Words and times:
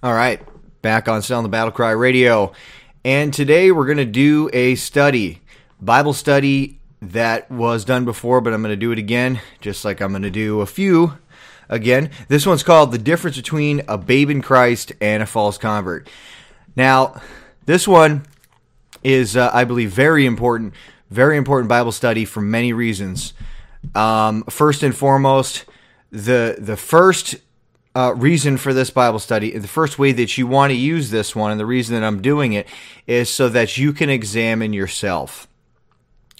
All 0.00 0.14
right, 0.14 0.40
back 0.80 1.08
on 1.08 1.22
Sound 1.22 1.44
the 1.44 1.48
Battle 1.48 1.72
Cry 1.72 1.90
Radio. 1.90 2.52
And 3.04 3.34
today 3.34 3.72
we're 3.72 3.84
going 3.84 3.98
to 3.98 4.04
do 4.04 4.48
a 4.52 4.76
study, 4.76 5.42
Bible 5.80 6.12
study 6.12 6.78
that 7.02 7.50
was 7.50 7.84
done 7.84 8.04
before, 8.04 8.40
but 8.40 8.54
I'm 8.54 8.62
going 8.62 8.72
to 8.72 8.76
do 8.76 8.92
it 8.92 9.00
again, 9.00 9.40
just 9.60 9.84
like 9.84 10.00
I'm 10.00 10.10
going 10.10 10.22
to 10.22 10.30
do 10.30 10.60
a 10.60 10.66
few 10.66 11.18
again. 11.68 12.10
This 12.28 12.46
one's 12.46 12.62
called 12.62 12.92
The 12.92 12.98
Difference 12.98 13.36
Between 13.36 13.82
a 13.88 13.98
Babe 13.98 14.30
in 14.30 14.40
Christ 14.40 14.92
and 15.00 15.20
a 15.20 15.26
False 15.26 15.58
Convert. 15.58 16.08
Now, 16.76 17.20
this 17.66 17.88
one 17.88 18.24
is, 19.02 19.36
uh, 19.36 19.50
I 19.52 19.64
believe, 19.64 19.90
very 19.90 20.26
important, 20.26 20.74
very 21.10 21.36
important 21.36 21.68
Bible 21.68 21.90
study 21.90 22.24
for 22.24 22.40
many 22.40 22.72
reasons. 22.72 23.32
Um, 23.96 24.44
first 24.44 24.84
and 24.84 24.94
foremost, 24.94 25.64
the 26.12 26.54
the 26.56 26.76
first 26.76 27.34
uh, 27.98 28.14
reason 28.14 28.56
for 28.56 28.72
this 28.72 28.90
Bible 28.90 29.18
study, 29.18 29.58
the 29.58 29.66
first 29.66 29.98
way 29.98 30.12
that 30.12 30.38
you 30.38 30.46
want 30.46 30.70
to 30.70 30.76
use 30.76 31.10
this 31.10 31.34
one, 31.34 31.50
and 31.50 31.58
the 31.58 31.66
reason 31.66 31.96
that 31.96 32.06
I'm 32.06 32.22
doing 32.22 32.52
it 32.52 32.68
is 33.08 33.28
so 33.28 33.48
that 33.48 33.76
you 33.76 33.92
can 33.92 34.08
examine 34.08 34.72
yourself. 34.72 35.48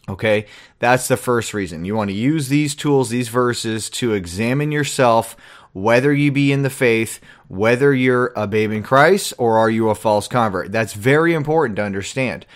Okay, 0.09 0.47
that's 0.79 1.09
the 1.09 1.17
first 1.17 1.53
reason. 1.53 1.85
You 1.85 1.97
want 1.97 2.11
to 2.11 2.17
use 2.17 2.49
these 2.49 2.77
tools, 2.77 3.09
these 3.09 3.29
verses, 3.29 3.91
to 3.91 4.13
examine 4.13 4.71
yourself, 4.71 5.37
whether 5.73 6.15
you 6.15 6.31
be 6.31 6.53
in 6.53 6.63
the 6.63 6.71
faith, 6.71 7.19
whether 7.49 7.93
you're 7.93 8.33
a 8.37 8.47
babe 8.47 8.71
in 8.71 8.85
Christ, 8.85 9.35
or 9.37 9.59
are 9.59 9.69
you 9.69 9.91
a 9.91 9.97
false 9.97 10.29
convert. 10.29 10.71
That's 10.71 10.93
very 10.93 11.35
important 11.35 11.75
to 11.77 11.83
understand 11.83 12.47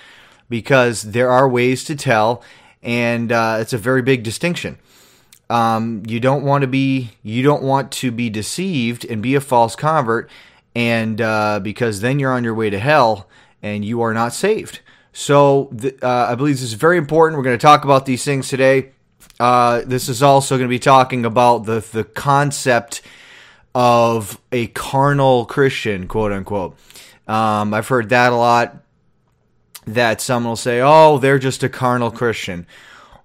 because 0.48 1.02
there 1.02 1.28
are 1.28 1.48
ways 1.48 1.82
to 1.86 1.96
tell, 1.96 2.44
and 2.84 3.32
uh, 3.32 3.58
it's 3.58 3.72
a 3.72 3.78
very 3.78 4.02
big 4.02 4.22
distinction. 4.22 4.78
Um, 5.52 6.02
you 6.06 6.18
don't 6.18 6.44
want 6.44 6.62
to 6.62 6.66
be 6.66 7.10
you 7.22 7.42
don't 7.42 7.62
want 7.62 7.92
to 7.92 8.10
be 8.10 8.30
deceived 8.30 9.04
and 9.04 9.22
be 9.22 9.34
a 9.34 9.40
false 9.40 9.76
convert, 9.76 10.30
and 10.74 11.20
uh, 11.20 11.60
because 11.60 12.00
then 12.00 12.18
you're 12.18 12.32
on 12.32 12.42
your 12.42 12.54
way 12.54 12.70
to 12.70 12.78
hell 12.78 13.28
and 13.62 13.84
you 13.84 14.00
are 14.00 14.14
not 14.14 14.32
saved. 14.32 14.80
So 15.12 15.70
th- 15.78 16.02
uh, 16.02 16.28
I 16.30 16.36
believe 16.36 16.54
this 16.54 16.62
is 16.62 16.72
very 16.72 16.96
important. 16.96 17.36
We're 17.36 17.44
going 17.44 17.58
to 17.58 17.62
talk 17.62 17.84
about 17.84 18.06
these 18.06 18.24
things 18.24 18.48
today. 18.48 18.92
Uh, 19.38 19.82
this 19.84 20.08
is 20.08 20.22
also 20.22 20.56
going 20.56 20.68
to 20.68 20.72
be 20.72 20.78
talking 20.78 21.26
about 21.26 21.66
the 21.66 21.80
the 21.92 22.04
concept 22.04 23.02
of 23.74 24.40
a 24.52 24.68
carnal 24.68 25.44
Christian, 25.44 26.08
quote 26.08 26.32
unquote. 26.32 26.78
Um, 27.28 27.74
I've 27.74 27.88
heard 27.88 28.08
that 28.08 28.32
a 28.32 28.36
lot. 28.36 28.78
That 29.86 30.22
someone 30.22 30.52
will 30.52 30.56
say, 30.56 30.80
"Oh, 30.80 31.18
they're 31.18 31.38
just 31.38 31.62
a 31.62 31.68
carnal 31.68 32.10
Christian." 32.10 32.66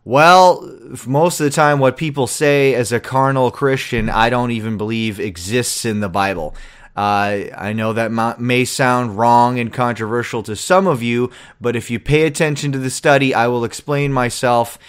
Well, 0.08 0.74
most 1.06 1.42
of 1.42 1.44
the 1.44 1.50
time, 1.50 1.80
what 1.80 1.98
people 1.98 2.28
say 2.28 2.74
as 2.76 2.94
a 2.94 3.00
carnal 3.02 3.52
Christian, 3.52 4.10
I 4.10 4.30
don't 4.30 4.52
even 4.52 4.78
believe 4.78 5.20
exists 5.20 5.84
in 5.84 6.00
the 6.00 6.08
Bible. 6.08 6.56
Uh, 6.96 7.52
I 7.54 7.74
know 7.74 7.92
that 7.92 8.40
may 8.40 8.64
sound 8.64 9.18
wrong 9.18 9.60
and 9.60 9.74
controversial 9.74 10.44
to 10.44 10.56
some 10.56 10.88
of 10.88 11.04
you, 11.04 11.30
but 11.60 11.76
if 11.76 11.92
you 11.92 12.00
pay 12.00 12.24
attention 12.26 12.72
to 12.72 12.80
the 12.80 12.90
study, 12.90 13.34
I 13.34 13.48
will 13.48 13.66
explain 13.66 14.14
myself 14.14 14.80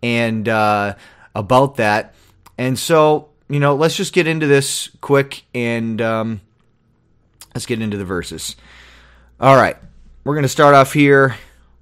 and 0.00 0.48
uh, 0.48 0.94
about 1.34 1.74
that. 1.78 2.14
And 2.56 2.78
so, 2.78 3.30
you 3.48 3.58
know, 3.58 3.74
let's 3.74 3.96
just 3.96 4.12
get 4.12 4.28
into 4.28 4.46
this 4.46 4.90
quick 5.00 5.42
and 5.56 6.00
um, 6.00 6.40
let's 7.52 7.66
get 7.66 7.82
into 7.82 7.96
the 7.96 8.04
verses. 8.04 8.54
All 9.40 9.56
right, 9.56 9.76
we're 10.22 10.34
going 10.34 10.44
to 10.44 10.48
start 10.48 10.76
off 10.76 10.92
here 10.92 11.34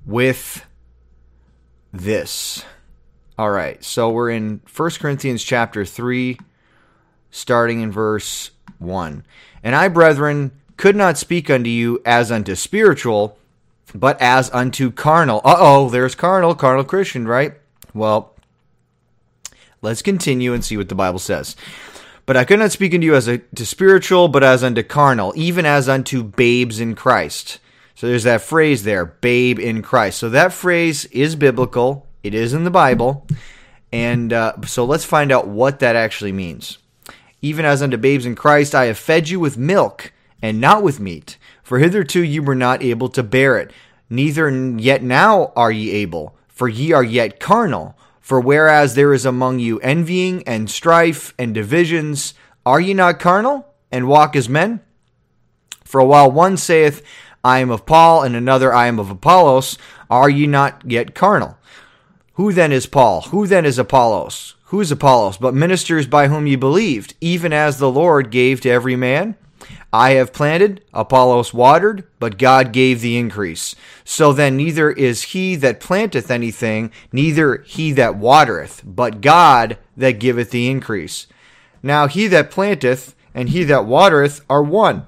with 0.07 0.65
this. 1.93 2.65
All 3.39 3.51
right, 3.51 3.85
so 3.85 4.09
we're 4.09 4.31
in 4.31 4.63
1 4.75 4.91
Corinthians 4.93 5.45
chapter 5.45 5.85
3, 5.85 6.39
starting 7.31 7.83
in 7.83 7.93
verse 7.93 8.51
1. 8.79 9.27
And 9.63 9.75
I, 9.75 9.89
brethren, 9.89 10.53
could 10.79 10.97
not 10.97 11.19
speak 11.19 11.51
unto 11.51 11.69
you 11.69 12.01
as 12.07 12.33
unto 12.33 12.55
spiritual, 12.55 13.39
but 13.95 14.19
as 14.23 14.51
unto 14.53 14.91
carnal. 14.91 15.43
Uh 15.45 15.57
oh, 15.59 15.91
there's 15.91 16.15
carnal, 16.15 16.55
carnal 16.55 16.85
Christian, 16.85 17.29
right? 17.29 17.53
Well, 17.93 18.35
let's 19.83 20.01
continue 20.01 20.55
and 20.55 20.65
see 20.65 20.79
what 20.79 20.89
the 20.89 20.95
Bible 20.95 21.19
says. 21.19 21.57
But 22.25 22.39
I 22.39 22.45
could 22.45 22.59
not 22.59 22.73
speak 22.73 22.95
unto 22.95 23.05
you 23.05 23.15
as 23.15 23.29
a, 23.29 23.39
to 23.39 23.67
spiritual, 23.67 24.29
but 24.29 24.45
as 24.45 24.65
unto 24.65 24.83
carnal, 24.83 25.35
even 25.37 25.67
as 25.67 25.91
unto 25.91 26.23
babes 26.23 26.81
in 26.81 26.95
Christ. 26.95 27.59
So 27.95 28.07
there's 28.07 28.25
that 28.25 28.41
phrase 28.41 28.85
there, 28.85 29.05
babe 29.05 29.59
in 29.59 29.83
Christ. 29.83 30.19
So 30.19 30.31
that 30.31 30.55
phrase 30.55 31.05
is 31.07 31.37
biblical. 31.37 32.06
It 32.27 32.35
is 32.35 32.53
in 32.53 32.65
the 32.65 32.71
Bible. 32.71 33.27
And 33.93 34.33
uh, 34.33 34.55
so 34.67 34.85
let's 34.85 35.05
find 35.05 35.31
out 35.31 35.47
what 35.47 35.79
that 35.79 35.97
actually 35.97 36.33
means. 36.33 36.79
Even 37.41 37.65
as 37.65 37.83
unto 37.83 37.97
babes 37.97 38.27
in 38.27 38.35
Christ, 38.35 38.75
I 38.75 38.87
have 38.87 38.99
fed 38.99 39.29
you 39.29 39.39
with 39.39 39.57
milk 39.57 40.13
and 40.43 40.61
not 40.61 40.83
with 40.83 41.01
meat, 41.01 41.39
for 41.63 41.79
hitherto 41.79 42.23
you 42.23 42.43
were 42.43 42.55
not 42.55 42.83
able 42.83 43.09
to 43.11 43.23
bear 43.23 43.59
it, 43.59 43.73
neither 44.11 44.51
yet 44.51 45.03
now 45.03 45.53
are 45.57 45.71
ye 45.71 45.91
able, 45.93 46.37
for 46.49 46.69
ye 46.69 46.93
are 46.93 47.05
yet 47.05 47.41
carnal. 47.41 47.97
For 48.21 48.41
whereas 48.41 48.97
there 48.97 49.15
is 49.15 49.25
among 49.25 49.61
you 49.61 49.79
envying 49.81 50.43
and 50.49 50.69
strife 50.69 51.33
and 51.39 51.55
divisions, 51.55 52.35
are 52.65 52.81
ye 52.81 52.93
not 52.93 53.21
carnal 53.21 53.73
and 53.93 54.09
walk 54.09 54.35
as 54.35 54.49
men? 54.49 54.81
For 55.85 56.03
while 56.03 56.31
one 56.31 56.57
saith, 56.57 57.05
I 57.45 57.61
am 57.61 57.71
of 57.71 57.87
Paul, 57.87 58.25
and 58.25 58.35
another, 58.35 58.75
I 58.75 58.89
am 58.89 58.99
of 58.99 59.09
Apollos, 59.09 59.79
are 60.11 60.29
ye 60.29 60.49
not 60.49 60.83
yet 60.85 61.15
carnal? 61.15 61.56
Who 62.37 62.53
then 62.53 62.71
is 62.71 62.87
Paul? 62.87 63.23
Who 63.23 63.47
then 63.47 63.65
is 63.65 63.79
Apollos? 63.79 64.57
Who 64.67 64.81
is 64.81 64.93
Apollos? 64.93 65.39
But 65.39 65.55
ministers 65.55 66.07
by 66.07 66.29
whom 66.29 66.47
you 66.47 66.59
believed, 66.59 67.15
even 67.21 67.53
as 67.53 67.79
the 67.79 67.91
Lord 67.91 68.31
gave 68.31 68.61
to 68.61 68.71
every 68.71 68.95
man? 68.95 69.37
I 69.91 70.11
have 70.11 70.35
planted, 70.35 70.85
Apollos 70.93 71.55
watered, 71.55 72.05
but 72.19 72.37
God 72.37 72.73
gave 72.73 73.01
the 73.01 73.17
increase. 73.17 73.75
So 74.05 74.35
then 74.35 74.59
neither 74.59 74.91
is 74.91 75.23
he 75.23 75.57
that 75.57 75.81
planteth 75.81 76.31
anything, 76.31 76.93
neither 77.11 77.63
he 77.63 77.93
that 77.93 78.17
watereth, 78.17 78.83
but 78.85 79.23
God 79.23 79.79
that 79.97 80.21
giveth 80.21 80.51
the 80.51 80.69
increase. 80.69 81.27
Now 81.83 82.07
he 82.07 82.27
that 82.27 82.51
planteth 82.51 83.15
and 83.35 83.49
he 83.49 83.65
that 83.65 83.87
watereth 83.87 84.45
are 84.51 84.63
one, 84.63 85.07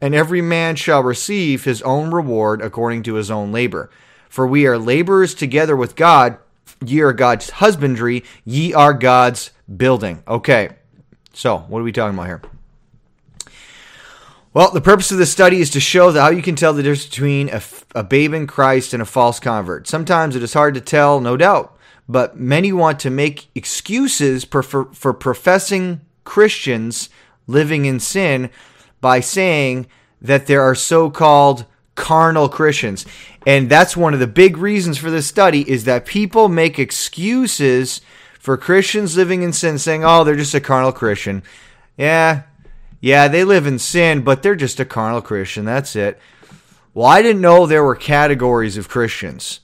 and 0.00 0.14
every 0.14 0.42
man 0.42 0.76
shall 0.76 1.02
receive 1.02 1.64
his 1.64 1.82
own 1.82 2.12
reward 2.12 2.62
according 2.62 3.02
to 3.04 3.14
his 3.14 3.32
own 3.32 3.50
labor. 3.50 3.90
For 4.28 4.46
we 4.46 4.64
are 4.64 4.78
laborers 4.78 5.34
together 5.34 5.74
with 5.74 5.96
God. 5.96 6.38
Ye 6.84 7.00
are 7.00 7.12
God's 7.12 7.50
husbandry, 7.50 8.24
ye 8.44 8.72
are 8.74 8.94
God's 8.94 9.50
building. 9.76 10.22
Okay, 10.26 10.70
so 11.32 11.58
what 11.58 11.80
are 11.80 11.84
we 11.84 11.92
talking 11.92 12.18
about 12.18 12.26
here? 12.26 12.42
Well, 14.54 14.72
the 14.72 14.80
purpose 14.80 15.12
of 15.12 15.18
this 15.18 15.30
study 15.30 15.60
is 15.60 15.70
to 15.70 15.80
show 15.80 16.10
how 16.12 16.30
you 16.30 16.42
can 16.42 16.56
tell 16.56 16.72
the 16.72 16.82
difference 16.82 17.06
between 17.06 17.48
a, 17.50 17.62
a 17.94 18.02
babe 18.02 18.32
in 18.32 18.46
Christ 18.46 18.92
and 18.92 19.02
a 19.02 19.06
false 19.06 19.38
convert. 19.38 19.86
Sometimes 19.86 20.34
it 20.34 20.42
is 20.42 20.54
hard 20.54 20.74
to 20.74 20.80
tell, 20.80 21.20
no 21.20 21.36
doubt, 21.36 21.76
but 22.08 22.38
many 22.38 22.72
want 22.72 22.98
to 23.00 23.10
make 23.10 23.48
excuses 23.54 24.44
for, 24.44 24.62
for, 24.62 24.86
for 24.94 25.12
professing 25.12 26.00
Christians 26.24 27.10
living 27.46 27.84
in 27.84 28.00
sin 28.00 28.50
by 29.00 29.20
saying 29.20 29.86
that 30.20 30.46
there 30.46 30.62
are 30.62 30.74
so 30.74 31.10
called 31.10 31.66
carnal 31.98 32.48
Christians. 32.48 33.04
And 33.44 33.68
that's 33.68 33.96
one 33.96 34.14
of 34.14 34.20
the 34.20 34.26
big 34.26 34.56
reasons 34.56 34.96
for 34.96 35.10
this 35.10 35.26
study 35.26 35.68
is 35.68 35.84
that 35.84 36.06
people 36.06 36.48
make 36.48 36.78
excuses 36.78 38.00
for 38.38 38.56
Christians 38.56 39.16
living 39.16 39.42
in 39.42 39.52
sin, 39.52 39.78
saying, 39.78 40.04
oh, 40.04 40.24
they're 40.24 40.36
just 40.36 40.54
a 40.54 40.60
carnal 40.60 40.92
Christian. 40.92 41.42
Yeah, 41.98 42.42
yeah, 43.00 43.28
they 43.28 43.44
live 43.44 43.66
in 43.66 43.78
sin, 43.78 44.22
but 44.22 44.42
they're 44.42 44.54
just 44.54 44.80
a 44.80 44.84
carnal 44.84 45.20
Christian. 45.20 45.64
That's 45.64 45.96
it. 45.96 46.18
Well, 46.94 47.06
I 47.06 47.20
didn't 47.20 47.42
know 47.42 47.66
there 47.66 47.84
were 47.84 47.96
categories 47.96 48.76
of 48.76 48.88
Christians. 48.88 49.60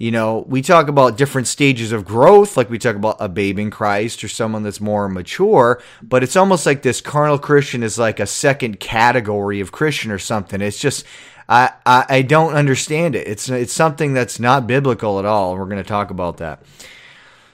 You 0.00 0.12
know, 0.12 0.44
we 0.46 0.62
talk 0.62 0.86
about 0.86 1.16
different 1.16 1.48
stages 1.48 1.90
of 1.90 2.04
growth, 2.04 2.56
like 2.56 2.70
we 2.70 2.78
talk 2.78 2.94
about 2.94 3.16
a 3.18 3.28
babe 3.28 3.58
in 3.58 3.68
Christ 3.68 4.22
or 4.22 4.28
someone 4.28 4.62
that's 4.62 4.80
more 4.80 5.08
mature, 5.08 5.82
but 6.00 6.22
it's 6.22 6.36
almost 6.36 6.66
like 6.66 6.82
this 6.82 7.00
carnal 7.00 7.36
Christian 7.36 7.82
is 7.82 7.98
like 7.98 8.20
a 8.20 8.26
second 8.26 8.78
category 8.78 9.58
of 9.58 9.72
Christian 9.72 10.12
or 10.12 10.18
something. 10.18 10.60
It's 10.60 10.78
just, 10.78 11.04
I, 11.48 11.72
I, 11.84 12.06
I 12.08 12.22
don't 12.22 12.54
understand 12.54 13.16
it. 13.16 13.26
It's 13.26 13.48
it's 13.48 13.72
something 13.72 14.14
that's 14.14 14.38
not 14.38 14.68
biblical 14.68 15.18
at 15.18 15.24
all. 15.24 15.56
We're 15.56 15.64
going 15.64 15.82
to 15.82 15.88
talk 15.88 16.12
about 16.12 16.36
that. 16.36 16.62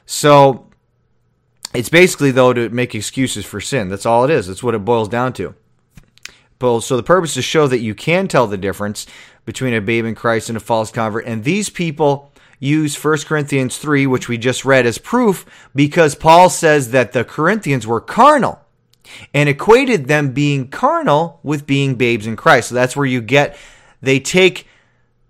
So 0.05 0.69
it's 1.73 1.89
basically 1.89 2.31
though 2.31 2.53
to 2.53 2.69
make 2.69 2.95
excuses 2.95 3.47
for 3.47 3.63
sin. 3.63 3.89
That's 3.89 4.05
all 4.05 4.23
it 4.25 4.31
is. 4.31 4.49
That's 4.49 4.63
what 4.63 4.75
it 4.75 4.85
boils 4.85 5.09
down 5.09 5.33
to. 5.35 5.55
So 6.61 6.97
the 6.97 7.03
purpose 7.03 7.31
is 7.31 7.35
to 7.35 7.43
show 7.43 7.67
that 7.67 7.81
you 7.81 7.95
can 7.95 8.27
tell 8.27 8.47
the 8.47 8.57
difference 8.57 9.07
between 9.45 9.75
a 9.75 9.83
babe 9.83 10.07
in 10.07 10.15
Christ 10.15 10.49
and 10.49 10.57
a 10.57 10.61
false 10.61 10.91
convert. 10.91 11.27
And 11.27 11.45
these 11.45 11.69
people 11.69 12.33
use 12.65 13.03
1 13.03 13.19
Corinthians 13.27 13.79
3, 13.79 14.07
which 14.07 14.29
we 14.29 14.39
just 14.39 14.65
read, 14.65 14.87
as 14.87 14.99
proof 14.99 15.47
because 15.75 16.15
Paul 16.15 16.49
says 16.51 16.91
that 16.91 17.13
the 17.13 17.25
Corinthians 17.25 17.87
were 17.87 18.01
carnal 18.01 18.61
and 19.33 19.49
equated 19.49 20.07
them 20.07 20.33
being 20.33 20.69
carnal 20.69 21.41
with 21.43 21.67
being 21.67 21.95
babes 21.97 22.27
in 22.27 22.37
Christ. 22.37 22.71
So 22.71 22.75
that's 22.75 22.97
where 22.97 23.07
you 23.07 23.21
get 23.21 23.57
they 24.01 24.21
take 24.21 24.67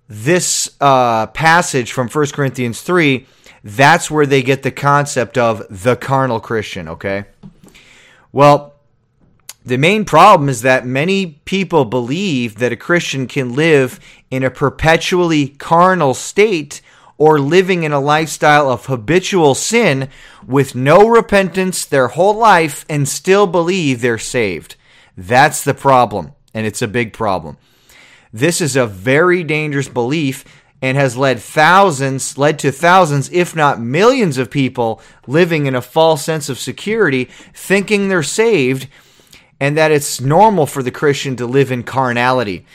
this 0.09 0.77
uh, 0.81 1.27
passage 1.29 1.93
from 1.93 2.09
1 2.09 2.27
Corinthians 2.29 2.83
3, 2.83 3.27
that's 3.63 4.11
where 4.11 4.27
they 4.27 4.43
get 4.43 4.63
the 4.63 4.71
concept 4.71 5.39
of 5.39 5.65
the 5.71 5.97
carnal 5.97 6.41
Christian, 6.41 6.89
okay? 6.89 7.25
Well, 8.33 8.75
The 9.67 9.79
main 9.79 10.05
problem 10.05 10.51
is 10.51 10.61
that 10.61 10.85
many 10.85 11.41
people 11.47 11.87
believe 11.87 12.57
that 12.59 12.71
a 12.71 12.77
Christian 12.77 13.27
can 13.27 13.55
live 13.55 13.99
in 14.31 14.43
a 14.43 14.51
perpetually 14.51 15.49
carnal 15.49 16.13
state 16.13 16.83
or 17.17 17.39
living 17.39 17.83
in 17.83 17.93
a 17.93 18.01
lifestyle 18.01 18.71
of 18.71 18.87
habitual 18.87 19.55
sin 19.55 20.09
with 20.47 20.75
no 20.75 21.09
repentance 21.09 21.85
their 21.85 22.09
whole 22.09 22.35
life 22.35 22.85
and 22.89 23.09
still 23.09 23.47
believe 23.47 24.01
they're 24.01 24.19
saved. 24.19 24.77
That's 25.17 25.63
the 25.63 25.75
problem, 25.75 26.33
and 26.53 26.67
it's 26.67 26.83
a 26.83 26.89
big 26.89 27.13
problem. 27.13 27.57
This 28.33 28.61
is 28.61 28.75
a 28.75 28.87
very 28.87 29.45
dangerous 29.45 29.89
belief 29.89 30.45
and 30.83 30.97
has 30.97 31.17
led 31.17 31.39
thousands, 31.39 32.37
led 32.37 32.59
to 32.59 32.73
thousands, 32.73 33.31
if 33.33 33.57
not 33.57 33.81
millions 33.81 34.37
of 34.37 34.51
people 34.51 35.01
living 35.27 35.67
in 35.67 35.75
a 35.75 35.81
false 35.81 36.25
sense 36.25 36.49
of 36.49 36.59
security, 36.59 37.25
thinking 37.55 38.09
they're 38.09 38.23
saved 38.23 38.89
and 39.61 39.79
that 39.79 39.93
it's 39.93 40.21
normal 40.21 40.67
for 40.67 40.83
the 40.83 40.91
Christian 40.91 41.37
to 41.37 41.47
live 41.47 41.71
in 41.71 41.85
carnality. 41.85 42.67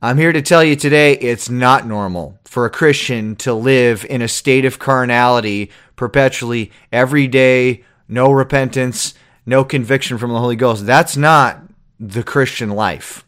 I'm 0.00 0.16
here 0.16 0.32
to 0.32 0.42
tell 0.42 0.62
you 0.62 0.76
today 0.76 1.14
it's 1.14 1.50
not 1.50 1.84
normal 1.84 2.38
for 2.44 2.64
a 2.64 2.70
Christian 2.70 3.34
to 3.36 3.52
live 3.52 4.06
in 4.08 4.22
a 4.22 4.28
state 4.28 4.64
of 4.64 4.78
carnality 4.78 5.72
perpetually 5.96 6.70
every 6.92 7.26
day, 7.26 7.82
no 8.06 8.30
repentance, 8.30 9.14
no 9.44 9.64
conviction 9.64 10.16
from 10.16 10.30
the 10.30 10.38
Holy 10.38 10.54
Ghost. 10.54 10.86
That's 10.86 11.16
not 11.16 11.64
the 11.98 12.22
Christian 12.22 12.70
life. 12.70 13.24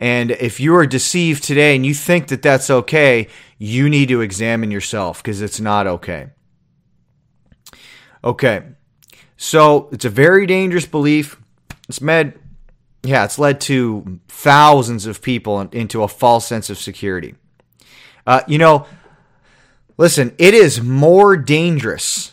And 0.00 0.32
if 0.32 0.58
you 0.58 0.74
are 0.74 0.86
deceived 0.86 1.44
today 1.44 1.76
and 1.76 1.86
you 1.86 1.94
think 1.94 2.26
that 2.28 2.42
that's 2.42 2.68
okay, 2.68 3.28
you 3.56 3.88
need 3.88 4.08
to 4.08 4.22
examine 4.22 4.72
yourself 4.72 5.22
because 5.22 5.40
it's 5.40 5.60
not 5.60 5.86
okay. 5.86 6.30
Okay. 8.24 8.64
So 9.36 9.88
it's 9.92 10.04
a 10.04 10.10
very 10.10 10.46
dangerous 10.46 10.86
belief. 10.86 11.40
It's 11.88 12.00
med 12.00 12.40
yeah, 13.04 13.24
it's 13.24 13.38
led 13.38 13.60
to 13.62 14.18
thousands 14.28 15.06
of 15.06 15.22
people 15.22 15.60
into 15.60 16.02
a 16.02 16.08
false 16.08 16.46
sense 16.46 16.70
of 16.70 16.78
security. 16.78 17.34
Uh, 18.26 18.40
you 18.48 18.56
know, 18.56 18.86
listen, 19.98 20.34
it 20.38 20.54
is 20.54 20.80
more 20.80 21.36
dangerous 21.36 22.32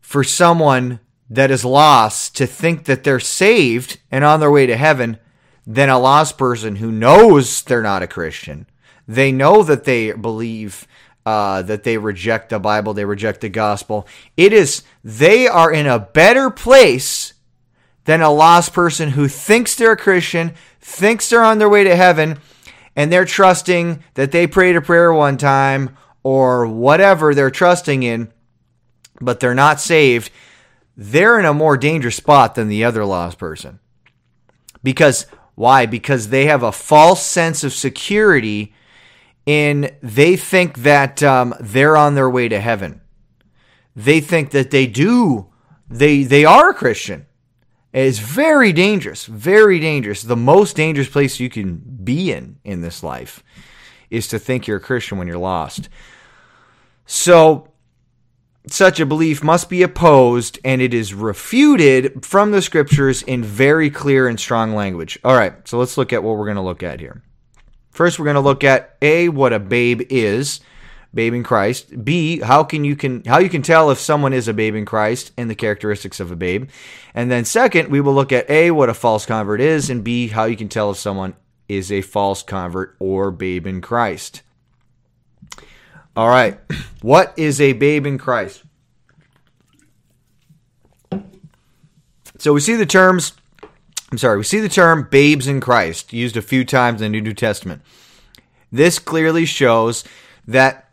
for 0.00 0.24
someone 0.24 1.00
that 1.28 1.50
is 1.50 1.64
lost 1.64 2.34
to 2.36 2.46
think 2.46 2.84
that 2.84 3.04
they're 3.04 3.20
saved 3.20 4.00
and 4.10 4.24
on 4.24 4.40
their 4.40 4.50
way 4.50 4.64
to 4.64 4.76
heaven 4.76 5.18
than 5.66 5.90
a 5.90 5.98
lost 5.98 6.38
person 6.38 6.76
who 6.76 6.90
knows 6.90 7.62
they're 7.62 7.82
not 7.82 8.02
a 8.02 8.06
Christian. 8.06 8.66
They 9.06 9.30
know 9.30 9.62
that 9.62 9.84
they 9.84 10.12
believe 10.12 10.86
uh, 11.26 11.60
that 11.60 11.84
they 11.84 11.98
reject 11.98 12.48
the 12.48 12.58
Bible, 12.58 12.94
they 12.94 13.04
reject 13.04 13.42
the 13.42 13.50
gospel. 13.50 14.08
It 14.38 14.54
is, 14.54 14.82
they 15.04 15.46
are 15.46 15.70
in 15.70 15.86
a 15.86 15.98
better 15.98 16.48
place 16.48 17.34
than 18.08 18.22
a 18.22 18.32
lost 18.32 18.72
person 18.72 19.10
who 19.10 19.28
thinks 19.28 19.74
they're 19.74 19.92
a 19.92 19.96
Christian, 19.96 20.54
thinks 20.80 21.28
they're 21.28 21.44
on 21.44 21.58
their 21.58 21.68
way 21.68 21.84
to 21.84 21.94
heaven, 21.94 22.38
and 22.96 23.12
they're 23.12 23.26
trusting 23.26 24.02
that 24.14 24.32
they 24.32 24.46
prayed 24.46 24.76
a 24.76 24.80
prayer 24.80 25.12
one 25.12 25.36
time 25.36 25.94
or 26.22 26.66
whatever 26.66 27.34
they're 27.34 27.50
trusting 27.50 28.02
in, 28.02 28.32
but 29.20 29.40
they're 29.40 29.54
not 29.54 29.78
saved. 29.78 30.30
They're 30.96 31.38
in 31.38 31.44
a 31.44 31.52
more 31.52 31.76
dangerous 31.76 32.16
spot 32.16 32.54
than 32.54 32.68
the 32.68 32.82
other 32.82 33.04
lost 33.04 33.36
person. 33.36 33.78
Because 34.82 35.26
why? 35.54 35.84
Because 35.84 36.30
they 36.30 36.46
have 36.46 36.62
a 36.62 36.72
false 36.72 37.26
sense 37.26 37.62
of 37.62 37.74
security 37.74 38.72
in 39.44 39.94
they 40.02 40.34
think 40.34 40.78
that 40.78 41.22
um, 41.22 41.54
they're 41.60 41.98
on 41.98 42.14
their 42.14 42.30
way 42.30 42.48
to 42.48 42.58
heaven. 42.58 43.02
They 43.94 44.20
think 44.20 44.52
that 44.52 44.70
they 44.70 44.86
do. 44.86 45.48
They 45.90 46.22
they 46.22 46.46
are 46.46 46.70
a 46.70 46.74
Christian. 46.74 47.26
It's 47.92 48.18
very 48.18 48.72
dangerous, 48.72 49.24
very 49.26 49.80
dangerous. 49.80 50.22
The 50.22 50.36
most 50.36 50.76
dangerous 50.76 51.08
place 51.08 51.40
you 51.40 51.48
can 51.48 51.76
be 52.04 52.30
in 52.32 52.58
in 52.64 52.82
this 52.82 53.02
life 53.02 53.42
is 54.10 54.28
to 54.28 54.38
think 54.38 54.66
you're 54.66 54.76
a 54.76 54.80
Christian 54.80 55.18
when 55.18 55.26
you're 55.26 55.38
lost. 55.38 55.88
So, 57.06 57.72
such 58.66 59.00
a 59.00 59.06
belief 59.06 59.42
must 59.42 59.70
be 59.70 59.82
opposed 59.82 60.58
and 60.62 60.82
it 60.82 60.92
is 60.92 61.14
refuted 61.14 62.24
from 62.26 62.50
the 62.50 62.60
scriptures 62.60 63.22
in 63.22 63.42
very 63.42 63.88
clear 63.88 64.28
and 64.28 64.38
strong 64.38 64.74
language. 64.74 65.18
All 65.24 65.34
right, 65.34 65.66
so 65.66 65.78
let's 65.78 65.96
look 65.96 66.12
at 66.12 66.22
what 66.22 66.36
we're 66.36 66.44
going 66.44 66.56
to 66.56 66.62
look 66.62 66.82
at 66.82 67.00
here. 67.00 67.22
First, 67.90 68.18
we're 68.18 68.26
going 68.26 68.34
to 68.34 68.40
look 68.40 68.64
at 68.64 68.96
A, 69.00 69.30
what 69.30 69.54
a 69.54 69.58
babe 69.58 70.02
is 70.10 70.60
babe 71.12 71.34
in 71.34 71.42
Christ. 71.42 72.04
B, 72.04 72.40
how 72.40 72.64
can 72.64 72.84
you 72.84 72.96
can 72.96 73.24
how 73.24 73.38
you 73.38 73.48
can 73.48 73.62
tell 73.62 73.90
if 73.90 73.98
someone 73.98 74.32
is 74.32 74.48
a 74.48 74.54
babe 74.54 74.74
in 74.74 74.84
Christ 74.84 75.32
and 75.36 75.50
the 75.50 75.54
characteristics 75.54 76.20
of 76.20 76.30
a 76.30 76.36
babe. 76.36 76.68
And 77.14 77.30
then 77.30 77.44
second, 77.44 77.88
we 77.88 78.00
will 78.00 78.14
look 78.14 78.32
at 78.32 78.48
A, 78.50 78.70
what 78.70 78.88
a 78.88 78.94
false 78.94 79.26
convert 79.26 79.60
is, 79.60 79.90
and 79.90 80.04
B, 80.04 80.28
how 80.28 80.44
you 80.44 80.56
can 80.56 80.68
tell 80.68 80.90
if 80.90 80.98
someone 80.98 81.34
is 81.68 81.90
a 81.92 82.02
false 82.02 82.42
convert 82.42 82.96
or 82.98 83.30
babe 83.30 83.66
in 83.66 83.80
Christ. 83.80 84.42
All 86.16 86.28
right. 86.28 86.58
What 87.00 87.32
is 87.36 87.60
a 87.60 87.74
babe 87.74 88.06
in 88.06 88.18
Christ? 88.18 88.64
So 92.38 92.52
we 92.52 92.58
see 92.58 92.74
the 92.74 92.86
terms 92.86 93.34
I'm 94.10 94.18
sorry, 94.18 94.38
we 94.38 94.44
see 94.44 94.60
the 94.60 94.68
term 94.68 95.06
babes 95.10 95.46
in 95.46 95.60
Christ 95.60 96.12
used 96.12 96.36
a 96.36 96.42
few 96.42 96.64
times 96.64 97.02
in 97.02 97.12
the 97.12 97.20
New 97.20 97.34
Testament. 97.34 97.82
This 98.72 98.98
clearly 98.98 99.44
shows 99.44 100.02
that 100.46 100.87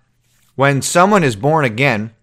when 0.55 0.81
someone 0.81 1.23
is 1.23 1.35
born 1.35 1.65
again, 1.65 2.13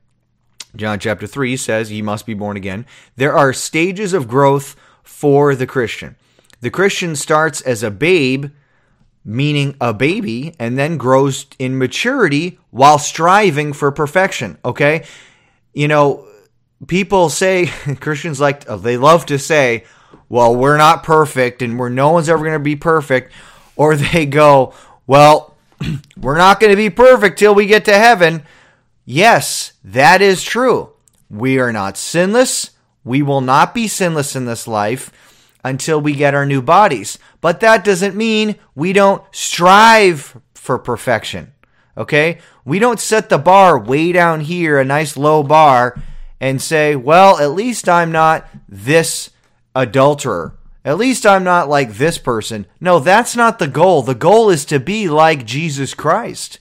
John 0.75 0.99
chapter 0.99 1.27
3 1.27 1.57
says 1.57 1.89
he 1.89 2.03
must 2.03 2.27
be 2.27 2.35
born 2.35 2.57
again, 2.57 2.87
there 3.17 3.35
are 3.35 3.53
stages 3.53 4.13
of 4.13 4.29
growth 4.29 4.75
for 5.03 5.55
the 5.55 5.67
Christian. 5.67 6.17
The 6.61 6.71
Christian 6.71 7.17
starts 7.17 7.61
as 7.61 7.83
a 7.83 7.91
babe, 7.91 8.47
meaning 9.25 9.77
a 9.81 9.93
baby, 9.93 10.55
and 10.59 10.79
then 10.79 10.97
grows 10.97 11.47
in 11.59 11.77
maturity 11.77 12.59
while 12.71 12.99
striving 12.99 13.73
for 13.73 13.91
perfection. 13.93 14.59
Okay? 14.65 15.05
You 15.75 15.89
know, 15.89 16.27
people 16.87 17.29
say, 17.29 17.67
Christians 18.01 18.41
like, 18.41 18.65
they 18.65 18.97
love 18.97 19.27
to 19.27 19.39
say, 19.39 19.85
well, 20.29 20.57
we're 20.57 20.79
not 20.79 21.03
perfect 21.03 21.61
and 21.61 21.79
we're 21.79 21.91
no 21.91 22.11
one's 22.13 22.29
ever 22.29 22.43
going 22.43 22.55
to 22.55 22.59
be 22.59 22.77
perfect. 22.77 23.33
Or 23.77 23.97
they 23.97 24.25
go, 24.25 24.73
well, 25.07 25.52
we're 26.17 26.39
not 26.39 26.61
going 26.61 26.71
to 26.71 26.77
be 26.77 26.91
perfect 26.91 27.39
till 27.39 27.55
we 27.55 27.67
get 27.67 27.85
to 27.87 27.95
heaven. 27.95 28.43
Yes, 29.05 29.73
that 29.85 30.23
is 30.23 30.43
true. 30.43 30.91
We 31.29 31.59
are 31.59 31.73
not 31.73 31.97
sinless. 31.97 32.71
We 33.05 33.23
will 33.23 33.41
not 33.41 33.75
be 33.75 33.89
sinless 33.89 34.37
in 34.37 34.45
this 34.45 34.69
life 34.69 35.11
until 35.65 36.01
we 36.01 36.15
get 36.15 36.35
our 36.35 36.47
new 36.47 36.63
bodies. 36.63 37.19
But 37.41 37.61
that 37.61 37.85
doesn't 37.85 38.17
mean 38.17 38.57
we 38.75 38.93
don't 38.93 39.23
strive 39.33 40.37
for 40.55 40.79
perfection. 40.79 41.53
Okay? 41.97 42.39
We 42.65 42.79
don't 42.79 43.01
set 43.01 43.29
the 43.29 43.39
bar 43.39 43.79
way 43.79 44.13
down 44.13 44.41
here, 44.41 44.79
a 44.79 44.85
nice 44.85 45.17
low 45.17 45.43
bar, 45.43 46.01
and 46.41 46.61
say, 46.61 46.97
well, 46.97 47.39
at 47.39 47.53
least 47.53 47.89
I'm 47.89 48.13
not 48.13 48.49
this 48.69 49.31
adulterer 49.75 50.57
at 50.85 50.99
least 50.99 51.25
I'm 51.25 51.45
not 51.45 51.69
like 51.69 51.95
this 51.95 52.19
person. 52.19 52.67
No, 52.81 52.99
that's 52.99 53.37
not 53.37 53.59
the 53.59 53.69
goal. 53.69 54.03
The 54.03 54.15
goal 54.15 54.51
is 54.51 54.65
to 54.67 54.81
be 54.81 55.09
like 55.09 55.47
Jesus 55.47 55.95
Christ. 55.95 56.59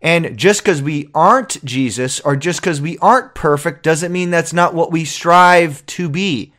And 0.00 0.36
just 0.36 0.62
because 0.62 0.82
we 0.82 1.10
aren't 1.14 1.64
Jesus 1.64 2.20
or 2.20 2.36
just 2.36 2.60
because 2.60 2.80
we 2.80 2.98
aren't 2.98 3.34
perfect 3.34 3.82
doesn't 3.82 4.12
mean 4.12 4.30
that's 4.30 4.52
not 4.52 4.74
what 4.74 4.92
we 4.92 5.04
strive 5.04 5.84
to 5.86 6.08
be. 6.08 6.52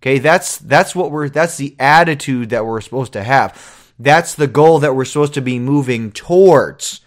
Okay, 0.00 0.18
that's 0.18 0.58
that's 0.58 0.94
what 0.94 1.10
we're 1.10 1.28
that's 1.28 1.56
the 1.56 1.74
attitude 1.78 2.50
that 2.50 2.64
we're 2.64 2.80
supposed 2.80 3.12
to 3.14 3.22
have. 3.22 3.92
That's 3.98 4.34
the 4.34 4.46
goal 4.46 4.78
that 4.78 4.94
we're 4.94 5.04
supposed 5.04 5.34
to 5.34 5.42
be 5.42 5.58
moving 5.58 6.12
towards. 6.12 7.00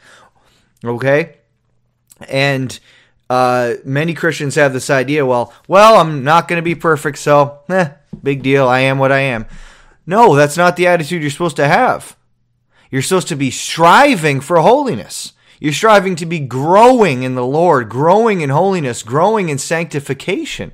Okay? 0.84 1.38
And 2.28 2.78
uh, 3.30 3.75
many 3.86 4.13
Christians 4.13 4.56
have 4.56 4.74
this 4.74 4.90
idea, 4.90 5.25
well, 5.25 5.54
well, 5.68 5.96
I'm 5.96 6.24
not 6.24 6.48
going 6.48 6.58
to 6.58 6.63
be 6.63 6.75
perfect, 6.75 7.18
so 7.18 7.60
eh, 7.70 7.92
big 8.24 8.44
deal. 8.44 8.68
I 8.68 8.80
am 8.82 9.00
what 9.00 9.12
I 9.12 9.20
am. 9.20 9.46
No, 10.06 10.36
that's 10.36 10.58
not 10.58 10.75
the 10.75 10.88
attitude 10.88 11.22
you're 11.22 11.32
supposed 11.32 11.56
to 11.58 11.68
have. 11.68 12.18
You're 12.90 13.01
supposed 13.01 13.30
to 13.30 13.36
be 13.36 13.51
striving 13.51 14.42
for 14.42 14.60
holiness. 14.60 15.34
You're 15.60 15.74
striving 15.74 16.16
to 16.18 16.25
be 16.25 16.40
growing 16.40 17.24
in 17.24 17.36
the 17.36 17.46
Lord, 17.46 17.88
growing 17.88 18.42
in 18.42 18.50
holiness, 18.50 19.04
growing 19.04 19.50
in 19.50 19.58
sanctification. 19.58 20.72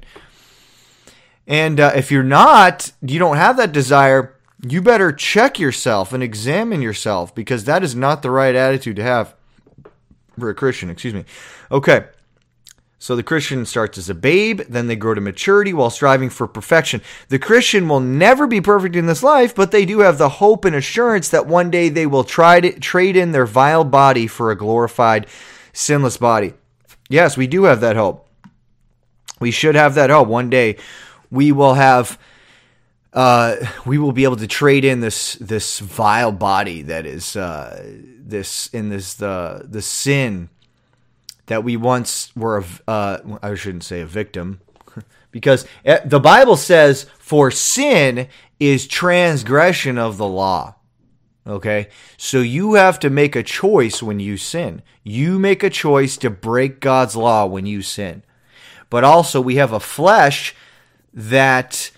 And 1.45 1.79
uh, 1.79 1.91
if 1.95 2.11
you're 2.11 2.23
not, 2.23 2.91
you 3.01 3.19
don't 3.19 3.37
have 3.37 3.57
that 3.57 3.71
desire, 3.71 4.35
you 4.67 4.81
better 4.81 5.11
check 5.11 5.59
yourself 5.59 6.13
and 6.13 6.23
examine 6.23 6.81
yourself 6.81 7.35
because 7.35 7.65
that 7.65 7.83
is 7.83 7.95
not 7.95 8.21
the 8.21 8.31
right 8.31 8.55
attitude 8.55 8.95
to 8.95 9.03
have 9.03 9.35
for 10.39 10.49
a 10.49 10.55
Christian. 10.55 10.89
Excuse 10.89 11.13
me. 11.13 11.25
Okay. 11.71 12.05
So 12.99 13.15
the 13.15 13.23
Christian 13.23 13.65
starts 13.65 13.99
as 13.99 14.09
a 14.09 14.15
babe, 14.15 14.61
then 14.67 14.87
they 14.87 14.95
grow 14.95 15.13
to 15.13 15.21
maturity 15.21 15.71
while 15.71 15.91
striving 15.91 16.31
for 16.31 16.47
perfection. 16.47 17.01
The 17.29 17.37
Christian 17.37 17.87
will 17.87 17.99
never 17.99 18.47
be 18.47 18.59
perfect 18.59 18.95
in 18.95 19.05
this 19.05 19.21
life, 19.21 19.53
but 19.53 19.69
they 19.69 19.85
do 19.85 19.99
have 19.99 20.17
the 20.17 20.29
hope 20.29 20.65
and 20.65 20.75
assurance 20.75 21.29
that 21.29 21.45
one 21.45 21.69
day 21.69 21.89
they 21.89 22.07
will 22.07 22.23
try 22.23 22.59
to 22.59 22.79
trade 22.79 23.15
in 23.15 23.33
their 23.33 23.45
vile 23.45 23.83
body 23.83 24.25
for 24.25 24.49
a 24.49 24.57
glorified, 24.57 25.27
sinless 25.73 26.17
body. 26.17 26.53
Yes, 27.07 27.37
we 27.37 27.45
do 27.45 27.65
have 27.65 27.81
that 27.81 27.95
hope. 27.95 28.27
We 29.39 29.51
should 29.51 29.75
have 29.75 29.93
that 29.95 30.09
hope. 30.09 30.27
One 30.27 30.49
day 30.49 30.77
we 31.29 31.51
will 31.51 31.75
have 31.75 32.17
uh, 33.13 33.55
we 33.85 33.97
will 33.97 34.11
be 34.11 34.23
able 34.25 34.35
to 34.35 34.47
trade 34.47 34.85
in 34.85 35.01
this 35.01 35.35
this 35.35 35.79
vile 35.79 36.31
body 36.31 36.81
that 36.83 37.05
is 37.05 37.35
uh, 37.35 37.83
this 38.19 38.67
in 38.73 38.89
this 38.89 39.13
the 39.13 39.65
the 39.67 39.81
sin 39.81 40.49
that 41.47 41.63
we 41.63 41.75
once 41.75 42.33
were. 42.35 42.63
Uh, 42.87 43.17
I 43.41 43.55
shouldn't 43.55 43.83
say 43.83 44.01
a 44.01 44.05
victim, 44.05 44.61
because 45.31 45.65
eh, 45.83 45.99
the 46.05 46.19
Bible 46.19 46.55
says 46.55 47.07
for 47.17 47.51
sin 47.51 48.27
is 48.59 48.87
transgression 48.87 49.97
of 49.97 50.17
the 50.17 50.27
law. 50.27 50.75
Okay, 51.45 51.87
so 52.17 52.39
you 52.39 52.73
have 52.73 52.99
to 52.99 53.09
make 53.09 53.35
a 53.35 53.43
choice 53.43 54.03
when 54.03 54.19
you 54.19 54.35
sin. 54.35 54.81
You 55.03 55.39
make 55.39 55.63
a 55.63 55.69
choice 55.69 56.17
to 56.17 56.29
break 56.29 56.81
God's 56.81 57.15
law 57.15 57.45
when 57.45 57.65
you 57.65 57.81
sin. 57.81 58.23
But 58.89 59.03
also, 59.03 59.39
we 59.39 59.55
have 59.55 59.71
a 59.71 59.79
flesh 59.79 60.53
that 61.13 61.91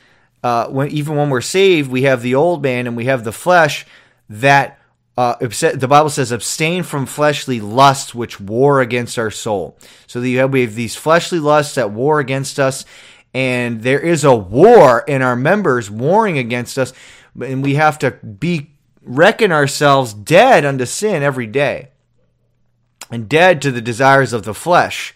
uh, 0.44 0.68
when 0.68 0.90
even 0.90 1.16
when 1.16 1.30
we're 1.30 1.42
saved, 1.42 1.90
we 1.92 2.04
have 2.04 2.22
the 2.22 2.36
old 2.36 2.62
man 2.62 2.88
and 2.88 2.96
we 2.96 3.06
have 3.06 3.24
the 3.24 3.32
flesh 3.32 3.86
that 4.30 4.79
uh, 5.20 5.36
the 5.38 5.88
Bible 5.90 6.10
says 6.10 6.32
abstain 6.32 6.82
from 6.84 7.06
fleshly 7.06 7.60
lusts 7.60 8.16
which 8.16 8.40
war 8.40 8.80
against 8.80 9.20
our 9.20 9.30
soul. 9.30 9.78
So 10.08 10.22
you 10.22 10.40
have, 10.40 10.54
we 10.54 10.62
have 10.62 10.76
these 10.76 10.96
fleshly 10.96 11.40
lusts 11.40 11.76
that 11.76 11.92
war 11.92 12.22
against 12.22 12.58
us, 12.58 12.86
and 13.34 13.82
there 13.82 14.00
is 14.00 14.24
a 14.24 14.34
war 14.34 15.04
in 15.06 15.22
our 15.22 15.36
members 15.36 15.92
warring 15.92 16.38
against 16.38 16.78
us, 16.78 16.94
and 17.38 17.62
we 17.62 17.76
have 17.76 18.00
to 18.00 18.12
be 18.12 18.72
reckon 19.02 19.52
ourselves 19.52 20.14
dead 20.14 20.64
unto 20.64 20.86
sin 20.86 21.22
every 21.22 21.48
day, 21.48 21.90
and 23.12 23.28
dead 23.28 23.62
to 23.64 23.72
the 23.72 23.82
desires 23.82 24.32
of 24.32 24.44
the 24.44 24.54
flesh. 24.54 25.14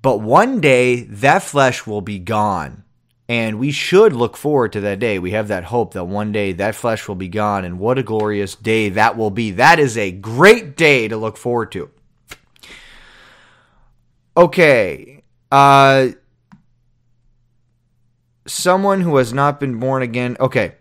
But 0.00 0.18
one 0.18 0.60
day 0.60 1.02
that 1.02 1.42
flesh 1.42 1.88
will 1.88 2.02
be 2.02 2.20
gone 2.20 2.84
and 3.28 3.58
we 3.58 3.70
should 3.70 4.12
look 4.12 4.36
forward 4.36 4.72
to 4.72 4.80
that 4.80 4.98
day. 4.98 5.18
We 5.18 5.30
have 5.32 5.48
that 5.48 5.64
hope 5.64 5.94
that 5.94 6.04
one 6.04 6.32
day 6.32 6.52
that 6.52 6.74
flesh 6.74 7.08
will 7.08 7.14
be 7.14 7.28
gone, 7.28 7.64
and 7.64 7.78
what 7.78 7.98
a 7.98 8.02
glorious 8.02 8.54
day 8.54 8.88
that 8.90 9.16
will 9.16 9.30
be. 9.30 9.50
That 9.52 9.78
is 9.78 9.96
a 9.96 10.10
great 10.12 10.76
day 10.76 11.08
to 11.08 11.16
look 11.16 11.36
forward 11.36 11.72
to. 11.72 11.90
Okay. 14.36 15.22
Uh, 15.50 16.08
someone 18.46 19.02
who 19.02 19.16
has 19.16 19.32
not 19.32 19.60
been 19.60 19.78
born 19.78 20.02
again. 20.02 20.36
Okay. 20.40 20.76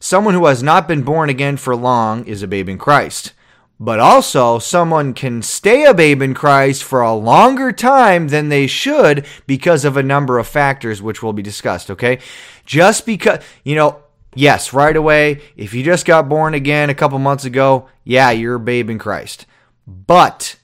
Someone 0.00 0.34
who 0.34 0.46
has 0.46 0.62
not 0.62 0.86
been 0.86 1.02
born 1.02 1.28
again 1.28 1.56
for 1.56 1.74
long 1.74 2.24
is 2.24 2.42
a 2.42 2.46
babe 2.46 2.68
in 2.68 2.78
Christ 2.78 3.32
but 3.80 4.00
also 4.00 4.58
someone 4.58 5.14
can 5.14 5.40
stay 5.40 5.84
a 5.84 5.94
babe 5.94 6.20
in 6.20 6.34
Christ 6.34 6.82
for 6.82 7.00
a 7.00 7.14
longer 7.14 7.70
time 7.70 8.28
than 8.28 8.48
they 8.48 8.66
should 8.66 9.24
because 9.46 9.84
of 9.84 9.96
a 9.96 10.02
number 10.02 10.38
of 10.38 10.48
factors 10.48 11.00
which 11.00 11.22
will 11.22 11.32
be 11.32 11.42
discussed, 11.42 11.90
okay? 11.90 12.18
Just 12.66 13.06
because, 13.06 13.40
you 13.62 13.76
know, 13.76 14.02
yes, 14.34 14.72
right 14.72 14.96
away, 14.96 15.42
if 15.56 15.74
you 15.74 15.84
just 15.84 16.06
got 16.06 16.28
born 16.28 16.54
again 16.54 16.90
a 16.90 16.94
couple 16.94 17.18
months 17.18 17.44
ago, 17.44 17.88
yeah, 18.04 18.30
you're 18.30 18.56
a 18.56 18.60
babe 18.60 18.90
in 18.90 18.98
Christ. 18.98 19.46
But 19.86 20.56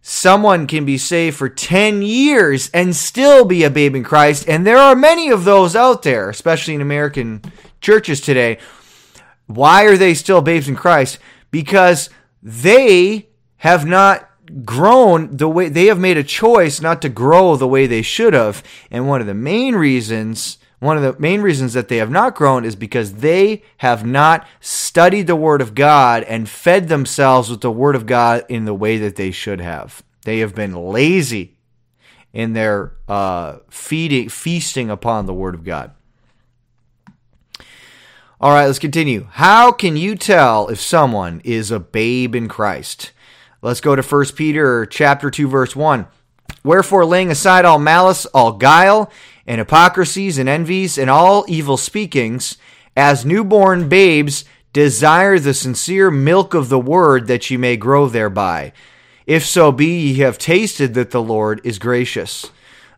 someone 0.00 0.66
can 0.66 0.84
be 0.84 0.98
saved 0.98 1.36
for 1.36 1.48
10 1.48 2.02
years 2.02 2.70
and 2.70 2.94
still 2.94 3.44
be 3.44 3.64
a 3.64 3.70
babe 3.70 3.96
in 3.96 4.04
Christ, 4.04 4.48
and 4.48 4.64
there 4.64 4.78
are 4.78 4.94
many 4.94 5.30
of 5.30 5.44
those 5.44 5.74
out 5.74 6.02
there, 6.02 6.30
especially 6.30 6.74
in 6.74 6.80
American 6.80 7.42
churches 7.80 8.20
today. 8.20 8.58
Why 9.46 9.84
are 9.84 9.96
they 9.96 10.14
still 10.14 10.40
babes 10.40 10.68
in 10.68 10.76
Christ? 10.76 11.18
Because 11.52 12.10
they 12.42 13.28
have 13.58 13.86
not 13.86 14.28
grown 14.64 15.36
the 15.36 15.48
way 15.48 15.68
they 15.68 15.86
have 15.86 16.00
made 16.00 16.16
a 16.16 16.24
choice 16.24 16.80
not 16.80 17.00
to 17.00 17.08
grow 17.08 17.54
the 17.54 17.68
way 17.68 17.86
they 17.86 18.02
should 18.02 18.34
have. 18.34 18.62
And 18.90 19.08
one 19.08 19.20
of 19.20 19.28
the 19.28 19.34
main 19.34 19.76
reasons, 19.76 20.58
one 20.80 20.96
of 20.96 21.02
the 21.02 21.20
main 21.20 21.40
reasons 21.42 21.74
that 21.74 21.86
they 21.86 21.98
have 21.98 22.10
not 22.10 22.34
grown 22.34 22.64
is 22.64 22.74
because 22.74 23.14
they 23.14 23.62
have 23.78 24.04
not 24.04 24.46
studied 24.60 25.28
the 25.28 25.36
Word 25.36 25.60
of 25.60 25.76
God 25.76 26.24
and 26.24 26.48
fed 26.48 26.88
themselves 26.88 27.48
with 27.48 27.60
the 27.60 27.70
Word 27.70 27.94
of 27.94 28.06
God 28.06 28.44
in 28.48 28.64
the 28.64 28.74
way 28.74 28.98
that 28.98 29.14
they 29.14 29.30
should 29.30 29.60
have. 29.60 30.02
They 30.24 30.40
have 30.40 30.54
been 30.54 30.74
lazy 30.74 31.56
in 32.32 32.54
their 32.54 32.94
uh, 33.08 33.58
feeding, 33.70 34.28
feasting 34.28 34.90
upon 34.90 35.26
the 35.26 35.34
Word 35.34 35.54
of 35.54 35.64
God. 35.64 35.92
All 38.42 38.50
right, 38.50 38.66
let's 38.66 38.80
continue. 38.80 39.28
How 39.30 39.70
can 39.70 39.96
you 39.96 40.16
tell 40.16 40.66
if 40.66 40.80
someone 40.80 41.40
is 41.44 41.70
a 41.70 41.78
babe 41.78 42.34
in 42.34 42.48
Christ? 42.48 43.12
Let's 43.62 43.80
go 43.80 43.94
to 43.94 44.02
1 44.02 44.24
Peter 44.34 44.84
chapter 44.84 45.30
2 45.30 45.46
verse 45.46 45.76
1. 45.76 46.08
Wherefore 46.64 47.04
laying 47.04 47.30
aside 47.30 47.64
all 47.64 47.78
malice, 47.78 48.26
all 48.26 48.50
guile, 48.54 49.12
and 49.46 49.60
hypocrisies 49.60 50.38
and 50.38 50.48
envies 50.48 50.98
and 50.98 51.08
all 51.08 51.44
evil 51.46 51.76
speakings, 51.76 52.56
as 52.96 53.24
newborn 53.24 53.88
babes 53.88 54.44
desire 54.72 55.38
the 55.38 55.54
sincere 55.54 56.10
milk 56.10 56.52
of 56.52 56.68
the 56.68 56.80
word 56.80 57.28
that 57.28 57.48
ye 57.48 57.56
may 57.56 57.76
grow 57.76 58.08
thereby. 58.08 58.72
If 59.24 59.46
so 59.46 59.70
be 59.70 60.00
ye 60.00 60.14
have 60.14 60.36
tasted 60.36 60.94
that 60.94 61.12
the 61.12 61.22
Lord 61.22 61.60
is 61.62 61.78
gracious. 61.78 62.50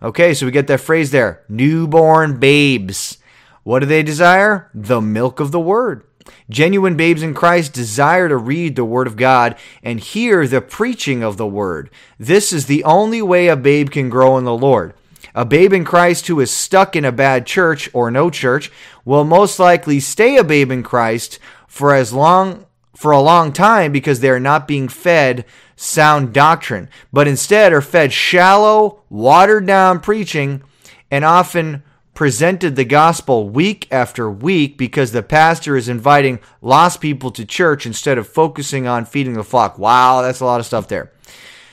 Okay, 0.03 0.33
so 0.33 0.47
we 0.47 0.53
get 0.53 0.69
that 0.69 0.81
phrase 0.81 1.11
there, 1.11 1.45
newborn 1.51 2.41
babes. 2.41 3.19
What 3.65 3.81
do 3.81 3.87
they 3.87 4.03
desire? 4.03 4.71
The 4.73 5.01
milk 5.01 5.41
of 5.41 5.51
the 5.51 5.61
word. 5.61 6.05
Genuine 6.49 6.97
babes 6.97 7.23
in 7.23 7.35
Christ 7.35 7.73
desire 7.73 8.29
to 8.29 8.37
read 8.37 8.77
the 8.77 8.85
Word 8.85 9.07
of 9.07 9.17
God 9.17 9.57
and 9.83 10.01
hear 10.01 10.47
the 10.47 10.61
preaching 10.61 11.23
of 11.23 11.37
the 11.37 11.47
Word. 11.47 11.91
This 12.19 12.53
is 12.53 12.67
the 12.67 12.85
only 12.85 13.21
way 13.21 13.49
a 13.49 13.57
babe 13.57 13.91
can 13.91 14.09
grow 14.09 14.39
in 14.39 14.45
the 14.45 14.57
Lord. 14.57 14.95
A 15.35 15.45
babe 15.45 15.73
in 15.73 15.85
Christ 15.85 16.27
who 16.27 16.41
is 16.41 16.51
stuck 16.51 16.95
in 16.95 17.05
a 17.05 17.13
bad 17.13 17.47
church 17.47 17.91
or 17.93 18.11
no 18.11 18.31
church 18.31 18.71
will 19.05 19.25
most 19.25 19.59
likely 19.59 20.01
stay 20.01 20.37
a 20.37 20.45
babe 20.45 20.71
in 20.71 20.83
Christ 20.83 21.39
for 21.67 21.95
as 21.95 22.13
long 22.13 22.67
for 22.95 23.11
a 23.11 23.21
long 23.21 23.53
time 23.53 23.91
because 23.91 24.21
they 24.21 24.31
are 24.31 24.39
not 24.39 24.69
being 24.69 24.87
fed 24.87 25.45
sound 25.75 26.33
doctrine, 26.33 26.89
but 27.13 27.27
instead 27.27 27.73
are 27.73 27.81
fed 27.81 28.13
shallow, 28.13 29.03
watered 29.11 29.67
down 29.67 29.99
preaching 29.99 30.63
and 31.11 31.25
often 31.25 31.83
presented 32.15 32.77
the 32.77 32.85
gospel 32.85 33.49
week 33.49 33.89
after 33.91 34.31
week 34.31 34.79
because 34.79 35.13
the 35.13 35.23
pastor 35.23 35.77
is 35.77 35.89
inviting 35.89 36.39
lost 36.63 37.01
people 37.01 37.31
to 37.33 37.45
church 37.45 37.87
instead 37.87 38.19
of 38.19 38.29
focusing 38.29 38.87
on 38.87 39.05
feeding 39.05 39.35
the 39.35 39.45
flock. 39.45 39.79
Wow, 39.79 40.23
that's 40.23 40.41
a 40.41 40.45
lot 40.45 40.61
of 40.61 40.67
stuff 40.67 40.89
there. 40.89 41.13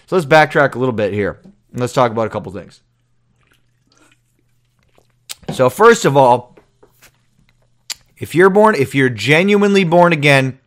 So 0.07 0.15
let's 0.15 0.25
backtrack 0.25 0.75
a 0.75 0.79
little 0.79 0.93
bit 0.93 1.13
here. 1.13 1.39
And 1.71 1.79
let's 1.79 1.93
talk 1.93 2.11
about 2.11 2.27
a 2.27 2.29
couple 2.29 2.51
things. 2.51 2.81
So 5.53 5.69
first 5.69 6.05
of 6.05 6.17
all, 6.17 6.57
if 8.17 8.35
you're 8.35 8.49
born, 8.49 8.75
if 8.75 8.93
you're 8.93 9.09
genuinely 9.09 9.83
born 9.83 10.13
again 10.13 10.59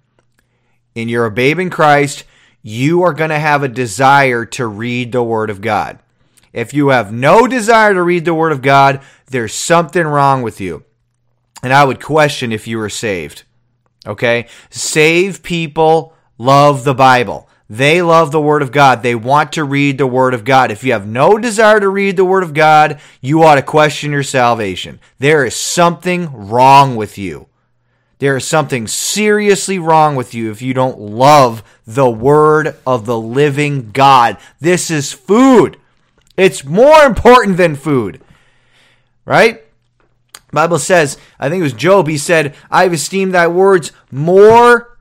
and 0.97 1.11
you're 1.11 1.26
a 1.26 1.31
babe 1.31 1.59
in 1.59 1.71
Christ, 1.71 2.25
you 2.62 3.02
are 3.02 3.12
going 3.12 3.31
to 3.31 3.38
have 3.38 3.62
a 3.62 3.69
desire 3.69 4.45
to 4.47 4.66
read 4.66 5.12
the 5.12 5.23
word 5.23 5.50
of 5.50 5.61
God. 5.61 5.99
If 6.54 6.73
you 6.73 6.88
have 6.88 7.12
no 7.12 7.49
desire 7.49 7.92
to 7.92 8.02
read 8.02 8.25
the 8.25 8.32
Word 8.32 8.52
of 8.52 8.62
God, 8.62 9.02
there's 9.26 9.52
something 9.52 10.06
wrong 10.06 10.40
with 10.42 10.61
you. 10.61 10.84
And 11.64 11.73
I 11.73 11.84
would 11.84 12.00
question 12.00 12.52
if 12.52 12.68
you 12.68 12.78
were 12.78 12.88
saved. 12.88 13.42
Okay? 14.06 14.46
Saved 14.70 15.42
people 15.42 16.14
love 16.38 16.84
the 16.84 16.94
Bible. 16.94 17.49
They 17.68 18.02
love 18.02 18.30
the 18.30 18.40
Word 18.40 18.62
of 18.62 18.70
God. 18.70 19.02
They 19.02 19.16
want 19.16 19.52
to 19.54 19.64
read 19.64 19.99
the 19.99 20.06
Word 20.06 20.32
of 20.32 20.44
God. 20.44 20.70
If 20.70 20.84
you 20.84 20.92
have 20.92 21.08
no 21.08 21.38
desire 21.38 21.80
to 21.80 21.88
read 21.88 22.16
the 22.16 22.25
Word 22.25 22.44
of 22.44 22.54
God, 22.54 23.00
you 23.20 23.42
ought 23.42 23.56
to 23.56 23.62
question 23.62 24.12
your 24.12 24.23
salvation. 24.23 25.00
There 25.18 25.44
is 25.44 25.56
something 25.56 26.32
wrong 26.32 26.94
with 26.94 27.18
you. 27.18 27.49
There 28.18 28.37
is 28.37 28.46
something 28.46 28.87
seriously 28.87 29.80
wrong 29.80 30.14
with 30.14 30.34
you 30.34 30.52
if 30.52 30.62
you 30.62 30.73
don't 30.73 31.00
love 31.00 31.64
the 31.84 32.08
Word 32.08 32.76
of 32.87 33.06
the 33.06 33.18
living 33.18 33.90
God. 33.90 34.37
This 34.61 34.88
is 34.88 35.12
food. 35.12 35.78
It's 36.37 36.64
more 36.64 37.03
important 37.03 37.57
than 37.57 37.76
food. 37.76 38.23
Right? 39.25 39.62
Bible 40.53 40.79
says, 40.79 41.19
I 41.38 41.49
think 41.49 41.61
it 41.61 41.64
was 41.64 41.73
Job, 41.73 42.09
he 42.09 42.17
said, 42.17 42.55
I've 42.71 42.95
esteemed 42.95 43.35
thy 43.35 43.49
words 43.49 43.93
more 44.11 44.97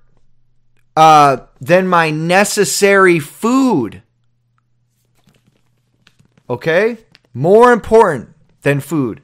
uh, 0.96 1.38
than 1.62 1.88
my 1.88 2.10
necessary 2.10 3.20
food. 3.20 4.02
Okay? 6.50 6.98
More 7.34 7.72
important 7.72 8.30
than 8.62 8.80
food. 8.80 9.22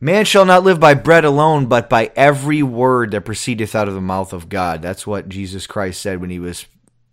Man 0.00 0.24
shall 0.24 0.44
not 0.44 0.62
live 0.62 0.78
by 0.78 0.94
bread 0.94 1.24
alone, 1.24 1.66
but 1.66 1.90
by 1.90 2.12
every 2.14 2.62
word 2.62 3.10
that 3.10 3.24
proceedeth 3.24 3.74
out 3.74 3.88
of 3.88 3.94
the 3.94 4.00
mouth 4.00 4.32
of 4.32 4.48
God. 4.48 4.80
That's 4.80 5.06
what 5.06 5.28
Jesus 5.28 5.66
Christ 5.66 6.00
said 6.00 6.20
when 6.20 6.30
he 6.30 6.38
was 6.38 6.66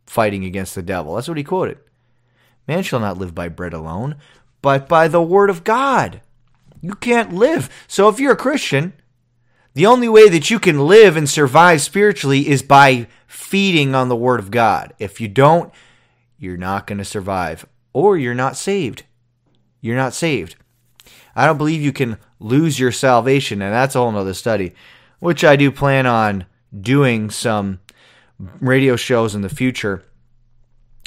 fighting 0.06 0.46
against 0.46 0.76
the 0.76 0.84
devil. 0.84 1.16
That's 1.16 1.28
what 1.28 1.38
he 1.38 1.44
quoted. 1.44 1.80
Man 2.68 2.84
shall 2.84 3.00
not 3.00 3.18
live 3.18 3.36
by 3.36 3.50
bread 3.50 3.74
alone, 3.74 4.16
but 4.62 4.90
by 4.90 5.08
the 5.08 5.22
word 5.22 5.50
of 5.50 5.64
God. 5.64 6.22
You 6.82 6.96
can't 6.96 7.34
live. 7.34 7.70
So 7.88 8.10
if 8.10 8.20
you're 8.20 8.34
a 8.34 8.38
Christian, 8.38 8.94
the 9.74 9.86
only 9.86 10.08
way 10.08 10.30
that 10.30 10.50
you 10.50 10.60
can 10.60 10.88
live 10.88 11.18
and 11.18 11.30
survive 11.30 11.82
spiritually 11.82 12.48
is 12.48 12.64
by 12.64 13.08
feeding 13.28 13.94
on 13.94 14.10
the 14.10 14.16
word 14.16 14.40
of 14.40 14.52
God. 14.52 14.94
If 15.00 15.20
you 15.20 15.28
don't, 15.28 15.72
you're 16.38 16.58
not 16.58 16.88
going 16.88 16.98
to 16.98 17.06
survive 17.06 17.66
or 17.94 18.18
you're 18.18 18.34
not 18.34 18.56
saved. 18.56 19.04
You're 19.82 19.96
not 19.96 20.14
saved. 20.14 20.56
I 21.36 21.46
don't 21.46 21.58
believe 21.58 21.82
you 21.82 21.94
can 21.94 22.18
lose 22.40 22.80
your 22.80 22.92
salvation. 22.92 23.62
And 23.62 23.74
that's 23.74 23.96
a 23.96 24.00
whole 24.00 24.12
nother 24.12 24.34
study, 24.34 24.74
which 25.20 25.44
I 25.44 25.56
do 25.56 25.72
plan 25.72 26.06
on 26.06 26.46
doing 26.80 27.30
some 27.30 27.80
radio 28.40 28.96
shows 28.96 29.36
in 29.36 29.42
the 29.42 29.50
future. 29.50 30.04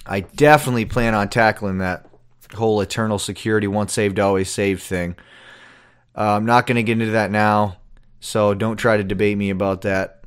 I 0.09 0.21
definitely 0.21 0.87
plan 0.87 1.15
on 1.15 1.29
tackling 1.29 1.79
that 1.79 2.07
whole 2.55 2.81
eternal 2.81 3.19
security, 3.19 3.67
once 3.67 3.93
saved, 3.93 4.19
always 4.19 4.51
saved 4.51 4.83
thing. 4.83 5.17
Uh, 6.17 6.37
I'm 6.37 6.47
not 6.47 6.67
going 6.67 6.77
to 6.77 6.83
get 6.83 7.01
into 7.01 7.13
that 7.13 7.31
now, 7.31 7.77
so 8.19 8.55
don't 8.55 8.77
try 8.77 8.97
to 8.97 9.05
debate 9.05 9.37
me 9.37 9.51
about 9.51 9.83
that. 9.83 10.25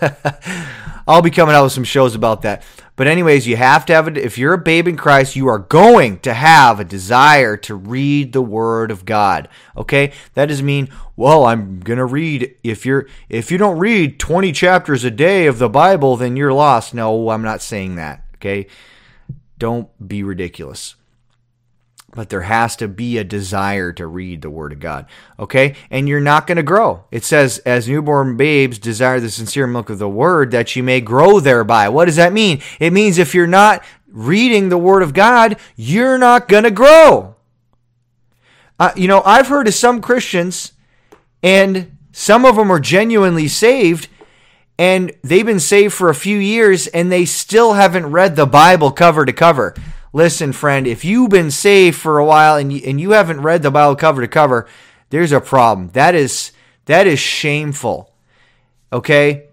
I'll 1.06 1.22
be 1.22 1.30
coming 1.30 1.54
out 1.54 1.64
with 1.64 1.72
some 1.72 1.84
shows 1.84 2.14
about 2.14 2.42
that. 2.42 2.62
But 2.96 3.08
anyways, 3.08 3.46
you 3.46 3.56
have 3.56 3.84
to 3.86 3.92
have 3.92 4.06
it. 4.06 4.16
If 4.16 4.38
you're 4.38 4.54
a 4.54 4.58
babe 4.58 4.86
in 4.86 4.96
Christ, 4.96 5.34
you 5.34 5.48
are 5.48 5.58
going 5.58 6.20
to 6.20 6.32
have 6.32 6.78
a 6.78 6.84
desire 6.84 7.56
to 7.58 7.74
read 7.74 8.32
the 8.32 8.42
Word 8.42 8.90
of 8.90 9.04
God. 9.04 9.48
Okay, 9.76 10.12
that 10.34 10.46
doesn't 10.46 10.64
mean 10.64 10.88
well 11.16 11.44
I'm 11.44 11.80
gonna 11.80 12.06
read. 12.06 12.54
If 12.62 12.86
you're 12.86 13.08
if 13.28 13.50
you 13.50 13.58
don't 13.58 13.78
read 13.78 14.20
20 14.20 14.52
chapters 14.52 15.02
a 15.02 15.10
day 15.10 15.46
of 15.46 15.58
the 15.58 15.68
Bible, 15.68 16.16
then 16.16 16.36
you're 16.36 16.52
lost. 16.52 16.94
No, 16.94 17.30
I'm 17.30 17.42
not 17.42 17.62
saying 17.62 17.96
that. 17.96 18.23
Okay, 18.34 18.66
don't 19.58 19.88
be 20.06 20.22
ridiculous 20.22 20.96
but 22.14 22.28
there 22.28 22.42
has 22.42 22.76
to 22.76 22.88
be 22.88 23.18
a 23.18 23.24
desire 23.24 23.92
to 23.92 24.06
read 24.06 24.40
the 24.40 24.50
Word 24.50 24.72
of 24.72 24.80
God. 24.80 25.06
Okay? 25.38 25.74
And 25.90 26.08
you're 26.08 26.20
not 26.20 26.46
going 26.46 26.56
to 26.56 26.62
grow. 26.62 27.04
It 27.10 27.24
says, 27.24 27.58
as 27.58 27.88
newborn 27.88 28.36
babes 28.36 28.78
desire 28.78 29.18
the 29.18 29.30
sincere 29.30 29.66
milk 29.66 29.90
of 29.90 29.98
the 29.98 30.08
Word, 30.08 30.52
that 30.52 30.76
you 30.76 30.82
may 30.82 31.00
grow 31.00 31.40
thereby. 31.40 31.88
What 31.88 32.04
does 32.04 32.16
that 32.16 32.32
mean? 32.32 32.62
It 32.78 32.92
means 32.92 33.18
if 33.18 33.34
you're 33.34 33.46
not 33.46 33.84
reading 34.06 34.68
the 34.68 34.78
Word 34.78 35.02
of 35.02 35.12
God, 35.12 35.56
you're 35.74 36.18
not 36.18 36.46
going 36.46 36.64
to 36.64 36.70
grow. 36.70 37.34
Uh, 38.78 38.92
you 38.96 39.08
know, 39.08 39.22
I've 39.24 39.48
heard 39.48 39.66
of 39.66 39.74
some 39.74 40.00
Christians, 40.00 40.72
and 41.42 41.96
some 42.12 42.44
of 42.44 42.56
them 42.56 42.70
are 42.70 42.80
genuinely 42.80 43.48
saved, 43.48 44.08
and 44.78 45.12
they've 45.22 45.46
been 45.46 45.60
saved 45.60 45.94
for 45.94 46.08
a 46.08 46.14
few 46.14 46.38
years, 46.38 46.86
and 46.88 47.10
they 47.10 47.24
still 47.24 47.74
haven't 47.74 48.10
read 48.10 48.36
the 48.36 48.46
Bible 48.46 48.90
cover 48.90 49.24
to 49.24 49.32
cover 49.32 49.74
listen, 50.14 50.52
friend, 50.52 50.86
if 50.86 51.04
you've 51.04 51.28
been 51.28 51.50
saved 51.50 51.98
for 51.98 52.18
a 52.18 52.24
while 52.24 52.56
and 52.56 52.72
you, 52.72 52.80
and 52.86 52.98
you 52.98 53.10
haven't 53.10 53.42
read 53.42 53.62
the 53.62 53.70
Bible 53.70 53.96
cover 53.96 54.22
to 54.22 54.28
cover, 54.28 54.66
there's 55.10 55.32
a 55.32 55.40
problem. 55.40 55.90
That 55.90 56.14
is 56.14 56.52
that 56.86 57.06
is 57.06 57.18
shameful. 57.18 58.14
Okay? 58.90 59.48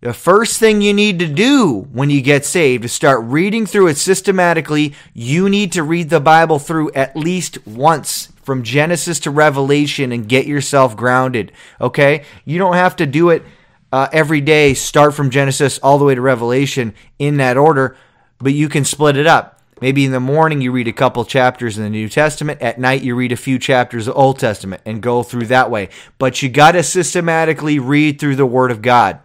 The 0.00 0.14
first 0.14 0.58
thing 0.58 0.82
you 0.82 0.92
need 0.92 1.18
to 1.20 1.28
do 1.28 1.88
when 1.92 2.10
you 2.10 2.22
get 2.22 2.44
saved 2.44 2.84
is 2.84 2.92
start 2.92 3.22
reading 3.22 3.66
through 3.66 3.88
it 3.88 3.96
systematically. 3.96 4.94
You 5.14 5.48
need 5.48 5.72
to 5.72 5.82
read 5.82 6.10
the 6.10 6.20
Bible 6.20 6.58
through 6.58 6.92
at 6.92 7.16
least 7.16 7.64
once 7.66 8.28
from 8.42 8.64
Genesis 8.64 9.20
to 9.20 9.30
Revelation 9.30 10.10
and 10.10 10.28
get 10.28 10.46
yourself 10.46 10.96
grounded. 10.96 11.52
Okay? 11.80 12.24
You 12.44 12.58
don't 12.58 12.74
have 12.74 12.96
to 12.96 13.06
do 13.06 13.30
it 13.30 13.44
uh, 13.92 14.08
every 14.12 14.40
day, 14.40 14.74
start 14.74 15.14
from 15.14 15.30
Genesis 15.30 15.78
all 15.78 15.98
the 15.98 16.04
way 16.04 16.14
to 16.14 16.20
Revelation 16.20 16.94
in 17.18 17.36
that 17.36 17.56
order, 17.56 17.96
but 18.38 18.54
you 18.54 18.68
can 18.68 18.84
split 18.84 19.16
it 19.16 19.26
up. 19.26 19.60
Maybe 19.82 20.04
in 20.04 20.12
the 20.12 20.20
morning 20.20 20.60
you 20.60 20.70
read 20.70 20.86
a 20.86 20.92
couple 20.92 21.24
chapters 21.24 21.76
in 21.76 21.82
the 21.82 21.90
New 21.90 22.08
Testament. 22.08 22.62
At 22.62 22.78
night 22.78 23.02
you 23.02 23.16
read 23.16 23.32
a 23.32 23.36
few 23.36 23.58
chapters 23.58 24.06
of 24.06 24.16
Old 24.16 24.38
Testament 24.38 24.80
and 24.86 25.02
go 25.02 25.24
through 25.24 25.46
that 25.46 25.70
way. 25.70 25.88
But 26.18 26.40
you 26.40 26.48
got 26.48 26.72
to 26.72 26.84
systematically 26.84 27.80
read 27.80 28.20
through 28.20 28.36
the 28.36 28.46
Word 28.46 28.70
of 28.70 28.80
God. 28.80 29.18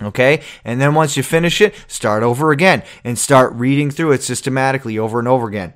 Okay? 0.00 0.40
And 0.64 0.80
then 0.80 0.94
once 0.94 1.16
you 1.16 1.22
finish 1.22 1.60
it, 1.60 1.74
start 1.86 2.22
over 2.22 2.52
again 2.52 2.82
and 3.04 3.18
start 3.18 3.52
reading 3.52 3.90
through 3.90 4.12
it 4.12 4.22
systematically 4.22 4.98
over 4.98 5.18
and 5.18 5.28
over 5.28 5.46
again. 5.46 5.74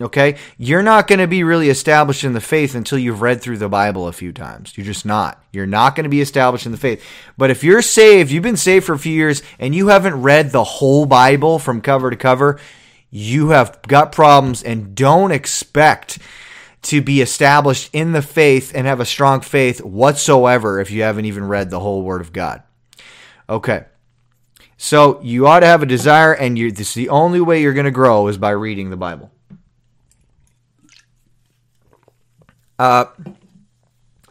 Okay? 0.00 0.36
You're 0.58 0.82
not 0.82 1.06
going 1.06 1.20
to 1.20 1.26
be 1.26 1.42
really 1.42 1.70
established 1.70 2.24
in 2.24 2.32
the 2.32 2.40
faith 2.40 2.74
until 2.74 2.98
you've 2.98 3.22
read 3.22 3.40
through 3.40 3.58
the 3.58 3.68
Bible 3.68 4.06
a 4.06 4.12
few 4.12 4.32
times. 4.32 4.76
You're 4.76 4.86
just 4.86 5.06
not. 5.06 5.42
You're 5.52 5.66
not 5.66 5.96
going 5.96 6.04
to 6.04 6.10
be 6.10 6.20
established 6.20 6.66
in 6.66 6.72
the 6.72 6.78
faith. 6.78 7.02
But 7.38 7.50
if 7.50 7.64
you're 7.64 7.82
saved, 7.82 8.30
you've 8.30 8.42
been 8.42 8.56
saved 8.56 8.84
for 8.84 8.92
a 8.92 8.98
few 8.98 9.12
years, 9.12 9.42
and 9.58 9.74
you 9.74 9.88
haven't 9.88 10.22
read 10.22 10.50
the 10.50 10.64
whole 10.64 11.06
Bible 11.06 11.58
from 11.58 11.80
cover 11.80 12.10
to 12.10 12.16
cover, 12.16 12.60
you 13.10 13.50
have 13.50 13.80
got 13.82 14.12
problems 14.12 14.62
and 14.62 14.94
don't 14.94 15.32
expect 15.32 16.18
to 16.82 17.00
be 17.00 17.20
established 17.20 17.90
in 17.92 18.12
the 18.12 18.22
faith 18.22 18.72
and 18.74 18.86
have 18.86 19.00
a 19.00 19.06
strong 19.06 19.40
faith 19.40 19.82
whatsoever 19.82 20.78
if 20.78 20.90
you 20.90 21.02
haven't 21.02 21.24
even 21.24 21.48
read 21.48 21.70
the 21.70 21.80
whole 21.80 22.02
Word 22.02 22.20
of 22.20 22.32
God. 22.32 22.62
Okay. 23.48 23.86
So 24.76 25.20
you 25.22 25.46
ought 25.46 25.60
to 25.60 25.66
have 25.66 25.82
a 25.82 25.86
desire, 25.86 26.34
and 26.34 26.58
you, 26.58 26.70
this 26.70 26.88
is 26.88 26.94
the 26.94 27.08
only 27.08 27.40
way 27.40 27.62
you're 27.62 27.72
going 27.72 27.86
to 27.86 27.90
grow 27.90 28.28
is 28.28 28.36
by 28.36 28.50
reading 28.50 28.90
the 28.90 28.96
Bible. 28.96 29.30
Uh, 32.78 33.06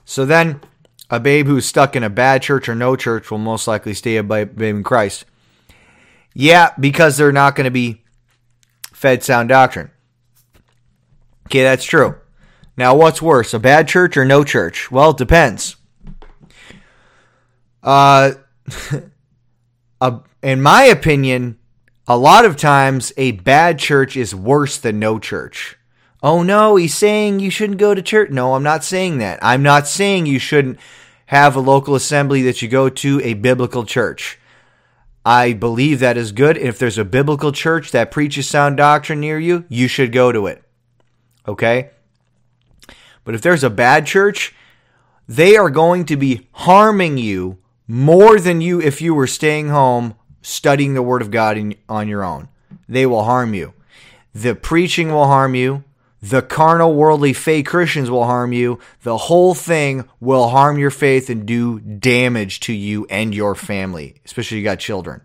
so 0.03 0.25
then, 0.25 0.61
a 1.09 1.19
babe 1.19 1.47
who's 1.47 1.65
stuck 1.65 1.95
in 1.95 2.03
a 2.03 2.09
bad 2.09 2.41
church 2.41 2.67
or 2.69 2.75
no 2.75 2.95
church 2.95 3.29
will 3.29 3.37
most 3.37 3.67
likely 3.67 3.93
stay 3.93 4.17
a 4.17 4.23
babe 4.23 4.61
in 4.61 4.83
Christ. 4.83 5.25
Yeah, 6.33 6.71
because 6.79 7.17
they're 7.17 7.31
not 7.31 7.55
going 7.55 7.65
to 7.65 7.71
be 7.71 8.03
fed 8.91 9.23
sound 9.23 9.49
doctrine. 9.49 9.91
Okay, 11.47 11.63
that's 11.63 11.85
true. 11.85 12.15
Now, 12.77 12.95
what's 12.95 13.21
worse, 13.21 13.53
a 13.53 13.59
bad 13.59 13.87
church 13.87 14.17
or 14.17 14.25
no 14.25 14.43
church? 14.43 14.91
Well, 14.91 15.11
it 15.11 15.17
depends. 15.17 15.77
Uh, 17.81 18.31
a, 20.01 20.19
in 20.41 20.61
my 20.61 20.83
opinion, 20.83 21.57
a 22.07 22.17
lot 22.17 22.45
of 22.45 22.57
times 22.57 23.13
a 23.15 23.31
bad 23.31 23.79
church 23.79 24.17
is 24.17 24.35
worse 24.35 24.77
than 24.77 24.99
no 24.99 25.19
church. 25.19 25.77
Oh 26.25 26.41
no, 26.41 26.75
he's 26.75 26.95
saying 26.95 27.39
you 27.39 27.51
shouldn't 27.51 27.77
go 27.77 27.93
to 27.93 28.01
church. 28.01 28.31
No, 28.31 28.55
I'm 28.55 28.63
not 28.63 28.83
saying 28.83 29.19
that. 29.19 29.37
I'm 29.43 29.61
not 29.61 29.87
saying 29.87 30.25
you 30.25 30.39
shouldn't 30.39 30.79
have 31.27 31.55
a 31.55 31.59
local 31.59 31.93
assembly 31.93 32.41
that 32.41 32.63
you 32.63 32.67
go 32.67 32.89
to 32.89 33.21
a 33.23 33.35
biblical 33.35 33.85
church. 33.85 34.39
I 35.23 35.53
believe 35.53 35.99
that 35.99 36.17
is 36.17 36.31
good. 36.31 36.57
If 36.57 36.79
there's 36.79 36.97
a 36.97 37.05
biblical 37.05 37.51
church 37.51 37.91
that 37.91 38.09
preaches 38.09 38.49
sound 38.49 38.77
doctrine 38.77 39.19
near 39.19 39.37
you, 39.37 39.65
you 39.69 39.87
should 39.87 40.11
go 40.11 40.31
to 40.31 40.47
it. 40.47 40.63
Okay? 41.47 41.91
But 43.23 43.35
if 43.35 43.43
there's 43.43 43.63
a 43.63 43.69
bad 43.69 44.07
church, 44.07 44.55
they 45.27 45.55
are 45.55 45.69
going 45.69 46.05
to 46.05 46.17
be 46.17 46.47
harming 46.53 47.19
you 47.19 47.59
more 47.87 48.39
than 48.39 48.61
you 48.61 48.81
if 48.81 48.99
you 48.99 49.13
were 49.13 49.27
staying 49.27 49.69
home 49.69 50.15
studying 50.41 50.95
the 50.95 51.03
Word 51.03 51.21
of 51.21 51.29
God 51.29 51.55
in, 51.55 51.75
on 51.87 52.07
your 52.07 52.23
own. 52.23 52.49
They 52.89 53.05
will 53.05 53.25
harm 53.25 53.53
you. 53.53 53.73
The 54.33 54.55
preaching 54.55 55.11
will 55.11 55.27
harm 55.27 55.53
you. 55.53 55.83
The 56.21 56.41
carnal, 56.41 56.95
worldly, 56.95 57.33
fake 57.33 57.67
Christians 57.67 58.09
will 58.09 58.23
harm 58.23 58.51
you. 58.51 58.79
The 59.03 59.17
whole 59.17 59.53
thing 59.53 60.07
will 60.19 60.49
harm 60.49 60.79
your 60.79 60.89
faith 60.89 61.29
and 61.29 61.45
do 61.45 61.79
damage 61.79 62.61
to 62.61 62.73
you 62.73 63.05
and 63.09 63.33
your 63.35 63.53
family, 63.53 64.15
especially 64.25 64.57
if 64.57 64.59
you 64.61 64.63
got 64.63 64.79
children. 64.79 65.21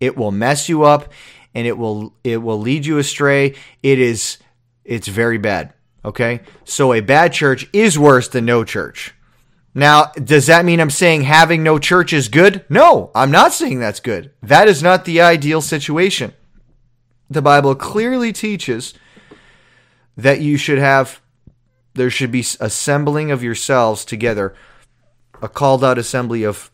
It 0.00 0.16
will 0.16 0.32
mess 0.32 0.68
you 0.68 0.82
up 0.82 1.12
and 1.54 1.66
it 1.66 1.78
will 1.78 2.14
it 2.24 2.38
will 2.38 2.60
lead 2.60 2.84
you 2.84 2.98
astray. 2.98 3.54
It 3.82 3.98
is 3.98 4.38
it's 4.84 5.08
very 5.08 5.38
bad. 5.38 5.72
Okay? 6.04 6.40
So 6.64 6.92
a 6.92 7.00
bad 7.00 7.32
church 7.32 7.68
is 7.72 7.98
worse 7.98 8.28
than 8.28 8.44
no 8.44 8.64
church. 8.64 9.14
Now, 9.74 10.06
does 10.12 10.46
that 10.46 10.64
mean 10.64 10.80
I'm 10.80 10.90
saying 10.90 11.22
having 11.22 11.62
no 11.62 11.78
church 11.78 12.12
is 12.12 12.28
good? 12.28 12.64
No, 12.70 13.10
I'm 13.14 13.30
not 13.30 13.52
saying 13.52 13.78
that's 13.78 14.00
good. 14.00 14.30
That 14.42 14.68
is 14.68 14.82
not 14.82 15.04
the 15.04 15.20
ideal 15.20 15.60
situation. 15.60 16.32
The 17.28 17.42
Bible 17.42 17.74
clearly 17.74 18.32
teaches 18.32 18.94
that 20.16 20.40
you 20.40 20.56
should 20.56 20.78
have 20.78 21.20
there 21.94 22.10
should 22.10 22.30
be 22.30 22.44
assembling 22.60 23.30
of 23.30 23.42
yourselves 23.42 24.04
together 24.04 24.54
a 25.42 25.48
called 25.48 25.84
out 25.84 25.98
assembly 25.98 26.44
of 26.44 26.70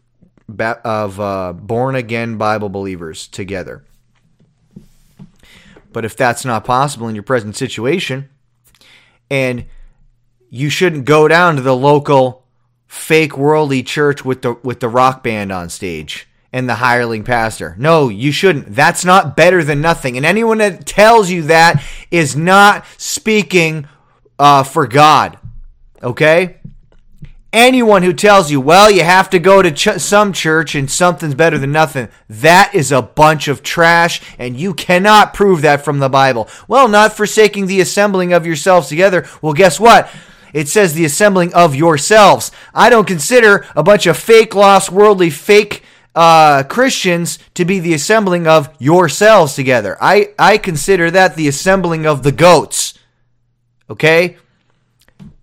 of 0.59 1.21
uh, 1.21 1.53
born 1.53 1.95
again 1.95 2.37
bible 2.37 2.69
believers 2.69 3.27
together. 3.27 3.85
But 5.93 6.05
if 6.05 6.17
that's 6.17 6.45
not 6.45 6.65
possible 6.65 7.09
in 7.09 7.15
your 7.15 7.23
present 7.23 7.57
situation 7.57 8.29
and 9.31 9.67
you 10.49 10.69
shouldn't 10.69 11.05
go 11.05 11.29
down 11.29 11.57
to 11.57 11.63
the 11.63 11.77
local 11.77 12.47
fake 12.87 13.39
worldly 13.39 13.83
church 13.83 14.25
with 14.25 14.43
the 14.43 14.55
with 14.63 14.81
the 14.81 14.89
rock 14.89 15.23
band 15.23 15.51
on 15.51 15.69
stage 15.69 16.29
and 16.53 16.69
the 16.69 16.75
hireling 16.75 17.25
pastor. 17.25 17.75
No, 17.79 18.09
you 18.09 18.31
shouldn't. 18.31 18.75
That's 18.75 19.05
not 19.05 19.37
better 19.37 19.65
than 19.65 19.81
nothing. 19.81 20.17
And 20.17 20.27
anyone 20.27 20.59
that 20.59 20.85
tells 20.85 21.31
you 21.31 21.43
that 21.43 21.83
is 22.11 22.37
not 22.37 22.85
speaking 22.99 23.89
uh, 24.39 24.63
for 24.63 24.87
God. 24.87 25.39
Okay? 26.03 26.57
Anyone 27.53 28.03
who 28.03 28.13
tells 28.13 28.51
you, 28.51 28.61
well, 28.61 28.91
you 28.91 29.03
have 29.03 29.29
to 29.31 29.39
go 29.39 29.63
to 29.63 29.71
ch- 29.71 30.01
some 30.01 30.33
church 30.33 30.75
and 30.75 30.91
something's 30.91 31.35
better 31.35 31.59
than 31.59 31.73
nothing, 31.73 32.09
that 32.29 32.75
is 32.75 32.91
a 32.91 33.03
bunch 33.03 33.47
of 33.47 33.63
trash, 33.63 34.23
and 34.39 34.57
you 34.57 34.73
cannot 34.73 35.35
prove 35.35 35.61
that 35.61 35.85
from 35.85 35.99
the 35.99 36.09
Bible. 36.09 36.49
Well, 36.67 36.89
not 36.89 37.15
forsaking 37.15 37.67
the 37.67 37.83
assembling 37.83 38.33
of 38.33 38.47
yourselves 38.47 38.89
together. 38.89 39.27
Well, 39.43 39.53
guess 39.53 39.79
what? 39.79 40.11
It 40.55 40.69
says 40.69 40.95
the 40.95 41.05
assembling 41.05 41.53
of 41.53 41.75
yourselves. 41.75 42.53
I 42.75 42.89
don't 42.91 43.07
consider 43.07 43.67
a 43.77 43.83
bunch 43.83 44.07
of 44.07 44.17
fake, 44.17 44.55
lost, 44.55 44.91
worldly, 44.91 45.31
fake 45.31 45.83
uh, 46.15 46.63
Christians 46.65 47.39
to 47.55 47.65
be 47.65 47.79
the 47.79 47.95
assembling 47.95 48.47
of 48.47 48.75
yourselves 48.79 49.55
together. 49.55 49.97
I, 50.01 50.31
I 50.39 50.59
consider 50.59 51.11
that 51.11 51.37
the 51.37 51.49
assembling 51.49 52.07
of 52.07 52.23
the 52.23 52.33
goats. 52.33 52.99
Okay? 53.89 54.37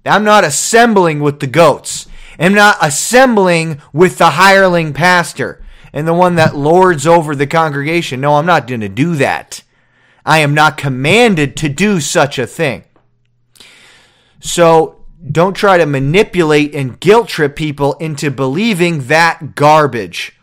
I'm 0.06 0.24
not 0.24 0.44
assembling 0.44 1.20
with 1.20 1.40
the 1.40 1.48
goats. 1.48 2.08
I'm 2.38 2.54
not 2.54 2.78
assembling 2.82 3.82
with 3.92 4.18
the 4.18 4.32
hireling 4.32 4.94
pastor 4.94 5.64
and 5.92 6.08
the 6.08 6.14
one 6.14 6.36
that 6.36 6.56
lords 6.56 7.06
over 7.06 7.36
the 7.36 7.48
congregation. 7.48 8.22
No, 8.22 8.36
I'm 8.36 8.46
not 8.46 8.68
going 8.68 8.82
to 8.82 8.90
do 8.90 9.16
that. 9.16 9.64
I 10.26 10.40
am 10.40 10.54
not 10.54 10.78
commanded 10.78 11.58
to 11.58 11.70
do 11.70 12.00
such 12.00 12.38
a 12.38 12.48
thing. 12.48 12.84
So 14.40 15.04
don't 15.32 15.54
try 15.54 15.78
to 15.78 15.86
manipulate 15.86 16.74
and 16.74 17.00
guilt 17.00 17.28
trip 17.28 17.56
people 17.56 17.96
into 17.96 18.32
believing 18.32 19.08
that 19.08 19.56
garbage. 19.56 20.39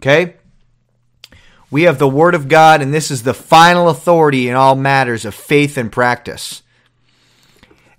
Okay? 0.00 0.36
We 1.70 1.82
have 1.82 1.98
the 1.98 2.08
Word 2.08 2.34
of 2.34 2.48
God, 2.48 2.80
and 2.80 2.92
this 2.92 3.10
is 3.10 3.22
the 3.22 3.34
final 3.34 3.88
authority 3.88 4.48
in 4.48 4.56
all 4.56 4.74
matters 4.74 5.24
of 5.24 5.34
faith 5.34 5.76
and 5.76 5.92
practice. 5.92 6.62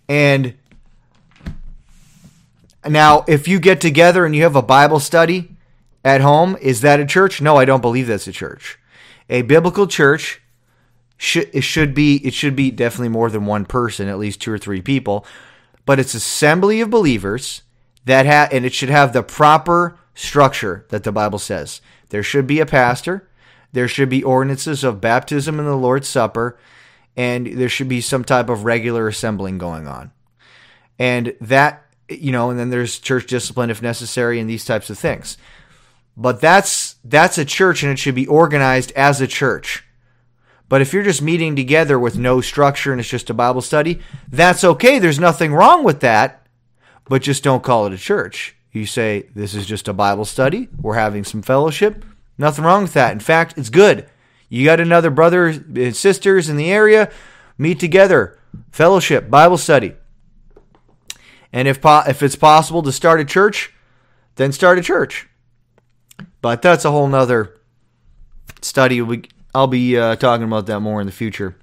And 0.10 0.56
now, 2.86 3.24
if 3.28 3.48
you 3.48 3.60
get 3.60 3.80
together 3.80 4.26
and 4.26 4.36
you 4.36 4.44
have 4.44 4.56
a 4.56 4.64
Bible 4.64 5.00
study 5.00 5.56
at 6.04 6.22
home, 6.22 6.58
is 6.60 6.82
that 6.82 7.00
a 7.00 7.06
church? 7.06 7.40
No, 7.40 7.56
I 7.56 7.66
don't 7.66 7.82
believe 7.82 8.08
that's 8.08 8.28
a 8.28 8.32
church. 8.32 8.80
A 9.30 9.44
biblical 9.44 9.86
church 9.86 10.42
should 11.18 11.50
it 11.54 11.62
should 11.62 11.94
be 11.94 12.16
it 12.26 12.34
should 12.34 12.56
be 12.56 12.72
definitely 12.72 13.10
more 13.10 13.30
than 13.30 13.46
one 13.46 13.66
person, 13.66 14.08
at 14.08 14.18
least 14.18 14.42
two 14.42 14.52
or 14.52 14.58
three 14.58 14.82
people, 14.82 15.24
but 15.86 16.00
it's 16.00 16.16
assembly 16.16 16.82
of 16.82 16.90
believers 16.90 17.62
that 18.06 18.26
ha- 18.26 18.50
and 18.52 18.66
it 18.66 18.74
should 18.74 18.90
have 18.90 19.14
the 19.14 19.22
proper 19.22 20.00
structure 20.14 20.86
that 20.90 21.04
the 21.04 21.12
Bible 21.12 21.40
says. 21.40 21.82
There 22.10 22.24
should 22.24 22.48
be 22.48 22.60
a 22.60 22.66
pastor, 22.66 23.30
there 23.74 23.88
should 23.88 24.10
be 24.10 24.24
ordinances 24.24 24.84
of 24.84 25.02
baptism 25.02 25.60
and 25.60 25.68
the 25.68 25.76
Lord's 25.76 26.08
Supper, 26.08 26.58
and 27.16 27.48
there 27.48 27.70
should 27.70 27.90
be 27.90 28.02
some 28.02 28.24
type 28.24 28.50
of 28.50 28.66
regular 28.66 29.08
assembling 29.08 29.58
going 29.58 29.88
on. 29.88 30.12
And 31.00 31.36
that, 31.42 31.86
you 32.10 32.32
know, 32.32 32.50
and 32.50 32.60
then 32.60 32.70
there's 32.70 33.00
church 33.00 33.28
discipline 33.28 33.70
if 33.70 33.82
necessary 33.82 34.40
and 34.40 34.50
these 34.50 34.66
types 34.66 34.90
of 34.90 35.00
things. 35.00 35.38
But 36.18 36.42
that's 36.42 36.96
that's 37.04 37.38
a 37.38 37.46
church 37.46 37.84
and 37.84 37.92
it 37.92 38.00
should 38.00 38.16
be 38.16 38.28
organized 38.28 38.92
as 38.94 39.22
a 39.22 39.28
church. 39.28 39.84
But 40.68 40.82
if 40.82 40.94
you're 40.94 41.04
just 41.04 41.22
meeting 41.22 41.56
together 41.56 42.00
with 42.00 42.18
no 42.18 42.40
structure 42.40 42.92
and 42.92 43.02
it's 43.02 43.10
just 43.10 43.30
a 43.30 43.34
Bible 43.34 43.62
study, 43.62 44.02
that's 44.30 44.64
okay. 44.64 45.00
There's 45.00 45.20
nothing 45.20 45.54
wrong 45.54 45.84
with 45.84 46.02
that. 46.02 46.46
But 47.06 47.24
just 47.24 47.44
don't 47.44 47.64
call 47.64 47.88
it 47.88 47.94
a 47.94 47.98
church. 47.98 48.56
You 48.72 48.86
say, 48.86 49.28
this 49.36 49.54
is 49.54 49.66
just 49.66 49.88
a 49.88 49.94
Bible 49.94 50.26
study. 50.26 50.70
We're 50.80 50.96
having 50.96 51.24
some 51.24 51.42
fellowship. 51.42 52.06
Nothing 52.38 52.64
wrong 52.64 52.84
with 52.84 52.94
that. 52.94 53.12
In 53.12 53.20
fact, 53.20 53.58
it's 53.58 53.70
good. 53.70 54.10
You 54.50 54.66
got 54.66 54.80
another 54.80 55.10
brother 55.10 55.48
and 55.48 55.96
sisters 55.96 56.50
in 56.50 56.58
the 56.58 56.72
area, 56.72 57.12
meet 57.58 57.80
together, 57.80 58.40
fellowship, 58.72 59.30
Bible 59.30 59.58
study. 59.58 59.94
And 61.54 61.68
if 61.68 61.82
po- 61.82 62.04
if 62.08 62.24
it's 62.24 62.36
possible 62.36 62.82
to 62.84 62.92
start 62.92 63.20
a 63.20 63.26
church, 63.26 63.74
then 64.36 64.52
start 64.52 64.80
a 64.80 64.82
church. 64.82 65.28
But 66.42 66.62
that's 66.62 66.86
a 66.86 66.92
whole 66.92 67.08
nother 67.08 67.60
study. 68.62 69.02
We, 69.02 69.24
I'll 69.54 69.68
be 69.68 69.98
uh, 69.98 70.16
talking 70.16 70.46
about 70.46 70.66
that 70.68 70.80
more 70.80 71.02
in 71.02 71.08
the 71.08 71.14
future. 71.14 71.58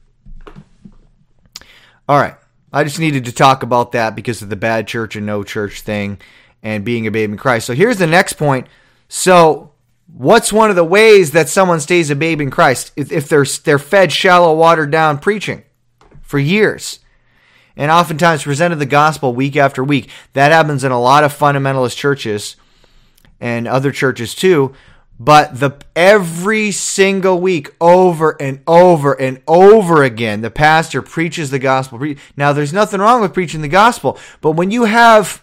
All 2.09 2.21
right. 2.21 2.37
I 2.71 2.85
just 2.85 2.99
needed 2.99 3.25
to 3.25 3.33
talk 3.33 3.63
about 3.63 3.93
that 3.93 4.15
because 4.15 4.43
of 4.43 4.51
the 4.51 4.57
bad 4.57 4.87
church 4.87 5.17
and 5.17 5.25
no 5.25 5.43
church 5.43 5.81
thing 5.81 6.19
and 6.63 6.85
being 6.85 7.07
a 7.07 7.11
babe 7.11 7.31
in 7.31 7.37
Christ. 7.37 7.67
So 7.67 7.75
here's 7.75 7.99
the 7.99 8.07
next 8.07 8.35
point. 8.35 8.67
So 9.09 9.73
What's 10.13 10.53
one 10.53 10.71
of 10.71 10.77
the 10.77 10.85
ways 10.85 11.33
that 11.33 11.51
someone 11.51 11.81
stays 11.81 12.09
a 12.09 12.17
babe 12.17 12.41
in 12.41 12.51
Christ? 12.51 12.93
If 12.97 13.29
they're 13.29 13.45
they're 13.45 13.79
fed 13.79 14.11
shallow, 14.11 14.55
watered 14.55 14.91
down 14.91 15.19
preaching 15.19 15.65
for 16.23 16.39
years, 16.39 17.01
and 17.77 17.91
oftentimes 17.91 18.43
presented 18.43 18.77
the 18.77 18.87
gospel 18.87 19.35
week 19.35 19.55
after 19.55 19.85
week. 19.85 20.09
That 20.33 20.51
happens 20.51 20.83
in 20.83 20.93
a 20.93 21.01
lot 21.01 21.25
of 21.25 21.37
fundamentalist 21.37 21.97
churches 21.97 22.57
and 23.39 23.69
other 23.69 23.93
churches 23.93 24.35
too. 24.35 24.75
But 25.21 25.61
the 25.61 25.73
every 25.95 26.71
single 26.71 27.39
week, 27.39 27.75
over 27.79 28.41
and 28.41 28.63
over 28.67 29.13
and 29.13 29.43
over 29.47 30.05
again, 30.05 30.41
the 30.41 30.51
pastor 30.51 31.03
preaches 31.03 31.51
the 31.51 31.59
gospel. 31.59 32.15
Now, 32.35 32.55
there's 32.55 32.73
nothing 32.73 33.01
wrong 33.01 33.21
with 33.21 33.35
preaching 33.35 33.61
the 33.61 33.69
gospel, 33.69 34.19
but 34.41 34.53
when 34.53 34.71
you 34.71 34.85
have 34.85 35.43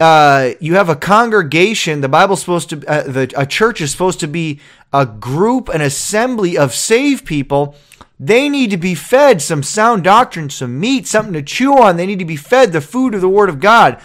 uh, 0.00 0.50
you 0.60 0.74
have 0.74 0.88
a 0.88 0.96
congregation. 0.96 2.00
The 2.00 2.08
Bible's 2.08 2.40
supposed 2.40 2.70
to, 2.70 2.84
uh, 2.86 3.02
the, 3.02 3.32
a 3.36 3.46
church 3.46 3.80
is 3.80 3.92
supposed 3.92 4.20
to 4.20 4.26
be 4.26 4.60
a 4.92 5.06
group, 5.06 5.68
an 5.68 5.80
assembly 5.80 6.58
of 6.58 6.74
saved 6.74 7.24
people. 7.24 7.76
They 8.18 8.48
need 8.48 8.70
to 8.70 8.76
be 8.76 8.94
fed 8.94 9.42
some 9.42 9.62
sound 9.62 10.04
doctrine, 10.04 10.50
some 10.50 10.78
meat, 10.78 11.06
something 11.06 11.32
to 11.34 11.42
chew 11.42 11.76
on. 11.78 11.96
They 11.96 12.06
need 12.06 12.18
to 12.20 12.24
be 12.24 12.36
fed 12.36 12.72
the 12.72 12.80
food 12.80 13.14
of 13.14 13.20
the 13.20 13.28
Word 13.28 13.48
of 13.48 13.60
God. 13.60 14.00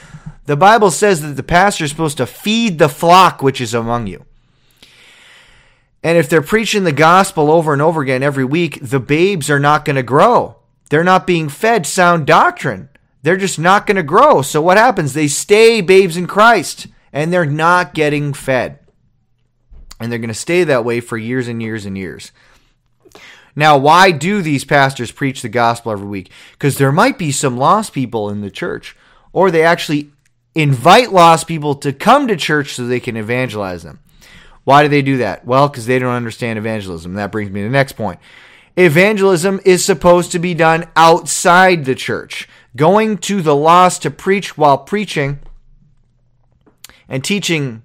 The 0.45 0.57
Bible 0.57 0.89
says 0.89 1.21
that 1.21 1.35
the 1.35 1.43
pastor 1.43 1.83
is 1.83 1.91
supposed 1.91 2.17
to 2.17 2.25
feed 2.25 2.79
the 2.79 2.89
flock 2.89 3.41
which 3.41 3.61
is 3.61 3.73
among 3.73 4.07
you. 4.07 4.25
And 6.01 6.17
if 6.17 6.29
they're 6.29 6.41
preaching 6.41 6.85
the 6.85 6.91
gospel 6.91 7.51
over 7.51 7.73
and 7.73 7.81
over 7.81 8.01
again 8.01 8.23
every 8.23 8.45
week, 8.45 8.79
the 8.81 8.99
babes 8.99 9.49
are 9.49 9.59
not 9.59 9.85
going 9.85 9.95
to 9.95 10.03
grow. 10.03 10.55
They're 10.89 11.03
not 11.03 11.27
being 11.27 11.49
fed 11.49 11.85
sound 11.85 12.25
doctrine 12.25 12.88
they're 13.21 13.37
just 13.37 13.59
not 13.59 13.85
going 13.85 13.97
to 13.97 14.03
grow. 14.03 14.41
So 14.41 14.61
what 14.61 14.77
happens? 14.77 15.13
They 15.13 15.27
stay 15.27 15.81
babes 15.81 16.17
in 16.17 16.27
Christ 16.27 16.87
and 17.11 17.33
they're 17.33 17.45
not 17.45 17.93
getting 17.93 18.33
fed. 18.33 18.79
And 19.99 20.11
they're 20.11 20.19
going 20.19 20.29
to 20.29 20.33
stay 20.33 20.63
that 20.63 20.85
way 20.85 21.01
for 21.01 21.17
years 21.17 21.47
and 21.47 21.61
years 21.61 21.85
and 21.85 21.97
years. 21.97 22.31
Now, 23.55 23.77
why 23.77 24.11
do 24.11 24.41
these 24.41 24.63
pastors 24.63 25.11
preach 25.11 25.41
the 25.41 25.49
gospel 25.49 25.91
every 25.91 26.07
week? 26.07 26.31
Because 26.53 26.77
there 26.77 26.91
might 26.91 27.17
be 27.17 27.31
some 27.31 27.57
lost 27.57 27.91
people 27.91 28.29
in 28.29 28.39
the 28.39 28.51
church, 28.51 28.95
or 29.33 29.51
they 29.51 29.63
actually 29.63 30.11
invite 30.55 31.11
lost 31.11 31.47
people 31.47 31.75
to 31.75 31.91
come 31.91 32.27
to 32.27 32.37
church 32.37 32.73
so 32.73 32.85
they 32.85 33.01
can 33.01 33.17
evangelize 33.17 33.83
them. 33.83 33.99
Why 34.63 34.83
do 34.83 34.89
they 34.89 35.01
do 35.01 35.17
that? 35.17 35.45
Well, 35.45 35.67
because 35.67 35.87
they 35.87 35.99
don't 35.99 36.13
understand 36.13 36.57
evangelism. 36.57 37.15
That 37.15 37.31
brings 37.31 37.51
me 37.51 37.61
to 37.61 37.67
the 37.67 37.71
next 37.71 37.93
point. 37.93 38.19
Evangelism 38.77 39.59
is 39.65 39.83
supposed 39.83 40.31
to 40.31 40.39
be 40.39 40.53
done 40.53 40.87
outside 40.95 41.83
the 41.83 41.95
church 41.95 42.47
going 42.75 43.17
to 43.19 43.41
the 43.41 43.55
lost 43.55 44.01
to 44.03 44.11
preach 44.11 44.57
while 44.57 44.77
preaching 44.77 45.39
and 47.07 47.23
teaching. 47.23 47.83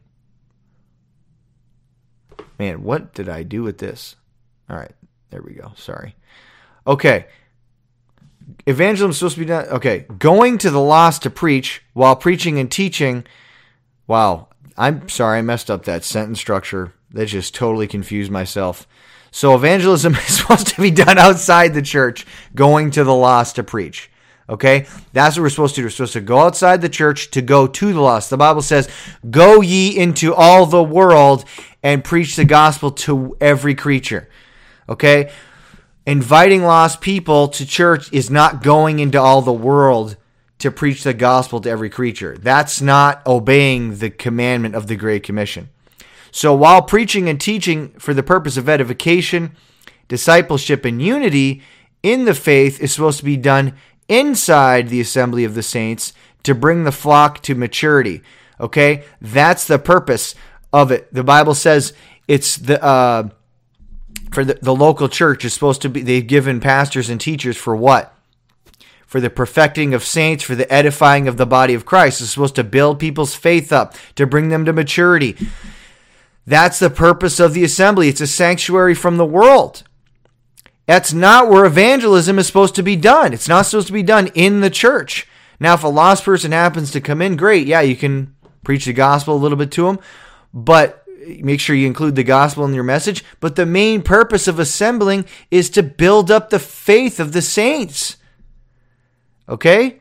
Man, 2.59 2.83
what 2.83 3.15
did 3.15 3.29
I 3.29 3.43
do 3.43 3.63
with 3.63 3.79
this? 3.79 4.17
All 4.69 4.77
right, 4.77 4.95
there 5.31 5.43
we 5.43 5.55
go. 5.55 5.73
Sorry. 5.77 6.15
Okay. 6.87 7.27
Evangelism 8.67 9.11
is 9.11 9.19
supposed 9.19 9.35
to 9.35 9.41
be 9.41 9.47
done. 9.47 9.67
Okay. 9.67 10.01
Going 10.19 10.59
to 10.59 10.71
the 10.71 10.81
lost 10.81 11.23
to 11.23 11.31
preach 11.31 11.83
while 11.95 12.17
preaching 12.17 12.59
and 12.59 12.71
teaching. 12.71 13.25
Wow. 14.07 14.49
I'm 14.77 15.09
sorry, 15.09 15.39
I 15.39 15.43
messed 15.43 15.71
up 15.71 15.85
that 15.85 16.05
sentence 16.05 16.41
structure. 16.41 16.93
That 17.13 17.27
just 17.27 17.55
totally 17.55 17.87
confused 17.87 18.31
myself. 18.31 18.89
So, 19.31 19.55
evangelism 19.55 20.15
is 20.27 20.39
supposed 20.39 20.69
to 20.69 20.83
be 20.83 20.91
done 20.91 21.19
outside 21.19 21.75
the 21.75 21.83
church, 21.83 22.27
going 22.55 22.91
to 22.93 23.05
the 23.05 23.15
lost 23.15 23.57
to 23.57 23.63
preach. 23.63 24.11
Okay? 24.49 24.87
That's 25.13 25.37
what 25.37 25.43
we're 25.43 25.51
supposed 25.51 25.75
to 25.77 25.81
do. 25.81 25.87
We're 25.87 25.91
supposed 25.91 26.13
to 26.15 26.21
go 26.21 26.41
outside 26.41 26.81
the 26.81 26.89
church 26.89 27.31
to 27.31 27.43
go 27.43 27.67
to 27.67 27.93
the 27.93 28.01
lost. 28.01 28.31
The 28.31 28.37
Bible 28.37 28.63
says, 28.63 28.89
Go 29.31 29.61
ye 29.61 29.97
into 29.97 30.35
all 30.35 30.67
the 30.67 30.83
world 30.83 31.45
and 31.83 32.05
preach 32.05 32.37
the 32.37 32.45
gospel 32.45 32.91
to 32.91 33.37
every 33.41 33.75
creature. 33.75 34.29
Okay? 34.89 35.33
Inviting 36.07 36.63
lost 36.63 37.01
people 37.01 37.49
to 37.49 37.65
church 37.65 38.13
is 38.13 38.31
not 38.31 38.63
going 38.63 38.99
into 38.99 39.21
all 39.21 39.41
the 39.41 39.53
world 39.53 40.17
to 40.59 40.71
preach 40.71 41.03
the 41.03 41.15
gospel 41.15 41.61
to 41.61 41.71
every 41.71 41.91
creature. 41.91 42.37
That's 42.39 42.81
not 42.81 43.27
obeying 43.27 43.99
the 43.99 44.11
commandment 44.11 44.75
of 44.75 44.87
the 44.87 44.97
Great 44.97 45.23
Commission. 45.23 45.71
So 46.31 46.55
while 46.55 46.83
preaching 46.83 47.29
and 47.29 47.41
teaching 47.41 47.91
for 47.99 48.13
the 48.13 48.23
purpose 48.23 48.57
of 48.57 48.69
edification, 48.69 49.57
discipleship, 50.09 50.85
and 50.85 51.01
unity 51.01 51.63
in 52.03 52.25
the 52.25 52.35
faith 52.35 52.81
is 52.81 52.93
supposed 52.93 53.19
to 53.19 53.25
be 53.25 53.37
done 53.37 53.75
inside 54.09 54.89
the 54.89 55.01
assembly 55.01 55.45
of 55.45 55.55
the 55.55 55.63
saints 55.63 56.13
to 56.43 56.55
bring 56.55 56.85
the 56.85 56.93
flock 56.93 57.43
to 57.43 57.55
maturity. 57.55 58.23
Okay? 58.61 59.05
That's 59.21 59.67
the 59.67 59.79
purpose 59.79 60.35
of 60.73 60.91
it. 60.91 61.13
The 61.13 61.25
Bible 61.25 61.55
says 61.55 61.93
it's 62.29 62.57
the 62.57 62.83
uh, 62.83 63.29
for 64.33 64.45
the, 64.45 64.55
the 64.55 64.75
local 64.75 65.09
church 65.09 65.45
is 65.45 65.55
supposed 65.55 65.83
to 65.83 65.89
be 65.89 66.03
they've 66.03 66.27
given 66.27 66.61
pastors 66.61 67.09
and 67.09 67.21
teachers 67.21 67.57
for 67.57 67.77
what? 67.77 68.15
For 69.07 69.21
the 69.21 69.31
perfecting 69.31 69.95
of 69.95 70.03
saints, 70.03 70.43
for 70.43 70.55
the 70.55 70.71
edifying 70.73 71.29
of 71.29 71.37
the 71.37 71.47
body 71.47 71.75
of 71.75 71.85
Christ. 71.85 72.21
It's 72.21 72.31
supposed 72.31 72.57
to 72.57 72.65
build 72.65 72.99
people's 72.99 73.35
faith 73.35 73.73
up, 73.73 73.95
to 74.17 74.27
bring 74.27 74.49
them 74.49 74.65
to 74.65 74.73
maturity. 74.73 75.37
That's 76.47 76.79
the 76.79 76.91
purpose 76.91 77.39
of 77.39 77.55
the 77.55 77.65
assembly. 77.65 78.09
It's 78.09 78.21
a 78.21 78.27
sanctuary 78.27 78.95
from 78.95 79.17
the 79.17 79.25
world. 79.25 79.85
That's 80.87 81.13
not 81.13 81.49
where 81.49 81.65
evangelism 81.65 82.39
is 82.39 82.47
supposed 82.47 82.75
to 82.75 82.83
be 82.83 82.97
done. 82.97 83.33
It's 83.33 83.49
not 83.49 83.67
supposed 83.67 83.87
to 83.87 83.93
be 83.93 84.03
done 84.03 84.29
in 84.35 84.61
the 84.61 84.71
church. 84.71 85.27
Now, 85.59 85.75
if 85.75 85.85
a 85.85 85.89
lost 85.89 86.25
person 86.25 86.53
happens 86.53 86.91
to 86.91 87.01
come 87.01 87.23
in, 87.23 87.37
great. 87.37 87.67
Yeah, 87.67 87.81
you 87.81 87.97
can 87.97 88.35
preach 88.65 88.85
the 88.85 88.93
gospel 88.93 89.35
a 89.35 89.39
little 89.39 89.57
bit 89.57 89.71
to 89.73 89.87
them, 89.87 89.99
but 90.53 91.05
make 91.41 91.61
sure 91.61 91.75
you 91.75 91.87
include 91.87 92.17
the 92.17 92.25
gospel 92.25 92.65
in 92.65 92.75
your 92.75 92.85
message. 92.85 93.25
But 93.41 93.57
the 93.57 93.67
main 93.67 94.03
purpose 94.03 94.47
of 94.47 94.59
assembling 94.59 95.25
is 95.51 95.71
to 95.71 95.83
build 95.83 96.31
up 96.31 96.51
the 96.51 96.59
faith 96.59 97.19
of 97.19 97.33
the 97.33 97.43
saints. 97.43 98.17
Okay? 99.49 100.01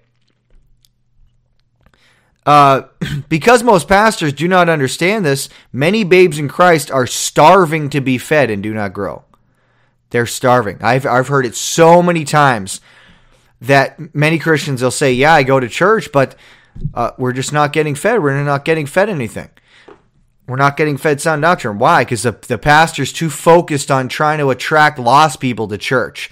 uh, 2.45 2.83
because 3.29 3.63
most 3.63 3.87
pastors 3.87 4.33
do 4.33 4.47
not 4.47 4.69
understand 4.69 5.25
this, 5.25 5.49
many 5.71 6.03
babes 6.03 6.39
in 6.39 6.47
Christ 6.47 6.91
are 6.91 7.07
starving 7.07 7.89
to 7.91 8.01
be 8.01 8.17
fed 8.17 8.49
and 8.49 8.61
do 8.61 8.73
not 8.73 8.93
grow. 8.93 9.23
They're 10.13 10.27
starving. 10.27 10.77
I've, 10.81 11.07
I've 11.07 11.27
heard 11.27 11.43
it 11.43 11.55
so 11.55 12.03
many 12.03 12.23
times 12.23 12.81
that 13.61 14.13
many 14.13 14.37
Christians 14.37 14.83
will 14.83 14.91
say, 14.91 15.11
Yeah, 15.11 15.33
I 15.33 15.41
go 15.41 15.59
to 15.59 15.67
church, 15.67 16.11
but 16.11 16.35
uh, 16.93 17.11
we're 17.17 17.33
just 17.33 17.51
not 17.51 17.73
getting 17.73 17.95
fed. 17.95 18.21
We're 18.21 18.43
not 18.43 18.63
getting 18.63 18.85
fed 18.85 19.09
anything. 19.09 19.49
We're 20.47 20.57
not 20.57 20.77
getting 20.77 20.97
fed 20.97 21.19
sound 21.19 21.41
doctrine. 21.41 21.79
Why? 21.79 22.03
Because 22.03 22.21
the, 22.21 22.33
the 22.33 22.59
pastor's 22.59 23.11
too 23.11 23.31
focused 23.31 23.89
on 23.89 24.07
trying 24.07 24.37
to 24.37 24.51
attract 24.51 24.99
lost 24.99 25.39
people 25.39 25.67
to 25.69 25.79
church. 25.79 26.29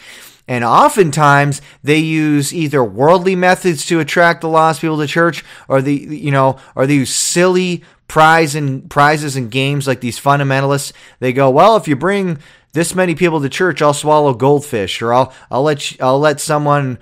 And 0.48 0.63
oftentimes 0.63 1.60
they 1.84 1.98
use 1.98 2.54
either 2.54 2.84
worldly 2.84 3.36
methods 3.36 3.88
to 3.88 4.00
attract 4.00 4.41
the 4.41 4.48
lost 4.48 4.82
people 4.82 5.00
to 5.00 5.08
church, 5.08 5.44
or 5.67 5.82
the 5.82 5.96
you 5.96 6.30
know, 6.30 6.60
or 6.76 6.86
they 6.86 6.94
use 6.94 7.15
silly 7.15 7.84
prize 8.08 8.54
and 8.54 8.88
prizes 8.91 9.36
and 9.36 9.50
games 9.50 9.88
like 9.88 10.02
these 10.02 10.20
fundamentalists. 10.20 10.94
They 11.20 11.34
go, 11.34 11.50
well, 11.50 11.78
if 11.78 11.88
you 11.88 11.96
bring 11.96 12.38
this 12.74 12.96
many 12.96 13.16
people 13.16 13.42
to 13.42 13.50
church, 13.50 13.82
I'll 13.82 13.94
swallow 13.94 14.34
goldfish, 14.34 15.02
or 15.02 15.14
I'll 15.14 15.34
I'll 15.50 15.64
let 15.64 15.92
you, 15.92 15.98
I'll 16.02 16.20
let 16.20 16.40
someone. 16.40 17.00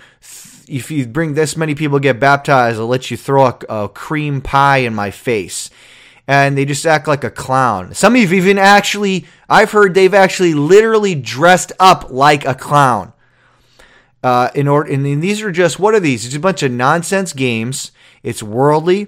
If 0.68 0.92
you 0.92 1.08
bring 1.08 1.34
this 1.34 1.58
many 1.58 1.74
people 1.74 1.98
get 1.98 2.20
baptized, 2.20 2.80
I'll 2.80 2.88
let 2.88 3.10
you 3.10 3.18
throw 3.18 3.46
a, 3.46 3.58
a 3.70 3.90
cream 3.90 4.40
pie 4.40 4.78
in 4.78 4.94
my 4.94 5.10
face 5.10 5.72
and 6.30 6.56
they 6.56 6.64
just 6.64 6.86
act 6.86 7.08
like 7.08 7.24
a 7.24 7.32
clown. 7.32 7.92
Some 7.96 8.14
of 8.14 8.22
you 8.22 8.38
even 8.38 8.60
actually, 8.60 9.26
I've 9.50 9.72
heard 9.72 9.96
they've 9.96 10.14
actually 10.14 10.54
literally 10.54 11.16
dressed 11.16 11.72
up 11.80 12.12
like 12.12 12.46
a 12.46 12.54
clown. 12.54 13.14
Uh, 14.22 14.52
in 14.54 14.68
order, 14.68 14.92
and 14.92 15.24
these 15.24 15.42
are 15.42 15.52
just 15.52 15.80
what 15.80 15.96
are 15.96 16.00
these? 16.00 16.28
It's 16.28 16.36
a 16.36 16.40
bunch 16.40 16.62
of 16.62 16.72
nonsense 16.72 17.34
games. 17.34 17.92
It's 18.22 18.44
worldly, 18.44 19.08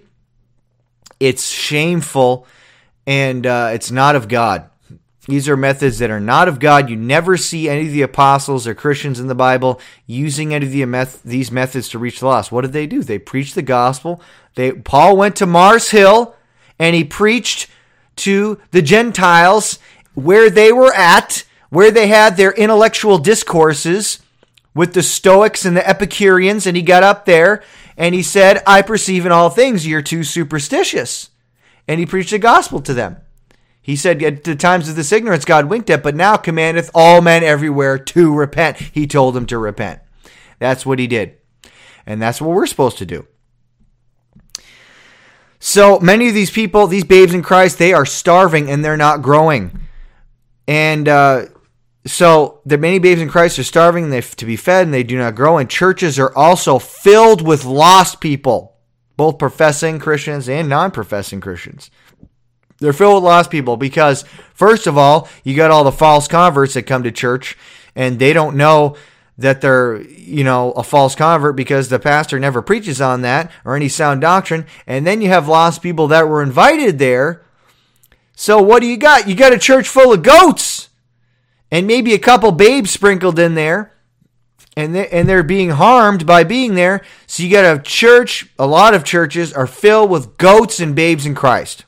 it's 1.20 1.50
shameful, 1.50 2.48
and 3.06 3.46
uh, 3.46 3.70
it's 3.74 3.92
not 3.92 4.16
of 4.16 4.28
God. 4.28 4.71
These 5.28 5.48
are 5.48 5.58
methods 5.58 6.00
that 6.00 6.10
are 6.10 6.20
not 6.20 6.48
of 6.48 6.60
God. 6.60 6.90
You 6.90 6.96
never 6.96 7.38
see 7.38 7.70
any 7.70 7.86
of 7.86 7.94
the 7.94 8.02
apostles 8.02 8.66
or 8.66 8.74
Christians 8.74 9.20
in 9.20 9.28
the 9.28 9.36
Bible 9.36 9.80
using 10.08 10.54
any 10.54 10.66
of 10.66 10.72
the 10.72 10.86
meth- 10.86 11.22
these 11.24 11.52
methods 11.52 11.90
to 11.90 12.00
reach 12.00 12.20
the 12.20 12.26
lost. 12.26 12.52
What 12.52 12.62
did 12.62 12.74
they 12.74 12.88
do? 12.88 13.04
They 13.04 13.20
preached 13.20 13.54
the 13.54 13.62
gospel. 13.62 14.22
They 14.56 14.72
Paul 14.72 15.16
went 15.16 15.36
to 15.38 15.46
Mars 15.46 15.92
Hill 15.92 16.36
and 16.80 16.96
he 16.96 17.04
preached 17.04 17.70
to 18.18 18.60
the 18.72 18.82
Gentiles 18.82 19.78
where 20.16 20.50
they 20.50 20.72
were 20.72 20.94
at, 20.94 21.44
where 21.70 21.92
they 21.92 22.08
had 22.08 22.36
their 22.36 22.52
intellectual 22.52 23.18
discourses 23.18 24.20
with 24.74 24.94
the 24.94 25.04
Stoics 25.04 25.66
and 25.66 25.76
the 25.76 25.88
Epicureans, 25.88 26.66
and 26.66 26.76
he 26.76 26.84
got 26.84 27.04
up 27.04 27.26
there 27.26 27.64
and 27.98 28.16
he 28.16 28.24
said, 28.24 28.64
I 28.66 28.82
perceive 28.82 29.26
in 29.26 29.32
all 29.32 29.50
things 29.50 29.86
you're 29.86 30.02
too 30.02 30.24
superstitious. 30.24 31.30
And 31.88 32.00
he 32.00 32.06
preached 32.06 32.32
the 32.32 32.40
gospel 32.40 32.82
to 32.82 32.94
them. 32.94 33.18
He 33.92 33.98
said, 33.98 34.24
At 34.24 34.46
the 34.46 34.56
times 34.56 34.88
of 34.88 34.96
this 34.96 35.12
ignorance 35.12 35.44
God 35.44 35.66
winked 35.66 35.90
at, 35.90 36.02
but 36.02 36.16
now 36.16 36.38
commandeth 36.38 36.90
all 36.94 37.20
men 37.20 37.44
everywhere 37.44 37.98
to 37.98 38.34
repent. 38.34 38.78
He 38.78 39.06
told 39.06 39.34
them 39.34 39.46
to 39.48 39.58
repent. 39.58 40.00
That's 40.60 40.86
what 40.86 40.98
he 40.98 41.08
did. 41.08 41.36
And 42.06 42.22
that's 42.22 42.40
what 42.40 42.52
we're 42.52 42.68
supposed 42.68 43.00
to 43.00 43.06
do. 43.06 43.28
So 45.60 46.00
many 46.00 46.30
of 46.30 46.34
these 46.34 46.52
people, 46.52 46.88
these 46.88 47.04
babes 47.04 47.34
in 47.34 47.44
Christ, 47.44 47.80
they 47.80 47.92
are 47.92 48.06
starving 48.06 48.72
and 48.72 48.84
they're 48.84 48.96
not 48.96 49.22
growing. 49.22 49.78
And 50.70 51.10
uh, 51.10 51.48
so 52.06 52.62
the 52.66 52.78
many 52.78 52.98
babes 52.98 53.20
in 53.20 53.28
Christ 53.28 53.60
are 53.60 53.64
starving 53.64 54.10
they, 54.10 54.22
to 54.22 54.46
be 54.46 54.56
fed 54.56 54.86
and 54.88 54.94
they 54.94 55.04
do 55.04 55.18
not 55.18 55.36
grow. 55.36 55.58
And 55.58 55.70
churches 55.70 56.18
are 56.18 56.34
also 56.34 56.80
filled 56.80 57.46
with 57.46 57.66
lost 57.66 58.22
people, 58.22 58.78
both 59.18 59.38
professing 59.38 60.00
Christians 60.00 60.48
and 60.48 60.70
non 60.70 60.92
professing 60.92 61.42
Christians. 61.42 61.92
They're 62.82 62.94
filled 62.94 63.16
with 63.16 63.24
lost 63.24 63.52
people 63.52 63.78
because, 63.78 64.26
first 64.56 64.88
of 64.88 64.98
all, 64.98 65.30
you 65.44 65.56
got 65.56 65.70
all 65.70 65.84
the 65.84 65.92
false 65.92 66.28
converts 66.28 66.74
that 66.74 66.84
come 66.84 67.04
to 67.04 67.12
church 67.12 67.56
and 67.96 68.18
they 68.18 68.34
don't 68.34 68.58
know 68.58 68.98
that 69.38 69.62
they're, 69.62 70.02
you 70.02 70.44
know, 70.44 70.72
a 70.72 70.84
false 70.84 71.14
convert 71.14 71.56
because 71.56 71.90
the 71.90 72.00
pastor 72.00 72.40
never 72.40 72.62
preaches 72.62 73.00
on 73.00 73.22
that 73.22 73.52
or 73.64 73.76
any 73.76 73.88
sound 73.88 74.22
doctrine. 74.22 74.66
And 74.88 75.06
then 75.06 75.22
you 75.22 75.30
have 75.30 75.48
lost 75.48 75.84
people 75.84 76.08
that 76.08 76.28
were 76.28 76.42
invited 76.42 76.98
there. 76.98 77.44
So 78.36 78.60
what 78.60 78.82
do 78.82 78.88
you 78.88 78.98
got? 78.98 79.28
You 79.28 79.36
got 79.36 79.54
a 79.54 79.60
church 79.60 79.88
full 79.88 80.12
of 80.12 80.24
goats 80.24 80.90
and 81.70 81.86
maybe 81.86 82.14
a 82.14 82.20
couple 82.20 82.52
babes 82.52 82.90
sprinkled 82.90 83.38
in 83.38 83.54
there. 83.54 83.94
And 84.76 84.96
they, 84.96 85.08
and 85.10 85.30
they're 85.30 85.44
being 85.44 85.72
harmed 85.72 86.26
by 86.26 86.46
being 86.46 86.74
there. 86.74 87.04
So 87.28 87.44
you 87.44 87.52
got 87.52 87.78
a 87.78 87.80
church, 87.80 88.50
a 88.58 88.66
lot 88.66 88.96
of 88.96 89.04
churches 89.04 89.54
are 89.54 89.68
filled 89.68 90.10
with 90.10 90.38
goats 90.38 90.80
and 90.80 90.96
babes 90.96 91.28
in 91.28 91.36
Christ. 91.36 91.86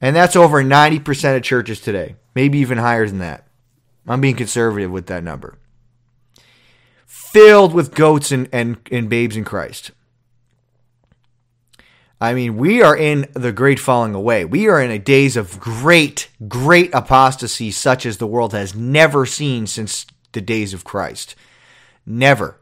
And 0.00 0.16
that's 0.16 0.36
over 0.36 0.62
90% 0.62 1.36
of 1.36 1.42
churches 1.42 1.80
today, 1.80 2.16
maybe 2.34 2.58
even 2.58 2.78
higher 2.78 3.06
than 3.06 3.18
that. 3.18 3.46
I'm 4.08 4.20
being 4.20 4.36
conservative 4.36 4.90
with 4.90 5.06
that 5.06 5.22
number. 5.22 5.58
Filled 7.06 7.74
with 7.74 7.94
goats 7.94 8.32
and, 8.32 8.48
and, 8.52 8.78
and 8.90 9.08
babes 9.08 9.36
in 9.36 9.44
Christ. 9.44 9.90
I 12.20 12.34
mean, 12.34 12.58
we 12.58 12.82
are 12.82 12.96
in 12.96 13.28
the 13.32 13.52
great 13.52 13.80
falling 13.80 14.14
away. 14.14 14.44
We 14.44 14.68
are 14.68 14.80
in 14.80 14.90
a 14.90 14.98
days 14.98 15.36
of 15.36 15.58
great, 15.58 16.28
great 16.48 16.94
apostasy, 16.94 17.70
such 17.70 18.04
as 18.04 18.18
the 18.18 18.26
world 18.26 18.52
has 18.52 18.74
never 18.74 19.24
seen 19.24 19.66
since 19.66 20.06
the 20.32 20.42
days 20.42 20.74
of 20.74 20.84
Christ. 20.84 21.34
Never. 22.04 22.58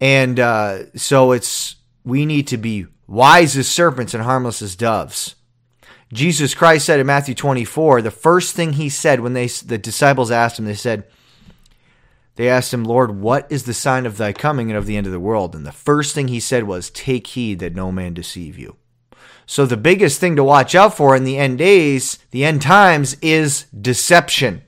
And 0.00 0.40
uh, 0.40 0.90
so 0.96 1.30
it's 1.30 1.76
we 2.04 2.26
need 2.26 2.48
to 2.48 2.56
be 2.56 2.86
wise 3.06 3.56
as 3.56 3.68
serpents 3.68 4.14
and 4.14 4.24
harmless 4.24 4.60
as 4.60 4.74
doves. 4.74 5.36
Jesus 6.12 6.54
Christ 6.54 6.84
said 6.84 7.00
in 7.00 7.06
Matthew 7.06 7.34
24, 7.34 8.02
the 8.02 8.10
first 8.10 8.54
thing 8.54 8.74
he 8.74 8.88
said 8.88 9.20
when 9.20 9.32
they 9.32 9.46
the 9.46 9.78
disciples 9.78 10.30
asked 10.30 10.58
him, 10.58 10.66
they 10.66 10.74
said, 10.74 11.04
they 12.36 12.48
asked 12.48 12.72
him, 12.72 12.84
Lord, 12.84 13.20
what 13.20 13.50
is 13.50 13.64
the 13.64 13.74
sign 13.74 14.06
of 14.06 14.16
thy 14.16 14.32
coming 14.32 14.70
and 14.70 14.78
of 14.78 14.86
the 14.86 14.96
end 14.96 15.06
of 15.06 15.12
the 15.12 15.20
world? 15.20 15.54
And 15.54 15.66
the 15.66 15.72
first 15.72 16.14
thing 16.14 16.28
he 16.28 16.40
said 16.40 16.64
was, 16.64 16.90
Take 16.90 17.28
heed 17.28 17.58
that 17.58 17.74
no 17.74 17.92
man 17.92 18.14
deceive 18.14 18.58
you. 18.58 18.76
So 19.44 19.66
the 19.66 19.76
biggest 19.76 20.18
thing 20.18 20.36
to 20.36 20.44
watch 20.44 20.74
out 20.74 20.96
for 20.96 21.14
in 21.14 21.24
the 21.24 21.36
end 21.36 21.58
days, 21.58 22.18
the 22.30 22.44
end 22.44 22.62
times, 22.62 23.16
is 23.20 23.66
deception. 23.78 24.62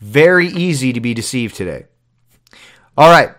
Very 0.00 0.48
easy 0.48 0.92
to 0.92 1.00
be 1.00 1.14
deceived 1.14 1.56
today. 1.56 1.84
All 2.96 3.10
right. 3.10 3.30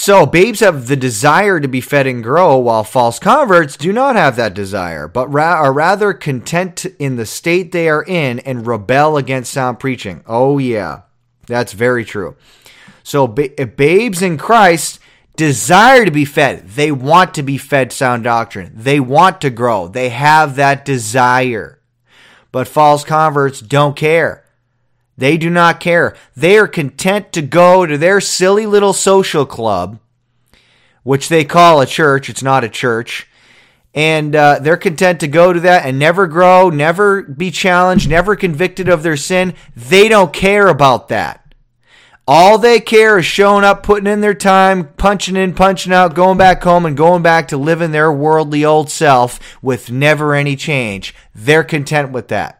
So, 0.00 0.26
babes 0.26 0.60
have 0.60 0.86
the 0.86 0.94
desire 0.94 1.58
to 1.58 1.66
be 1.66 1.80
fed 1.80 2.06
and 2.06 2.22
grow, 2.22 2.56
while 2.56 2.84
false 2.84 3.18
converts 3.18 3.76
do 3.76 3.92
not 3.92 4.14
have 4.14 4.36
that 4.36 4.54
desire, 4.54 5.08
but 5.08 5.26
ra- 5.26 5.60
are 5.60 5.72
rather 5.72 6.12
content 6.12 6.86
in 7.00 7.16
the 7.16 7.26
state 7.26 7.72
they 7.72 7.88
are 7.88 8.04
in 8.04 8.38
and 8.38 8.64
rebel 8.64 9.16
against 9.16 9.52
sound 9.52 9.80
preaching. 9.80 10.22
Oh, 10.24 10.58
yeah, 10.58 11.00
that's 11.48 11.72
very 11.72 12.04
true. 12.04 12.36
So, 13.02 13.26
ba- 13.26 13.50
babes 13.66 14.22
in 14.22 14.38
Christ 14.38 15.00
desire 15.34 16.04
to 16.04 16.12
be 16.12 16.24
fed. 16.24 16.68
They 16.68 16.92
want 16.92 17.34
to 17.34 17.42
be 17.42 17.58
fed 17.58 17.92
sound 17.92 18.22
doctrine. 18.22 18.70
They 18.76 19.00
want 19.00 19.40
to 19.40 19.50
grow. 19.50 19.88
They 19.88 20.10
have 20.10 20.54
that 20.54 20.84
desire. 20.84 21.80
But 22.52 22.68
false 22.68 23.02
converts 23.02 23.60
don't 23.60 23.96
care. 23.96 24.44
They 25.18 25.36
do 25.36 25.50
not 25.50 25.80
care. 25.80 26.14
They 26.36 26.56
are 26.58 26.68
content 26.68 27.32
to 27.32 27.42
go 27.42 27.84
to 27.84 27.98
their 27.98 28.20
silly 28.20 28.66
little 28.66 28.92
social 28.92 29.44
club, 29.44 29.98
which 31.02 31.28
they 31.28 31.44
call 31.44 31.80
a 31.80 31.86
church. 31.86 32.30
It's 32.30 32.42
not 32.42 32.62
a 32.62 32.68
church. 32.68 33.28
And 33.92 34.36
uh, 34.36 34.60
they're 34.60 34.76
content 34.76 35.18
to 35.20 35.26
go 35.26 35.52
to 35.52 35.58
that 35.58 35.84
and 35.84 35.98
never 35.98 36.28
grow, 36.28 36.70
never 36.70 37.22
be 37.22 37.50
challenged, 37.50 38.08
never 38.08 38.36
convicted 38.36 38.88
of 38.88 39.02
their 39.02 39.16
sin. 39.16 39.54
They 39.74 40.08
don't 40.08 40.32
care 40.32 40.68
about 40.68 41.08
that. 41.08 41.44
All 42.30 42.58
they 42.58 42.78
care 42.78 43.18
is 43.18 43.26
showing 43.26 43.64
up, 43.64 43.82
putting 43.82 44.06
in 44.06 44.20
their 44.20 44.34
time, 44.34 44.92
punching 44.98 45.34
in, 45.34 45.52
punching 45.52 45.92
out, 45.92 46.14
going 46.14 46.38
back 46.38 46.62
home, 46.62 46.86
and 46.86 46.96
going 46.96 47.22
back 47.22 47.48
to 47.48 47.56
living 47.56 47.90
their 47.90 48.12
worldly 48.12 48.64
old 48.64 48.88
self 48.88 49.40
with 49.62 49.90
never 49.90 50.34
any 50.34 50.54
change. 50.54 51.12
They're 51.34 51.64
content 51.64 52.12
with 52.12 52.28
that. 52.28 52.57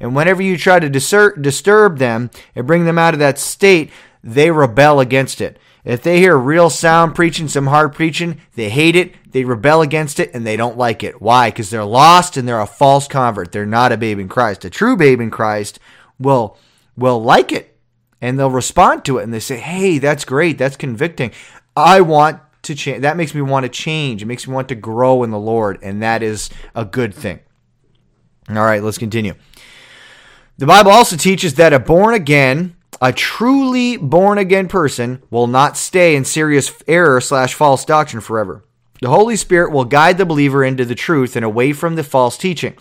And 0.00 0.14
whenever 0.14 0.42
you 0.42 0.56
try 0.56 0.78
to 0.78 0.88
disturb 0.88 1.98
them 1.98 2.30
and 2.54 2.66
bring 2.66 2.84
them 2.84 2.98
out 2.98 3.14
of 3.14 3.20
that 3.20 3.38
state, 3.38 3.90
they 4.22 4.50
rebel 4.50 5.00
against 5.00 5.40
it. 5.40 5.58
If 5.84 6.02
they 6.02 6.18
hear 6.18 6.36
real 6.36 6.68
sound 6.68 7.14
preaching, 7.14 7.46
some 7.46 7.68
hard 7.68 7.92
preaching, 7.92 8.40
they 8.56 8.70
hate 8.70 8.96
it, 8.96 9.14
they 9.30 9.44
rebel 9.44 9.82
against 9.82 10.18
it, 10.18 10.32
and 10.34 10.44
they 10.44 10.56
don't 10.56 10.76
like 10.76 11.04
it. 11.04 11.22
Why? 11.22 11.48
Because 11.50 11.70
they're 11.70 11.84
lost 11.84 12.36
and 12.36 12.48
they're 12.48 12.60
a 12.60 12.66
false 12.66 13.06
convert. 13.06 13.52
They're 13.52 13.64
not 13.64 13.92
a 13.92 13.96
babe 13.96 14.18
in 14.18 14.28
Christ. 14.28 14.64
A 14.64 14.70
true 14.70 14.96
babe 14.96 15.20
in 15.20 15.30
Christ 15.30 15.78
will 16.18 16.58
will 16.96 17.22
like 17.22 17.52
it 17.52 17.76
and 18.20 18.38
they'll 18.38 18.50
respond 18.50 19.04
to 19.04 19.18
it 19.18 19.22
and 19.22 19.32
they 19.32 19.40
say, 19.40 19.58
"Hey, 19.58 19.98
that's 19.98 20.24
great. 20.24 20.58
That's 20.58 20.76
convicting. 20.76 21.30
I 21.76 22.00
want 22.00 22.40
to 22.62 22.74
change. 22.74 23.02
That 23.02 23.16
makes 23.16 23.34
me 23.34 23.42
want 23.42 23.64
to 23.64 23.68
change. 23.68 24.22
It 24.22 24.26
makes 24.26 24.46
me 24.48 24.54
want 24.54 24.68
to 24.68 24.74
grow 24.74 25.22
in 25.22 25.30
the 25.30 25.38
Lord, 25.38 25.78
and 25.82 26.02
that 26.02 26.22
is 26.22 26.50
a 26.74 26.84
good 26.84 27.14
thing." 27.14 27.40
All 28.48 28.56
right, 28.56 28.82
let's 28.82 28.98
continue. 28.98 29.34
The 30.58 30.66
Bible 30.66 30.90
also 30.90 31.16
teaches 31.16 31.54
that 31.54 31.74
a 31.74 31.78
born 31.78 32.14
again 32.14 32.76
A 33.02 33.12
truly 33.12 33.98
born 33.98 34.38
again 34.38 34.68
person 34.68 35.22
will 35.28 35.46
not 35.46 35.76
stay 35.76 36.16
in 36.16 36.24
serious 36.24 36.72
error 36.88 37.20
slash 37.20 37.52
false 37.52 37.84
doctrine 37.84 38.22
forever. 38.22 38.64
The 39.02 39.10
Holy 39.10 39.36
Spirit 39.36 39.70
will 39.70 39.84
guide 39.84 40.16
the 40.16 40.24
believer 40.24 40.64
into 40.64 40.86
the 40.86 40.94
truth 40.94 41.36
and 41.36 41.44
away 41.44 41.74
from 41.74 41.96
the 41.96 42.02
false 42.02 42.38
teaching. 42.38 42.74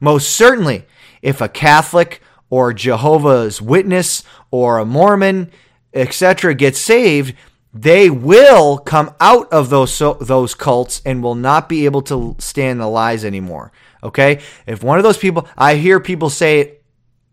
Most 0.00 0.30
certainly, 0.30 0.86
if 1.20 1.42
a 1.42 1.48
Catholic 1.48 2.22
or 2.48 2.72
Jehovah's 2.72 3.60
Witness 3.60 4.24
or 4.50 4.78
a 4.78 4.86
Mormon, 4.86 5.50
etc., 5.92 6.54
gets 6.54 6.80
saved, 6.80 7.34
they 7.74 8.08
will 8.08 8.78
come 8.78 9.14
out 9.20 9.52
of 9.52 9.68
those 9.68 9.92
so, 9.92 10.14
those 10.14 10.54
cults 10.54 11.02
and 11.04 11.22
will 11.22 11.34
not 11.34 11.68
be 11.68 11.84
able 11.84 12.00
to 12.02 12.34
stand 12.38 12.80
the 12.80 12.86
lies 12.86 13.26
anymore. 13.26 13.72
Okay? 14.02 14.40
If 14.66 14.82
one 14.82 14.96
of 14.96 15.04
those 15.04 15.18
people, 15.18 15.46
I 15.58 15.74
hear 15.74 16.00
people 16.00 16.30
say 16.30 16.60
it 16.60 16.79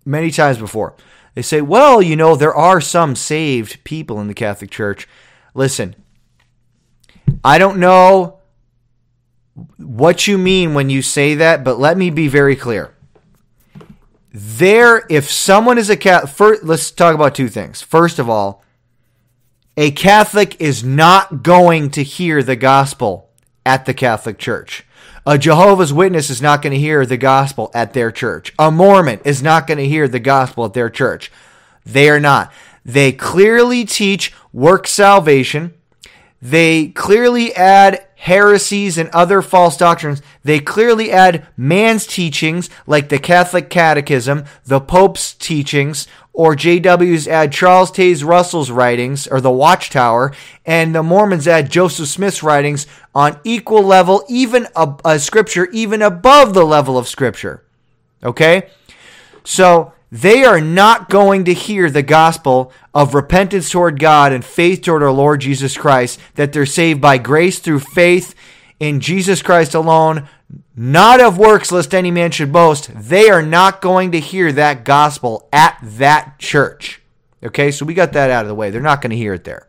many 0.08 0.32
times 0.32 0.58
before. 0.58 0.96
They 1.36 1.44
say, 1.44 1.62
well, 1.62 2.02
you 2.02 2.16
know, 2.16 2.36
there 2.36 2.56
are 2.56 2.82
some 2.82 3.16
saved 3.16 3.84
people 3.84 4.20
in 4.20 4.28
the 4.28 4.34
Catholic 4.34 4.72
Church. 4.72 5.08
Listen, 5.54 5.96
I 7.44 7.60
don't 7.60 7.78
know 7.78 8.40
what 9.78 10.26
you 10.26 10.38
mean 10.38 10.74
when 10.74 10.90
you 10.90 11.02
say 11.02 11.36
that, 11.36 11.64
but 11.64 11.80
let 11.80 11.98
me 11.98 12.10
be 12.10 12.28
very 12.28 12.56
clear. 12.56 12.94
There, 14.32 15.06
if 15.10 15.30
someone 15.30 15.78
is 15.78 15.90
a 15.90 15.98
Catholic, 15.98 16.32
first, 16.32 16.64
let's 16.64 16.92
talk 16.92 17.14
about 17.14 17.36
two 17.36 17.50
things. 17.50 17.82
First 17.82 18.20
of 18.20 18.30
all, 18.30 18.64
a 19.76 19.92
Catholic 19.92 20.60
is 20.60 20.84
not 20.84 21.44
going 21.44 21.92
to 21.92 22.04
hear 22.04 22.42
the 22.42 22.56
gospel 22.56 23.30
at 23.66 23.86
the 23.86 23.94
Catholic 23.94 24.40
Church. 24.40 24.87
A 25.30 25.38
Jehovah's 25.38 25.92
Witness 25.92 26.30
is 26.30 26.42
not 26.42 26.62
going 26.62 26.72
to 26.72 26.80
hear 26.80 27.06
the 27.06 27.18
gospel 27.18 27.70
at 27.74 27.92
their 27.92 28.12
church. 28.12 28.54
A 28.58 28.72
Mormon 28.72 29.20
is 29.26 29.44
not 29.44 29.68
going 29.68 29.78
to 29.78 29.86
hear 29.86 30.08
the 30.08 30.22
gospel 30.22 30.64
at 30.64 30.74
their 30.74 30.90
church. 30.90 31.34
They 31.86 32.10
are 32.10 32.22
not. 32.22 32.50
They 32.86 33.12
clearly 33.12 33.84
teach 33.84 34.34
work 34.54 34.88
salvation. 34.88 35.74
They 36.42 36.88
clearly 36.88 37.54
add 37.54 38.08
heresies 38.16 38.98
and 38.98 39.10
other 39.10 39.42
false 39.42 39.76
doctrines. 39.76 40.22
They 40.44 40.62
clearly 40.62 41.12
add 41.12 41.46
man's 41.58 42.08
teachings 42.08 42.70
like 42.86 43.10
the 43.10 43.20
Catholic 43.20 43.70
Catechism, 43.70 44.46
the 44.64 44.80
Pope's 44.80 45.34
teachings, 45.34 46.08
or 46.38 46.56
JWs 46.56 47.28
add 47.28 47.52
Charles 47.52 47.92
Taze 47.92 48.24
Russell's 48.24 48.70
writings, 48.70 49.26
or 49.26 49.42
the 49.42 49.50
Watchtower, 49.50 50.32
and 50.68 50.94
the 50.94 51.02
Mormons 51.02 51.48
add 51.48 51.72
Joseph 51.72 52.08
Smith's 52.08 52.44
writings 52.44 52.86
on 53.16 53.40
equal 53.44 53.82
level, 53.82 54.24
even 54.30 54.68
a, 54.76 54.94
a 55.04 55.18
scripture, 55.18 55.68
even 55.72 56.04
above 56.04 56.54
the 56.54 56.64
level 56.64 56.96
of 56.96 57.08
scripture. 57.08 57.64
Okay? 58.24 58.70
So 59.44 59.94
they 60.12 60.44
are 60.44 60.62
not 60.62 61.10
going 61.10 61.46
to 61.46 61.56
hear 61.56 61.90
the 61.90 62.04
gospel 62.04 62.72
of 62.94 63.16
repentance 63.16 63.72
toward 63.72 64.00
God 64.00 64.32
and 64.32 64.46
faith 64.46 64.84
toward 64.84 65.02
our 65.02 65.12
Lord 65.12 65.42
Jesus 65.42 65.76
Christ, 65.76 66.20
that 66.36 66.54
they're 66.54 66.68
saved 66.68 67.02
by 67.02 67.18
grace 67.18 67.58
through 67.58 67.80
faith 67.80 68.36
in 68.80 69.00
Jesus 69.00 69.42
Christ 69.42 69.74
alone, 69.74 70.30
not 70.76 71.20
of 71.20 71.38
works, 71.38 71.72
lest 71.72 71.94
any 71.94 72.12
man 72.12 72.32
should 72.32 72.54
boast, 72.54 72.92
they 72.94 73.30
are 73.30 73.42
not 73.42 73.82
going 73.82 74.12
to 74.12 74.20
hear 74.20 74.52
that 74.52 74.86
gospel 74.86 75.50
at 75.52 75.78
that 75.82 76.40
church. 76.40 77.02
Okay, 77.44 77.72
so 77.72 77.86
we 77.86 77.94
got 77.94 78.14
that 78.14 78.32
out 78.32 78.46
of 78.46 78.48
the 78.48 78.56
way. 78.56 78.70
They're 78.70 78.82
not 78.82 79.02
going 79.02 79.12
to 79.12 79.18
hear 79.18 79.34
it 79.34 79.44
there. 79.44 79.68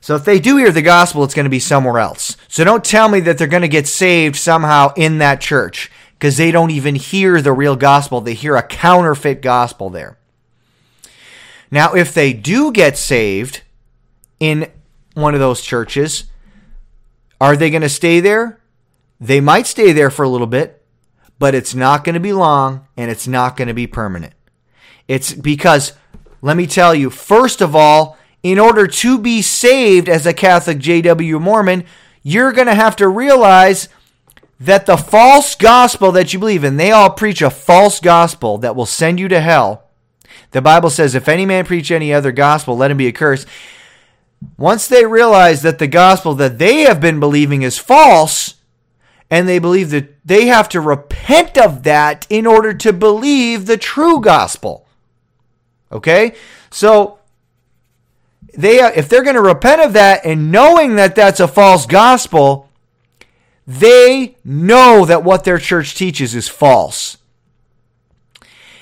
So 0.00 0.14
if 0.14 0.24
they 0.24 0.38
do 0.38 0.56
hear 0.56 0.70
the 0.70 0.82
gospel, 0.82 1.24
it's 1.24 1.34
going 1.34 1.44
to 1.44 1.50
be 1.50 1.58
somewhere 1.58 1.98
else. 1.98 2.36
So 2.48 2.64
don't 2.64 2.84
tell 2.84 3.08
me 3.08 3.20
that 3.20 3.36
they're 3.36 3.46
going 3.46 3.62
to 3.62 3.68
get 3.68 3.86
saved 3.86 4.36
somehow 4.36 4.92
in 4.96 5.18
that 5.18 5.40
church 5.40 5.90
because 6.12 6.36
they 6.36 6.50
don't 6.50 6.70
even 6.70 6.94
hear 6.94 7.42
the 7.42 7.52
real 7.52 7.76
gospel. 7.76 8.20
They 8.20 8.34
hear 8.34 8.56
a 8.56 8.62
counterfeit 8.62 9.42
gospel 9.42 9.90
there. 9.90 10.18
Now, 11.70 11.94
if 11.94 12.14
they 12.14 12.32
do 12.32 12.72
get 12.72 12.96
saved 12.96 13.62
in 14.40 14.70
one 15.14 15.34
of 15.34 15.40
those 15.40 15.60
churches, 15.60 16.24
are 17.40 17.56
they 17.56 17.70
going 17.70 17.82
to 17.82 17.88
stay 17.88 18.20
there? 18.20 18.60
They 19.20 19.40
might 19.40 19.66
stay 19.66 19.92
there 19.92 20.10
for 20.10 20.22
a 20.22 20.28
little 20.28 20.46
bit, 20.46 20.84
but 21.38 21.54
it's 21.54 21.74
not 21.74 22.04
going 22.04 22.14
to 22.14 22.20
be 22.20 22.32
long 22.32 22.86
and 22.96 23.10
it's 23.10 23.26
not 23.26 23.56
going 23.56 23.68
to 23.68 23.74
be 23.74 23.86
permanent. 23.86 24.34
It's 25.06 25.32
because, 25.32 25.92
let 26.42 26.56
me 26.56 26.66
tell 26.66 26.94
you, 26.94 27.10
first 27.10 27.60
of 27.60 27.74
all, 27.74 28.18
in 28.42 28.58
order 28.58 28.86
to 28.86 29.18
be 29.18 29.42
saved 29.42 30.08
as 30.08 30.26
a 30.26 30.32
Catholic 30.32 30.78
JW 30.78 31.40
Mormon, 31.40 31.84
you're 32.22 32.52
going 32.52 32.66
to 32.66 32.74
have 32.74 32.96
to 32.96 33.08
realize 33.08 33.88
that 34.60 34.86
the 34.86 34.96
false 34.96 35.54
gospel 35.54 36.12
that 36.12 36.32
you 36.32 36.38
believe 36.38 36.64
in, 36.64 36.76
they 36.76 36.90
all 36.90 37.10
preach 37.10 37.42
a 37.42 37.50
false 37.50 38.00
gospel 38.00 38.58
that 38.58 38.76
will 38.76 38.86
send 38.86 39.18
you 39.20 39.28
to 39.28 39.40
hell. 39.40 39.84
The 40.50 40.62
Bible 40.62 40.90
says, 40.90 41.14
if 41.14 41.28
any 41.28 41.46
man 41.46 41.64
preach 41.64 41.90
any 41.90 42.12
other 42.12 42.32
gospel, 42.32 42.76
let 42.76 42.90
him 42.90 42.96
be 42.96 43.08
accursed. 43.08 43.46
Once 44.56 44.86
they 44.86 45.04
realize 45.04 45.62
that 45.62 45.78
the 45.78 45.86
gospel 45.86 46.34
that 46.34 46.58
they 46.58 46.80
have 46.80 47.00
been 47.00 47.20
believing 47.20 47.62
is 47.62 47.78
false, 47.78 48.54
and 49.30 49.48
they 49.48 49.58
believe 49.58 49.90
that 49.90 50.14
they 50.24 50.46
have 50.46 50.68
to 50.70 50.80
repent 50.80 51.58
of 51.58 51.82
that 51.82 52.26
in 52.30 52.46
order 52.46 52.72
to 52.74 52.92
believe 52.92 53.66
the 53.66 53.76
true 53.76 54.20
gospel. 54.20 54.86
Okay? 55.92 56.34
So 56.70 57.18
they 58.56 58.78
if 58.78 59.08
they're 59.08 59.22
going 59.22 59.36
to 59.36 59.42
repent 59.42 59.80
of 59.80 59.92
that 59.92 60.24
and 60.24 60.50
knowing 60.50 60.96
that 60.96 61.14
that's 61.14 61.40
a 61.40 61.48
false 61.48 61.86
gospel, 61.86 62.68
they 63.66 64.36
know 64.44 65.04
that 65.04 65.24
what 65.24 65.44
their 65.44 65.58
church 65.58 65.94
teaches 65.94 66.34
is 66.34 66.48
false. 66.48 67.18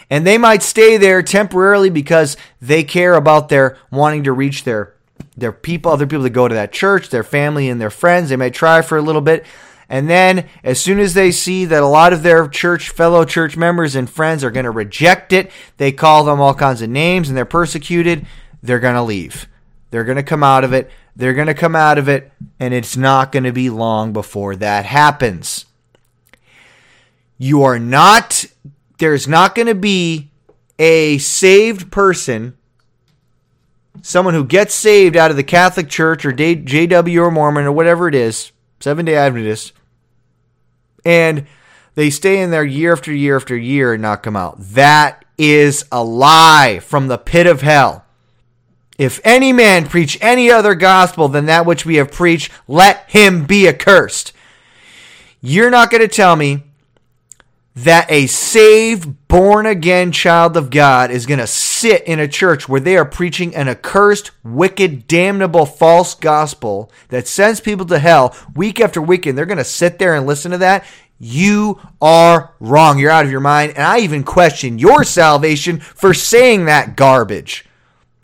And 0.08 0.24
they 0.24 0.38
might 0.38 0.62
stay 0.62 0.96
there 0.96 1.22
temporarily 1.22 1.90
because 1.90 2.36
they 2.60 2.84
care 2.84 3.14
about 3.14 3.48
their 3.48 3.76
wanting 3.90 4.24
to 4.24 4.32
reach 4.32 4.62
their 4.62 4.94
their 5.36 5.52
people, 5.52 5.92
other 5.92 6.06
people 6.06 6.22
that 6.22 6.30
go 6.30 6.48
to 6.48 6.54
that 6.54 6.72
church, 6.72 7.10
their 7.10 7.24
family 7.24 7.68
and 7.68 7.80
their 7.80 7.90
friends. 7.90 8.30
They 8.30 8.36
may 8.36 8.50
try 8.50 8.80
for 8.82 8.96
a 8.96 9.02
little 9.02 9.20
bit. 9.20 9.44
And 9.88 10.10
then, 10.10 10.48
as 10.64 10.80
soon 10.80 10.98
as 10.98 11.14
they 11.14 11.30
see 11.30 11.64
that 11.64 11.82
a 11.82 11.86
lot 11.86 12.12
of 12.12 12.22
their 12.22 12.48
church, 12.48 12.90
fellow 12.90 13.24
church 13.24 13.56
members 13.56 13.94
and 13.94 14.10
friends 14.10 14.42
are 14.42 14.50
going 14.50 14.64
to 14.64 14.70
reject 14.70 15.32
it, 15.32 15.50
they 15.76 15.92
call 15.92 16.24
them 16.24 16.40
all 16.40 16.54
kinds 16.54 16.82
of 16.82 16.90
names 16.90 17.28
and 17.28 17.36
they're 17.36 17.44
persecuted, 17.44 18.26
they're 18.62 18.80
going 18.80 18.96
to 18.96 19.02
leave. 19.02 19.46
They're 19.90 20.04
going 20.04 20.16
to 20.16 20.24
come 20.24 20.42
out 20.42 20.64
of 20.64 20.72
it. 20.72 20.90
They're 21.14 21.34
going 21.34 21.46
to 21.46 21.54
come 21.54 21.76
out 21.76 21.98
of 21.98 22.08
it, 22.08 22.30
and 22.60 22.74
it's 22.74 22.96
not 22.96 23.32
going 23.32 23.44
to 23.44 23.52
be 23.52 23.70
long 23.70 24.12
before 24.12 24.56
that 24.56 24.84
happens. 24.84 25.64
You 27.38 27.62
are 27.62 27.78
not, 27.78 28.44
there's 28.98 29.26
not 29.26 29.54
going 29.54 29.68
to 29.68 29.74
be 29.74 30.30
a 30.78 31.16
saved 31.18 31.90
person, 31.90 32.58
someone 34.02 34.34
who 34.34 34.44
gets 34.44 34.74
saved 34.74 35.16
out 35.16 35.30
of 35.30 35.38
the 35.38 35.42
Catholic 35.42 35.88
Church 35.88 36.26
or 36.26 36.32
JW 36.32 37.18
or 37.18 37.30
Mormon 37.30 37.64
or 37.64 37.72
whatever 37.72 38.08
it 38.08 38.14
is, 38.14 38.52
Seven 38.80 39.06
day 39.06 39.16
Adventist, 39.16 39.72
and 41.06 41.46
they 41.94 42.10
stay 42.10 42.40
in 42.42 42.50
there 42.50 42.64
year 42.64 42.92
after 42.92 43.12
year 43.12 43.36
after 43.36 43.56
year 43.56 43.92
and 43.94 44.02
not 44.02 44.22
come 44.22 44.36
out. 44.36 44.56
That 44.58 45.24
is 45.38 45.84
a 45.92 46.02
lie 46.02 46.80
from 46.82 47.06
the 47.06 47.16
pit 47.16 47.46
of 47.46 47.62
hell. 47.62 48.04
If 48.98 49.20
any 49.24 49.52
man 49.52 49.86
preach 49.86 50.18
any 50.20 50.50
other 50.50 50.74
gospel 50.74 51.28
than 51.28 51.46
that 51.46 51.64
which 51.64 51.86
we 51.86 51.96
have 51.96 52.10
preached, 52.10 52.50
let 52.66 53.08
him 53.08 53.46
be 53.46 53.68
accursed. 53.68 54.32
You're 55.40 55.70
not 55.70 55.90
going 55.90 56.00
to 56.00 56.08
tell 56.08 56.34
me 56.34 56.64
that 57.76 58.10
a 58.10 58.26
saved, 58.26 59.28
born 59.28 59.66
again 59.66 60.10
child 60.10 60.56
of 60.56 60.70
God 60.70 61.10
is 61.10 61.26
going 61.26 61.38
to 61.38 61.46
sit 61.46 62.02
in 62.04 62.18
a 62.18 62.26
church 62.26 62.68
where 62.68 62.80
they 62.80 62.96
are 62.96 63.04
preaching 63.04 63.54
an 63.54 63.68
accursed, 63.68 64.30
wicked, 64.42 65.06
damnable, 65.06 65.66
false 65.66 66.14
gospel 66.14 66.90
that 67.08 67.28
sends 67.28 67.60
people 67.60 67.84
to 67.84 67.98
hell 67.98 68.34
week 68.54 68.80
after 68.80 69.00
week, 69.02 69.26
and 69.26 69.36
they're 69.36 69.44
going 69.44 69.58
to 69.58 69.64
sit 69.64 69.98
there 69.98 70.14
and 70.14 70.26
listen 70.26 70.52
to 70.52 70.58
that. 70.58 70.86
You 71.18 71.78
are 72.00 72.54
wrong. 72.60 72.98
You're 72.98 73.10
out 73.10 73.26
of 73.26 73.30
your 73.30 73.40
mind. 73.40 73.72
And 73.76 73.82
I 73.82 73.98
even 73.98 74.24
question 74.24 74.78
your 74.78 75.04
salvation 75.04 75.78
for 75.78 76.14
saying 76.14 76.64
that 76.64 76.96
garbage. 76.96 77.66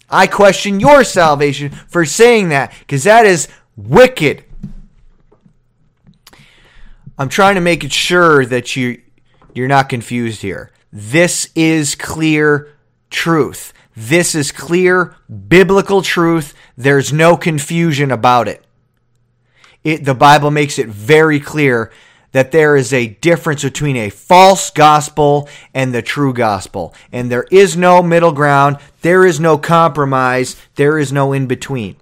I 0.09 0.27
question 0.27 0.81
your 0.81 1.05
salvation 1.05 1.71
for 1.71 2.07
saying 2.07 2.51
that 2.51 2.73
because 2.81 3.05
that 3.05 3.27
is 3.27 3.49
wicked. 3.77 4.45
I'm 7.19 7.29
trying 7.29 7.57
to 7.57 7.61
make 7.61 7.85
it 7.85 7.93
sure 7.93 8.47
that 8.47 8.77
you 8.77 9.03
you're 9.55 9.69
not 9.69 9.89
confused 9.89 10.43
here. 10.43 10.71
This 10.93 11.51
is 11.55 11.95
clear 11.95 12.73
truth. 13.11 13.73
This 13.97 14.35
is 14.35 14.53
clear 14.53 15.15
biblical 15.49 16.03
truth. 16.03 16.55
There's 16.77 17.13
no 17.13 17.37
confusion 17.37 18.11
about 18.11 18.49
it. 18.49 18.65
it. 19.85 20.05
The 20.05 20.15
Bible 20.15 20.51
makes 20.51 20.79
it 20.79 20.89
very 20.89 21.41
clear 21.41 21.91
that 22.33 22.51
there 22.51 22.77
is 22.77 22.93
a 22.93 23.09
difference 23.09 23.63
between 23.63 23.97
a 23.97 24.09
false 24.11 24.71
gospel 24.71 25.49
and 25.75 25.93
the 25.93 26.03
true 26.03 26.33
gospel. 26.33 26.95
And 27.13 27.31
there 27.31 27.47
is 27.51 27.77
no 27.77 28.03
middle 28.03 28.33
ground. 28.33 28.79
There 29.03 29.27
is 29.27 29.39
no 29.39 29.59
compromise. 29.59 30.57
There 30.77 30.99
is 30.99 31.13
no 31.13 31.35
in 31.35 31.47
between. 31.47 31.97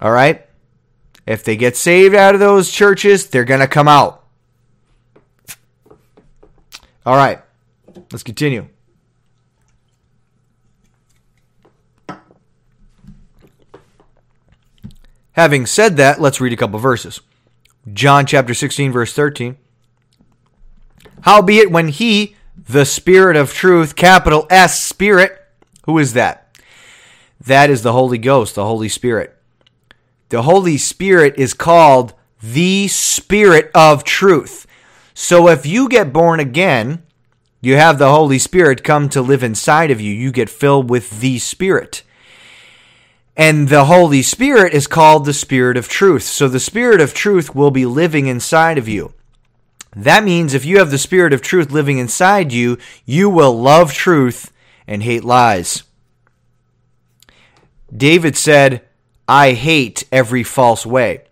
All 0.00 0.12
right? 0.12 0.46
If 1.26 1.44
they 1.44 1.56
get 1.56 1.76
saved 1.76 2.14
out 2.14 2.34
of 2.34 2.40
those 2.40 2.70
churches, 2.70 3.28
they're 3.28 3.44
going 3.44 3.60
to 3.60 3.66
come 3.66 3.88
out. 3.88 4.19
All 7.10 7.16
right, 7.16 7.40
let's 8.12 8.22
continue. 8.22 8.68
Having 15.32 15.66
said 15.66 15.96
that, 15.96 16.20
let's 16.20 16.40
read 16.40 16.52
a 16.52 16.56
couple 16.56 16.78
verses. 16.78 17.20
John 17.92 18.26
chapter 18.26 18.54
16, 18.54 18.92
verse 18.92 19.12
13. 19.12 19.56
Howbeit, 21.22 21.72
when 21.72 21.88
he, 21.88 22.36
the 22.56 22.84
Spirit 22.84 23.34
of 23.34 23.52
truth, 23.52 23.96
capital 23.96 24.46
S, 24.48 24.80
Spirit, 24.80 25.36
who 25.86 25.98
is 25.98 26.12
that? 26.12 26.56
That 27.44 27.70
is 27.70 27.82
the 27.82 27.92
Holy 27.92 28.18
Ghost, 28.18 28.54
the 28.54 28.64
Holy 28.64 28.88
Spirit. 28.88 29.36
The 30.28 30.42
Holy 30.42 30.78
Spirit 30.78 31.34
is 31.36 31.54
called 31.54 32.14
the 32.40 32.86
Spirit 32.86 33.68
of 33.74 34.04
truth. 34.04 34.68
So 35.22 35.48
if 35.48 35.66
you 35.66 35.86
get 35.86 36.14
born 36.14 36.40
again, 36.40 37.02
you 37.60 37.76
have 37.76 37.98
the 37.98 38.10
Holy 38.10 38.38
Spirit 38.38 38.82
come 38.82 39.10
to 39.10 39.20
live 39.20 39.42
inside 39.42 39.90
of 39.90 40.00
you. 40.00 40.14
You 40.14 40.32
get 40.32 40.48
filled 40.48 40.88
with 40.88 41.20
the 41.20 41.38
Spirit. 41.38 42.02
And 43.36 43.68
the 43.68 43.84
Holy 43.84 44.22
Spirit 44.22 44.72
is 44.72 44.86
called 44.86 45.26
the 45.26 45.34
Spirit 45.34 45.76
of 45.76 45.90
truth. 45.90 46.22
So 46.22 46.48
the 46.48 46.58
Spirit 46.58 47.02
of 47.02 47.12
truth 47.12 47.54
will 47.54 47.70
be 47.70 47.84
living 47.84 48.28
inside 48.28 48.78
of 48.78 48.88
you. 48.88 49.12
That 49.94 50.24
means 50.24 50.54
if 50.54 50.64
you 50.64 50.78
have 50.78 50.90
the 50.90 50.96
Spirit 50.96 51.34
of 51.34 51.42
truth 51.42 51.70
living 51.70 51.98
inside 51.98 52.50
you, 52.50 52.78
you 53.04 53.28
will 53.28 53.52
love 53.52 53.92
truth 53.92 54.50
and 54.86 55.02
hate 55.02 55.22
lies. 55.22 55.82
David 57.94 58.38
said, 58.38 58.88
I 59.28 59.52
hate 59.52 60.02
every 60.10 60.44
false 60.44 60.86
way. 60.86 61.24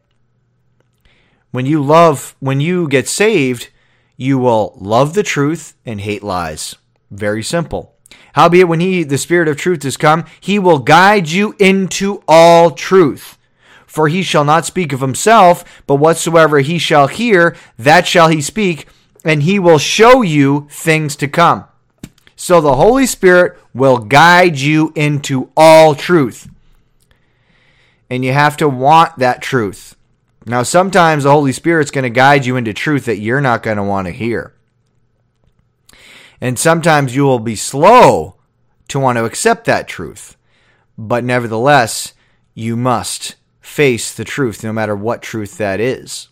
When 1.52 1.64
you 1.64 1.82
love, 1.82 2.36
when 2.38 2.60
you 2.60 2.86
get 2.86 3.08
saved, 3.08 3.70
you 4.18 4.36
will 4.36 4.76
love 4.78 5.14
the 5.14 5.22
truth 5.22 5.74
and 5.86 6.00
hate 6.00 6.24
lies. 6.24 6.74
Very 7.10 7.42
simple. 7.42 7.94
Howbeit, 8.34 8.68
when 8.68 8.80
he, 8.80 9.04
the 9.04 9.16
Spirit 9.16 9.48
of 9.48 9.56
truth, 9.56 9.84
is 9.84 9.96
come, 9.96 10.24
he 10.40 10.58
will 10.58 10.80
guide 10.80 11.30
you 11.30 11.54
into 11.58 12.22
all 12.26 12.72
truth. 12.72 13.38
For 13.86 14.08
he 14.08 14.22
shall 14.22 14.44
not 14.44 14.66
speak 14.66 14.92
of 14.92 15.00
himself, 15.00 15.82
but 15.86 15.94
whatsoever 15.96 16.58
he 16.58 16.78
shall 16.78 17.06
hear, 17.06 17.56
that 17.78 18.06
shall 18.06 18.28
he 18.28 18.42
speak, 18.42 18.86
and 19.24 19.44
he 19.44 19.58
will 19.58 19.78
show 19.78 20.22
you 20.22 20.66
things 20.70 21.16
to 21.16 21.28
come. 21.28 21.64
So 22.34 22.60
the 22.60 22.76
Holy 22.76 23.06
Spirit 23.06 23.58
will 23.72 23.98
guide 23.98 24.58
you 24.58 24.92
into 24.94 25.50
all 25.56 25.94
truth. 25.94 26.48
And 28.10 28.24
you 28.24 28.32
have 28.32 28.56
to 28.58 28.68
want 28.68 29.18
that 29.18 29.42
truth. 29.42 29.96
Now, 30.48 30.62
sometimes 30.62 31.24
the 31.24 31.30
Holy 31.30 31.52
Spirit's 31.52 31.90
going 31.90 32.04
to 32.04 32.10
guide 32.10 32.46
you 32.46 32.56
into 32.56 32.72
truth 32.72 33.04
that 33.04 33.18
you're 33.18 33.42
not 33.42 33.62
going 33.62 33.76
to 33.76 33.82
want 33.82 34.06
to 34.06 34.12
hear. 34.12 34.54
And 36.40 36.58
sometimes 36.58 37.14
you 37.14 37.24
will 37.24 37.38
be 37.38 37.54
slow 37.54 38.36
to 38.88 38.98
want 38.98 39.18
to 39.18 39.26
accept 39.26 39.66
that 39.66 39.86
truth. 39.86 40.38
But 40.96 41.22
nevertheless, 41.22 42.14
you 42.54 42.76
must 42.76 43.36
face 43.60 44.14
the 44.14 44.24
truth, 44.24 44.64
no 44.64 44.72
matter 44.72 44.96
what 44.96 45.20
truth 45.20 45.58
that 45.58 45.80
is. 45.80 46.28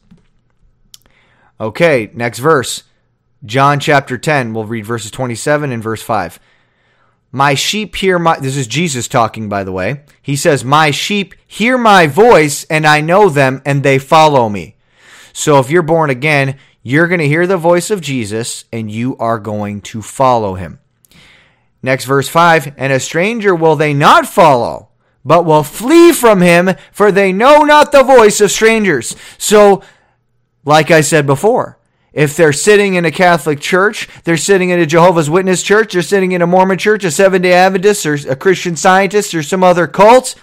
Okay, 1.60 2.10
next 2.14 2.38
verse. 2.38 2.84
John 3.44 3.78
chapter 3.80 4.16
10. 4.16 4.54
We'll 4.54 4.64
read 4.64 4.86
verses 4.86 5.10
27 5.10 5.72
and 5.72 5.82
verse 5.82 6.02
5. 6.02 6.40
My 7.36 7.52
sheep 7.52 7.96
hear 7.96 8.18
my. 8.18 8.38
This 8.40 8.56
is 8.56 8.66
Jesus 8.66 9.08
talking, 9.08 9.50
by 9.50 9.62
the 9.62 9.70
way. 9.70 10.00
He 10.22 10.36
says, 10.36 10.64
My 10.64 10.90
sheep 10.90 11.34
hear 11.46 11.76
my 11.76 12.06
voice, 12.06 12.64
and 12.70 12.86
I 12.86 13.02
know 13.02 13.28
them, 13.28 13.60
and 13.66 13.82
they 13.82 13.98
follow 13.98 14.48
me. 14.48 14.76
So 15.34 15.58
if 15.58 15.68
you're 15.70 15.82
born 15.82 16.08
again, 16.08 16.56
you're 16.82 17.08
going 17.08 17.20
to 17.20 17.28
hear 17.28 17.46
the 17.46 17.58
voice 17.58 17.90
of 17.90 18.00
Jesus, 18.00 18.64
and 18.72 18.90
you 18.90 19.18
are 19.18 19.38
going 19.38 19.82
to 19.82 20.00
follow 20.00 20.54
him. 20.54 20.78
Next, 21.82 22.06
verse 22.06 22.26
5 22.26 22.72
And 22.78 22.90
a 22.90 22.98
stranger 22.98 23.54
will 23.54 23.76
they 23.76 23.92
not 23.92 24.26
follow, 24.26 24.88
but 25.22 25.44
will 25.44 25.62
flee 25.62 26.12
from 26.12 26.40
him, 26.40 26.70
for 26.90 27.12
they 27.12 27.34
know 27.34 27.64
not 27.64 27.92
the 27.92 28.02
voice 28.02 28.40
of 28.40 28.50
strangers. 28.50 29.14
So, 29.36 29.82
like 30.64 30.90
I 30.90 31.02
said 31.02 31.26
before, 31.26 31.76
if 32.16 32.34
they're 32.34 32.52
sitting 32.52 32.94
in 32.94 33.04
a 33.04 33.12
Catholic 33.12 33.60
church, 33.60 34.08
they're 34.24 34.38
sitting 34.38 34.70
in 34.70 34.80
a 34.80 34.86
Jehovah's 34.86 35.28
Witness 35.28 35.62
church, 35.62 35.92
they're 35.92 36.02
sitting 36.02 36.32
in 36.32 36.40
a 36.40 36.46
Mormon 36.46 36.78
church, 36.78 37.04
a 37.04 37.10
Seventh 37.10 37.42
day 37.42 37.52
Adventist, 37.52 38.06
or 38.06 38.14
a 38.14 38.34
Christian 38.34 38.74
scientist, 38.74 39.34
or 39.34 39.42
some 39.42 39.62
other 39.62 39.86
cult, 39.86 40.34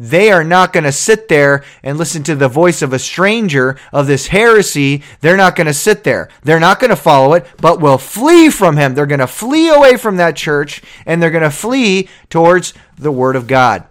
they 0.00 0.30
are 0.32 0.44
not 0.44 0.72
going 0.72 0.84
to 0.84 0.92
sit 0.92 1.28
there 1.28 1.62
and 1.82 1.98
listen 1.98 2.22
to 2.22 2.34
the 2.34 2.48
voice 2.48 2.80
of 2.80 2.94
a 2.94 2.98
stranger 2.98 3.78
of 3.92 4.06
this 4.06 4.28
heresy. 4.28 5.02
They're 5.20 5.36
not 5.36 5.56
going 5.56 5.66
to 5.66 5.74
sit 5.74 6.04
there. 6.04 6.30
They're 6.42 6.58
not 6.58 6.80
going 6.80 6.88
to 6.88 6.96
follow 6.96 7.34
it, 7.34 7.46
but 7.60 7.82
will 7.82 7.98
flee 7.98 8.48
from 8.48 8.78
him. 8.78 8.94
They're 8.94 9.04
going 9.04 9.20
to 9.20 9.26
flee 9.26 9.68
away 9.68 9.98
from 9.98 10.16
that 10.16 10.36
church 10.36 10.80
and 11.04 11.22
they're 11.22 11.30
going 11.30 11.42
to 11.42 11.50
flee 11.50 12.08
towards 12.30 12.72
the 12.96 13.12
Word 13.12 13.36
of 13.36 13.46
God. 13.46 13.84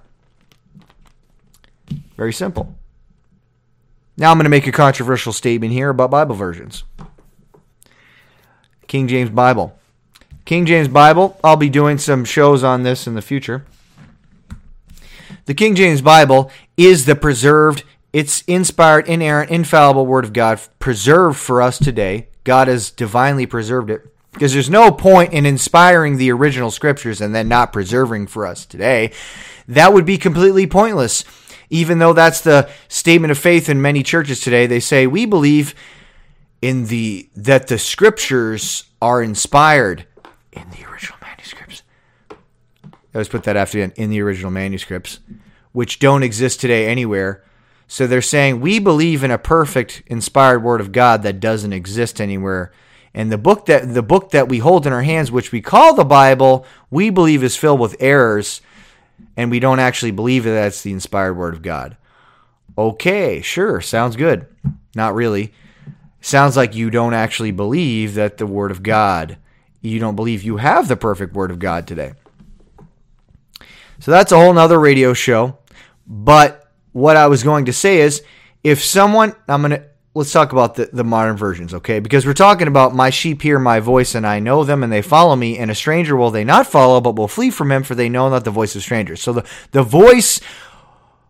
Very 2.17 2.33
simple. 2.33 2.75
Now 4.19 4.31
I'm 4.31 4.37
going 4.37 4.43
to 4.43 4.49
make 4.49 4.67
a 4.67 4.73
controversial 4.73 5.31
statement 5.31 5.71
here 5.71 5.89
about 5.89 6.11
Bible 6.11 6.35
versions. 6.35 6.83
King 8.85 9.07
James 9.07 9.29
Bible. 9.29 9.79
King 10.43 10.65
James 10.65 10.89
Bible, 10.89 11.39
I'll 11.41 11.55
be 11.55 11.69
doing 11.69 11.97
some 11.97 12.25
shows 12.25 12.61
on 12.61 12.83
this 12.83 13.07
in 13.07 13.15
the 13.15 13.21
future. 13.21 13.65
The 15.45 15.53
King 15.53 15.73
James 15.73 16.01
Bible 16.01 16.51
is 16.75 17.05
the 17.05 17.15
preserved, 17.15 17.85
it's 18.11 18.41
inspired, 18.41 19.07
inerrant, 19.07 19.51
infallible 19.51 20.05
Word 20.05 20.25
of 20.25 20.33
God, 20.33 20.59
preserved 20.79 21.39
for 21.39 21.61
us 21.61 21.79
today. 21.79 22.27
God 22.43 22.67
has 22.67 22.91
divinely 22.91 23.45
preserved 23.45 23.89
it. 23.89 24.05
Because 24.33 24.51
there's 24.53 24.69
no 24.69 24.91
point 24.91 25.31
in 25.31 25.45
inspiring 25.45 26.17
the 26.17 26.31
original 26.31 26.71
scriptures 26.71 27.21
and 27.21 27.33
then 27.33 27.47
not 27.47 27.71
preserving 27.71 28.27
for 28.27 28.45
us 28.45 28.65
today. 28.65 29.11
That 29.67 29.93
would 29.93 30.05
be 30.05 30.17
completely 30.17 30.67
pointless 30.67 31.23
even 31.69 31.99
though 31.99 32.13
that's 32.13 32.41
the 32.41 32.69
statement 32.87 33.31
of 33.31 33.37
faith 33.37 33.69
in 33.69 33.81
many 33.81 34.03
churches 34.03 34.39
today, 34.39 34.65
they 34.65 34.79
say 34.79 35.07
we 35.07 35.25
believe 35.25 35.75
in 36.61 36.85
the 36.87 37.29
that 37.35 37.67
the 37.67 37.77
scriptures 37.77 38.85
are 39.01 39.21
inspired 39.21 40.05
in 40.51 40.69
the 40.71 40.85
original 40.89 41.17
manuscripts. 41.21 41.83
Let's 43.13 43.29
put 43.29 43.43
that 43.43 43.55
after 43.55 43.87
the 43.87 44.01
in 44.01 44.09
the 44.09 44.21
original 44.21 44.51
manuscripts, 44.51 45.19
which 45.71 45.99
don't 45.99 46.23
exist 46.23 46.59
today 46.59 46.87
anywhere. 46.87 47.43
So 47.87 48.05
they're 48.05 48.21
saying 48.21 48.61
we 48.61 48.79
believe 48.79 49.23
in 49.23 49.31
a 49.31 49.37
perfect 49.37 50.03
inspired 50.07 50.63
word 50.63 50.81
of 50.81 50.91
God 50.91 51.23
that 51.23 51.39
doesn't 51.39 51.73
exist 51.73 52.21
anywhere. 52.21 52.71
And 53.13 53.31
the 53.31 53.37
book 53.37 53.65
that 53.67 53.93
the 53.93 54.03
book 54.03 54.31
that 54.31 54.49
we 54.49 54.59
hold 54.59 54.85
in 54.85 54.93
our 54.93 55.01
hands, 55.03 55.31
which 55.31 55.51
we 55.51 55.61
call 55.61 55.95
the 55.95 56.05
Bible, 56.05 56.65
we 56.91 57.09
believe 57.09 57.43
is 57.43 57.55
filled 57.55 57.79
with 57.79 57.95
errors 57.99 58.61
and 59.39 59.49
we 59.49 59.61
don't 59.61 59.79
actually 59.79 60.11
believe 60.11 60.43
that 60.43 60.51
that's 60.51 60.81
the 60.81 60.91
inspired 60.91 61.35
word 61.35 61.53
of 61.53 61.61
God. 61.61 61.95
Okay, 62.77 63.39
sure, 63.39 63.79
sounds 63.79 64.17
good. 64.17 64.45
Not 64.93 65.15
really. 65.15 65.53
Sounds 66.19 66.57
like 66.57 66.75
you 66.75 66.89
don't 66.89 67.13
actually 67.13 67.51
believe 67.51 68.15
that 68.15 68.37
the 68.37 68.45
word 68.45 68.69
of 68.69 68.83
God, 68.83 69.37
you 69.79 69.97
don't 69.97 70.17
believe 70.17 70.43
you 70.43 70.57
have 70.57 70.89
the 70.89 70.97
perfect 70.97 71.35
word 71.35 71.51
of 71.51 71.59
God 71.59 71.87
today. 71.87 72.15
So 74.01 74.11
that's 74.11 74.33
a 74.33 74.37
whole 74.37 74.51
nother 74.51 74.77
radio 74.77 75.13
show. 75.13 75.57
But 76.05 76.69
what 76.91 77.15
I 77.15 77.27
was 77.27 77.41
going 77.41 77.63
to 77.67 77.73
say 77.73 78.01
is 78.01 78.21
if 78.61 78.83
someone, 78.83 79.33
I'm 79.47 79.61
going 79.61 79.79
to, 79.79 79.88
let's 80.13 80.31
talk 80.31 80.51
about 80.51 80.75
the, 80.75 80.89
the 80.91 81.03
modern 81.03 81.37
versions, 81.37 81.73
okay? 81.73 81.99
Because 81.99 82.25
we're 82.25 82.33
talking 82.33 82.67
about 82.67 82.95
my 82.95 83.09
sheep 83.09 83.41
hear 83.41 83.59
my 83.59 83.79
voice 83.79 84.15
and 84.15 84.25
I 84.25 84.39
know 84.39 84.63
them 84.63 84.83
and 84.83 84.91
they 84.91 85.01
follow 85.01 85.35
me, 85.35 85.57
and 85.57 85.69
a 85.69 85.75
stranger 85.75 86.15
will 86.15 86.31
they 86.31 86.43
not 86.43 86.67
follow, 86.67 86.99
but 86.99 87.15
will 87.15 87.27
flee 87.27 87.51
from 87.51 87.71
him, 87.71 87.83
for 87.83 87.95
they 87.95 88.09
know 88.09 88.29
not 88.29 88.43
the 88.43 88.51
voice 88.51 88.75
of 88.75 88.81
strangers. 88.81 89.21
So 89.21 89.33
the, 89.33 89.45
the 89.71 89.83
voice, 89.83 90.39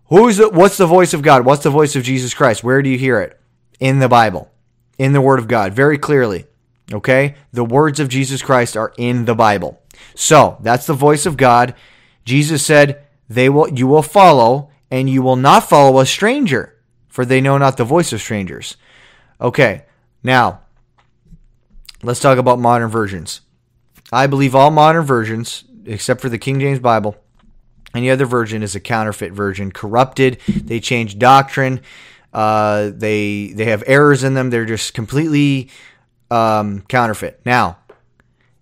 who's 0.07 0.37
the, 0.37 0.49
what's 0.49 0.77
the 0.77 0.87
voice 0.87 1.13
of 1.13 1.21
God? 1.21 1.45
What's 1.45 1.63
the 1.63 1.69
voice 1.69 1.95
of 1.95 2.03
Jesus 2.03 2.33
Christ? 2.33 2.63
Where 2.63 2.81
do 2.81 2.89
you 2.89 2.97
hear 2.97 3.19
it? 3.21 3.39
In 3.79 3.99
the 3.99 4.09
Bible, 4.09 4.49
in 4.97 5.13
the 5.13 5.21
Word 5.21 5.39
of 5.39 5.47
God, 5.47 5.73
very 5.73 5.97
clearly. 5.97 6.45
Okay? 6.91 7.35
The 7.53 7.63
words 7.63 7.99
of 7.99 8.09
Jesus 8.09 8.41
Christ 8.41 8.75
are 8.75 8.93
in 8.97 9.25
the 9.25 9.35
Bible. 9.35 9.81
So 10.15 10.57
that's 10.61 10.85
the 10.85 10.93
voice 10.93 11.25
of 11.25 11.37
God. 11.37 11.75
Jesus 12.25 12.65
said, 12.65 13.05
They 13.29 13.49
will 13.49 13.69
you 13.69 13.87
will 13.87 14.01
follow, 14.01 14.71
and 14.89 15.09
you 15.09 15.21
will 15.21 15.35
not 15.35 15.69
follow 15.69 15.99
a 15.99 16.05
stranger 16.05 16.78
for 17.09 17.25
they 17.25 17.41
know 17.41 17.57
not 17.57 17.77
the 17.77 17.83
voice 17.83 18.13
of 18.13 18.21
strangers. 18.21 18.77
Okay, 19.41 19.83
now 20.23 20.61
let's 22.03 22.19
talk 22.19 22.37
about 22.37 22.59
modern 22.59 22.89
versions. 22.89 23.41
I 24.11 24.27
believe 24.27 24.55
all 24.55 24.71
modern 24.71 25.03
versions, 25.03 25.63
except 25.85 26.21
for 26.21 26.29
the 26.29 26.37
King 26.37 26.59
James 26.59 26.79
Bible, 26.79 27.17
any 27.93 28.09
other 28.09 28.25
version 28.25 28.63
is 28.63 28.75
a 28.75 28.79
counterfeit 28.79 29.33
version, 29.33 29.71
corrupted. 29.71 30.39
They 30.47 30.79
change 30.79 31.17
doctrine. 31.17 31.81
Uh, 32.31 32.91
they 32.93 33.51
they 33.55 33.65
have 33.65 33.83
errors 33.87 34.23
in 34.23 34.35
them. 34.35 34.49
They're 34.51 34.65
just 34.65 34.93
completely 34.93 35.69
um, 36.29 36.81
counterfeit. 36.81 37.41
Now, 37.45 37.79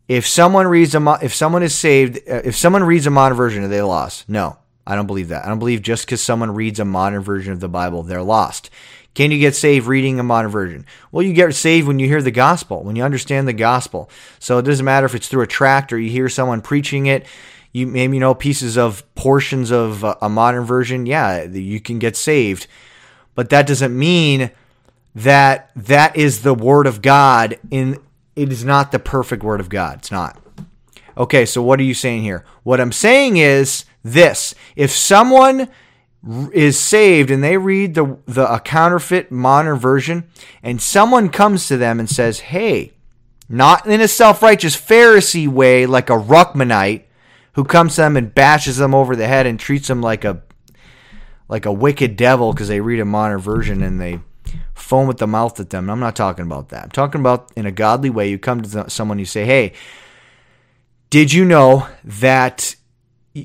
if 0.08 0.26
someone 0.26 0.68
reads 0.68 0.96
a 0.96 1.20
if 1.22 1.36
someone 1.36 1.64
is 1.64 1.76
saved, 1.76 2.18
uh, 2.30 2.42
if 2.46 2.56
someone 2.56 2.84
reads 2.84 3.06
a 3.06 3.12
modern 3.12 3.38
version, 3.38 3.64
are 3.64 3.68
they 3.68 3.82
lost? 3.82 4.30
No. 4.30 4.58
I 4.88 4.96
don't 4.96 5.06
believe 5.06 5.28
that. 5.28 5.46
I 5.46 5.50
don't 5.50 5.60
believe 5.60 5.82
just 5.82 6.06
because 6.06 6.22
someone 6.22 6.56
reads 6.56 6.80
a 6.80 6.86
modern 6.86 7.22
version 7.22 7.54
of 7.54 7.60
the 7.60 7.70
Bible, 7.70 8.02
they're 8.04 8.24
lost. 8.24 8.70
Can 9.14 9.32
you 9.32 9.40
get 9.40 9.56
saved 9.56 9.88
reading 9.88 10.20
a 10.20 10.24
modern 10.24 10.50
version? 10.50 10.86
Well, 11.12 11.26
you 11.26 11.34
get 11.34 11.54
saved 11.56 11.88
when 11.88 12.00
you 12.00 12.08
hear 12.08 12.22
the 12.22 12.32
gospel, 12.32 12.84
when 12.84 12.96
you 12.96 13.04
understand 13.04 13.48
the 13.48 13.54
gospel. 13.54 14.10
So 14.40 14.60
it 14.60 14.62
doesn't 14.64 14.86
matter 14.86 15.06
if 15.06 15.16
it's 15.16 15.28
through 15.28 15.42
a 15.42 15.48
tract 15.48 15.92
or 15.92 16.00
you 16.00 16.10
hear 16.10 16.30
someone 16.30 16.62
preaching 16.62 17.08
it. 17.08 17.26
you 17.78 17.88
maybe 17.88 18.20
know 18.20 18.34
pieces 18.34 18.78
of 18.78 19.04
portions 19.16 19.72
of 19.72 20.04
a 20.22 20.30
modern 20.30 20.66
version. 20.66 21.06
Yeah, 21.06 21.44
you 21.44 21.80
can 21.80 22.00
get 22.00 22.16
saved, 22.16 22.68
but 23.36 23.50
that 23.50 23.68
doesn't 23.68 23.98
mean 23.98 24.52
that 25.16 25.72
that 25.76 26.16
is 26.16 26.42
the 26.42 26.54
word 26.54 26.88
of 26.88 27.02
God. 27.02 27.60
In 27.72 28.00
it 28.36 28.52
is 28.52 28.64
not 28.64 28.92
the 28.92 29.00
perfect 29.00 29.44
word 29.44 29.60
of 29.60 29.70
God. 29.70 30.00
It's 30.00 30.12
not. 30.12 30.40
Okay, 31.18 31.46
so 31.46 31.62
what 31.62 31.80
are 31.80 31.84
you 31.84 31.96
saying 31.96 32.22
here? 32.22 32.46
What 32.64 32.80
I'm 32.80 32.92
saying 32.92 33.38
is 33.38 33.86
this: 34.14 34.56
if 34.76 34.92
someone 34.92 35.70
is 36.52 36.80
saved 36.80 37.32
and 37.32 37.44
they 37.44 37.58
read 37.58 37.94
the 37.94 38.18
the 38.26 38.52
a 38.52 38.60
counterfeit 38.60 39.32
modern 39.32 39.78
version, 39.78 40.30
and 40.64 40.82
someone 40.82 41.30
comes 41.30 41.68
to 41.68 41.78
them 41.78 42.00
and 42.00 42.10
says, 42.10 42.40
"Hey," 42.40 42.94
not 43.50 43.86
in 43.86 44.02
a 44.02 44.08
self-righteous 44.08 44.76
Pharisee 44.76 45.48
way, 45.48 45.86
like 45.86 46.10
a 46.10 46.14
Ruckmanite 46.14 47.04
who 47.54 47.64
comes 47.64 47.96
to 47.96 48.02
them 48.02 48.18
and 48.18 48.36
bashes 48.36 48.78
them 48.78 48.94
over 48.94 49.16
the 49.16 49.28
head 49.28 49.46
and 49.46 49.60
treats 49.60 49.88
them 49.88 50.02
like 50.02 50.26
a 50.26 50.42
like 51.50 51.66
a 51.66 51.72
wicked 51.72 52.18
devil 52.18 52.52
because 52.52 52.68
they 52.68 52.82
read 52.82 53.00
a 53.00 53.06
modern 53.06 53.40
version 53.40 53.82
and 53.82 54.00
they 54.02 54.20
foam 54.74 55.10
at 55.10 55.18
the 55.18 55.28
mouth 55.28 55.60
at 55.60 55.70
them. 55.70 55.90
I'm 55.90 56.00
not 56.00 56.16
talking 56.16 56.46
about 56.46 56.70
that. 56.70 56.84
I'm 56.84 56.92
talking 56.92 57.22
about 57.22 57.52
in 57.56 57.66
a 57.66 57.72
godly 57.72 58.10
way. 58.10 58.30
You 58.30 58.38
come 58.38 58.62
to 58.62 58.90
someone, 58.90 59.20
you 59.20 59.26
say, 59.26 59.46
"Hey, 59.46 59.74
did 61.10 61.32
you 61.32 61.46
know 61.46 61.88
that 62.04 62.76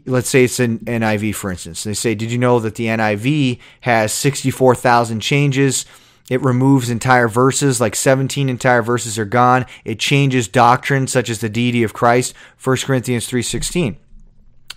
let's 0.07 0.29
say 0.29 0.45
it's 0.45 0.61
an 0.61 0.79
NIV, 0.81 1.35
for 1.35 1.51
instance. 1.51 1.85
They 1.85 1.95
say, 1.95 2.15
Did 2.15 2.31
you 2.31 2.39
know 2.39 2.61
that 2.61 2.77
the 2.77 2.87
NIV 2.87 3.59
has 3.83 4.13
64,000 4.13 5.21
changes? 5.21 5.85
It 6.31 6.41
removes 6.43 6.89
entire 6.89 7.29
verses, 7.29 7.81
like 7.81 7.97
17 7.97 8.49
entire 8.49 8.83
verses 8.83 9.19
are 9.19 9.25
gone. 9.25 9.67
It 9.85 9.99
changes 9.99 10.49
doctrine, 10.49 11.07
such 11.07 11.29
as 11.29 11.41
the 11.41 11.49
deity 11.49 11.83
of 11.83 11.93
Christ, 11.93 12.35
1 12.63 12.77
Corinthians 12.79 13.29
3.16. 13.29 13.97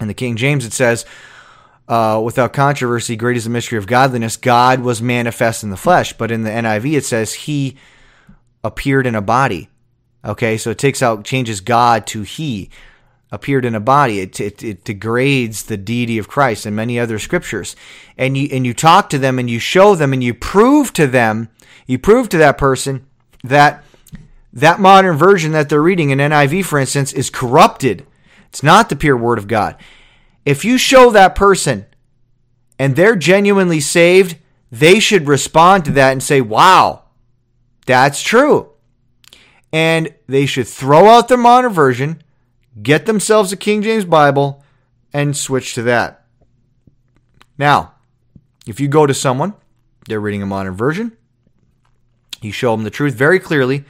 In 0.02 0.08
the 0.08 0.14
King 0.14 0.36
James, 0.36 0.66
it 0.66 0.74
says, 0.74 1.06
uh, 1.88 2.20
without 2.24 2.52
controversy, 2.52 3.16
great 3.16 3.38
is 3.38 3.44
the 3.44 3.50
mystery 3.50 3.78
of 3.78 3.88
godliness. 3.88 4.38
God 4.38 4.80
was 4.80 5.02
manifest 5.02 5.64
in 5.64 5.70
the 5.70 5.78
flesh. 5.78 6.14
But 6.14 6.32
in 6.32 6.44
the 6.44 6.50
NIV, 6.50 6.98
it 6.98 7.06
says 7.06 7.34
he 7.34 7.78
appeared 8.64 9.06
in 9.06 9.16
a 9.16 9.22
body. 9.22 9.70
Okay, 10.24 10.58
so 10.58 10.72
it 10.72 10.80
takes 10.80 11.04
out, 11.04 11.24
changes 11.24 11.62
God 11.62 12.08
to 12.08 12.24
he 12.24 12.72
appeared 13.32 13.66
in 13.66 13.76
a 13.76 13.80
body. 13.80 14.20
It, 14.20 14.40
it, 14.40 14.64
it, 14.64 14.84
degrades 14.84 15.64
the 15.64 15.78
deity 15.78 16.18
of 16.18 16.28
Christ 16.28 16.66
and 16.66 16.76
many 16.76 17.00
other 17.00 17.20
scriptures. 17.20 17.76
And 18.18 18.38
you, 18.38 18.48
and 18.52 18.66
you 18.66 18.74
talk 18.74 19.10
to 19.10 19.18
them 19.18 19.40
and 19.40 19.50
you 19.50 19.60
show 19.60 19.96
them 19.96 20.14
and 20.14 20.24
you 20.24 20.34
prove 20.34 20.94
to 20.94 21.08
them, 21.08 21.50
you 21.88 22.00
prove 22.00 22.30
to 22.30 22.38
that 22.38 22.58
person 22.58 23.06
that 23.44 23.84
that 24.54 24.80
modern 24.80 25.18
version 25.18 25.52
that 25.52 25.68
they're 25.68 25.82
reading 25.82 26.12
in 26.12 26.20
NIV, 26.20 26.64
for 26.64 26.80
instance, 26.80 27.12
is 27.12 27.30
corrupted. 27.30 28.08
It's 28.48 28.64
not 28.64 28.88
the 28.88 28.96
pure 28.96 29.18
word 29.18 29.38
of 29.38 29.50
God. 29.50 29.76
If 30.46 30.64
you 30.64 30.78
show 30.78 31.12
that 31.12 31.36
person 31.36 31.86
and 32.80 32.96
they're 32.96 33.18
genuinely 33.18 33.82
saved, 33.82 34.38
they 34.72 35.00
should 35.00 35.28
respond 35.28 35.84
to 35.86 35.92
that 35.92 36.14
and 36.14 36.24
say, 36.24 36.40
wow, 36.40 37.04
that's 37.86 38.22
true. 38.22 38.72
And 39.74 40.14
they 40.28 40.46
should 40.46 40.70
throw 40.70 41.08
out 41.08 41.28
their 41.28 41.38
modern 41.38 41.74
version 41.74 42.24
get 42.82 43.06
themselves 43.06 43.52
a 43.52 43.58
King 43.58 43.82
James 43.82 44.06
Bible, 44.06 44.64
and 45.14 45.36
switch 45.36 45.74
to 45.76 45.84
that. 45.84 46.26
Now, 47.58 47.94
if 48.68 48.80
you 48.80 48.88
go 48.88 49.06
to 49.06 49.14
someone, 49.14 49.54
they're 50.08 50.20
reading 50.20 50.42
a 50.42 50.46
modern 50.46 50.76
version, 50.76 51.16
you 52.42 52.52
show 52.52 52.76
them 52.76 52.84
the 52.84 52.90
truth 52.90 53.16
very 53.16 53.40
clearly. 53.40 53.86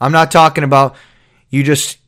I'm 0.00 0.12
not 0.12 0.30
talking 0.30 0.64
about 0.64 0.96
you 1.50 1.62
just, 1.62 1.98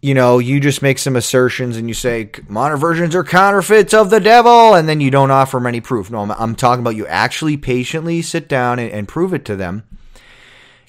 you 0.00 0.14
know, 0.14 0.38
you 0.38 0.60
just 0.60 0.80
make 0.80 0.98
some 0.98 1.16
assertions 1.16 1.76
and 1.76 1.88
you 1.88 1.94
say 1.94 2.30
modern 2.48 2.78
versions 2.78 3.14
are 3.14 3.24
counterfeits 3.24 3.92
of 3.92 4.10
the 4.10 4.20
devil, 4.20 4.74
and 4.74 4.88
then 4.88 5.00
you 5.00 5.10
don't 5.10 5.30
offer 5.30 5.58
them 5.58 5.66
any 5.66 5.80
proof. 5.80 6.10
No, 6.10 6.20
I'm, 6.20 6.30
I'm 6.30 6.54
talking 6.54 6.82
about 6.82 6.96
you 6.96 7.06
actually 7.06 7.56
patiently 7.56 8.22
sit 8.22 8.48
down 8.48 8.78
and, 8.78 8.90
and 8.92 9.08
prove 9.08 9.34
it 9.34 9.44
to 9.46 9.56
them. 9.56 9.82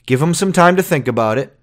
Give 0.06 0.20
them 0.20 0.34
some 0.34 0.54
time 0.54 0.76
to 0.76 0.84
think 0.84 1.08
about 1.08 1.38
it. 1.38 1.58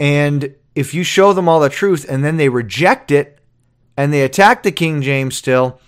And 0.00 0.54
if 0.78 0.94
you 0.94 1.02
show 1.02 1.32
them 1.32 1.48
all 1.48 1.58
the 1.58 1.68
truth 1.68 2.06
and 2.08 2.24
then 2.24 2.36
they 2.36 2.48
reject 2.48 3.10
it 3.10 3.40
and 3.96 4.12
they 4.12 4.22
attack 4.22 4.62
the 4.62 4.70
King 4.70 5.02
James 5.02 5.36
still 5.36 5.80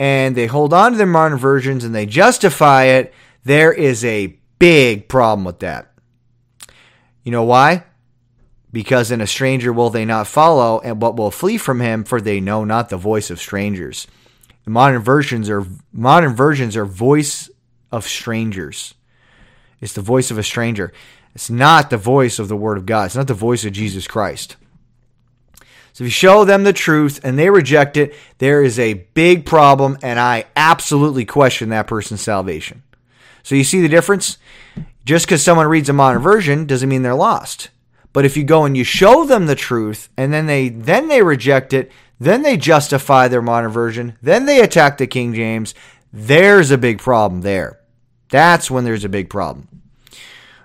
and 0.00 0.34
they 0.34 0.46
hold 0.46 0.74
on 0.74 0.90
to 0.90 0.98
their 0.98 1.06
modern 1.06 1.38
versions 1.38 1.84
and 1.84 1.94
they 1.94 2.06
justify 2.06 2.84
it, 2.86 3.14
there 3.44 3.72
is 3.72 4.04
a 4.04 4.36
big 4.58 5.08
problem 5.08 5.44
with 5.44 5.60
that. 5.60 5.92
You 7.22 7.30
know 7.30 7.44
why? 7.44 7.84
Because 8.72 9.12
in 9.12 9.20
a 9.20 9.28
stranger 9.28 9.72
will 9.72 9.90
they 9.90 10.04
not 10.04 10.26
follow, 10.26 10.80
and 10.80 10.98
but 10.98 11.16
will 11.16 11.30
flee 11.30 11.56
from 11.56 11.78
him, 11.78 12.02
for 12.02 12.20
they 12.20 12.40
know 12.40 12.64
not 12.64 12.88
the 12.88 12.96
voice 12.96 13.30
of 13.30 13.38
strangers. 13.38 14.08
The 14.64 14.70
modern 14.70 15.02
versions 15.02 15.48
are 15.50 15.64
modern 15.92 16.34
versions 16.34 16.76
are 16.76 16.86
voice 16.86 17.48
of 17.92 18.04
strangers. 18.06 18.94
It's 19.80 19.92
the 19.92 20.00
voice 20.00 20.32
of 20.32 20.38
a 20.38 20.42
stranger. 20.42 20.92
It's 21.34 21.50
not 21.50 21.90
the 21.90 21.96
voice 21.96 22.38
of 22.38 22.48
the 22.48 22.56
Word 22.56 22.78
of 22.78 22.86
God. 22.86 23.06
It's 23.06 23.16
not 23.16 23.26
the 23.26 23.34
voice 23.34 23.64
of 23.64 23.72
Jesus 23.72 24.06
Christ. 24.06 24.56
So 25.92 26.04
if 26.04 26.06
you 26.06 26.10
show 26.10 26.44
them 26.44 26.64
the 26.64 26.72
truth 26.72 27.20
and 27.22 27.38
they 27.38 27.50
reject 27.50 27.96
it, 27.96 28.14
there 28.38 28.62
is 28.62 28.78
a 28.78 28.94
big 28.94 29.44
problem, 29.44 29.98
and 30.02 30.18
I 30.18 30.46
absolutely 30.56 31.24
question 31.24 31.68
that 31.68 31.86
person's 31.86 32.22
salvation. 32.22 32.82
So 33.42 33.54
you 33.54 33.64
see 33.64 33.80
the 33.80 33.88
difference? 33.88 34.38
Just 35.04 35.26
because 35.26 35.42
someone 35.42 35.66
reads 35.66 35.88
a 35.88 35.92
modern 35.92 36.22
version 36.22 36.66
doesn't 36.66 36.88
mean 36.88 37.02
they're 37.02 37.14
lost. 37.14 37.70
But 38.12 38.24
if 38.24 38.36
you 38.36 38.44
go 38.44 38.64
and 38.64 38.76
you 38.76 38.84
show 38.84 39.24
them 39.24 39.46
the 39.46 39.54
truth 39.54 40.08
and 40.16 40.32
then 40.32 40.46
they 40.46 40.68
then 40.68 41.08
they 41.08 41.22
reject 41.22 41.72
it, 41.72 41.90
then 42.20 42.42
they 42.42 42.56
justify 42.56 43.26
their 43.26 43.42
modern 43.42 43.70
version, 43.70 44.16
then 44.22 44.46
they 44.46 44.60
attack 44.60 44.98
the 44.98 45.06
King 45.06 45.34
James, 45.34 45.74
there's 46.12 46.70
a 46.70 46.78
big 46.78 46.98
problem 46.98 47.40
there. 47.40 47.80
That's 48.28 48.70
when 48.70 48.84
there's 48.84 49.04
a 49.04 49.08
big 49.08 49.28
problem. 49.28 49.68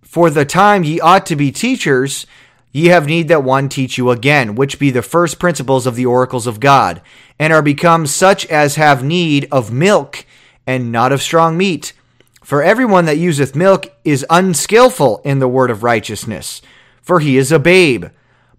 for 0.00 0.30
the 0.30 0.46
time 0.46 0.82
ye 0.82 0.98
ought 0.98 1.26
to 1.26 1.36
be 1.36 1.52
teachers, 1.52 2.24
ye 2.72 2.86
have 2.86 3.06
need 3.06 3.28
that 3.28 3.44
one 3.44 3.68
teach 3.68 3.98
you 3.98 4.08
again, 4.08 4.54
which 4.54 4.78
be 4.78 4.90
the 4.90 5.02
first 5.02 5.38
principles 5.38 5.86
of 5.86 5.94
the 5.94 6.06
oracles 6.06 6.46
of 6.46 6.58
God, 6.58 7.02
and 7.38 7.52
are 7.52 7.60
become 7.60 8.06
such 8.06 8.46
as 8.46 8.76
have 8.76 9.04
need 9.04 9.46
of 9.52 9.70
milk, 9.70 10.24
and 10.66 10.90
not 10.90 11.12
of 11.12 11.20
strong 11.20 11.58
meat. 11.58 11.92
For 12.42 12.62
everyone 12.62 13.04
that 13.04 13.18
useth 13.18 13.54
milk 13.54 13.94
is 14.04 14.24
unskilful 14.30 15.20
in 15.22 15.38
the 15.38 15.48
word 15.48 15.70
of 15.70 15.82
righteousness, 15.82 16.62
for 17.02 17.20
he 17.20 17.36
is 17.36 17.52
a 17.52 17.58
babe. 17.58 18.06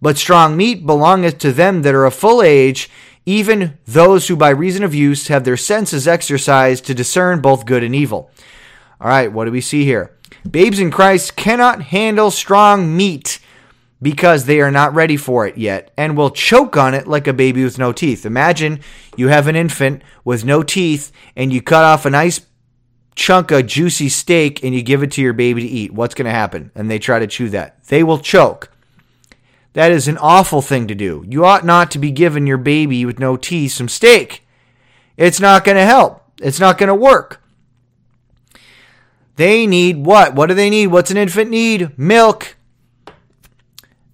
But 0.02 0.18
strong 0.18 0.58
meat 0.58 0.86
belongeth 0.86 1.38
to 1.39 1.52
them 1.52 1.84
that 1.84 1.93
are 1.93 2.06
of 2.06 2.16
full 2.16 2.41
age, 2.41 2.89
even 3.26 3.78
those 3.86 4.28
who 4.28 4.36
by 4.36 4.49
reason 4.49 4.84
of 4.84 4.95
use 4.95 5.28
have 5.28 5.43
their 5.43 5.58
senses 5.58 6.08
exercised 6.08 6.86
to 6.86 6.95
discern 6.95 7.39
both 7.39 7.66
good 7.66 7.84
and 7.84 7.93
evil. 7.93 8.32
All 8.99 9.08
right, 9.08 9.32
what 9.32 9.45
do 9.45 9.52
we 9.52 9.62
see 9.62 9.86
here? 9.86 10.18
Babes 10.49 10.80
in 10.80 10.89
Christ 10.89 11.36
cannot 11.36 11.84
handle 11.84 12.32
strong 12.32 12.95
meat 12.97 13.39
because 14.02 14.45
they 14.45 14.60
are 14.60 14.72
not 14.72 14.93
ready 14.95 15.18
for 15.18 15.45
it 15.45 15.58
yet 15.58 15.91
and 15.95 16.18
will 16.18 16.32
choke 16.32 16.76
on 16.76 16.95
it 16.95 17.08
like 17.08 17.28
a 17.28 17.34
baby 17.34 17.64
with 17.64 17.78
no 17.78 17.91
teeth. 17.93 18.26
Imagine 18.26 18.80
you 19.16 19.28
have 19.28 19.47
an 19.47 19.56
infant 19.56 20.02
with 20.26 20.43
no 20.43 20.64
teeth 20.64 21.12
and 21.36 21.54
you 21.54 21.62
cut 21.62 21.84
off 21.84 22.06
a 22.06 22.10
nice 22.10 22.41
chunk 23.14 23.52
of 23.52 23.68
juicy 23.68 24.10
steak 24.10 24.64
and 24.64 24.74
you 24.74 24.82
give 24.82 25.04
it 25.04 25.12
to 25.12 25.22
your 25.22 25.34
baby 25.34 25.62
to 25.62 25.68
eat. 25.68 25.93
What's 25.93 26.16
going 26.16 26.26
to 26.26 26.32
happen? 26.32 26.72
And 26.74 26.89
they 26.89 26.97
try 26.97 27.20
to 27.20 27.28
chew 27.28 27.49
that. 27.49 27.86
They 27.86 28.02
will 28.02 28.18
choke. 28.18 28.71
That 29.74 29.92
is 29.92 30.08
an 30.08 30.18
awful 30.18 30.62
thing 30.62 30.88
to 30.88 30.96
do. 30.96 31.24
You 31.28 31.46
ought 31.46 31.66
not 31.66 31.92
to 31.92 32.00
be 32.00 32.12
giving 32.12 32.46
your 32.46 32.58
baby 32.58 33.06
with 33.06 33.20
no 33.20 33.38
teeth 33.38 33.72
some 33.72 33.88
steak. 33.88 34.46
It's 35.18 35.40
not 35.40 35.64
going 35.64 35.78
to 35.78 35.86
help. 35.86 36.24
It's 36.42 36.60
not 36.60 36.78
going 36.78 36.90
to 36.90 36.96
work. 36.96 37.42
They 39.38 39.66
need 39.66 40.06
what? 40.06 40.36
What 40.36 40.48
do 40.48 40.54
they 40.56 40.70
need? 40.70 40.88
What's 40.88 41.12
an 41.12 41.18
infant 41.18 41.50
need? 41.50 41.98
Milk. 41.98 42.58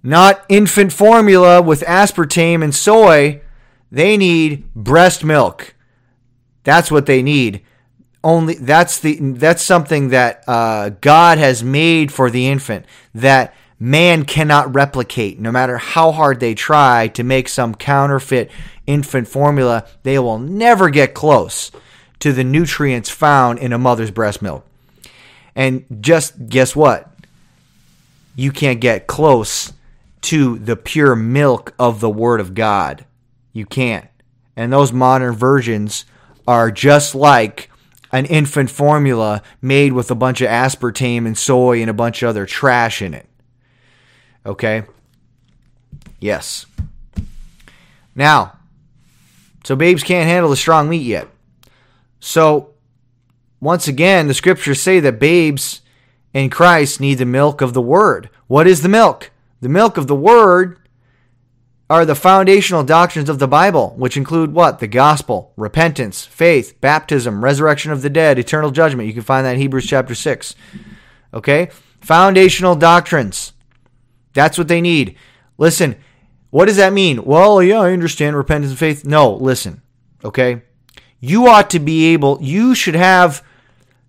Not 0.03 0.45
infant 0.47 0.93
formula 0.93 1.61
with 1.61 1.81
aspartame 1.81 2.63
and 2.63 2.73
soy. 2.73 3.41
They 3.91 4.15
need 4.15 4.71
breast 4.73 5.23
milk. 5.23 5.73
That's 6.63 6.91
what 6.91 7.07
they 7.07 7.23
need. 7.23 7.63
only 8.23 8.55
that's 8.55 8.99
the 8.99 9.17
that's 9.19 9.63
something 9.63 10.09
that 10.09 10.43
uh, 10.47 10.89
God 11.01 11.37
has 11.37 11.63
made 11.63 12.11
for 12.11 12.29
the 12.29 12.47
infant 12.47 12.85
that 13.15 13.53
man 13.79 14.25
cannot 14.25 14.73
replicate. 14.73 15.39
No 15.39 15.51
matter 15.51 15.77
how 15.77 16.11
hard 16.11 16.39
they 16.39 16.55
try 16.55 17.07
to 17.09 17.23
make 17.23 17.49
some 17.49 17.75
counterfeit 17.75 18.51
infant 18.85 19.27
formula, 19.27 19.87
they 20.03 20.17
will 20.19 20.39
never 20.39 20.89
get 20.89 21.13
close 21.13 21.71
to 22.19 22.33
the 22.33 22.43
nutrients 22.43 23.09
found 23.09 23.59
in 23.59 23.73
a 23.73 23.77
mother's 23.77 24.11
breast 24.11 24.41
milk. 24.41 24.65
And 25.55 25.85
just 26.01 26.49
guess 26.49 26.75
what? 26.75 27.11
You 28.35 28.51
can't 28.51 28.79
get 28.79 29.07
close 29.07 29.73
to 30.21 30.57
the 30.59 30.75
pure 30.75 31.15
milk 31.15 31.73
of 31.79 31.99
the 31.99 32.09
Word 32.09 32.39
of 32.39 32.53
God. 32.53 33.05
You 33.53 33.65
can't. 33.65 34.07
And 34.55 34.73
those 34.73 34.91
modern 34.91 35.35
versions 35.35 36.05
are 36.47 36.71
just 36.71 37.13
like 37.13 37.69
an 38.11 38.25
infant 38.25 38.69
formula 38.69 39.41
made 39.61 39.93
with 39.93 40.09
a 40.09 40.15
bunch 40.15 40.41
of 40.41 40.47
aspartame 40.47 41.25
and 41.25 41.37
soy 41.37 41.81
and 41.81 41.89
a 41.89 41.93
bunch 41.93 42.23
of 42.23 42.29
other 42.29 42.45
trash 42.45 43.01
in 43.01 43.13
it. 43.13 43.27
Okay? 44.47 44.83
Yes. 46.19 46.65
Now, 48.15 48.57
so 49.63 49.75
babes 49.75 50.01
can't 50.01 50.27
handle 50.27 50.49
the 50.49 50.55
strong 50.55 50.89
meat 50.89 51.03
yet. 51.03 51.27
So, 52.19 52.73
once 53.59 53.87
again, 53.87 54.27
the 54.27 54.33
scriptures 54.33 54.81
say 54.81 54.99
that 55.01 55.19
babes 55.19 55.81
in 56.33 56.49
Christ 56.49 56.99
need 56.99 57.15
the 57.15 57.25
milk 57.25 57.61
of 57.61 57.73
the 57.73 57.81
word. 57.81 58.29
What 58.47 58.65
is 58.65 58.81
the 58.81 58.89
milk? 58.89 59.31
The 59.61 59.69
milk 59.69 59.97
of 59.97 60.07
the 60.07 60.15
word 60.15 60.79
are 61.89 62.05
the 62.05 62.15
foundational 62.15 62.83
doctrines 62.83 63.29
of 63.29 63.39
the 63.39 63.47
Bible, 63.47 63.93
which 63.97 64.17
include 64.17 64.53
what? 64.53 64.79
The 64.79 64.87
gospel, 64.87 65.53
repentance, 65.55 66.25
faith, 66.25 66.79
baptism, 66.81 67.43
resurrection 67.43 67.91
of 67.91 68.01
the 68.01 68.09
dead, 68.09 68.37
eternal 68.37 68.71
judgment. 68.71 69.07
You 69.07 69.13
can 69.13 69.23
find 69.23 69.45
that 69.45 69.55
in 69.55 69.61
Hebrews 69.61 69.87
chapter 69.87 70.13
6. 70.13 70.55
Okay? 71.33 71.69
Foundational 72.01 72.75
doctrines. 72.75 73.53
That's 74.37 74.55
what 74.59 74.67
they 74.67 74.81
need. 74.81 75.17
Listen, 75.57 75.95
what 76.51 76.65
does 76.65 76.77
that 76.77 76.93
mean? 76.93 77.25
Well, 77.25 77.63
yeah, 77.63 77.79
I 77.79 77.91
understand 77.91 78.35
repentance 78.35 78.69
and 78.69 78.77
faith. 78.77 79.03
No, 79.03 79.33
listen. 79.33 79.81
Okay? 80.23 80.61
You 81.19 81.47
ought 81.47 81.71
to 81.71 81.79
be 81.79 82.13
able, 82.13 82.37
you 82.39 82.75
should 82.75 82.93
have 82.93 83.43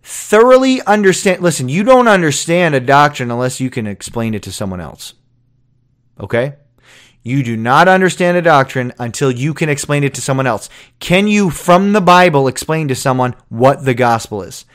thoroughly 0.02 0.82
understand. 0.82 1.40
Listen, 1.40 1.70
you 1.70 1.82
don't 1.82 2.08
understand 2.08 2.74
a 2.74 2.80
doctrine 2.80 3.30
unless 3.30 3.58
you 3.58 3.70
can 3.70 3.86
explain 3.86 4.34
it 4.34 4.42
to 4.42 4.52
someone 4.52 4.82
else. 4.82 5.14
Okay? 6.20 6.56
You 7.22 7.42
do 7.42 7.56
not 7.56 7.88
understand 7.88 8.36
a 8.36 8.42
doctrine 8.42 8.92
until 8.98 9.30
you 9.30 9.54
can 9.54 9.70
explain 9.70 10.04
it 10.04 10.12
to 10.12 10.20
someone 10.20 10.46
else. 10.46 10.68
Can 11.00 11.26
you, 11.26 11.48
from 11.48 11.94
the 11.94 12.02
Bible, 12.02 12.48
explain 12.48 12.88
to 12.88 12.94
someone 12.94 13.34
what 13.48 13.86
the 13.86 13.94
gospel 13.94 14.42
is? 14.42 14.66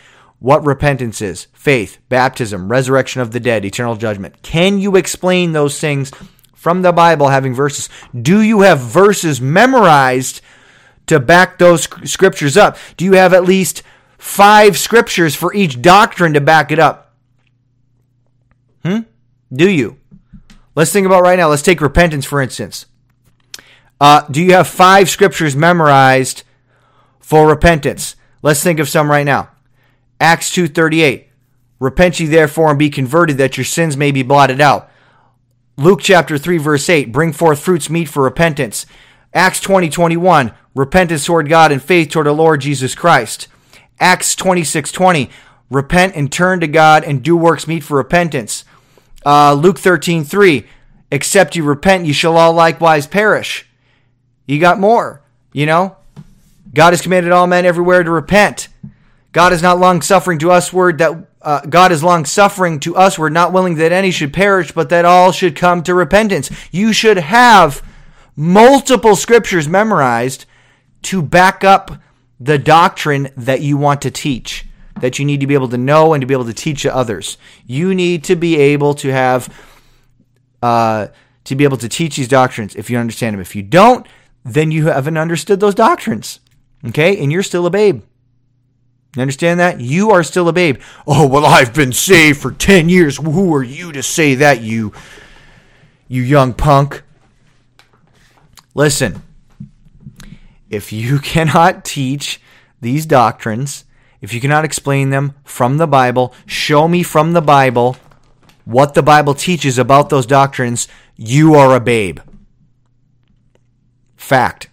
What 0.43 0.65
repentance 0.65 1.21
is? 1.21 1.47
Faith, 1.53 1.99
baptism, 2.09 2.69
resurrection 2.69 3.21
of 3.21 3.31
the 3.31 3.39
dead, 3.39 3.63
eternal 3.63 3.95
judgment. 3.95 4.41
Can 4.41 4.77
you 4.77 4.97
explain 4.97 5.53
those 5.53 5.79
things 5.79 6.11
from 6.53 6.81
the 6.81 6.91
Bible 6.91 7.29
having 7.29 7.53
verses? 7.53 7.87
Do 8.13 8.41
you 8.41 8.59
have 8.59 8.77
verses 8.77 9.39
memorized 9.39 10.41
to 11.05 11.21
back 11.21 11.59
those 11.59 11.87
scriptures 12.03 12.57
up? 12.57 12.77
Do 12.97 13.05
you 13.05 13.13
have 13.13 13.33
at 13.33 13.45
least 13.45 13.83
five 14.17 14.77
scriptures 14.77 15.33
for 15.33 15.53
each 15.53 15.81
doctrine 15.81 16.33
to 16.33 16.41
back 16.41 16.73
it 16.73 16.79
up? 16.79 17.15
Hmm? 18.83 19.03
Do 19.49 19.69
you? 19.69 19.95
Let's 20.75 20.91
think 20.91 21.05
about 21.05 21.23
right 21.23 21.39
now. 21.39 21.47
Let's 21.47 21.61
take 21.61 21.79
repentance, 21.79 22.25
for 22.25 22.41
instance. 22.41 22.87
Uh, 24.01 24.23
do 24.29 24.41
you 24.41 24.51
have 24.51 24.67
five 24.67 25.09
scriptures 25.09 25.55
memorized 25.55 26.43
for 27.21 27.47
repentance? 27.47 28.17
Let's 28.41 28.61
think 28.61 28.79
of 28.79 28.89
some 28.89 29.09
right 29.09 29.23
now. 29.25 29.47
Acts 30.23 30.49
2.38. 30.51 31.25
Repent 31.81 32.17
ye 32.17 32.27
therefore 32.27 32.69
and 32.69 32.79
be 32.79 32.89
converted 32.89 33.37
that 33.39 33.57
your 33.57 33.65
sins 33.65 33.97
may 33.97 34.09
be 34.09 34.23
blotted 34.23 34.61
out. 34.61 34.89
Luke 35.75 35.99
chapter 36.01 36.37
3 36.37 36.57
verse 36.59 36.87
8. 36.87 37.11
Bring 37.11 37.33
forth 37.33 37.59
fruits 37.59 37.89
meet 37.89 38.05
for 38.07 38.23
repentance. 38.23 38.85
Acts 39.33 39.59
20, 39.59 39.89
21. 39.89 40.53
Repentance 40.75 41.25
toward 41.25 41.49
God 41.49 41.73
and 41.73 41.83
faith 41.83 42.09
toward 42.09 42.27
the 42.27 42.31
Lord 42.31 42.61
Jesus 42.61 42.95
Christ. 42.95 43.49
Acts 43.99 44.33
26, 44.33 44.93
20. 44.93 45.29
Repent 45.69 46.15
and 46.15 46.31
turn 46.31 46.61
to 46.61 46.67
God 46.67 47.03
and 47.03 47.21
do 47.21 47.35
works 47.35 47.67
meet 47.67 47.83
for 47.83 47.97
repentance. 47.97 48.63
Uh, 49.25 49.53
Luke 49.53 49.77
13, 49.77 50.23
3. 50.23 50.65
Except 51.11 51.57
you 51.57 51.65
repent, 51.65 52.05
you 52.05 52.13
shall 52.13 52.37
all 52.37 52.53
likewise 52.53 53.07
perish. 53.07 53.67
You 54.47 54.57
got 54.61 54.79
more, 54.79 55.21
you 55.51 55.65
know? 55.65 55.97
God 56.73 56.93
has 56.93 57.01
commanded 57.01 57.33
all 57.33 57.45
men 57.45 57.65
everywhere 57.65 58.03
to 58.03 58.09
repent. 58.09 58.69
God 59.33 59.51
is 59.51 59.61
not 59.61 59.79
long 59.79 60.01
suffering 60.01 60.39
to 60.39 60.47
usward 60.47 60.99
that 60.99 61.27
uh, 61.41 61.61
God 61.61 61.91
is 61.91 62.03
long 62.03 62.23
suffering 62.23 62.79
to 62.81 62.93
usward, 62.93 63.33
not 63.33 63.51
willing 63.51 63.75
that 63.75 63.91
any 63.91 64.11
should 64.11 64.31
perish, 64.31 64.71
but 64.71 64.89
that 64.89 65.03
all 65.03 65.33
should 65.33 65.57
come 65.57 65.83
to 65.83 65.93
repentance. 65.93 66.49
You 66.71 66.93
should 66.93 67.17
have 67.17 67.81
multiple 68.35 69.17
scriptures 69.17 69.67
memorized 69.67 70.45
to 71.03 71.21
back 71.21 71.65
up 71.65 71.99
the 72.39 72.57
doctrine 72.57 73.29
that 73.35 73.61
you 73.61 73.75
want 73.75 74.01
to 74.03 74.11
teach 74.11 74.65
that 75.01 75.19
you 75.19 75.25
need 75.25 75.39
to 75.39 75.47
be 75.47 75.53
able 75.53 75.69
to 75.69 75.77
know 75.77 76.13
and 76.13 76.21
to 76.21 76.27
be 76.27 76.33
able 76.33 76.45
to 76.45 76.53
teach 76.53 76.83
to 76.83 76.95
others. 76.95 77.37
You 77.65 77.93
need 77.95 78.23
to 78.25 78.35
be 78.35 78.57
able 78.57 78.93
to 78.95 79.09
have, 79.09 79.53
uh, 80.61 81.07
to 81.45 81.55
be 81.55 81.63
able 81.63 81.77
to 81.77 81.89
teach 81.89 82.15
these 82.15 82.27
doctrines 82.27 82.75
if 82.75 82.89
you 82.89 82.97
understand 82.97 83.33
them. 83.33 83.41
If 83.41 83.55
you 83.55 83.63
don't, 83.63 84.07
then 84.45 84.71
you 84.71 84.87
haven't 84.87 85.17
understood 85.17 85.59
those 85.59 85.75
doctrines. 85.75 86.39
Okay? 86.85 87.17
And 87.21 87.31
you're 87.31 87.43
still 87.43 87.65
a 87.65 87.69
babe. 87.69 88.03
You 89.15 89.21
understand 89.21 89.59
that? 89.59 89.79
You 89.79 90.09
are 90.11 90.23
still 90.23 90.49
a 90.49 90.53
babe. 90.53 90.81
Oh, 91.05 91.27
well, 91.27 91.45
I've 91.45 91.73
been 91.73 91.93
saved 91.93 92.39
for 92.39 92.51
10 92.51 92.89
years. 92.89 93.17
Who 93.17 93.53
are 93.53 93.63
you 93.63 93.91
to 93.91 94.01
say 94.01 94.35
that, 94.35 94.61
you, 94.61 94.91
you 96.07 96.23
young 96.23 96.53
punk? 96.53 97.03
Listen, 98.73 99.21
if 100.69 100.91
you 100.91 101.19
cannot 101.23 101.85
teach 101.85 102.41
these 102.81 103.05
doctrines, 103.05 103.85
if 104.19 104.33
you 104.33 104.41
cannot 104.41 104.65
explain 104.65 105.11
them 105.11 105.35
from 105.43 105.77
the 105.77 105.87
Bible, 105.87 106.33
show 106.47 106.87
me 106.87 107.03
from 107.03 107.33
the 107.33 107.41
Bible 107.41 107.97
what 108.65 108.93
the 108.93 109.03
Bible 109.03 109.33
teaches 109.33 109.77
about 109.77 110.09
those 110.09 110.25
doctrines, 110.25 110.87
you 111.15 111.53
are 111.53 111.75
a 111.75 111.79
babe. 111.79 112.19
Fact. 114.15 114.69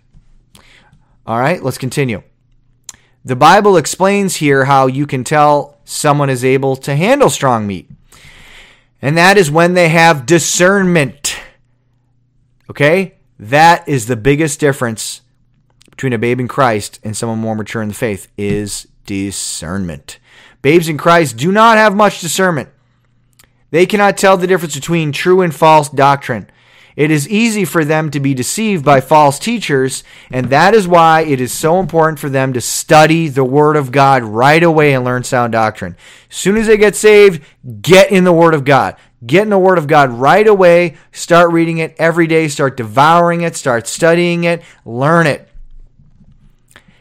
All 1.26 1.38
right, 1.38 1.62
let's 1.62 1.78
continue. 1.78 2.22
The 3.24 3.36
Bible 3.36 3.76
explains 3.76 4.36
here 4.36 4.64
how 4.64 4.86
you 4.86 5.06
can 5.06 5.24
tell 5.24 5.78
someone 5.84 6.30
is 6.30 6.44
able 6.44 6.76
to 6.76 6.96
handle 6.96 7.28
strong 7.28 7.66
meat. 7.66 7.90
And 9.02 9.16
that 9.16 9.36
is 9.36 9.50
when 9.50 9.74
they 9.74 9.88
have 9.90 10.26
discernment. 10.26 11.38
Okay? 12.70 13.16
That 13.38 13.88
is 13.88 14.06
the 14.06 14.16
biggest 14.16 14.60
difference 14.60 15.22
between 15.90 16.12
a 16.12 16.18
babe 16.18 16.40
in 16.40 16.48
Christ 16.48 16.98
and 17.04 17.16
someone 17.16 17.38
more 17.38 17.54
mature 17.54 17.82
in 17.82 17.88
the 17.88 17.94
faith 17.94 18.28
is 18.38 18.88
discernment. 19.04 20.18
Babes 20.62 20.88
in 20.88 20.96
Christ 20.96 21.36
do 21.36 21.52
not 21.52 21.76
have 21.76 21.94
much 21.94 22.20
discernment. 22.20 22.68
They 23.70 23.86
cannot 23.86 24.16
tell 24.16 24.36
the 24.36 24.46
difference 24.46 24.74
between 24.74 25.12
true 25.12 25.42
and 25.42 25.54
false 25.54 25.88
doctrine. 25.88 26.50
It 26.96 27.10
is 27.10 27.28
easy 27.28 27.64
for 27.64 27.84
them 27.84 28.10
to 28.10 28.20
be 28.20 28.34
deceived 28.34 28.84
by 28.84 29.00
false 29.00 29.38
teachers, 29.38 30.02
and 30.30 30.50
that 30.50 30.74
is 30.74 30.88
why 30.88 31.22
it 31.22 31.40
is 31.40 31.52
so 31.52 31.80
important 31.80 32.18
for 32.18 32.28
them 32.28 32.52
to 32.52 32.60
study 32.60 33.28
the 33.28 33.44
Word 33.44 33.76
of 33.76 33.92
God 33.92 34.22
right 34.22 34.62
away 34.62 34.92
and 34.92 35.04
learn 35.04 35.24
sound 35.24 35.52
doctrine. 35.52 35.96
As 36.30 36.36
soon 36.36 36.56
as 36.56 36.66
they 36.66 36.76
get 36.76 36.96
saved, 36.96 37.42
get 37.80 38.10
in 38.10 38.24
the 38.24 38.32
Word 38.32 38.54
of 38.54 38.64
God. 38.64 38.96
Get 39.24 39.42
in 39.42 39.50
the 39.50 39.58
Word 39.58 39.78
of 39.78 39.86
God 39.86 40.10
right 40.10 40.46
away. 40.46 40.96
Start 41.12 41.52
reading 41.52 41.78
it 41.78 41.94
every 41.98 42.26
day. 42.26 42.48
Start 42.48 42.76
devouring 42.76 43.42
it. 43.42 43.56
Start 43.56 43.86
studying 43.86 44.44
it. 44.44 44.62
Learn 44.84 45.26
it 45.26 45.50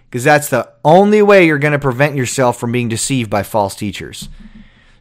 because 0.09 0.23
that's 0.23 0.49
the 0.49 0.71
only 0.83 1.21
way 1.21 1.45
you're 1.45 1.59
going 1.59 1.73
to 1.73 1.79
prevent 1.79 2.15
yourself 2.15 2.59
from 2.59 2.71
being 2.71 2.89
deceived 2.89 3.29
by 3.29 3.43
false 3.43 3.75
teachers. 3.75 4.27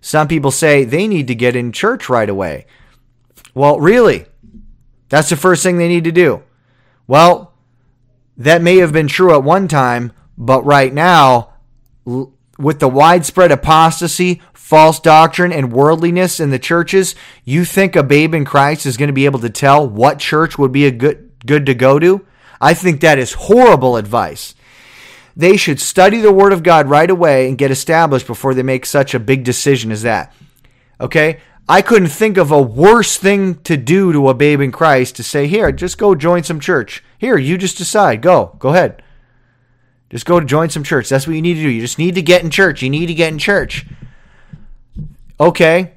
Some 0.01 0.29
people 0.29 0.51
say 0.51 0.85
they 0.85 1.09
need 1.09 1.27
to 1.29 1.35
get 1.35 1.57
in 1.57 1.73
church 1.73 2.09
right 2.09 2.29
away. 2.29 2.67
Well, 3.55 3.81
really? 3.81 4.27
That's 5.09 5.31
the 5.31 5.37
first 5.37 5.63
thing 5.63 5.79
they 5.79 5.89
need 5.89 6.05
to 6.05 6.13
do. 6.13 6.43
Well, 7.07 7.55
that 8.37 8.63
may 8.63 8.77
have 8.77 8.93
been 8.93 9.09
true 9.09 9.35
at 9.35 9.43
one 9.43 9.69
time, 9.69 10.13
but 10.37 10.65
right 10.65 10.93
now, 10.93 11.55
with 12.05 12.79
the 12.79 12.89
widespread 12.89 13.51
apostasy, 13.51 14.43
false 14.53 15.01
doctrine, 15.01 15.53
and 15.53 15.73
worldliness 15.73 16.41
in 16.41 16.51
the 16.51 16.59
churches, 16.59 17.15
you 17.45 17.65
think 17.65 17.97
a 17.97 18.03
babe 18.03 18.35
in 18.35 18.45
Christ 18.45 18.87
is 18.87 18.97
going 18.97 19.09
to 19.09 19.15
be 19.15 19.25
able 19.25 19.41
to 19.41 19.51
tell 19.51 19.89
what 19.89 20.19
church 20.19 20.59
would 20.59 20.73
be 20.73 20.87
a 20.87 20.91
good 20.91 21.29
good 21.47 21.67
to 21.67 21.75
go 21.75 21.99
to? 21.99 22.25
I 22.61 22.75
think 22.75 23.01
that 23.01 23.19
is 23.19 23.33
horrible 23.33 23.97
advice. 23.97 24.55
They 25.37 25.57
should 25.57 25.81
study 25.81 26.21
the 26.21 26.33
Word 26.33 26.53
of 26.53 26.65
God 26.65 26.89
right 26.89 27.09
away 27.09 27.49
and 27.49 27.57
get 27.57 27.71
established 27.71 28.27
before 28.27 28.55
they 28.55 28.65
make 28.65 28.85
such 28.85 29.15
a 29.15 29.21
big 29.21 29.45
decision 29.45 29.93
as 29.93 30.03
that. 30.03 30.35
Okay? 31.01 31.41
I 31.69 31.83
couldn't 31.83 32.09
think 32.09 32.39
of 32.39 32.51
a 32.51 32.63
worse 32.63 33.19
thing 33.19 33.57
to 33.63 33.77
do 33.77 34.13
to 34.13 34.31
a 34.31 34.35
babe 34.35 34.61
in 34.61 34.73
Christ 34.73 35.17
to 35.17 35.23
say, 35.23 35.47
here, 35.47 35.71
just 35.71 35.99
go 35.99 36.15
join 36.15 36.43
some 36.43 36.61
church. 36.61 37.05
Here, 37.19 37.37
you 37.37 37.59
just 37.59 37.77
decide. 37.77 38.23
Go. 38.23 38.57
Go 38.59 38.71
ahead. 38.71 39.03
Just 40.09 40.25
go 40.25 40.41
to 40.41 40.47
join 40.47 40.71
some 40.71 40.83
church. 40.83 41.11
That's 41.11 41.27
what 41.27 41.37
you 41.37 41.43
need 41.43 41.55
to 41.55 41.63
do. 41.63 41.69
You 41.69 41.83
just 41.83 41.99
need 41.99 42.15
to 42.15 42.23
get 42.23 42.43
in 42.43 42.49
church. 42.49 42.81
You 42.81 42.89
need 42.89 43.07
to 43.07 43.15
get 43.15 43.33
in 43.33 43.39
church. 43.39 43.85
Okay. 45.39 45.93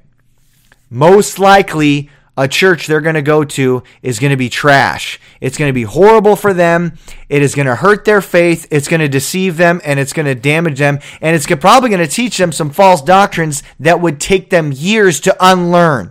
Most 0.90 1.38
likely, 1.38 2.10
a 2.36 2.48
church 2.48 2.86
they're 2.86 3.00
going 3.00 3.14
to 3.14 3.22
go 3.22 3.44
to 3.44 3.82
is 4.02 4.18
going 4.18 4.30
to 4.30 4.36
be 4.36 4.48
trash. 4.48 5.20
It's 5.40 5.58
going 5.58 5.68
to 5.68 5.74
be 5.74 5.82
horrible 5.82 6.34
for 6.34 6.54
them. 6.54 6.96
It 7.28 7.42
is 7.42 7.54
going 7.54 7.66
to 7.66 7.74
hurt 7.74 8.04
their 8.04 8.22
faith. 8.22 8.66
It's 8.70 8.88
going 8.88 9.00
to 9.00 9.08
deceive 9.08 9.56
them 9.56 9.80
and 9.84 10.00
it's 10.00 10.12
going 10.12 10.26
to 10.26 10.34
damage 10.34 10.78
them. 10.78 10.98
And 11.20 11.36
it's 11.36 11.46
probably 11.46 11.90
going 11.90 12.06
to 12.06 12.12
teach 12.12 12.38
them 12.38 12.52
some 12.52 12.70
false 12.70 13.02
doctrines 13.02 13.62
that 13.80 14.00
would 14.00 14.18
take 14.18 14.50
them 14.50 14.72
years 14.72 15.20
to 15.20 15.36
unlearn. 15.40 16.10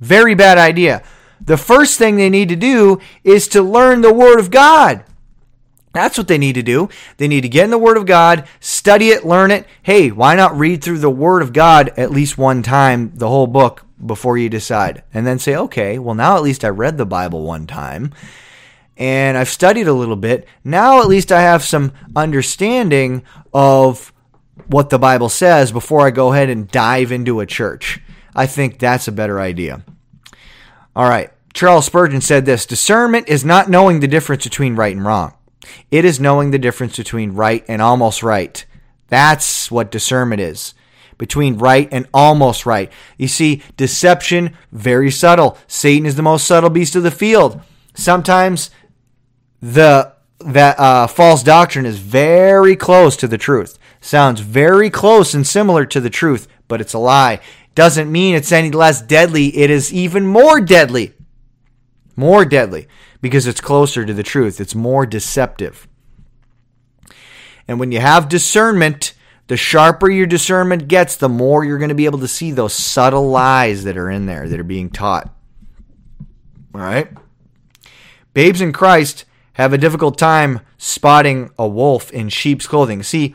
Very 0.00 0.34
bad 0.34 0.56
idea. 0.56 1.02
The 1.40 1.58
first 1.58 1.98
thing 1.98 2.16
they 2.16 2.30
need 2.30 2.48
to 2.48 2.56
do 2.56 3.00
is 3.22 3.48
to 3.48 3.62
learn 3.62 4.00
the 4.00 4.12
Word 4.12 4.38
of 4.38 4.50
God. 4.50 5.04
That's 5.92 6.16
what 6.16 6.28
they 6.28 6.38
need 6.38 6.54
to 6.54 6.62
do. 6.62 6.88
They 7.16 7.28
need 7.28 7.40
to 7.40 7.48
get 7.48 7.64
in 7.64 7.70
the 7.70 7.78
Word 7.78 7.96
of 7.96 8.06
God, 8.06 8.46
study 8.60 9.08
it, 9.08 9.26
learn 9.26 9.50
it. 9.50 9.66
Hey, 9.82 10.10
why 10.10 10.36
not 10.36 10.56
read 10.56 10.82
through 10.84 10.98
the 10.98 11.10
Word 11.10 11.42
of 11.42 11.52
God 11.52 11.92
at 11.96 12.12
least 12.12 12.38
one 12.38 12.62
time, 12.62 13.12
the 13.14 13.28
whole 13.28 13.48
book, 13.48 13.84
before 14.04 14.38
you 14.38 14.48
decide? 14.48 15.02
And 15.12 15.26
then 15.26 15.38
say, 15.38 15.56
okay, 15.56 15.98
well, 15.98 16.14
now 16.14 16.36
at 16.36 16.42
least 16.42 16.64
I 16.64 16.68
read 16.68 16.98
the 16.98 17.06
Bible 17.06 17.44
one 17.44 17.66
time 17.66 18.12
and 19.00 19.38
I've 19.38 19.48
studied 19.48 19.88
a 19.88 19.94
little 19.94 20.14
bit. 20.14 20.46
Now 20.62 21.00
at 21.00 21.08
least 21.08 21.32
I 21.32 21.40
have 21.40 21.64
some 21.64 21.92
understanding 22.14 23.22
of 23.52 24.12
what 24.66 24.90
the 24.90 24.98
Bible 24.98 25.30
says 25.30 25.72
before 25.72 26.06
I 26.06 26.10
go 26.10 26.32
ahead 26.32 26.50
and 26.50 26.68
dive 26.68 27.10
into 27.10 27.40
a 27.40 27.46
church. 27.46 28.00
I 28.36 28.46
think 28.46 28.78
that's 28.78 29.08
a 29.08 29.12
better 29.12 29.40
idea. 29.40 29.84
All 30.94 31.08
right. 31.08 31.30
Charles 31.52 31.86
Spurgeon 31.86 32.20
said 32.20 32.44
this 32.44 32.66
discernment 32.66 33.28
is 33.28 33.44
not 33.44 33.70
knowing 33.70 34.00
the 34.00 34.06
difference 34.06 34.44
between 34.44 34.76
right 34.76 34.94
and 34.94 35.04
wrong. 35.04 35.34
It 35.90 36.04
is 36.04 36.20
knowing 36.20 36.50
the 36.50 36.58
difference 36.58 36.96
between 36.96 37.32
right 37.32 37.64
and 37.68 37.82
almost 37.82 38.22
right. 38.22 38.64
That's 39.08 39.70
what 39.70 39.90
discernment 39.90 40.40
is. 40.40 40.74
Between 41.20 41.58
right 41.58 41.86
and 41.92 42.08
almost 42.14 42.64
right. 42.64 42.90
You 43.18 43.28
see, 43.28 43.62
deception, 43.76 44.56
very 44.72 45.10
subtle. 45.10 45.58
Satan 45.66 46.06
is 46.06 46.14
the 46.14 46.22
most 46.22 46.46
subtle 46.46 46.70
beast 46.70 46.96
of 46.96 47.02
the 47.02 47.10
field. 47.10 47.60
Sometimes 47.92 48.70
the 49.60 50.14
that 50.38 50.80
uh, 50.80 51.06
false 51.06 51.42
doctrine 51.42 51.84
is 51.84 51.98
very 51.98 52.74
close 52.74 53.18
to 53.18 53.28
the 53.28 53.36
truth. 53.36 53.78
Sounds 54.00 54.40
very 54.40 54.88
close 54.88 55.34
and 55.34 55.46
similar 55.46 55.84
to 55.84 56.00
the 56.00 56.08
truth, 56.08 56.48
but 56.68 56.80
it's 56.80 56.94
a 56.94 56.98
lie. 56.98 57.40
Doesn't 57.74 58.10
mean 58.10 58.34
it's 58.34 58.50
any 58.50 58.70
less 58.70 59.02
deadly. 59.02 59.54
It 59.58 59.68
is 59.68 59.92
even 59.92 60.26
more 60.26 60.58
deadly. 60.58 61.12
More 62.16 62.46
deadly 62.46 62.88
because 63.20 63.46
it's 63.46 63.60
closer 63.60 64.06
to 64.06 64.14
the 64.14 64.22
truth. 64.22 64.58
It's 64.58 64.74
more 64.74 65.04
deceptive. 65.04 65.86
And 67.68 67.78
when 67.78 67.92
you 67.92 68.00
have 68.00 68.30
discernment, 68.30 69.12
the 69.50 69.56
sharper 69.56 70.08
your 70.08 70.28
discernment 70.28 70.86
gets, 70.86 71.16
the 71.16 71.28
more 71.28 71.64
you're 71.64 71.76
going 71.76 71.88
to 71.88 71.94
be 71.96 72.04
able 72.04 72.20
to 72.20 72.28
see 72.28 72.52
those 72.52 72.72
subtle 72.72 73.28
lies 73.30 73.82
that 73.82 73.96
are 73.96 74.08
in 74.08 74.26
there 74.26 74.48
that 74.48 74.60
are 74.60 74.62
being 74.62 74.88
taught. 74.88 75.28
All 76.72 76.80
right? 76.80 77.08
Babes 78.32 78.60
in 78.60 78.72
Christ 78.72 79.24
have 79.54 79.72
a 79.72 79.78
difficult 79.78 80.16
time 80.16 80.60
spotting 80.78 81.50
a 81.58 81.66
wolf 81.66 82.12
in 82.12 82.28
sheep's 82.28 82.68
clothing. 82.68 83.02
See, 83.02 83.34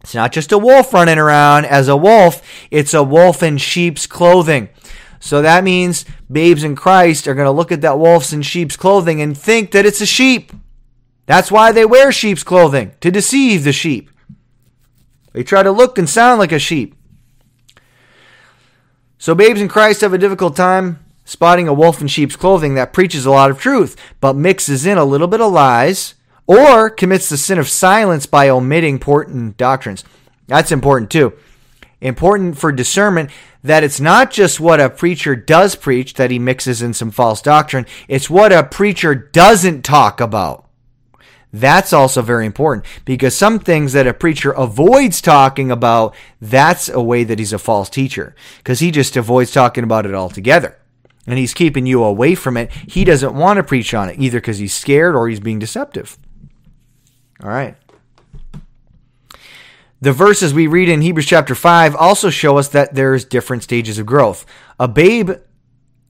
it's 0.00 0.14
not 0.14 0.32
just 0.32 0.52
a 0.52 0.58
wolf 0.58 0.94
running 0.94 1.18
around 1.18 1.66
as 1.66 1.86
a 1.86 1.94
wolf, 1.94 2.40
it's 2.70 2.94
a 2.94 3.02
wolf 3.02 3.42
in 3.42 3.58
sheep's 3.58 4.06
clothing. 4.06 4.70
So 5.20 5.42
that 5.42 5.64
means 5.64 6.06
babes 6.32 6.64
in 6.64 6.76
Christ 6.76 7.28
are 7.28 7.34
going 7.34 7.44
to 7.44 7.50
look 7.50 7.72
at 7.72 7.82
that 7.82 7.98
wolf's 7.98 8.32
in 8.32 8.40
sheep's 8.40 8.78
clothing 8.78 9.20
and 9.20 9.36
think 9.36 9.72
that 9.72 9.84
it's 9.84 10.00
a 10.00 10.06
sheep. 10.06 10.50
That's 11.26 11.52
why 11.52 11.72
they 11.72 11.84
wear 11.84 12.10
sheep's 12.10 12.42
clothing, 12.42 12.94
to 13.02 13.10
deceive 13.10 13.62
the 13.62 13.74
sheep. 13.74 14.08
They 15.36 15.44
try 15.44 15.62
to 15.62 15.70
look 15.70 15.98
and 15.98 16.08
sound 16.08 16.38
like 16.38 16.50
a 16.50 16.58
sheep. 16.58 16.94
So 19.18 19.34
babes 19.34 19.60
in 19.60 19.68
Christ 19.68 20.00
have 20.00 20.14
a 20.14 20.18
difficult 20.18 20.56
time 20.56 21.04
spotting 21.26 21.68
a 21.68 21.74
wolf 21.74 22.00
in 22.00 22.08
sheep's 22.08 22.36
clothing 22.36 22.74
that 22.76 22.94
preaches 22.94 23.26
a 23.26 23.30
lot 23.30 23.50
of 23.50 23.60
truth, 23.60 23.96
but 24.18 24.34
mixes 24.34 24.86
in 24.86 24.96
a 24.96 25.04
little 25.04 25.26
bit 25.26 25.42
of 25.42 25.52
lies, 25.52 26.14
or 26.46 26.88
commits 26.88 27.28
the 27.28 27.36
sin 27.36 27.58
of 27.58 27.68
silence 27.68 28.24
by 28.24 28.48
omitting 28.48 28.94
important 28.94 29.58
doctrines. 29.58 30.04
That's 30.46 30.72
important 30.72 31.10
too 31.10 31.34
important 32.00 32.56
for 32.56 32.72
discernment 32.72 33.30
that 33.62 33.84
it's 33.84 34.00
not 34.00 34.30
just 34.30 34.58
what 34.58 34.80
a 34.80 34.88
preacher 34.88 35.36
does 35.36 35.74
preach 35.74 36.14
that 36.14 36.30
he 36.30 36.38
mixes 36.38 36.80
in 36.80 36.94
some 36.94 37.10
false 37.10 37.42
doctrine, 37.42 37.84
it's 38.08 38.30
what 38.30 38.52
a 38.52 38.62
preacher 38.62 39.14
doesn't 39.14 39.82
talk 39.82 40.18
about. 40.18 40.65
That's 41.52 41.92
also 41.92 42.22
very 42.22 42.44
important 42.44 42.86
because 43.04 43.36
some 43.36 43.58
things 43.58 43.92
that 43.92 44.06
a 44.06 44.12
preacher 44.12 44.50
avoids 44.50 45.20
talking 45.20 45.70
about, 45.70 46.14
that's 46.40 46.88
a 46.88 47.00
way 47.00 47.24
that 47.24 47.38
he's 47.38 47.52
a 47.52 47.58
false 47.58 47.88
teacher 47.88 48.34
because 48.58 48.80
he 48.80 48.90
just 48.90 49.16
avoids 49.16 49.52
talking 49.52 49.84
about 49.84 50.06
it 50.06 50.14
altogether. 50.14 50.78
And 51.26 51.38
he's 51.38 51.54
keeping 51.54 51.86
you 51.86 52.04
away 52.04 52.34
from 52.34 52.56
it. 52.56 52.70
He 52.70 53.04
doesn't 53.04 53.34
want 53.34 53.56
to 53.56 53.64
preach 53.64 53.94
on 53.94 54.08
it 54.08 54.18
either 54.18 54.38
because 54.38 54.58
he's 54.58 54.74
scared 54.74 55.16
or 55.16 55.28
he's 55.28 55.40
being 55.40 55.58
deceptive. 55.58 56.18
All 57.42 57.48
right. 57.48 57.76
The 60.00 60.12
verses 60.12 60.52
we 60.52 60.66
read 60.66 60.88
in 60.88 61.00
Hebrews 61.00 61.26
chapter 61.26 61.54
5 61.54 61.96
also 61.96 62.28
show 62.30 62.58
us 62.58 62.68
that 62.68 62.94
there's 62.94 63.24
different 63.24 63.62
stages 63.62 63.98
of 63.98 64.06
growth. 64.06 64.44
A 64.78 64.86
babe, 64.86 65.32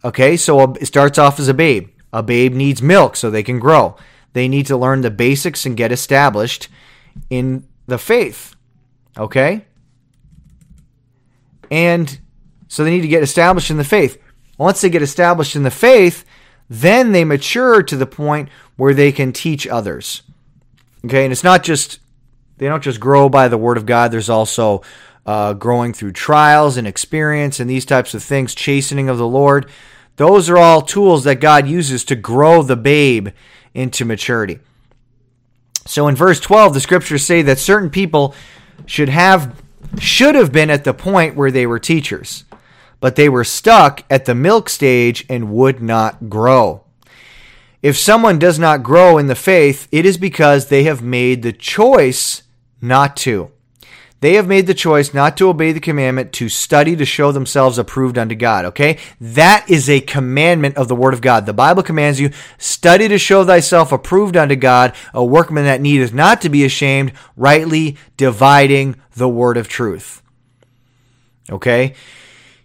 okay, 0.05 0.37
so 0.37 0.75
it 0.75 0.87
starts 0.87 1.19
off 1.19 1.39
as 1.39 1.49
a 1.49 1.55
babe. 1.55 1.91
A 2.13 2.23
babe 2.23 2.53
needs 2.53 2.83
milk 2.83 3.17
so 3.17 3.31
they 3.31 3.43
can 3.43 3.59
grow. 3.59 3.97
They 4.37 4.49
need 4.49 4.67
to 4.67 4.77
learn 4.77 5.01
the 5.01 5.11
basics 5.11 5.65
and 5.65 5.79
get 5.79 5.91
established 5.91 6.69
in 7.31 7.67
the 7.87 7.97
faith, 7.97 8.55
okay? 9.17 9.65
And 11.71 12.21
so 12.69 12.85
they 12.85 12.91
need 12.91 13.01
to 13.01 13.09
get 13.09 13.23
established 13.23 13.71
in 13.71 13.79
the 13.79 13.83
faith. 13.83 14.23
Once 14.59 14.83
they 14.83 14.91
get 14.91 15.01
established 15.01 15.57
in 15.57 15.63
the 15.63 15.71
faith, 15.71 16.27
then 16.69 17.13
they 17.13 17.25
mature 17.25 17.83
to 17.83 17.97
the 17.97 18.05
point 18.05 18.51
where 18.77 18.93
they 18.93 19.11
can 19.11 19.33
teach 19.33 19.67
others. 19.67 20.21
Okay, 21.07 21.25
and 21.25 21.33
it's 21.33 21.43
not 21.43 21.63
just 21.63 22.01
they 22.59 22.69
don't 22.69 22.83
just 22.83 23.01
grow 23.01 23.31
by 23.31 23.49
the 23.49 23.57
word 23.57 23.79
of 23.79 23.87
God. 23.87 24.11
There's 24.11 24.29
also 24.29 24.83
uh, 25.25 25.55
growing 25.55 25.95
through 25.95 26.13
trials 26.13 26.77
and 26.77 26.87
experience 26.87 27.59
and 27.59 27.71
these 27.71 27.87
types 27.87 28.13
of 28.13 28.23
things, 28.23 28.55
chastening 28.55 29.09
of 29.09 29.17
the 29.17 29.27
Lord. 29.27 29.71
Those 30.17 30.51
are 30.51 30.59
all 30.59 30.83
tools 30.83 31.25
that 31.25 31.41
God 31.41 31.67
uses 31.67 32.05
to 32.05 32.17
grow 32.17 32.63
the 32.63 32.77
babe 32.77 33.31
into 33.77 34.05
maturity. 34.05 34.59
So 35.87 36.09
in 36.09 36.17
verse 36.17 36.41
12, 36.41 36.75
the 36.75 36.81
scriptures 36.81 37.25
say 37.25 37.43
that 37.43 37.59
certain 37.59 37.91
people 37.91 38.35
should 38.87 39.09
have 39.09 39.63
should 39.99 40.35
have 40.35 40.53
been 40.53 40.69
at 40.69 40.85
the 40.85 40.93
point 40.93 41.37
where 41.37 41.51
they 41.51 41.67
were 41.67 41.79
teachers, 41.79 42.45
but 42.99 43.15
they 43.15 43.29
were 43.29 43.45
stuck 43.45 44.03
at 44.11 44.25
the 44.25 44.35
milk 44.35 44.69
stage 44.69 45.25
and 45.31 45.53
would 45.53 45.81
not 45.81 46.29
grow. 46.29 46.83
If 47.83 47.97
someone 47.97 48.39
does 48.39 48.59
not 48.59 48.83
grow 48.83 49.17
in 49.17 49.29
the 49.29 49.37
faith, 49.37 49.87
it 49.93 50.05
is 50.05 50.19
because 50.19 50.67
they 50.67 50.83
have 50.85 51.03
made 51.03 51.43
the 51.43 51.53
choice 51.53 52.43
not 52.81 53.17
to. 53.19 53.53
They 54.27 54.35
have 54.35 54.49
made 54.49 54.67
the 54.67 54.75
choice 54.75 55.15
not 55.15 55.37
to 55.37 55.49
obey 55.49 55.71
the 55.71 55.79
commandment 55.79 56.33
to 56.33 56.49
study 56.49 56.97
to 56.97 57.05
show 57.05 57.31
themselves 57.31 57.79
approved 57.79 58.19
unto 58.19 58.35
God. 58.35 58.65
Okay? 58.65 58.99
That 59.21 59.65
is 59.71 59.89
a 59.89 60.01
commandment 60.01 60.77
of 60.77 60.89
the 60.89 60.97
Word 60.97 61.15
of 61.15 61.21
God. 61.21 61.47
The 61.47 61.53
Bible 61.53 61.85
commands 61.85 62.19
you, 62.19 62.31
study 62.59 63.07
to 63.07 63.19
show 63.19 63.45
thyself 63.45 63.93
approved 63.93 64.37
unto 64.37 64.57
God, 64.57 64.97
a 65.15 65.25
workman 65.25 65.63
that 65.67 65.81
needeth 65.81 66.13
not 66.13 66.41
to 66.41 66.49
be 66.49 66.65
ashamed, 66.65 67.13
rightly 67.37 67.99
dividing 68.17 68.97
the 69.15 69.29
Word 69.29 69.57
of 69.57 69.69
truth. 69.69 70.23
Okay? 71.49 71.95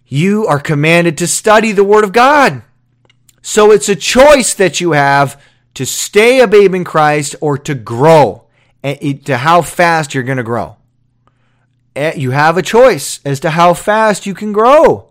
You 0.08 0.44
are 0.48 0.58
commanded 0.58 1.16
to 1.18 1.28
study 1.28 1.70
the 1.70 1.84
Word 1.84 2.02
of 2.02 2.12
God. 2.12 2.62
So 3.40 3.70
it's 3.70 3.88
a 3.88 3.94
choice 3.94 4.52
that 4.54 4.80
you 4.80 4.92
have 4.92 5.40
to 5.74 5.86
stay 5.86 6.40
a 6.40 6.48
babe 6.48 6.74
in 6.74 6.82
Christ 6.82 7.36
or 7.40 7.56
to 7.58 7.76
grow 7.76 8.46
eh, 8.82 8.96
and 9.00 9.24
to 9.26 9.36
how 9.36 9.62
fast 9.62 10.12
you're 10.12 10.24
going 10.24 10.38
to 10.38 10.42
grow. 10.42 10.76
Eh, 11.94 12.14
you 12.16 12.30
have 12.30 12.56
a 12.56 12.62
choice 12.62 13.20
as 13.24 13.40
to 13.40 13.50
how 13.50 13.74
fast 13.74 14.26
you 14.26 14.34
can 14.34 14.52
grow. 14.52 15.10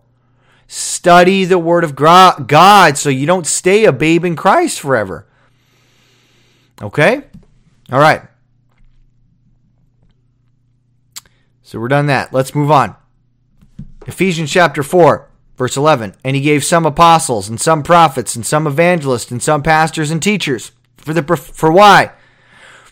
Study 0.67 1.45
the 1.45 1.59
Word 1.59 1.83
of 1.83 1.95
God 1.95 2.97
so 2.97 3.09
you 3.09 3.25
don't 3.25 3.45
stay 3.45 3.85
a 3.85 3.91
babe 3.91 4.23
in 4.23 4.35
Christ 4.35 4.79
forever. 4.79 5.27
Okay? 6.81 7.23
All 7.91 7.99
right. 7.99 8.23
So 11.61 11.79
we're 11.79 11.87
done 11.87 12.07
that. 12.07 12.33
Let's 12.33 12.55
move 12.55 12.71
on. 12.71 12.95
Ephesians 14.07 14.51
chapter 14.51 14.81
4, 14.81 15.29
verse 15.57 15.77
11. 15.77 16.15
And 16.23 16.35
he 16.35 16.41
gave 16.41 16.63
some 16.63 16.85
apostles, 16.85 17.47
and 17.47 17.61
some 17.61 17.83
prophets, 17.83 18.35
and 18.35 18.45
some 18.45 18.65
evangelists, 18.65 19.31
and 19.31 19.43
some 19.43 19.61
pastors 19.61 20.09
and 20.09 20.21
teachers. 20.21 20.71
For 20.97 21.13
the 21.13 21.23
for 21.37 21.71
why? 21.71 22.11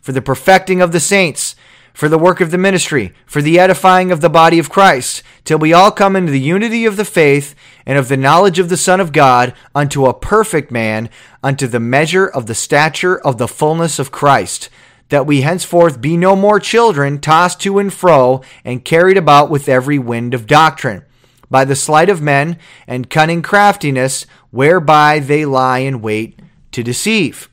for 0.02 0.12
the 0.14 0.22
perfecting 0.22 0.82
of 0.82 0.92
the 0.92 1.00
saints, 1.00 1.56
for 2.00 2.08
the 2.08 2.18
work 2.18 2.39
of 2.39 2.50
the 2.50 2.58
ministry, 2.58 3.14
for 3.26 3.41
the 3.41 3.60
edifying 3.60 4.10
of 4.10 4.22
the 4.22 4.30
body 4.30 4.58
of 4.58 4.70
Christ, 4.70 5.22
till 5.43 5.60
we 5.60 5.74
all 5.74 5.91
come 5.91 6.16
into 6.16 6.32
the 6.32 6.39
unity 6.39 6.86
of 6.86 6.95
the 6.95 7.04
faith 7.04 7.54
and 7.86 7.97
of 7.97 8.08
the 8.08 8.16
knowledge 8.16 8.58
of 8.58 8.70
the 8.70 8.78
Son 8.78 9.02
of 9.02 9.12
God, 9.12 9.54
unto 9.76 10.06
a 10.06 10.14
perfect 10.14 10.72
man, 10.72 11.10
unto 11.43 11.68
the 11.68 11.78
measure 11.82 12.26
of 12.26 12.45
the 12.45 12.56
stature 12.56 13.20
of 13.20 13.38
the 13.38 13.50
fullness 13.50 14.00
of 14.00 14.14
Christ, 14.14 14.70
that 15.10 15.26
we 15.26 15.41
henceforth 15.41 16.00
be 16.00 16.16
no 16.16 16.38
more 16.38 16.58
children, 16.58 17.20
tossed 17.20 17.60
to 17.64 17.80
and 17.80 17.91
fro, 17.91 18.43
and 18.64 18.86
carried 18.86 19.18
about 19.18 19.50
with 19.50 19.68
every 19.68 20.00
wind 20.00 20.34
of 20.34 20.47
doctrine, 20.47 21.04
by 21.50 21.66
the 21.66 21.76
sleight 21.76 22.10
of 22.10 22.22
men 22.22 22.58
and 22.88 23.10
cunning 23.10 23.41
craftiness, 23.41 24.26
whereby 24.52 25.20
they 25.20 25.43
lie 25.43 25.80
in 25.80 26.02
wait 26.02 26.39
to 26.72 26.82
deceive. 26.82 27.50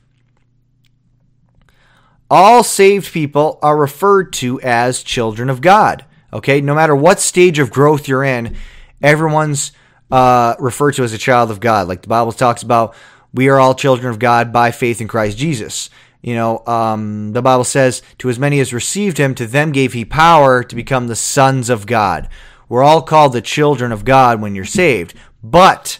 All 2.29 2.63
saved 2.63 3.13
people 3.13 3.57
are 3.61 3.77
referred 3.77 4.33
to 4.33 4.59
as 4.61 5.03
children 5.03 5.49
of 5.49 5.61
God. 5.61 6.05
Okay, 6.33 6.59
no 6.59 6.75
matter 6.75 6.95
what 6.95 7.19
stage 7.19 7.57
of 7.57 7.71
growth 7.71 8.07
you're 8.07 8.23
in, 8.23 8.55
everyone's 9.01 9.71
uh, 10.11 10.55
referred 10.59 10.93
to 10.95 11.03
as 11.03 11.13
a 11.13 11.17
child 11.17 11.51
of 11.51 11.59
God. 11.59 11.87
Like 11.87 12.01
the 12.01 12.09
Bible 12.09 12.33
talks 12.33 12.63
about, 12.63 12.95
we 13.33 13.47
are 13.49 13.59
all 13.59 13.75
children 13.75 14.09
of 14.09 14.19
God 14.19 14.51
by 14.51 14.71
faith 14.71 14.99
in 14.99 15.07
Christ 15.07 15.37
Jesus. 15.37 15.89
You 16.21 16.35
know, 16.35 16.65
um, 16.65 17.31
the 17.31 17.41
Bible 17.41 17.63
says, 17.63 18.01
To 18.19 18.29
as 18.29 18.39
many 18.39 18.59
as 18.59 18.73
received 18.73 19.17
him, 19.17 19.35
to 19.35 19.47
them 19.47 19.71
gave 19.71 19.93
he 19.93 20.03
power 20.03 20.63
to 20.63 20.75
become 20.75 21.07
the 21.07 21.15
sons 21.15 21.69
of 21.69 21.85
God. 21.85 22.27
We're 22.67 22.83
all 22.83 23.01
called 23.01 23.33
the 23.33 23.41
children 23.41 23.91
of 23.91 24.03
God 24.03 24.41
when 24.41 24.55
you're 24.55 24.65
saved. 24.65 25.13
But 25.41 25.99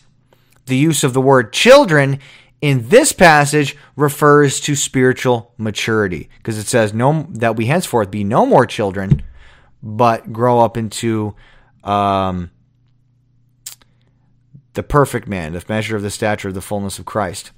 the 0.65 0.75
use 0.75 1.03
of 1.03 1.13
the 1.13 1.21
word 1.21 1.53
children 1.53 2.19
in 2.61 2.89
this 2.89 3.11
passage 3.11 3.77
refers 3.95 4.59
to 4.61 4.75
spiritual 4.75 5.53
maturity 5.57 6.29
because 6.37 6.57
it 6.57 6.67
says 6.67 6.93
no 6.93 7.27
that 7.29 7.55
we 7.55 7.65
henceforth 7.65 8.09
be 8.09 8.23
no 8.23 8.45
more 8.45 8.65
children 8.65 9.21
but 9.83 10.33
grow 10.33 10.59
up 10.59 10.75
into 10.75 11.35
um, 11.83 12.49
the 14.73 14.83
perfect 14.83 15.27
man 15.27 15.53
the 15.53 15.63
measure 15.69 15.95
of 15.95 16.01
the 16.01 16.09
stature 16.09 16.47
of 16.47 16.53
the 16.53 16.61
fullness 16.61 16.97
of 16.97 17.05
christ 17.05 17.51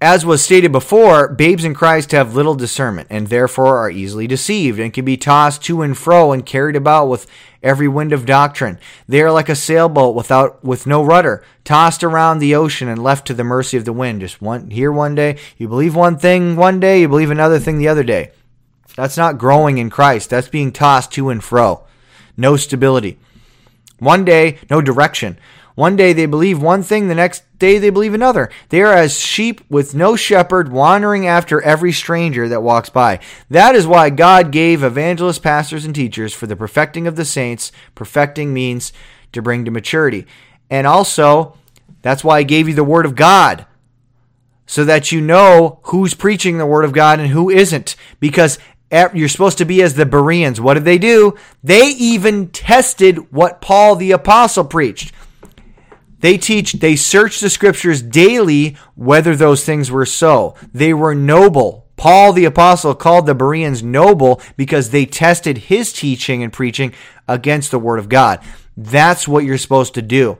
as 0.00 0.26
was 0.26 0.42
stated 0.42 0.72
before, 0.72 1.28
babes 1.28 1.64
in 1.64 1.74
Christ 1.74 2.12
have 2.12 2.34
little 2.34 2.54
discernment 2.54 3.08
and 3.10 3.28
therefore 3.28 3.78
are 3.78 3.90
easily 3.90 4.26
deceived 4.26 4.78
and 4.78 4.92
can 4.92 5.06
be 5.06 5.16
tossed 5.16 5.62
to 5.64 5.80
and 5.80 5.96
fro 5.96 6.32
and 6.32 6.44
carried 6.44 6.76
about 6.76 7.06
with 7.06 7.26
every 7.62 7.88
wind 7.88 8.12
of 8.12 8.26
doctrine. 8.26 8.78
They 9.08 9.22
are 9.22 9.32
like 9.32 9.48
a 9.48 9.54
sailboat 9.54 10.14
without 10.14 10.62
with 10.62 10.86
no 10.86 11.02
rudder, 11.02 11.42
tossed 11.64 12.04
around 12.04 12.38
the 12.38 12.54
ocean 12.54 12.88
and 12.88 13.02
left 13.02 13.26
to 13.28 13.34
the 13.34 13.42
mercy 13.42 13.78
of 13.78 13.86
the 13.86 13.92
wind. 13.92 14.20
Just 14.20 14.42
one 14.42 14.70
here 14.70 14.92
one 14.92 15.14
day, 15.14 15.38
you 15.56 15.66
believe 15.66 15.94
one 15.96 16.18
thing 16.18 16.56
one 16.56 16.78
day, 16.78 17.00
you 17.00 17.08
believe 17.08 17.30
another 17.30 17.58
thing 17.58 17.78
the 17.78 17.88
other 17.88 18.04
day. 18.04 18.32
That's 18.96 19.16
not 19.16 19.38
growing 19.38 19.78
in 19.78 19.88
Christ. 19.88 20.28
That's 20.28 20.48
being 20.48 20.72
tossed 20.72 21.12
to 21.12 21.30
and 21.30 21.42
fro. 21.42 21.84
No 22.36 22.56
stability. 22.56 23.18
One 23.98 24.26
day, 24.26 24.58
no 24.68 24.82
direction. 24.82 25.38
One 25.76 25.94
day 25.94 26.14
they 26.14 26.24
believe 26.24 26.60
one 26.60 26.82
thing, 26.82 27.06
the 27.06 27.14
next 27.14 27.44
day 27.58 27.78
they 27.78 27.90
believe 27.90 28.14
another. 28.14 28.50
They 28.70 28.80
are 28.80 28.94
as 28.94 29.20
sheep 29.20 29.60
with 29.68 29.94
no 29.94 30.16
shepherd, 30.16 30.72
wandering 30.72 31.26
after 31.26 31.60
every 31.60 31.92
stranger 31.92 32.48
that 32.48 32.62
walks 32.62 32.88
by. 32.88 33.20
That 33.50 33.74
is 33.74 33.86
why 33.86 34.08
God 34.08 34.50
gave 34.50 34.82
evangelists, 34.82 35.38
pastors, 35.38 35.84
and 35.84 35.94
teachers 35.94 36.32
for 36.32 36.46
the 36.46 36.56
perfecting 36.56 37.06
of 37.06 37.16
the 37.16 37.26
saints. 37.26 37.72
Perfecting 37.94 38.54
means 38.54 38.90
to 39.32 39.42
bring 39.42 39.66
to 39.66 39.70
maturity. 39.70 40.26
And 40.70 40.86
also, 40.86 41.58
that's 42.00 42.24
why 42.24 42.38
I 42.38 42.42
gave 42.42 42.68
you 42.68 42.74
the 42.74 42.82
Word 42.82 43.04
of 43.04 43.14
God 43.14 43.66
so 44.64 44.82
that 44.82 45.12
you 45.12 45.20
know 45.20 45.80
who's 45.84 46.14
preaching 46.14 46.56
the 46.56 46.64
Word 46.64 46.86
of 46.86 46.92
God 46.92 47.20
and 47.20 47.28
who 47.28 47.50
isn't. 47.50 47.96
Because 48.18 48.58
you're 49.12 49.28
supposed 49.28 49.58
to 49.58 49.66
be 49.66 49.82
as 49.82 49.92
the 49.92 50.06
Bereans. 50.06 50.58
What 50.58 50.74
did 50.74 50.86
they 50.86 50.96
do? 50.96 51.34
They 51.62 51.88
even 51.90 52.48
tested 52.48 53.30
what 53.30 53.60
Paul 53.60 53.96
the 53.96 54.12
Apostle 54.12 54.64
preached. 54.64 55.12
They 56.20 56.38
teach, 56.38 56.74
they 56.74 56.96
search 56.96 57.40
the 57.40 57.50
scriptures 57.50 58.02
daily 58.02 58.76
whether 58.94 59.36
those 59.36 59.64
things 59.64 59.90
were 59.90 60.06
so. 60.06 60.54
They 60.72 60.94
were 60.94 61.14
noble. 61.14 61.86
Paul 61.96 62.32
the 62.32 62.44
apostle 62.44 62.94
called 62.94 63.26
the 63.26 63.34
Bereans 63.34 63.82
noble 63.82 64.40
because 64.56 64.90
they 64.90 65.06
tested 65.06 65.58
his 65.58 65.92
teaching 65.92 66.42
and 66.42 66.52
preaching 66.52 66.92
against 67.26 67.70
the 67.70 67.78
word 67.78 67.98
of 67.98 68.08
God. 68.08 68.40
That's 68.76 69.26
what 69.26 69.44
you're 69.44 69.58
supposed 69.58 69.94
to 69.94 70.02
do. 70.02 70.38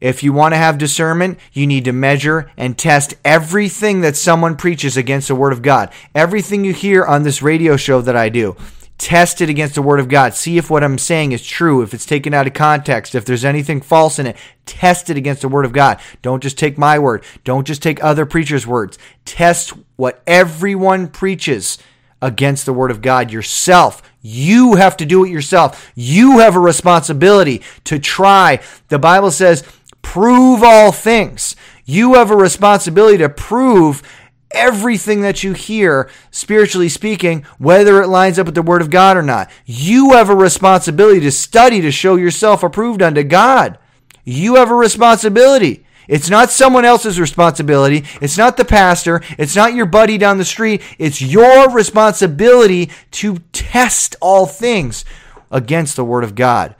If 0.00 0.22
you 0.22 0.32
want 0.32 0.52
to 0.52 0.58
have 0.58 0.78
discernment, 0.78 1.38
you 1.52 1.66
need 1.66 1.84
to 1.86 1.92
measure 1.92 2.52
and 2.56 2.78
test 2.78 3.14
everything 3.24 4.00
that 4.02 4.16
someone 4.16 4.56
preaches 4.56 4.96
against 4.96 5.26
the 5.26 5.34
Word 5.34 5.52
of 5.52 5.60
God. 5.60 5.90
Everything 6.14 6.64
you 6.64 6.72
hear 6.72 7.04
on 7.04 7.24
this 7.24 7.42
radio 7.42 7.76
show 7.76 8.00
that 8.02 8.14
I 8.14 8.28
do. 8.28 8.56
Test 8.98 9.40
it 9.40 9.48
against 9.48 9.76
the 9.76 9.82
Word 9.82 10.00
of 10.00 10.08
God. 10.08 10.34
See 10.34 10.58
if 10.58 10.68
what 10.68 10.82
I'm 10.82 10.98
saying 10.98 11.30
is 11.30 11.46
true, 11.46 11.82
if 11.82 11.94
it's 11.94 12.04
taken 12.04 12.34
out 12.34 12.48
of 12.48 12.52
context, 12.52 13.14
if 13.14 13.24
there's 13.24 13.44
anything 13.44 13.80
false 13.80 14.18
in 14.18 14.26
it. 14.26 14.36
Test 14.66 15.08
it 15.08 15.16
against 15.16 15.42
the 15.42 15.48
Word 15.48 15.64
of 15.64 15.72
God. 15.72 16.00
Don't 16.20 16.42
just 16.42 16.58
take 16.58 16.76
my 16.76 16.98
word. 16.98 17.24
Don't 17.44 17.66
just 17.66 17.82
take 17.82 18.02
other 18.02 18.26
preachers' 18.26 18.66
words. 18.66 18.98
Test 19.24 19.72
what 19.96 20.20
everyone 20.26 21.06
preaches 21.06 21.78
against 22.20 22.66
the 22.66 22.72
Word 22.72 22.90
of 22.90 23.00
God 23.00 23.30
yourself. 23.30 24.02
You 24.20 24.74
have 24.74 24.96
to 24.96 25.06
do 25.06 25.24
it 25.24 25.30
yourself. 25.30 25.92
You 25.94 26.40
have 26.40 26.56
a 26.56 26.60
responsibility 26.60 27.62
to 27.84 28.00
try. 28.00 28.60
The 28.88 28.98
Bible 28.98 29.30
says, 29.30 29.62
prove 30.02 30.64
all 30.64 30.90
things. 30.90 31.54
You 31.84 32.14
have 32.14 32.32
a 32.32 32.36
responsibility 32.36 33.18
to 33.18 33.28
prove 33.28 34.02
everything 34.50 35.22
that 35.22 35.42
you 35.42 35.52
hear, 35.52 36.10
spiritually 36.30 36.88
speaking, 36.88 37.44
whether 37.58 38.02
it 38.02 38.08
lines 38.08 38.38
up 38.38 38.46
with 38.46 38.54
the 38.54 38.62
Word 38.62 38.82
of 38.82 38.90
God 38.90 39.16
or 39.16 39.22
not. 39.22 39.50
You 39.66 40.12
have 40.12 40.30
a 40.30 40.36
responsibility 40.36 41.20
to 41.20 41.30
study 41.30 41.80
to 41.80 41.90
show 41.90 42.16
yourself 42.16 42.62
approved 42.62 43.02
unto 43.02 43.22
God. 43.22 43.78
You 44.24 44.56
have 44.56 44.70
a 44.70 44.74
responsibility. 44.74 45.84
It's 46.08 46.30
not 46.30 46.50
someone 46.50 46.86
else's 46.86 47.20
responsibility. 47.20 48.04
It's 48.22 48.38
not 48.38 48.56
the 48.56 48.64
pastor. 48.64 49.22
It's 49.38 49.54
not 49.54 49.74
your 49.74 49.86
buddy 49.86 50.16
down 50.16 50.38
the 50.38 50.44
street. 50.44 50.82
It's 50.98 51.20
your 51.20 51.70
responsibility 51.70 52.90
to 53.12 53.38
test 53.52 54.16
all 54.20 54.46
things 54.46 55.04
against 55.50 55.96
the 55.96 56.04
Word 56.04 56.24
of 56.24 56.34
God. 56.34 56.74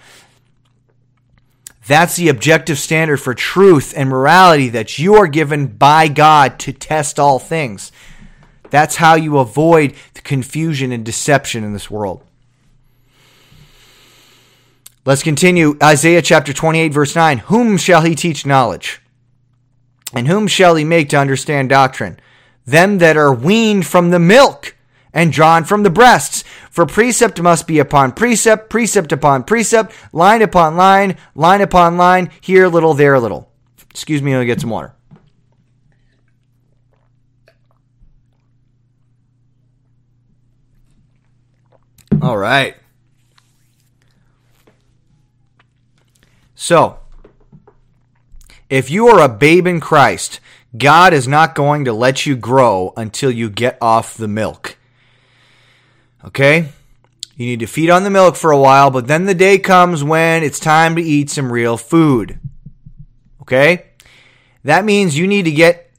That's 1.88 2.16
the 2.16 2.28
objective 2.28 2.78
standard 2.78 3.16
for 3.16 3.32
truth 3.32 3.94
and 3.96 4.10
morality 4.10 4.68
that 4.68 4.98
you 4.98 5.14
are 5.14 5.26
given 5.26 5.66
by 5.66 6.08
God 6.08 6.58
to 6.60 6.72
test 6.72 7.18
all 7.18 7.38
things. 7.38 7.90
That's 8.68 8.96
how 8.96 9.14
you 9.14 9.38
avoid 9.38 9.94
the 10.12 10.20
confusion 10.20 10.92
and 10.92 11.02
deception 11.02 11.64
in 11.64 11.72
this 11.72 11.90
world. 11.90 12.22
Let's 15.06 15.22
continue. 15.22 15.78
Isaiah 15.82 16.20
chapter 16.20 16.52
28, 16.52 16.92
verse 16.92 17.16
9. 17.16 17.38
Whom 17.38 17.78
shall 17.78 18.02
he 18.02 18.14
teach 18.14 18.44
knowledge? 18.44 19.00
And 20.12 20.28
whom 20.28 20.46
shall 20.46 20.74
he 20.74 20.84
make 20.84 21.08
to 21.08 21.18
understand 21.18 21.70
doctrine? 21.70 22.20
Them 22.66 22.98
that 22.98 23.16
are 23.16 23.32
weaned 23.32 23.86
from 23.86 24.10
the 24.10 24.18
milk 24.18 24.76
and 25.12 25.32
drawn 25.32 25.64
from 25.64 25.82
the 25.82 25.90
breasts. 25.90 26.44
For 26.70 26.86
precept 26.86 27.40
must 27.40 27.66
be 27.66 27.78
upon 27.78 28.12
precept, 28.12 28.70
precept 28.70 29.12
upon 29.12 29.44
precept, 29.44 29.92
line 30.12 30.42
upon 30.42 30.76
line, 30.76 31.16
line 31.34 31.60
upon 31.60 31.96
line, 31.96 32.30
here 32.40 32.64
a 32.64 32.68
little, 32.68 32.94
there 32.94 33.14
a 33.14 33.20
little. 33.20 33.50
Excuse 33.90 34.22
me, 34.22 34.34
I'll 34.34 34.44
get 34.44 34.60
some 34.60 34.70
water. 34.70 34.94
All 42.20 42.38
right. 42.38 42.76
So, 46.54 46.98
if 48.68 48.90
you 48.90 49.06
are 49.08 49.20
a 49.20 49.28
babe 49.28 49.66
in 49.66 49.80
Christ, 49.80 50.40
God 50.76 51.14
is 51.14 51.28
not 51.28 51.54
going 51.54 51.84
to 51.84 51.92
let 51.92 52.26
you 52.26 52.36
grow 52.36 52.92
until 52.96 53.30
you 53.30 53.48
get 53.48 53.78
off 53.80 54.16
the 54.16 54.28
milk. 54.28 54.77
Okay? 56.24 56.68
You 57.36 57.46
need 57.46 57.60
to 57.60 57.66
feed 57.66 57.90
on 57.90 58.02
the 58.02 58.10
milk 58.10 58.34
for 58.34 58.50
a 58.50 58.60
while, 58.60 58.90
but 58.90 59.06
then 59.06 59.26
the 59.26 59.34
day 59.34 59.58
comes 59.58 60.02
when 60.02 60.42
it's 60.42 60.58
time 60.58 60.96
to 60.96 61.02
eat 61.02 61.30
some 61.30 61.52
real 61.52 61.76
food. 61.76 62.40
Okay? 63.42 63.86
That 64.64 64.84
means 64.84 65.16
you 65.16 65.26
need 65.26 65.44
to 65.44 65.52
get 65.52 65.90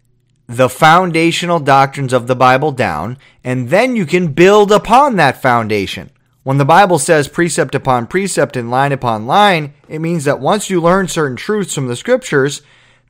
the 0.48 0.68
foundational 0.68 1.60
doctrines 1.60 2.12
of 2.12 2.28
the 2.28 2.36
Bible 2.36 2.72
down, 2.72 3.18
and 3.44 3.70
then 3.70 3.96
you 3.96 4.06
can 4.06 4.34
build 4.34 4.72
upon 4.72 5.16
that 5.16 5.42
foundation. 5.42 6.10
When 6.44 6.58
the 6.58 6.66
Bible 6.66 7.00
says 7.00 7.28
precept 7.28 7.76
upon 7.76 8.08
precept 8.08 8.58
and 8.58 8.72
line 8.72 8.92
upon 8.92 9.28
line, 9.28 9.74
it 9.88 10.00
means 10.00 10.26
that 10.26 10.40
once 10.40 10.70
you 10.70 10.82
learn 10.82 11.08
certain 11.08 11.38
truths 11.38 11.74
from 11.74 11.88
the 11.88 11.96
scriptures, 11.96 12.62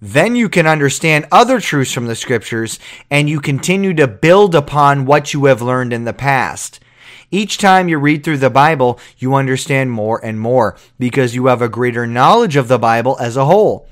then 0.01 0.35
you 0.35 0.49
can 0.49 0.67
understand 0.67 1.27
other 1.31 1.59
truths 1.59 1.93
from 1.93 2.07
the 2.07 2.15
scriptures 2.15 2.79
and 3.09 3.29
you 3.29 3.39
continue 3.39 3.93
to 3.93 4.07
build 4.07 4.55
upon 4.55 5.05
what 5.05 5.33
you 5.33 5.45
have 5.45 5.61
learned 5.61 5.93
in 5.93 6.05
the 6.05 6.13
past. 6.13 6.79
Each 7.31 7.57
time 7.57 7.87
you 7.87 7.97
read 7.97 8.23
through 8.23 8.39
the 8.39 8.49
Bible, 8.49 8.99
you 9.17 9.35
understand 9.35 9.91
more 9.91 10.23
and 10.23 10.39
more 10.39 10.77
because 10.97 11.35
you 11.35 11.45
have 11.45 11.61
a 11.61 11.69
greater 11.69 12.07
knowledge 12.07 12.55
of 12.55 12.67
the 12.67 12.79
Bible 12.79 13.17
as 13.19 13.37
a 13.37 13.45
whole. 13.45 13.87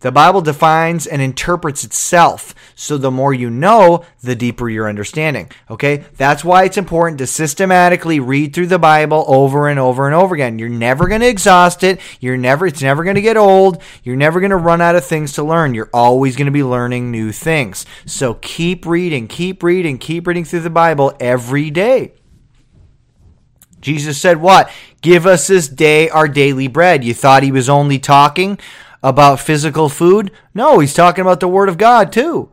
The 0.00 0.12
Bible 0.12 0.42
defines 0.42 1.06
and 1.06 1.22
interprets 1.22 1.82
itself. 1.82 2.54
So 2.74 2.98
the 2.98 3.10
more 3.10 3.32
you 3.32 3.48
know, 3.48 4.04
the 4.20 4.36
deeper 4.36 4.68
your 4.68 4.90
understanding. 4.90 5.50
Okay? 5.70 6.04
That's 6.18 6.44
why 6.44 6.64
it's 6.64 6.76
important 6.76 7.16
to 7.18 7.26
systematically 7.26 8.20
read 8.20 8.54
through 8.54 8.66
the 8.66 8.78
Bible 8.78 9.24
over 9.26 9.68
and 9.68 9.80
over 9.80 10.04
and 10.06 10.14
over 10.14 10.34
again. 10.34 10.58
You're 10.58 10.68
never 10.68 11.08
going 11.08 11.22
to 11.22 11.28
exhaust 11.28 11.82
it. 11.82 11.98
You're 12.20 12.36
never 12.36 12.66
it's 12.66 12.82
never 12.82 13.04
going 13.04 13.16
to 13.16 13.22
get 13.22 13.38
old. 13.38 13.82
You're 14.02 14.16
never 14.16 14.38
going 14.38 14.50
to 14.50 14.56
run 14.56 14.82
out 14.82 14.96
of 14.96 15.04
things 15.06 15.32
to 15.32 15.42
learn. 15.42 15.72
You're 15.72 15.90
always 15.94 16.36
going 16.36 16.46
to 16.46 16.52
be 16.52 16.62
learning 16.62 17.10
new 17.10 17.32
things. 17.32 17.86
So 18.04 18.34
keep 18.34 18.84
reading, 18.84 19.28
keep 19.28 19.62
reading, 19.62 19.96
keep 19.96 20.26
reading 20.26 20.44
through 20.44 20.60
the 20.60 20.70
Bible 20.70 21.14
every 21.18 21.70
day. 21.70 22.12
Jesus 23.86 24.20
said, 24.20 24.38
What? 24.40 24.68
Give 25.00 25.26
us 25.26 25.46
this 25.46 25.68
day 25.68 26.08
our 26.08 26.26
daily 26.26 26.66
bread. 26.66 27.04
You 27.04 27.14
thought 27.14 27.44
he 27.44 27.52
was 27.52 27.68
only 27.68 28.00
talking 28.00 28.58
about 29.00 29.38
physical 29.38 29.88
food? 29.88 30.32
No, 30.52 30.80
he's 30.80 30.92
talking 30.92 31.22
about 31.22 31.38
the 31.38 31.46
Word 31.46 31.68
of 31.68 31.78
God 31.78 32.10
too. 32.10 32.50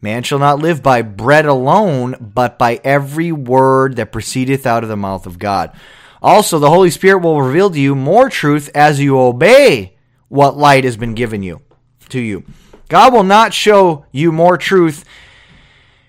Man 0.00 0.22
shall 0.22 0.38
not 0.38 0.60
live 0.60 0.82
by 0.82 1.02
bread 1.02 1.44
alone, 1.44 2.16
but 2.18 2.58
by 2.58 2.80
every 2.82 3.32
word 3.32 3.96
that 3.96 4.12
proceedeth 4.12 4.66
out 4.66 4.82
of 4.82 4.88
the 4.88 4.96
mouth 4.96 5.26
of 5.26 5.38
God. 5.38 5.76
Also, 6.22 6.58
the 6.58 6.70
Holy 6.70 6.88
Spirit 6.88 7.18
will 7.18 7.42
reveal 7.42 7.68
to 7.68 7.78
you 7.78 7.94
more 7.94 8.30
truth 8.30 8.70
as 8.74 8.98
you 8.98 9.18
obey 9.18 9.94
what 10.28 10.56
light 10.56 10.84
has 10.84 10.96
been 10.96 11.14
given 11.14 11.42
you 11.42 11.60
to 12.08 12.18
you. 12.18 12.44
God 12.88 13.12
will 13.12 13.24
not 13.24 13.52
show 13.52 14.06
you 14.10 14.32
more 14.32 14.56
truth 14.56 15.04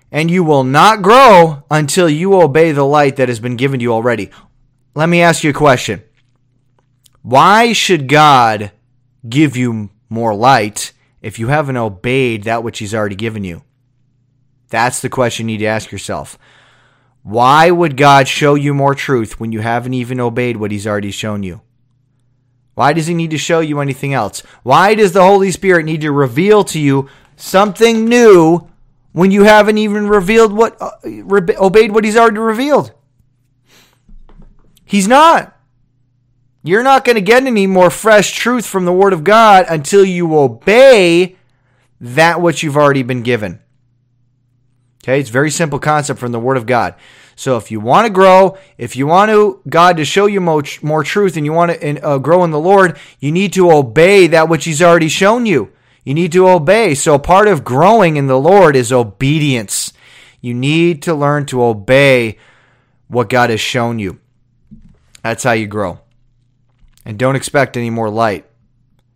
and 0.10 0.32
you 0.32 0.46
will 0.46 0.64
not 0.64 1.02
grow 1.02 1.64
until 1.70 2.08
you 2.08 2.40
obey 2.40 2.72
the 2.72 2.86
light 2.86 3.18
that 3.18 3.28
has 3.28 3.42
been 3.42 3.58
given 3.58 3.80
to 3.80 3.84
you 3.84 3.92
already. 3.92 4.32
Let 4.96 5.10
me 5.10 5.22
ask 5.22 5.44
you 5.44 5.50
a 5.50 5.54
question. 5.54 6.04
Why 7.24 7.74
should 7.74 8.08
God 8.08 8.72
give 9.28 9.58
you 9.58 9.90
more 10.10 10.36
light 10.36 10.94
if 11.22 11.40
you 11.40 11.48
haven't 11.48 11.78
obeyed 11.78 12.44
that 12.44 12.64
which 12.64 12.80
He's 12.80 12.94
already 12.94 13.16
given 13.16 13.44
you? 13.44 13.64
That's 14.70 15.02
the 15.02 15.10
question 15.10 15.48
you 15.48 15.56
need 15.56 15.64
to 15.64 15.68
ask 15.68 15.92
yourself. 15.92 16.38
Why 17.24 17.72
would 17.72 17.96
God 17.96 18.28
show 18.28 18.56
you 18.56 18.74
more 18.74 18.94
truth 18.94 19.40
when 19.40 19.52
you 19.52 19.62
haven't 19.62 19.94
even 19.94 20.20
obeyed 20.20 20.58
what 20.58 20.72
He's 20.72 20.86
already 20.86 21.12
shown 21.12 21.42
you? 21.42 21.62
Why 22.76 22.92
does 22.94 23.08
He 23.08 23.14
need 23.14 23.32
to 23.32 23.38
show 23.38 23.62
you 23.62 23.80
anything 23.80 24.14
else? 24.14 24.42
Why 24.64 24.94
does 24.94 25.14
the 25.14 25.24
Holy 25.24 25.52
Spirit 25.52 25.86
need 25.86 26.02
to 26.02 26.12
reveal 26.12 26.64
to 26.66 26.80
you 26.80 27.10
something 27.36 28.06
new 28.06 28.68
when 29.14 29.32
you 29.32 29.44
haven't 29.44 29.78
even 29.78 30.08
revealed 30.08 30.52
what 30.52 30.76
uh, 30.82 30.92
re- 31.04 31.56
obeyed 31.56 31.94
what 31.94 32.04
He's 32.04 32.18
already 32.18 32.40
revealed? 32.40 32.94
He's 34.94 35.08
not. 35.08 35.58
You're 36.62 36.84
not 36.84 37.04
going 37.04 37.16
to 37.16 37.22
get 37.22 37.44
any 37.48 37.66
more 37.66 37.90
fresh 37.90 38.32
truth 38.32 38.64
from 38.64 38.86
the 38.86 38.94
Word 38.94 39.12
of 39.12 39.24
God 39.24 39.66
until 39.68 40.06
you 40.06 40.38
obey 40.38 41.36
that 42.00 42.42
which 42.42 42.62
you've 42.62 42.78
already 42.78 43.02
been 43.02 43.24
given. 43.24 43.60
Okay, 45.04 45.20
it's 45.20 45.32
very 45.32 45.50
simple 45.50 45.80
concept 45.80 46.20
from 46.20 46.32
the 46.32 46.40
Word 46.40 46.58
of 46.58 46.68
God. 46.68 46.94
So 47.36 47.58
if 47.58 47.72
you 47.72 47.80
want 47.80 48.06
to 48.06 48.14
grow, 48.14 48.56
if 48.78 48.96
you 48.96 49.08
want 49.08 49.32
to 49.32 49.62
God 49.68 49.98
to 49.98 50.06
show 50.06 50.28
you 50.28 50.40
more, 50.40 50.62
more 50.84 51.04
truth, 51.04 51.38
and 51.38 51.44
you 51.44 51.54
want 51.54 51.72
to 51.72 52.00
uh, 52.06 52.20
grow 52.20 52.44
in 52.44 52.52
the 52.52 52.60
Lord, 52.60 52.96
you 53.20 53.32
need 53.32 53.52
to 53.54 53.72
obey 53.72 54.28
that 54.28 54.48
which 54.48 54.66
He's 54.66 54.84
already 54.84 55.10
shown 55.10 55.48
you. 55.48 55.72
You 56.04 56.14
need 56.14 56.32
to 56.34 56.48
obey. 56.48 56.94
So 56.94 57.18
part 57.18 57.48
of 57.48 57.64
growing 57.64 58.16
in 58.16 58.28
the 58.28 58.40
Lord 58.40 58.76
is 58.76 58.92
obedience. 58.92 59.92
You 60.40 60.54
need 60.54 61.02
to 61.02 61.16
learn 61.16 61.48
to 61.48 61.64
obey 61.64 62.38
what 63.08 63.28
God 63.28 63.50
has 63.50 63.60
shown 63.60 63.98
you. 63.98 64.20
That's 65.24 65.44
how 65.44 65.54
you 65.54 65.68
grow. 65.68 66.00
And 67.06 67.18
don't 67.18 67.36
expect 67.36 67.78
any 67.78 67.90
more 67.90 68.10
light 68.10 68.46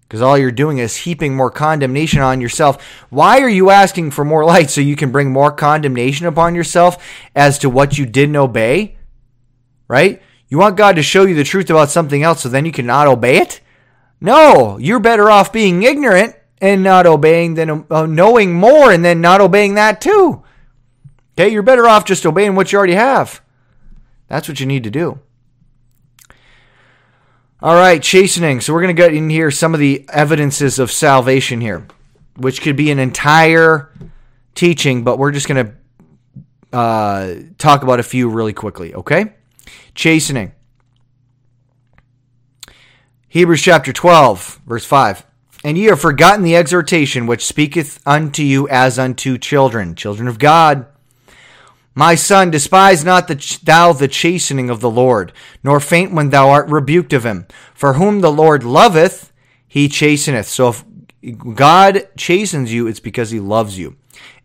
because 0.07 0.21
all 0.21 0.37
you're 0.37 0.51
doing 0.51 0.77
is 0.77 0.95
heaping 0.95 1.35
more 1.35 1.51
condemnation 1.51 2.21
on 2.21 2.39
yourself. 2.39 2.81
Why 3.09 3.39
are 3.39 3.49
you 3.49 3.69
asking 3.69 4.11
for 4.11 4.23
more 4.23 4.45
light 4.45 4.69
so 4.69 4.79
you 4.79 4.95
can 4.95 5.11
bring 5.11 5.31
more 5.31 5.51
condemnation 5.51 6.25
upon 6.25 6.55
yourself 6.55 7.03
as 7.35 7.59
to 7.59 7.69
what 7.69 7.97
you 7.97 8.05
didn't 8.05 8.37
obey? 8.37 8.97
Right? 9.87 10.21
You 10.47 10.57
want 10.57 10.77
God 10.77 10.95
to 10.95 11.03
show 11.03 11.25
you 11.25 11.35
the 11.35 11.43
truth 11.43 11.69
about 11.69 11.89
something 11.89 12.23
else 12.23 12.41
so 12.41 12.49
then 12.49 12.65
you 12.65 12.71
cannot 12.71 13.07
obey 13.07 13.37
it? 13.37 13.59
No, 14.21 14.77
you're 14.77 14.99
better 14.99 15.29
off 15.29 15.51
being 15.51 15.83
ignorant 15.83 16.35
and 16.59 16.83
not 16.83 17.05
obeying 17.05 17.55
than 17.55 17.85
uh, 17.91 18.05
knowing 18.05 18.53
more 18.53 18.91
and 18.91 19.03
then 19.03 19.19
not 19.19 19.41
obeying 19.41 19.75
that 19.75 19.99
too. 19.99 20.43
Okay, 21.33 21.49
you're 21.49 21.63
better 21.63 21.87
off 21.87 22.05
just 22.05 22.25
obeying 22.25 22.55
what 22.55 22.71
you 22.71 22.77
already 22.77 22.95
have. 22.95 23.41
That's 24.27 24.47
what 24.47 24.59
you 24.59 24.65
need 24.65 24.85
to 24.85 24.89
do. 24.89 25.19
All 27.59 27.73
right, 27.73 28.03
chastening. 28.03 28.61
So 28.61 28.71
we're 28.71 28.83
going 28.83 28.95
to 28.95 29.01
get 29.01 29.15
in 29.15 29.31
here 29.31 29.49
some 29.49 29.73
of 29.73 29.79
the 29.79 30.05
evidences 30.09 30.77
of 30.77 30.91
salvation 30.91 31.59
here, 31.59 31.87
which 32.35 32.61
could 32.61 32.75
be 32.75 32.91
an 32.91 32.99
entire 32.99 33.91
teaching, 34.53 35.03
but 35.03 35.17
we're 35.17 35.31
just 35.31 35.47
going 35.47 35.65
to 36.71 36.77
uh, 36.77 37.35
talk 37.57 37.81
about 37.81 37.99
a 37.99 38.03
few 38.03 38.29
really 38.29 38.53
quickly, 38.53 38.93
okay? 38.93 39.33
Chastening. 39.95 40.51
Hebrews 43.27 43.63
chapter 43.63 43.91
12, 43.91 44.61
verse 44.67 44.85
5. 44.85 45.25
And 45.63 45.79
ye 45.79 45.85
have 45.85 45.99
forgotten 45.99 46.43
the 46.43 46.55
exhortation 46.55 47.25
which 47.25 47.43
speaketh 47.43 47.99
unto 48.05 48.43
you 48.43 48.69
as 48.69 48.99
unto 48.99 49.39
children, 49.39 49.95
children 49.95 50.27
of 50.27 50.37
God 50.37 50.85
my 51.97 52.13
son, 52.13 52.51
despise 52.51 53.03
not 53.03 53.27
the, 53.27 53.59
thou 53.63 53.91
the 53.91 54.07
chastening 54.07 54.69
of 54.69 54.81
the 54.81 54.89
Lord, 54.89 55.33
nor 55.63 55.79
faint 55.79 56.13
when 56.13 56.29
thou 56.29 56.51
art 56.51 56.69
rebuked 56.69 57.11
of 57.11 57.25
him. 57.25 57.47
For 57.73 57.93
whom 57.93 58.21
the 58.21 58.31
Lord 58.31 58.63
loveth, 58.63 59.33
he 59.67 59.89
chasteneth. 59.89 60.45
So 60.45 60.69
if 60.69 60.85
God 61.55 62.07
chastens 62.15 62.71
you, 62.71 62.85
it's 62.85 62.99
because 62.99 63.31
he 63.31 63.39
loves 63.39 63.79
you. 63.79 63.95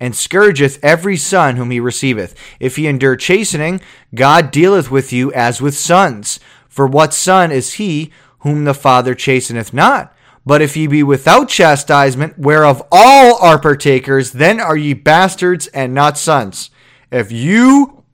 And 0.00 0.16
scourgeth 0.16 0.82
every 0.82 1.18
son 1.18 1.56
whom 1.56 1.70
he 1.70 1.78
receiveth. 1.78 2.34
If 2.58 2.78
ye 2.78 2.86
endure 2.86 3.16
chastening, 3.16 3.82
God 4.14 4.50
dealeth 4.50 4.90
with 4.90 5.12
you 5.12 5.30
as 5.34 5.60
with 5.60 5.76
sons. 5.76 6.40
For 6.70 6.86
what 6.86 7.12
son 7.12 7.52
is 7.52 7.74
he 7.74 8.10
whom 8.38 8.64
the 8.64 8.72
Father 8.72 9.14
chasteneth 9.14 9.74
not? 9.74 10.16
But 10.46 10.62
if 10.62 10.74
ye 10.74 10.86
be 10.86 11.02
without 11.02 11.50
chastisement, 11.50 12.38
whereof 12.38 12.82
all 12.90 13.36
are 13.42 13.60
partakers, 13.60 14.32
then 14.32 14.58
are 14.58 14.74
ye 14.74 14.94
bastards 14.94 15.66
and 15.66 15.92
not 15.92 16.16
sons. 16.16 16.70
If 17.12 17.30
you 17.30 18.04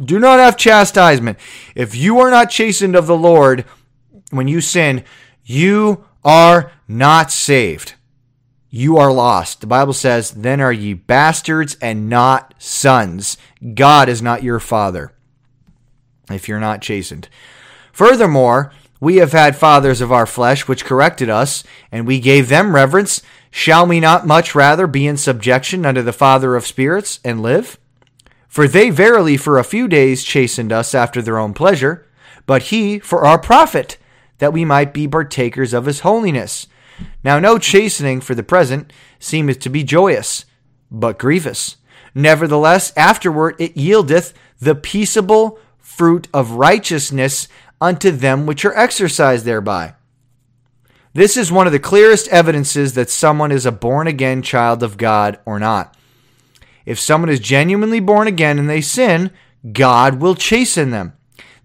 do 0.00 0.20
not 0.20 0.38
have 0.38 0.56
chastisement, 0.56 1.38
if 1.74 1.94
you 1.94 2.20
are 2.20 2.30
not 2.30 2.50
chastened 2.50 2.94
of 2.94 3.08
the 3.08 3.16
Lord 3.16 3.64
when 4.30 4.46
you 4.46 4.60
sin, 4.60 5.04
you 5.44 6.04
are 6.24 6.70
not 6.86 7.32
saved. 7.32 7.94
You 8.70 8.96
are 8.96 9.12
lost. 9.12 9.60
The 9.60 9.66
Bible 9.66 9.92
says, 9.92 10.30
Then 10.30 10.60
are 10.60 10.72
ye 10.72 10.94
bastards 10.94 11.76
and 11.82 12.08
not 12.08 12.54
sons. 12.58 13.38
God 13.74 14.08
is 14.08 14.22
not 14.22 14.44
your 14.44 14.60
father 14.60 15.12
if 16.30 16.48
you're 16.48 16.60
not 16.60 16.82
chastened. 16.82 17.28
Furthermore, 17.92 18.72
we 19.00 19.16
have 19.16 19.32
had 19.32 19.56
fathers 19.56 20.00
of 20.00 20.12
our 20.12 20.26
flesh 20.26 20.68
which 20.68 20.84
corrected 20.84 21.28
us, 21.30 21.64
and 21.90 22.06
we 22.06 22.20
gave 22.20 22.48
them 22.48 22.74
reverence. 22.74 23.22
Shall 23.50 23.86
we 23.86 23.98
not 23.98 24.26
much 24.26 24.54
rather 24.54 24.86
be 24.86 25.06
in 25.06 25.16
subjection 25.16 25.86
unto 25.86 26.02
the 26.02 26.12
Father 26.12 26.54
of 26.54 26.66
spirits 26.66 27.18
and 27.24 27.42
live? 27.42 27.78
For 28.48 28.66
they 28.66 28.90
verily 28.90 29.36
for 29.36 29.58
a 29.58 29.64
few 29.64 29.86
days 29.86 30.24
chastened 30.24 30.72
us 30.72 30.94
after 30.94 31.22
their 31.22 31.38
own 31.38 31.54
pleasure, 31.54 32.06
but 32.46 32.64
he 32.64 32.98
for 32.98 33.24
our 33.24 33.38
profit, 33.38 33.98
that 34.38 34.52
we 34.52 34.64
might 34.64 34.94
be 34.94 35.06
partakers 35.06 35.72
of 35.74 35.86
his 35.86 36.00
holiness. 36.00 36.66
Now 37.22 37.38
no 37.38 37.58
chastening 37.58 38.20
for 38.20 38.34
the 38.34 38.42
present 38.42 38.92
seemeth 39.18 39.60
to 39.60 39.68
be 39.68 39.84
joyous, 39.84 40.46
but 40.90 41.18
grievous. 41.18 41.76
Nevertheless, 42.14 42.92
afterward 42.96 43.54
it 43.58 43.76
yieldeth 43.76 44.32
the 44.58 44.74
peaceable 44.74 45.58
fruit 45.78 46.26
of 46.32 46.52
righteousness 46.52 47.48
unto 47.80 48.10
them 48.10 48.46
which 48.46 48.64
are 48.64 48.76
exercised 48.76 49.44
thereby. 49.44 49.94
This 51.12 51.36
is 51.36 51.52
one 51.52 51.66
of 51.66 51.72
the 51.72 51.78
clearest 51.78 52.28
evidences 52.28 52.94
that 52.94 53.10
someone 53.10 53.52
is 53.52 53.66
a 53.66 53.72
born 53.72 54.06
again 54.06 54.42
child 54.42 54.82
of 54.82 54.96
God 54.96 55.38
or 55.44 55.58
not. 55.58 55.96
If 56.88 56.98
someone 56.98 57.28
is 57.28 57.38
genuinely 57.38 58.00
born 58.00 58.28
again 58.28 58.58
and 58.58 58.66
they 58.66 58.80
sin, 58.80 59.30
God 59.74 60.22
will 60.22 60.34
chasten 60.34 60.90
them. 60.90 61.12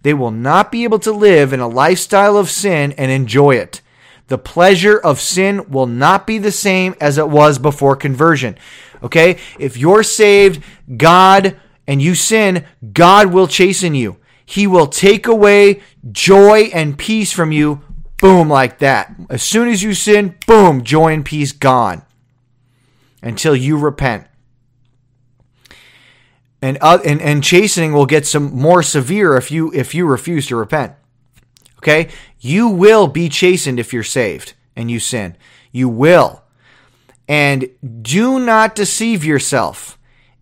They 0.02 0.14
will 0.14 0.32
not 0.32 0.70
be 0.70 0.84
able 0.84 1.00
to 1.00 1.14
live 1.14 1.54
in 1.54 1.62
a 1.62 1.68
lifestyle 1.70 2.36
of 2.36 2.50
sin 2.50 2.92
and 2.98 3.10
enjoy 3.10 3.56
it. 3.56 3.80
The 4.28 4.38
pleasure 4.38 4.98
of 4.98 5.22
sin 5.22 5.70
will 5.70 5.86
not 5.88 6.28
be 6.28 6.40
the 6.40 6.52
same 6.52 6.94
as 7.00 7.18
it 7.18 7.30
was 7.30 7.58
before 7.58 7.96
conversion. 7.96 8.58
Okay? 9.02 9.38
If 9.58 9.78
you're 9.78 10.04
saved, 10.04 10.62
God, 10.98 11.58
and 11.88 12.02
you 12.02 12.16
sin, 12.16 12.66
God 12.92 13.28
will 13.28 13.48
chasten 13.48 13.96
you. 13.96 14.18
He 14.46 14.68
will 14.68 14.88
take 14.88 15.26
away 15.26 15.84
joy 16.12 16.70
and 16.74 16.98
peace 16.98 17.32
from 17.32 17.54
you, 17.54 17.82
boom, 18.20 18.50
like 18.50 18.80
that. 18.80 19.16
As 19.30 19.42
soon 19.42 19.70
as 19.70 19.84
you 19.84 19.94
sin, 19.94 20.36
boom, 20.46 20.84
joy 20.84 21.14
and 21.14 21.24
peace 21.24 21.54
gone 21.54 22.04
until 23.22 23.56
you 23.56 23.78
repent 23.78 24.28
and, 26.64 26.78
uh, 26.80 27.00
and 27.04 27.22
and 27.22 27.44
chastening 27.44 27.92
will 27.92 28.06
get 28.06 28.26
some 28.26 28.56
more 28.56 28.82
severe 28.82 29.36
if 29.36 29.52
you 29.52 29.72
if 29.74 29.94
you 29.94 30.06
refuse 30.06 30.48
to 30.48 30.56
repent. 30.56 30.94
Okay, 31.80 32.08
you 32.40 32.70
will 32.70 33.08
be 33.08 33.28
chastened 33.28 33.80
if 33.80 33.92
you're 33.92 34.02
saved 34.02 34.54
and 34.74 34.90
you 34.90 35.00
sin. 35.02 35.36
You 35.74 35.90
will. 35.90 36.42
And 37.28 37.70
do 38.02 38.40
not 38.40 38.76
deceive 38.76 39.26
yourself 39.26 39.98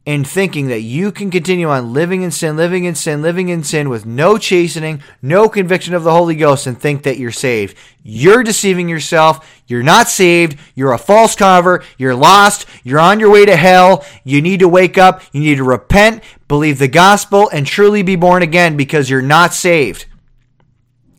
in 0.06 0.24
thinking 0.24 0.68
that 0.68 0.82
you 0.82 1.12
can 1.12 1.30
continue 1.30 1.70
on 1.70 1.94
living 1.94 2.24
in 2.24 2.32
sin, 2.32 2.58
living 2.58 2.86
in 2.86 2.96
sin, 2.96 3.22
living 3.22 3.50
in 3.50 3.64
sin 3.64 3.88
with 3.88 4.04
no 4.04 4.38
chastening, 4.38 5.02
no 5.22 5.48
conviction 5.48 5.94
of 5.94 6.04
the 6.04 6.12
Holy 6.12 6.36
Ghost, 6.36 6.66
and 6.66 6.80
think 6.80 7.04
that 7.04 7.20
you're 7.20 7.32
saved. 7.32 7.78
You're 8.04 8.42
deceiving 8.42 8.90
yourself. 8.90 9.62
You're 9.68 9.84
not 9.84 10.08
saved. 10.08 10.58
You're 10.74 10.94
a 10.94 10.98
false 10.98 11.36
convert. 11.36 11.86
You're 12.00 12.16
lost. 12.16 12.66
You're 12.84 13.00
on 13.00 13.20
your 13.20 13.30
way 13.30 13.46
to 13.46 13.56
hell. 13.56 14.04
You 14.24 14.42
need 14.42 14.62
to 14.62 14.68
wake 14.68 14.98
up. 14.98 15.22
You 15.34 15.42
need 15.42 15.58
to 15.58 15.64
repent, 15.64 16.24
believe 16.48 16.80
the 16.80 16.88
gospel, 16.88 17.48
and 17.50 17.68
truly 17.68 18.02
be 18.02 18.16
born 18.16 18.42
again 18.42 18.76
because 18.76 19.08
you're 19.08 19.22
not 19.22 19.54
saved. 19.54 20.08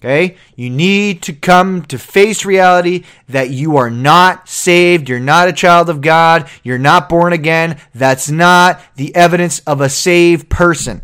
Okay? 0.03 0.37
You 0.57 0.69
need 0.69 1.23
to 1.23 1.33
come 1.33 1.83
to 1.83 1.97
face 1.97 2.45
reality 2.45 3.05
that 3.29 3.51
you 3.51 3.77
are 3.77 3.89
not 3.89 4.49
saved. 4.49 5.09
You're 5.09 5.21
not 5.21 5.47
a 5.47 5.53
child 5.53 5.89
of 5.89 6.01
God. 6.01 6.51
You're 6.65 6.77
not 6.77 7.09
born 7.09 7.33
again. 7.33 7.79
That's 7.95 8.29
not 8.29 8.81
the 8.97 9.15
evidence 9.15 9.61
of 9.61 9.81
a 9.81 9.89
saved 9.89 10.51
person. 10.51 11.03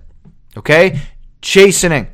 Okay? 0.57 1.01
Chastening. 1.41 2.09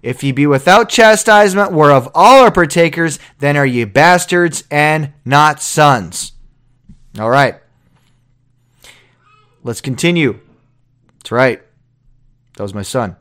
If 0.00 0.22
ye 0.22 0.30
be 0.30 0.46
without 0.46 0.88
chastisement, 0.88 1.72
whereof 1.72 2.08
all 2.14 2.44
are 2.44 2.52
partakers, 2.52 3.18
then 3.40 3.56
are 3.56 3.66
ye 3.66 3.84
bastards 3.84 4.62
and 4.70 5.12
not 5.24 5.60
sons. 5.60 6.34
All 7.18 7.30
right. 7.30 7.56
Let's 9.64 9.80
continue. 9.80 10.38
That's 11.18 11.32
right. 11.32 11.62
That 12.56 12.62
was 12.62 12.74
my 12.74 12.82
son. 12.82 13.16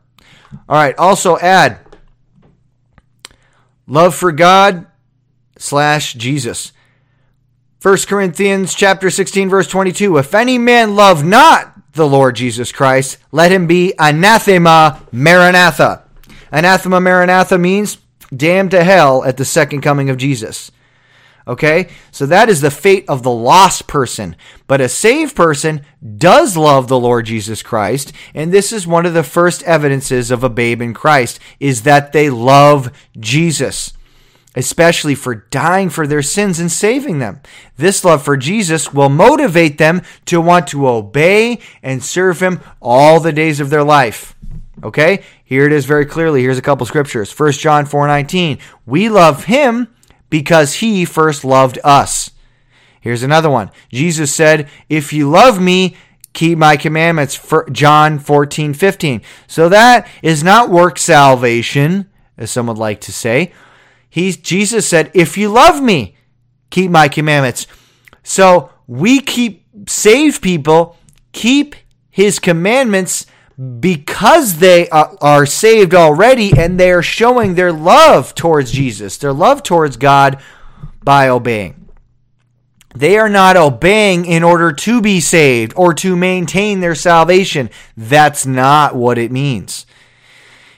All 0.70 0.76
right. 0.76 0.96
Also 1.00 1.40
add 1.40 1.80
love 3.92 4.16
for 4.16 4.32
God 4.32 4.88
slash 5.58 6.14
Jesus. 6.14 6.72
1 7.82 7.98
Corinthians 8.08 8.74
chapter 8.74 9.10
16 9.10 9.50
verse 9.50 9.68
22 9.68 10.18
If 10.18 10.34
any 10.34 10.58
man 10.58 10.96
love 10.96 11.26
not 11.26 11.74
the 11.94 12.08
Lord 12.08 12.36
Jesus 12.36 12.72
Christ 12.72 13.18
let 13.32 13.52
him 13.52 13.68
be 13.68 13.94
anathema 14.00 15.06
maranatha. 15.12 16.04
Anathema 16.52 17.02
maranatha 17.02 17.58
means 17.58 17.98
damned 18.36 18.72
to 18.72 18.84
hell 18.84 19.26
at 19.26 19.38
the 19.38 19.46
second 19.46 19.82
coming 19.82 20.10
of 20.10 20.18
Jesus. 20.18 20.72
Okay? 21.48 21.90
So 22.12 22.26
that 22.26 22.50
is 22.50 22.62
the 22.62 22.72
fate 22.72 23.06
of 23.08 23.24
the 23.24 23.32
lost 23.32 23.88
person. 23.88 24.36
But 24.68 24.82
a 24.82 24.90
saved 24.90 25.36
person 25.36 25.82
does 26.18 26.56
love 26.56 26.88
the 26.88 27.00
Lord 27.00 27.26
Jesus 27.26 27.62
Christ, 27.64 28.14
and 28.34 28.52
this 28.52 28.72
is 28.72 28.88
one 28.88 29.06
of 29.06 29.14
the 29.14 29.24
first 29.24 29.64
evidences 29.64 30.32
of 30.32 30.44
a 30.44 30.50
babe 30.50 30.82
in 30.82 30.94
Christ 30.94 31.40
is 31.60 31.84
that 31.84 32.14
they 32.14 32.30
love 32.30 32.92
Jesus. 33.20 33.94
Especially 34.54 35.16
for 35.16 35.36
dying 35.36 35.90
for 35.90 36.06
their 36.06 36.22
sins 36.22 36.60
and 36.60 36.70
saving 36.70 37.20
them. 37.20 37.40
This 37.78 38.04
love 38.04 38.22
for 38.22 38.36
Jesus 38.36 38.94
will 38.94 39.08
motivate 39.08 39.78
them 39.78 40.02
to 40.26 40.42
want 40.42 40.68
to 40.68 40.90
obey 40.90 41.60
and 41.82 42.04
serve 42.04 42.42
Him 42.42 42.60
all 42.82 43.22
the 43.22 43.32
days 43.32 43.62
of 43.62 43.70
their 43.70 43.84
life. 43.84 44.36
Okay? 44.84 45.24
Here 45.44 45.66
it 45.66 45.74
is 45.74 45.86
very 45.86 46.06
clearly. 46.06 46.42
Here's 46.42 46.58
a 46.58 46.62
couple 46.62 46.86
scriptures. 46.86 47.32
1 47.32 47.60
John 47.60 47.86
4:19. 47.86 48.58
We 48.86 49.10
love 49.10 49.46
him 49.46 49.88
because 50.32 50.76
he 50.76 51.06
first 51.06 51.46
loved 51.46 51.78
us. 51.84 52.32
Here's 53.02 53.22
another 53.22 53.50
one. 53.50 53.70
Jesus 53.90 54.34
said, 54.34 54.68
If 54.90 55.14
you 55.14 55.30
love 55.30 55.62
me, 55.62 55.96
keep 56.34 56.58
my 56.58 56.78
commandments. 56.78 57.40
John 57.72 58.18
14, 58.18 58.74
15. 58.74 59.22
So 59.46 59.70
that 59.70 60.08
is 60.24 60.44
not 60.44 60.72
work 60.72 60.98
salvation, 60.98 62.10
as 62.38 62.50
some 62.50 62.66
would 62.68 62.78
like 62.80 63.02
to 63.02 63.12
say. 63.12 63.52
He, 64.10 64.32
Jesus 64.32 64.88
said, 64.88 65.12
If 65.14 65.38
you 65.38 65.50
love 65.50 65.84
me, 65.84 66.16
keep 66.72 66.90
my 66.90 67.08
commandments. 67.08 67.68
So 68.24 68.72
we 68.88 69.20
keep 69.20 69.68
save 69.88 70.42
people, 70.42 70.98
keep 71.34 71.76
his 72.10 72.40
commandments 72.40 73.26
because 73.80 74.58
they 74.58 74.90
are 74.90 75.46
saved 75.46 75.94
already 75.94 76.58
and 76.58 76.80
they 76.80 76.92
are 76.92 77.04
showing 77.04 77.54
their 77.54 77.72
love 77.72 78.34
towards 78.34 78.72
Jesus, 78.72 79.18
their 79.18 79.34
love 79.34 79.62
towards 79.62 79.98
God 79.98 80.42
by 81.04 81.30
obeying. 81.30 81.90
They 82.96 83.18
are 83.18 83.30
not 83.30 83.58
obeying 83.58 84.26
in 84.26 84.44
order 84.44 84.72
to 84.74 85.02
be 85.02 85.20
saved 85.20 85.74
or 85.76 85.94
to 85.96 86.16
maintain 86.16 86.80
their 86.80 86.96
salvation. 86.96 87.70
That's 87.96 88.46
not 88.46 88.96
what 88.96 89.18
it 89.18 89.32
means. 89.32 89.86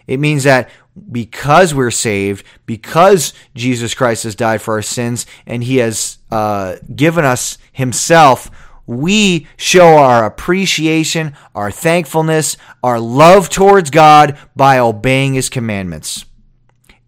It 0.05 0.19
means 0.19 0.43
that 0.43 0.69
because 1.11 1.73
we're 1.73 1.89
saved, 1.89 2.45
because 2.65 3.33
Jesus 3.55 3.93
Christ 3.93 4.23
has 4.23 4.35
died 4.35 4.61
for 4.61 4.75
our 4.75 4.81
sins 4.81 5.25
and 5.45 5.63
he 5.63 5.77
has 5.77 6.17
uh, 6.29 6.75
given 6.93 7.25
us 7.25 7.57
himself, 7.71 8.51
we 8.85 9.47
show 9.57 9.97
our 9.97 10.25
appreciation, 10.25 11.35
our 11.55 11.71
thankfulness, 11.71 12.57
our 12.83 12.99
love 12.99 13.49
towards 13.49 13.89
God 13.89 14.37
by 14.55 14.79
obeying 14.79 15.33
His 15.33 15.49
commandments. 15.49 16.25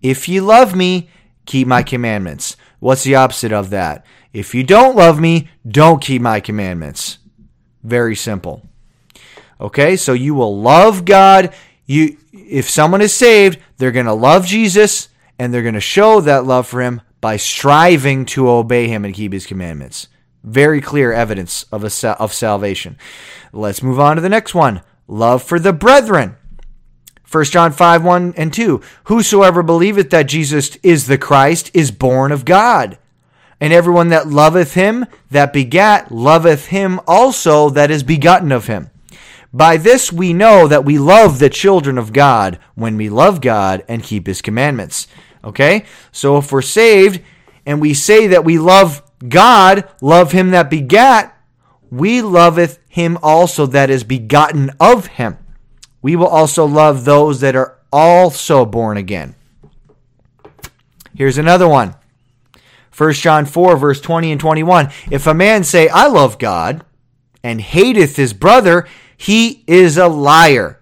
If 0.01 0.29
you 0.29 0.41
love 0.41 0.75
me, 0.75 1.09
keep 1.45 1.67
my 1.67 1.83
commandments. 1.83 2.55
What's 2.79 3.03
the 3.03 3.15
opposite 3.15 3.51
of 3.51 3.71
that? 3.71 4.05
If 4.33 4.53
you 4.53 4.63
don't 4.63 4.95
love 4.95 5.19
me, 5.19 5.49
don't 5.67 6.01
keep 6.01 6.21
my 6.21 6.39
commandments. 6.39 7.17
Very 7.83 8.15
simple. 8.15 8.61
Okay, 9.59 9.95
so 9.95 10.13
you 10.13 10.35
will 10.35 10.59
love 10.59 11.05
God. 11.05 11.53
You 11.85 12.17
if 12.33 12.69
someone 12.69 13.01
is 13.01 13.13
saved, 13.13 13.59
they're 13.77 13.91
going 13.91 14.05
to 14.05 14.13
love 14.13 14.45
Jesus 14.45 15.09
and 15.39 15.53
they're 15.53 15.61
going 15.61 15.73
to 15.73 15.79
show 15.79 16.21
that 16.21 16.45
love 16.45 16.67
for 16.67 16.81
him 16.81 17.01
by 17.21 17.37
striving 17.37 18.25
to 18.25 18.49
obey 18.49 18.87
him 18.87 19.05
and 19.05 19.13
keep 19.13 19.33
his 19.33 19.45
commandments. 19.45 20.07
Very 20.45 20.79
clear 20.79 21.11
evidence 21.11 21.65
of, 21.71 21.83
a, 21.83 22.21
of 22.21 22.31
salvation. 22.31 22.97
Let's 23.51 23.81
move 23.81 23.99
on 23.99 24.15
to 24.15 24.21
the 24.21 24.29
next 24.29 24.53
one 24.53 24.83
love 25.07 25.41
for 25.41 25.59
the 25.59 25.73
brethren. 25.73 26.35
1 27.29 27.45
John 27.45 27.71
5 27.71 28.03
1 28.03 28.33
and 28.37 28.53
2. 28.53 28.79
Whosoever 29.05 29.63
believeth 29.63 30.11
that 30.11 30.27
Jesus 30.27 30.75
is 30.83 31.07
the 31.07 31.17
Christ 31.17 31.71
is 31.73 31.89
born 31.89 32.31
of 32.31 32.45
God. 32.45 32.99
And 33.59 33.73
everyone 33.73 34.09
that 34.09 34.27
loveth 34.27 34.75
him 34.75 35.07
that 35.31 35.51
begat 35.51 36.11
loveth 36.11 36.67
him 36.67 36.99
also 37.07 37.71
that 37.71 37.89
is 37.89 38.03
begotten 38.03 38.51
of 38.51 38.67
him. 38.67 38.91
By 39.51 39.77
this 39.77 40.13
we 40.13 40.31
know 40.31 40.67
that 40.67 40.85
we 40.85 40.99
love 40.99 41.39
the 41.39 41.49
children 41.49 41.97
of 41.97 42.13
God 42.13 42.59
when 42.75 42.97
we 42.97 43.09
love 43.09 43.41
God 43.41 43.83
and 43.87 44.03
keep 44.03 44.27
his 44.27 44.43
commandments. 44.43 45.07
Okay? 45.43 45.85
So 46.11 46.37
if 46.37 46.51
we're 46.51 46.61
saved 46.61 47.21
and 47.65 47.81
we 47.81 47.95
say 47.95 48.27
that 48.27 48.45
we 48.45 48.59
love 48.59 49.01
God 49.29 49.89
love 50.01 50.31
him 50.31 50.51
that 50.51 50.69
begat, 50.69 51.37
we 51.91 52.21
loveth 52.21 52.79
him 52.89 53.17
also 53.21 53.65
that 53.67 53.89
is 53.89 54.03
begotten 54.03 54.71
of 54.79 55.07
him. 55.07 55.37
We 56.01 56.15
will 56.15 56.27
also 56.27 56.65
love 56.65 57.05
those 57.05 57.41
that 57.41 57.55
are 57.55 57.77
also 57.91 58.65
born 58.65 58.97
again. 58.97 59.35
Here's 61.15 61.37
another 61.37 61.67
one. 61.67 61.95
1 62.95 63.13
John 63.13 63.45
4, 63.45 63.77
verse 63.77 64.01
20 64.01 64.31
and 64.31 64.41
21. 64.41 64.89
If 65.11 65.27
a 65.27 65.33
man 65.33 65.63
say, 65.63 65.87
I 65.89 66.07
love 66.07 66.37
God, 66.39 66.85
and 67.43 67.61
hateth 67.61 68.15
his 68.15 68.33
brother, 68.33 68.87
he 69.15 69.63
is 69.67 69.97
a 69.97 70.07
liar. 70.07 70.81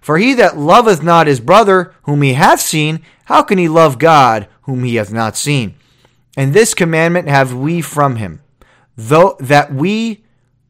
For 0.00 0.18
he 0.18 0.34
that 0.34 0.58
loveth 0.58 1.02
not 1.02 1.26
his 1.26 1.40
brother, 1.40 1.94
whom 2.02 2.22
he 2.22 2.34
hath 2.34 2.60
seen, 2.60 3.04
how 3.26 3.42
can 3.42 3.58
he 3.58 3.68
love 3.68 3.98
God, 3.98 4.48
whom 4.62 4.82
he 4.84 4.96
hath 4.96 5.12
not 5.12 5.36
seen? 5.36 5.74
And 6.36 6.52
this 6.52 6.74
commandment 6.74 7.28
have 7.28 7.54
we 7.54 7.80
from 7.80 8.16
him, 8.16 8.42
though 8.96 9.36
that 9.40 9.72
we 9.72 10.24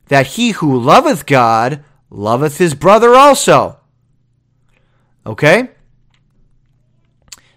that 0.09 0.27
he 0.29 0.51
who 0.51 0.79
loveth 0.79 1.25
God 1.27 1.85
loveth 2.11 2.59
his 2.59 2.75
brother 2.75 3.15
also. 3.15 3.79
Okay? 5.25 5.71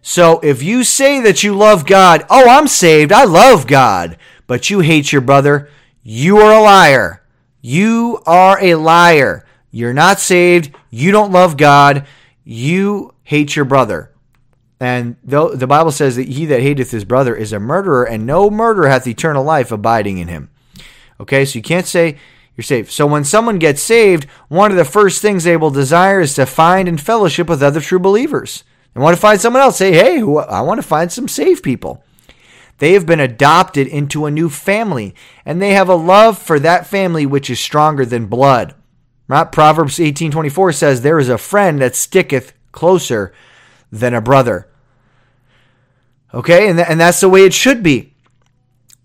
So 0.02 0.40
if 0.42 0.62
you 0.62 0.84
say 0.84 1.22
that 1.22 1.44
you 1.44 1.56
love 1.56 1.86
God, 1.86 2.26
oh, 2.30 2.48
I'm 2.48 2.68
saved, 2.68 3.12
I 3.12 3.24
love 3.24 3.66
God, 3.66 4.18
but 4.46 4.70
you 4.70 4.82
hate 4.82 5.12
your 5.12 5.22
brother, 5.22 5.70
you 6.04 6.38
are 6.38 6.52
a 6.52 6.62
liar. 6.62 7.24
You 7.62 8.22
are 8.26 8.62
a 8.62 8.76
liar. 8.76 9.46
You're 9.72 9.94
not 9.94 10.20
saved. 10.20 10.76
You 10.90 11.12
don't 11.12 11.32
love 11.32 11.58
God. 11.58 12.06
You 12.44 13.14
hate 13.24 13.56
your 13.56 13.66
brother. 13.66 14.13
And 14.84 15.16
though 15.24 15.56
the 15.56 15.66
Bible 15.66 15.94
says 15.94 16.18
that 16.18 16.28
he 16.28 16.46
that 16.48 16.60
hateth 16.60 16.92
his 16.92 17.06
brother 17.06 17.34
is 17.34 17.54
a 17.54 17.60
murderer, 17.60 18.04
and 18.04 18.26
no 18.26 18.50
murderer 18.50 18.90
hath 18.90 19.08
eternal 19.08 19.42
life 19.42 19.72
abiding 19.72 20.18
in 20.18 20.28
him. 20.28 20.50
Okay, 21.22 21.46
so 21.46 21.58
you 21.58 21.64
can't 21.64 21.88
say 21.88 22.18
you're 22.58 22.64
saved. 22.64 22.92
So 22.92 23.08
when 23.08 23.24
someone 23.24 23.60
gets 23.60 23.82
saved, 23.82 24.26
one 24.50 24.72
of 24.72 24.78
the 24.78 24.84
first 24.84 25.22
things 25.22 25.46
they 25.46 25.56
will 25.56 25.70
desire 25.70 26.20
is 26.20 26.34
to 26.34 26.46
find 26.46 26.90
and 26.90 27.00
fellowship 27.00 27.48
with 27.48 27.64
other 27.64 27.80
true 27.80 27.98
believers. 27.98 28.66
They 28.94 29.00
want 29.00 29.16
to 29.16 29.22
find 29.22 29.40
someone 29.40 29.62
else. 29.62 29.78
Say, 29.78 29.94
hey, 29.94 30.18
I 30.18 30.60
want 30.60 30.80
to 30.80 30.88
find 30.88 31.10
some 31.10 31.30
saved 31.30 31.64
people. 31.64 32.04
They 32.80 32.92
have 32.92 33.06
been 33.06 33.22
adopted 33.22 33.88
into 33.88 34.26
a 34.26 34.32
new 34.32 34.50
family, 34.50 35.16
and 35.46 35.62
they 35.62 35.76
have 35.76 35.88
a 35.88 35.96
love 35.96 36.38
for 36.38 36.60
that 36.60 36.88
family 36.88 37.26
which 37.26 37.50
is 37.50 37.58
stronger 37.58 38.06
than 38.06 38.26
blood. 38.26 38.76
Right? 39.30 39.50
Proverbs 39.50 39.98
18:24 39.98 40.74
says, 40.74 41.04
"There 41.04 41.20
is 41.20 41.30
a 41.30 41.38
friend 41.38 41.80
that 41.80 41.96
sticketh 41.96 42.52
closer 42.74 43.32
than 43.90 44.14
a 44.14 44.20
brother." 44.20 44.68
Okay, 46.34 46.68
and, 46.68 46.78
th- 46.78 46.88
and 46.90 47.00
that's 47.00 47.20
the 47.20 47.30
way 47.30 47.46
it 47.46 47.54
should 47.54 47.84
be. 47.84 48.14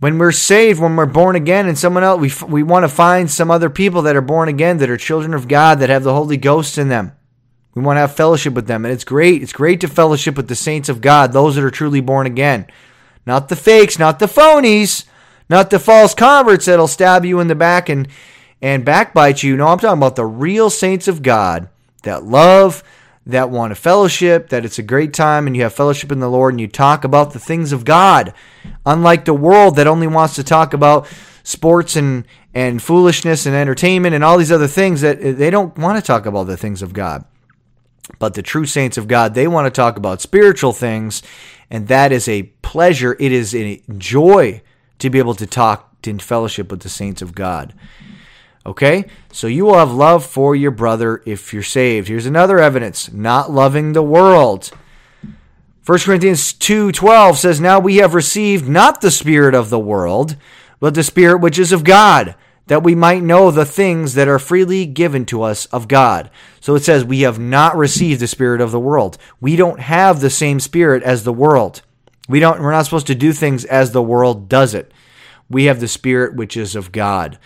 when 0.01 0.19
we're 0.19 0.33
saved, 0.33 0.81
when 0.81 0.97
we're 0.97 1.07
born 1.07 1.35
again, 1.37 1.67
and 1.67 1.77
someone 1.77 2.05
else, 2.05 2.21
we, 2.21 2.47
we 2.47 2.63
want 2.63 2.85
to 2.85 2.89
find 2.89 3.31
some 3.31 3.51
other 3.51 3.69
people 3.69 4.03
that 4.03 4.17
are 4.17 4.21
born 4.21 4.49
again, 4.49 4.79
that 4.79 4.91
are 4.91 4.97
children 4.97 5.35
of 5.35 5.49
God, 5.49 5.81
that 5.81 5.91
have 5.91 6.05
the 6.05 6.15
Holy 6.15 6.37
Ghost 6.37 6.79
in 6.79 6.89
them. 6.89 7.13
We 7.75 7.83
want 7.83 7.97
to 7.97 8.03
have 8.03 8.15
fellowship 8.15 8.55
with 8.55 8.67
them. 8.67 8.85
And 8.85 8.95
it's 8.95 9.05
great. 9.05 9.43
It's 9.43 9.53
great 9.53 9.81
to 9.81 9.89
fellowship 9.89 10.37
with 10.37 10.49
the 10.49 10.55
saints 10.55 10.89
of 10.89 11.01
God, 11.01 11.33
those 11.33 11.57
that 11.57 11.65
are 11.65 11.71
truly 11.71 12.01
born 12.01 12.27
again. 12.27 12.67
Not 13.27 13.49
the 13.49 13.57
fakes, 13.57 13.99
not 13.99 14.19
the 14.19 14.27
phonies, 14.27 15.05
not 15.51 15.71
the 15.71 15.79
false 15.79 16.15
converts 16.15 16.67
that'll 16.67 16.89
stab 16.89 17.25
you 17.25 17.41
in 17.41 17.49
the 17.49 17.55
back 17.55 17.89
and, 17.89 18.09
and 18.63 18.85
backbite 18.85 19.43
you. 19.43 19.57
No, 19.57 19.69
I'm 19.69 19.79
talking 19.79 19.99
about 19.99 20.17
the 20.17 20.27
real 20.27 20.71
saints 20.71 21.09
of 21.09 21.23
God 21.23 21.69
that 22.05 22.25
love, 22.25 22.83
that 23.29 23.51
want 23.51 23.73
a 23.73 23.77
fellowship, 23.77 24.49
that 24.49 24.65
it's 24.65 24.79
a 24.79 24.83
great 24.83 25.13
time 25.13 25.47
and 25.47 25.55
you 25.55 25.63
have 25.63 25.75
fellowship 25.75 26.11
in 26.11 26.19
the 26.19 26.31
Lord 26.31 26.55
and 26.55 26.61
you 26.61 26.67
talk 26.67 27.05
about 27.05 27.33
the 27.33 27.39
things 27.39 27.73
of 27.73 27.85
God. 27.85 28.33
Unlike 28.87 29.27
the 29.27 29.35
world 29.35 29.77
that 29.77 29.87
only 29.87 30.07
wants 30.07 30.35
to 30.37 30.43
talk 30.43 30.73
about 30.73 31.07
sports 31.43 31.95
and, 31.95 32.25
and 32.55 32.83
foolishness 32.83 33.45
and 33.45 33.55
entertainment 33.55 34.15
and 34.15 34.25
all 34.25 34.39
these 34.39 34.51
other 34.51 34.67
things 34.67 35.03
that 35.03 35.23
eh, 35.23 35.33
they 35.33 35.51
don't 35.51 35.77
want 35.79 36.03
to 36.03 36.07
talk 36.07 36.25
about 36.25 36.45
the 36.45 36.57
things 36.57 36.81
of 36.81 36.95
God. 36.95 37.25
But 38.19 38.33
the 38.33 38.43
true 38.43 38.65
saints 38.65 38.97
of 38.97 39.07
God, 39.07 39.35
they 39.35 39.47
want 39.47 39.67
to 39.67 39.71
talk 39.71 39.99
about 39.99 40.23
spiritual 40.23 40.73
things, 40.73 41.23
and 41.71 41.89
that 41.89 42.11
is 42.11 42.27
a 42.27 42.45
pleasure. 42.63 43.15
It 43.21 43.33
is 43.33 43.55
a 43.55 43.83
joy 43.99 44.63
to 44.99 45.11
be 45.11 45.19
able 45.19 45.35
to 45.35 45.47
talk 45.47 45.95
in 46.07 46.19
fellowship 46.19 46.71
with 46.71 46.81
the 46.81 46.89
saints 46.89 47.21
of 47.21 47.35
God. 47.35 47.75
Okay? 48.69 49.07
So 49.33 49.47
you 49.47 49.65
will 49.65 49.79
have 49.79 49.91
love 49.91 50.27
for 50.27 50.55
your 50.55 50.71
brother 50.71 51.23
if 51.25 51.55
you're 51.55 51.63
saved. 51.63 52.09
Here's 52.09 52.27
another 52.27 52.59
evidence 52.59 53.11
not 53.11 53.51
loving 53.51 53.95
the 53.95 54.03
world. 54.03 54.71
1 55.87 55.99
Corinthians 56.01 56.53
2:12 56.53 57.39
says 57.39 57.63
now 57.63 57.81
we 57.81 57.97
have 57.97 58.13
received 58.13 58.69
not 58.69 59.01
the 59.01 59.11
spirit 59.11 59.55
of 59.55 59.71
the 59.71 59.79
world 59.79 60.37
but 60.81 60.95
the 60.95 61.03
spirit 61.03 61.41
which 61.41 61.59
is 61.59 61.73
of 61.73 61.83
God 61.83 62.35
that 62.67 62.83
we 62.83 62.95
might 62.95 63.23
know 63.23 63.51
the 63.51 63.65
things 63.65 64.13
that 64.13 64.29
are 64.29 64.39
freely 64.39 64.85
given 64.85 65.25
to 65.25 65.43
us 65.43 65.65
of 65.67 65.89
God. 65.89 66.31
So 66.61 66.75
it 66.75 66.85
says 66.85 67.07
we 67.07 67.23
have 67.23 67.39
not 67.39 67.75
received 67.75 68.21
the 68.21 68.27
spirit 68.27 68.61
of 68.61 68.71
the 68.71 68.79
world. 68.79 69.17
We 69.41 69.57
don't 69.57 69.81
have 69.81 70.21
the 70.21 70.29
same 70.29 70.61
spirit 70.61 71.03
as 71.03 71.25
the 71.25 71.33
world. 71.33 71.81
We 72.29 72.39
don't 72.39 72.61
we're 72.61 72.73
not 72.73 72.85
supposed 72.85 73.07
to 73.07 73.15
do 73.15 73.33
things 73.33 73.65
as 73.65 73.93
the 73.93 74.03
world 74.03 74.51
does 74.51 74.75
it. 74.75 74.93
We 75.49 75.65
have 75.65 75.81
the 75.81 75.89
spirit 75.89 76.37
which 76.37 76.55
is 76.55 76.77
of 76.77 76.93
God. 76.93 77.39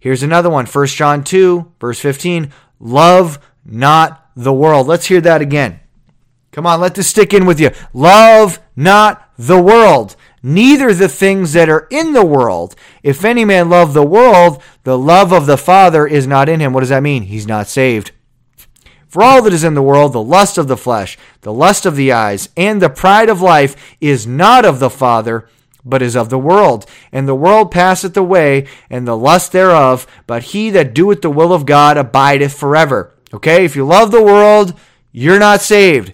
Here's 0.00 0.22
another 0.22 0.50
one 0.50 0.66
1 0.66 0.86
John 0.88 1.24
2, 1.24 1.72
verse 1.80 1.98
15. 2.00 2.52
Love 2.78 3.38
not 3.64 4.30
the 4.36 4.52
world. 4.52 4.86
Let's 4.86 5.06
hear 5.06 5.20
that 5.22 5.40
again. 5.40 5.80
Come 6.52 6.66
on, 6.66 6.80
let 6.80 6.94
this 6.94 7.08
stick 7.08 7.34
in 7.34 7.44
with 7.44 7.60
you. 7.60 7.70
Love 7.92 8.60
not 8.74 9.30
the 9.36 9.60
world, 9.60 10.16
neither 10.42 10.94
the 10.94 11.08
things 11.08 11.52
that 11.52 11.68
are 11.68 11.86
in 11.90 12.12
the 12.12 12.24
world. 12.24 12.74
If 13.02 13.24
any 13.24 13.44
man 13.44 13.68
love 13.68 13.92
the 13.92 14.06
world, 14.06 14.62
the 14.84 14.96
love 14.96 15.32
of 15.32 15.46
the 15.46 15.58
Father 15.58 16.06
is 16.06 16.26
not 16.26 16.48
in 16.48 16.60
him. 16.60 16.72
What 16.72 16.80
does 16.80 16.88
that 16.88 17.02
mean? 17.02 17.24
He's 17.24 17.46
not 17.46 17.66
saved. 17.66 18.12
For 19.06 19.22
all 19.22 19.42
that 19.42 19.52
is 19.52 19.64
in 19.64 19.74
the 19.74 19.82
world, 19.82 20.12
the 20.12 20.22
lust 20.22 20.58
of 20.58 20.68
the 20.68 20.76
flesh, 20.76 21.16
the 21.42 21.52
lust 21.52 21.86
of 21.86 21.96
the 21.96 22.12
eyes, 22.12 22.48
and 22.56 22.80
the 22.80 22.90
pride 22.90 23.28
of 23.28 23.40
life 23.40 23.96
is 24.00 24.26
not 24.26 24.64
of 24.64 24.78
the 24.78 24.90
Father, 24.90 25.48
but 25.86 26.02
is 26.02 26.16
of 26.16 26.28
the 26.28 26.38
world. 26.38 26.84
And 27.12 27.26
the 27.26 27.34
world 27.34 27.70
passeth 27.70 28.16
away, 28.16 28.66
and 28.90 29.06
the 29.06 29.16
lust 29.16 29.52
thereof, 29.52 30.06
but 30.26 30.42
he 30.42 30.68
that 30.70 30.92
doeth 30.92 31.22
the 31.22 31.30
will 31.30 31.52
of 31.52 31.64
God 31.64 31.96
abideth 31.96 32.52
forever. 32.52 33.14
Okay, 33.32 33.64
if 33.64 33.76
you 33.76 33.86
love 33.86 34.10
the 34.10 34.22
world, 34.22 34.78
you're 35.12 35.38
not 35.38 35.62
saved. 35.62 36.12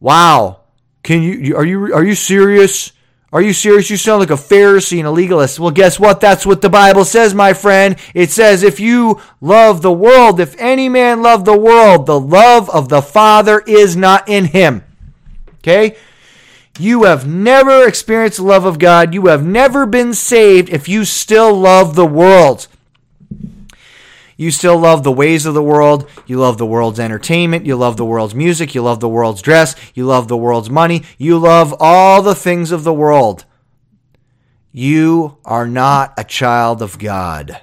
Wow. 0.00 0.60
Can 1.02 1.22
you 1.22 1.56
are 1.56 1.64
you 1.64 1.94
are 1.94 2.04
you 2.04 2.14
serious? 2.14 2.92
Are 3.32 3.42
you 3.42 3.52
serious? 3.52 3.90
You 3.90 3.96
sound 3.96 4.20
like 4.20 4.30
a 4.30 4.34
Pharisee 4.34 4.98
and 4.98 5.06
a 5.06 5.10
legalist. 5.10 5.58
Well, 5.58 5.72
guess 5.72 5.98
what? 5.98 6.20
That's 6.20 6.46
what 6.46 6.62
the 6.62 6.70
Bible 6.70 7.04
says, 7.04 7.34
my 7.34 7.52
friend. 7.52 7.96
It 8.14 8.30
says, 8.30 8.62
if 8.62 8.80
you 8.80 9.20
love 9.40 9.82
the 9.82 9.92
world, 9.92 10.40
if 10.40 10.58
any 10.58 10.88
man 10.88 11.22
love 11.22 11.44
the 11.44 11.58
world, 11.58 12.06
the 12.06 12.18
love 12.18 12.70
of 12.70 12.88
the 12.88 13.02
Father 13.02 13.62
is 13.66 13.96
not 13.96 14.28
in 14.28 14.46
him. 14.46 14.84
Okay? 15.58 15.96
You 16.78 17.04
have 17.04 17.26
never 17.26 17.86
experienced 17.86 18.36
the 18.38 18.44
love 18.44 18.64
of 18.64 18.78
God. 18.78 19.14
You 19.14 19.26
have 19.26 19.44
never 19.44 19.86
been 19.86 20.14
saved 20.14 20.68
if 20.68 20.88
you 20.88 21.04
still 21.04 21.54
love 21.54 21.94
the 21.94 22.06
world. 22.06 22.68
You 24.36 24.50
still 24.50 24.78
love 24.78 25.02
the 25.02 25.12
ways 25.12 25.46
of 25.46 25.54
the 25.54 25.62
world. 25.62 26.08
You 26.26 26.38
love 26.38 26.58
the 26.58 26.66
world's 26.66 27.00
entertainment. 27.00 27.64
You 27.64 27.76
love 27.76 27.96
the 27.96 28.04
world's 28.04 28.34
music. 28.34 28.74
You 28.74 28.82
love 28.82 29.00
the 29.00 29.08
world's 29.08 29.40
dress. 29.40 29.74
You 29.94 30.04
love 30.04 30.28
the 30.28 30.36
world's 30.36 30.68
money. 30.68 31.04
You 31.16 31.38
love 31.38 31.74
all 31.80 32.20
the 32.20 32.34
things 32.34 32.70
of 32.70 32.84
the 32.84 32.92
world. 32.92 33.46
You 34.72 35.38
are 35.46 35.66
not 35.66 36.12
a 36.18 36.24
child 36.24 36.82
of 36.82 36.98
God. 36.98 37.62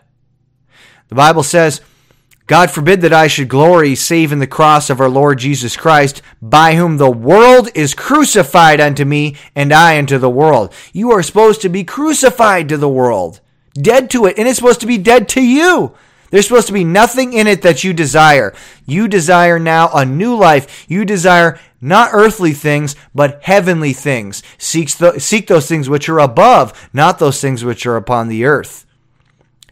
The 1.09 1.15
Bible 1.15 1.43
says, 1.43 1.81
God 2.45 2.71
forbid 2.71 3.01
that 3.01 3.13
I 3.13 3.27
should 3.27 3.47
glory 3.47 3.95
save 3.95 4.33
in 4.33 4.39
the 4.39 4.47
cross 4.47 4.89
of 4.89 4.99
our 4.99 5.07
Lord 5.07 5.39
Jesus 5.39 5.77
Christ, 5.77 6.21
by 6.41 6.75
whom 6.75 6.97
the 6.97 7.09
world 7.09 7.69
is 7.73 7.93
crucified 7.93 8.81
unto 8.81 9.05
me, 9.05 9.37
and 9.55 9.71
I 9.71 9.97
unto 9.97 10.17
the 10.17 10.29
world. 10.29 10.73
You 10.91 11.11
are 11.11 11.23
supposed 11.23 11.61
to 11.61 11.69
be 11.69 11.85
crucified 11.85 12.67
to 12.69 12.77
the 12.77 12.89
world, 12.89 13.39
dead 13.73 14.09
to 14.09 14.25
it, 14.25 14.37
and 14.37 14.45
it's 14.45 14.57
supposed 14.57 14.81
to 14.81 14.87
be 14.87 14.97
dead 14.97 15.29
to 15.29 15.41
you. 15.41 15.95
There's 16.31 16.47
supposed 16.47 16.67
to 16.67 16.73
be 16.73 16.83
nothing 16.83 17.31
in 17.31 17.47
it 17.47 17.61
that 17.61 17.85
you 17.85 17.93
desire. 17.93 18.53
You 18.85 19.07
desire 19.07 19.57
now 19.57 19.89
a 19.93 20.03
new 20.03 20.35
life. 20.35 20.85
You 20.89 21.05
desire 21.05 21.59
not 21.79 22.09
earthly 22.11 22.53
things, 22.53 22.95
but 23.15 23.41
heavenly 23.43 23.93
things. 23.93 24.43
Seek, 24.57 24.97
those 24.97 25.67
things 25.67 25.89
which 25.89 26.09
are 26.09 26.19
above, 26.19 26.89
not 26.91 27.19
those 27.19 27.39
things 27.39 27.63
which 27.63 27.85
are 27.85 27.95
upon 27.95 28.27
the 28.27 28.45
earth 28.45 28.85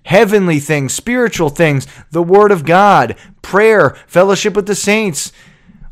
heavenly 0.04 0.60
things, 0.60 0.94
spiritual 0.94 1.50
things, 1.50 1.88
the 2.12 2.24
Word 2.24 2.52
of 2.52 2.66
God, 2.66 3.16
prayer, 3.42 3.92
fellowship 4.08 4.56
with 4.56 4.66
the 4.66 4.76
saints, 4.76 5.32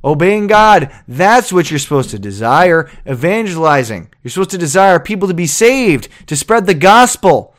obeying 0.03 0.47
God. 0.47 0.91
That's 1.07 1.53
what 1.53 1.69
you're 1.69 1.79
supposed 1.79 2.09
to 2.11 2.19
desire. 2.19 2.89
Evangelizing. 3.07 4.09
You're 4.23 4.31
supposed 4.31 4.51
to 4.51 4.57
desire 4.57 4.99
people 4.99 5.27
to 5.27 5.33
be 5.33 5.47
saved, 5.47 6.07
to 6.27 6.35
spread 6.35 6.65
the 6.65 6.73
gospel. 6.73 7.55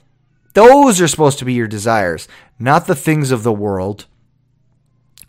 Those 0.55 1.01
are 1.01 1.09
supposed 1.09 1.39
to 1.39 1.45
be 1.45 1.55
your 1.55 1.69
desires, 1.69 2.27
not 2.59 2.87
the 2.87 2.97
things 2.97 3.31
of 3.31 3.43
the 3.43 3.53
world. 3.53 4.07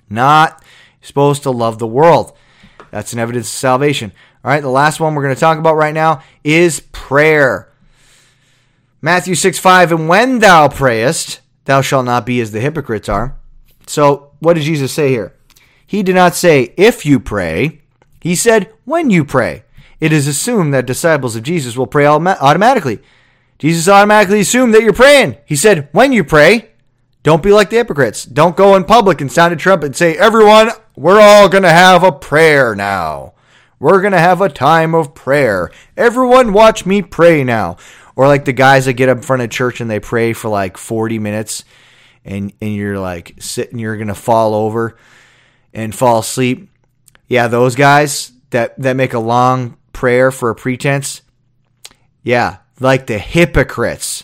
Not 0.09 0.63
supposed 1.01 1.43
to 1.43 1.51
love 1.51 1.79
the 1.79 1.87
world. 1.87 2.35
That's 2.89 3.13
an 3.13 3.19
evidence 3.19 3.47
of 3.47 3.53
salvation. 3.53 4.11
All 4.43 4.51
right, 4.51 4.61
the 4.61 4.69
last 4.69 4.99
one 4.99 5.15
we're 5.15 5.23
going 5.23 5.35
to 5.35 5.39
talk 5.39 5.57
about 5.57 5.75
right 5.75 5.93
now 5.93 6.23
is 6.43 6.81
prayer. 6.91 7.70
Matthew 9.01 9.33
6 9.33 9.57
5, 9.57 9.91
and 9.91 10.07
when 10.07 10.39
thou 10.39 10.67
prayest, 10.67 11.41
thou 11.65 11.81
shalt 11.81 12.05
not 12.05 12.25
be 12.25 12.39
as 12.39 12.51
the 12.51 12.59
hypocrites 12.59 13.09
are. 13.09 13.35
So, 13.87 14.31
what 14.39 14.53
did 14.53 14.63
Jesus 14.63 14.91
say 14.91 15.09
here? 15.09 15.35
He 15.85 16.03
did 16.03 16.15
not 16.15 16.35
say, 16.35 16.73
if 16.77 17.05
you 17.05 17.19
pray. 17.19 17.81
He 18.21 18.35
said, 18.35 18.71
when 18.85 19.09
you 19.09 19.25
pray. 19.25 19.63
It 19.99 20.13
is 20.13 20.27
assumed 20.27 20.73
that 20.73 20.85
disciples 20.85 21.35
of 21.35 21.43
Jesus 21.43 21.75
will 21.75 21.87
pray 21.87 22.05
automatically. 22.05 22.99
Jesus 23.57 23.87
automatically 23.87 24.41
assumed 24.41 24.73
that 24.73 24.83
you're 24.83 24.93
praying. 24.93 25.37
He 25.45 25.55
said, 25.55 25.89
when 25.91 26.11
you 26.11 26.23
pray, 26.23 26.71
don't 27.23 27.43
be 27.43 27.51
like 27.51 27.69
the 27.69 27.77
hypocrites. 27.77 28.25
Don't 28.25 28.55
go 28.55 28.75
in 28.75 28.83
public 28.83 29.21
and 29.21 29.31
sound 29.31 29.53
a 29.53 29.55
trumpet 29.55 29.87
and 29.87 29.95
say, 29.95 30.17
everyone, 30.17 30.71
we're 30.95 31.19
all 31.19 31.49
going 31.49 31.63
to 31.63 31.69
have 31.69 32.03
a 32.03 32.11
prayer 32.11 32.75
now. 32.75 33.33
We're 33.79 34.01
going 34.01 34.13
to 34.13 34.19
have 34.19 34.41
a 34.41 34.49
time 34.49 34.93
of 34.93 35.15
prayer. 35.15 35.71
Everyone, 35.97 36.53
watch 36.53 36.85
me 36.85 37.01
pray 37.01 37.43
now. 37.43 37.77
Or 38.21 38.27
like 38.27 38.45
the 38.45 38.53
guys 38.53 38.85
that 38.85 38.93
get 38.93 39.09
up 39.09 39.17
in 39.17 39.23
front 39.23 39.41
of 39.41 39.49
church 39.49 39.81
and 39.81 39.89
they 39.89 39.99
pray 39.99 40.33
for 40.33 40.47
like 40.47 40.77
40 40.77 41.17
minutes 41.17 41.65
and, 42.23 42.53
and 42.61 42.75
you're 42.75 42.99
like 42.99 43.33
sitting, 43.39 43.79
you're 43.79 43.95
going 43.95 44.09
to 44.09 44.13
fall 44.13 44.53
over 44.53 44.95
and 45.73 45.95
fall 45.95 46.19
asleep. 46.19 46.69
Yeah, 47.27 47.47
those 47.47 47.73
guys 47.73 48.31
that, 48.51 48.79
that 48.79 48.95
make 48.95 49.13
a 49.13 49.19
long 49.19 49.75
prayer 49.91 50.29
for 50.29 50.51
a 50.51 50.55
pretense. 50.55 51.23
Yeah, 52.21 52.57
like 52.79 53.07
the 53.07 53.17
hypocrites. 53.17 54.23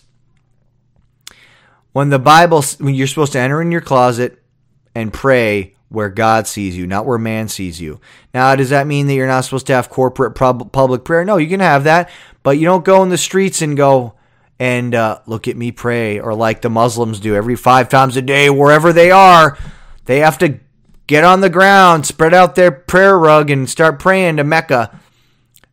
When 1.91 2.09
the 2.09 2.19
Bible, 2.19 2.63
when 2.77 2.93
you're 2.93 3.07
supposed 3.07 3.33
to 3.33 3.39
enter 3.39 3.63
in 3.63 3.71
your 3.71 3.81
closet 3.81 4.43
and 4.93 5.11
pray 5.11 5.73
where 5.89 6.09
God 6.09 6.47
sees 6.47 6.76
you, 6.76 6.85
not 6.85 7.05
where 7.05 7.18
man 7.18 7.47
sees 7.47 7.80
you. 7.80 7.99
Now, 8.34 8.55
does 8.55 8.69
that 8.72 8.88
mean 8.88 9.07
that 9.07 9.14
you're 9.14 9.27
not 9.27 9.45
supposed 9.45 9.68
to 9.68 9.73
have 9.73 9.89
corporate 9.89 10.35
public 10.35 11.03
prayer? 11.05 11.23
No, 11.23 11.38
you 11.38 11.47
can 11.47 11.61
have 11.61 11.85
that, 11.85 12.09
but 12.43 12.57
you 12.57 12.65
don't 12.65 12.85
go 12.85 13.03
in 13.03 13.09
the 13.09 13.18
streets 13.18 13.61
and 13.61 13.77
go 13.77 14.14
and 14.59 14.95
uh, 14.95 15.19
look 15.27 15.47
at 15.47 15.55
me 15.55 15.72
pray, 15.72 16.19
or 16.19 16.34
like 16.34 16.61
the 16.61 16.69
Muslims 16.69 17.19
do 17.19 17.35
every 17.35 17.55
five 17.55 17.89
times 17.89 18.18
a 18.18 18.22
day, 18.22 18.49
wherever 18.49 18.91
they 18.91 19.11
are. 19.11 19.57
They 20.05 20.19
have 20.19 20.39
to 20.39 20.59
get 21.05 21.23
on 21.23 21.41
the 21.41 21.49
ground, 21.49 22.05
spread 22.05 22.34
out 22.34 22.55
their 22.55 22.72
prayer 22.72 23.18
rug, 23.18 23.49
and 23.49 23.69
start 23.69 23.99
praying 23.99 24.38
to 24.38 24.43
Mecca. 24.43 24.99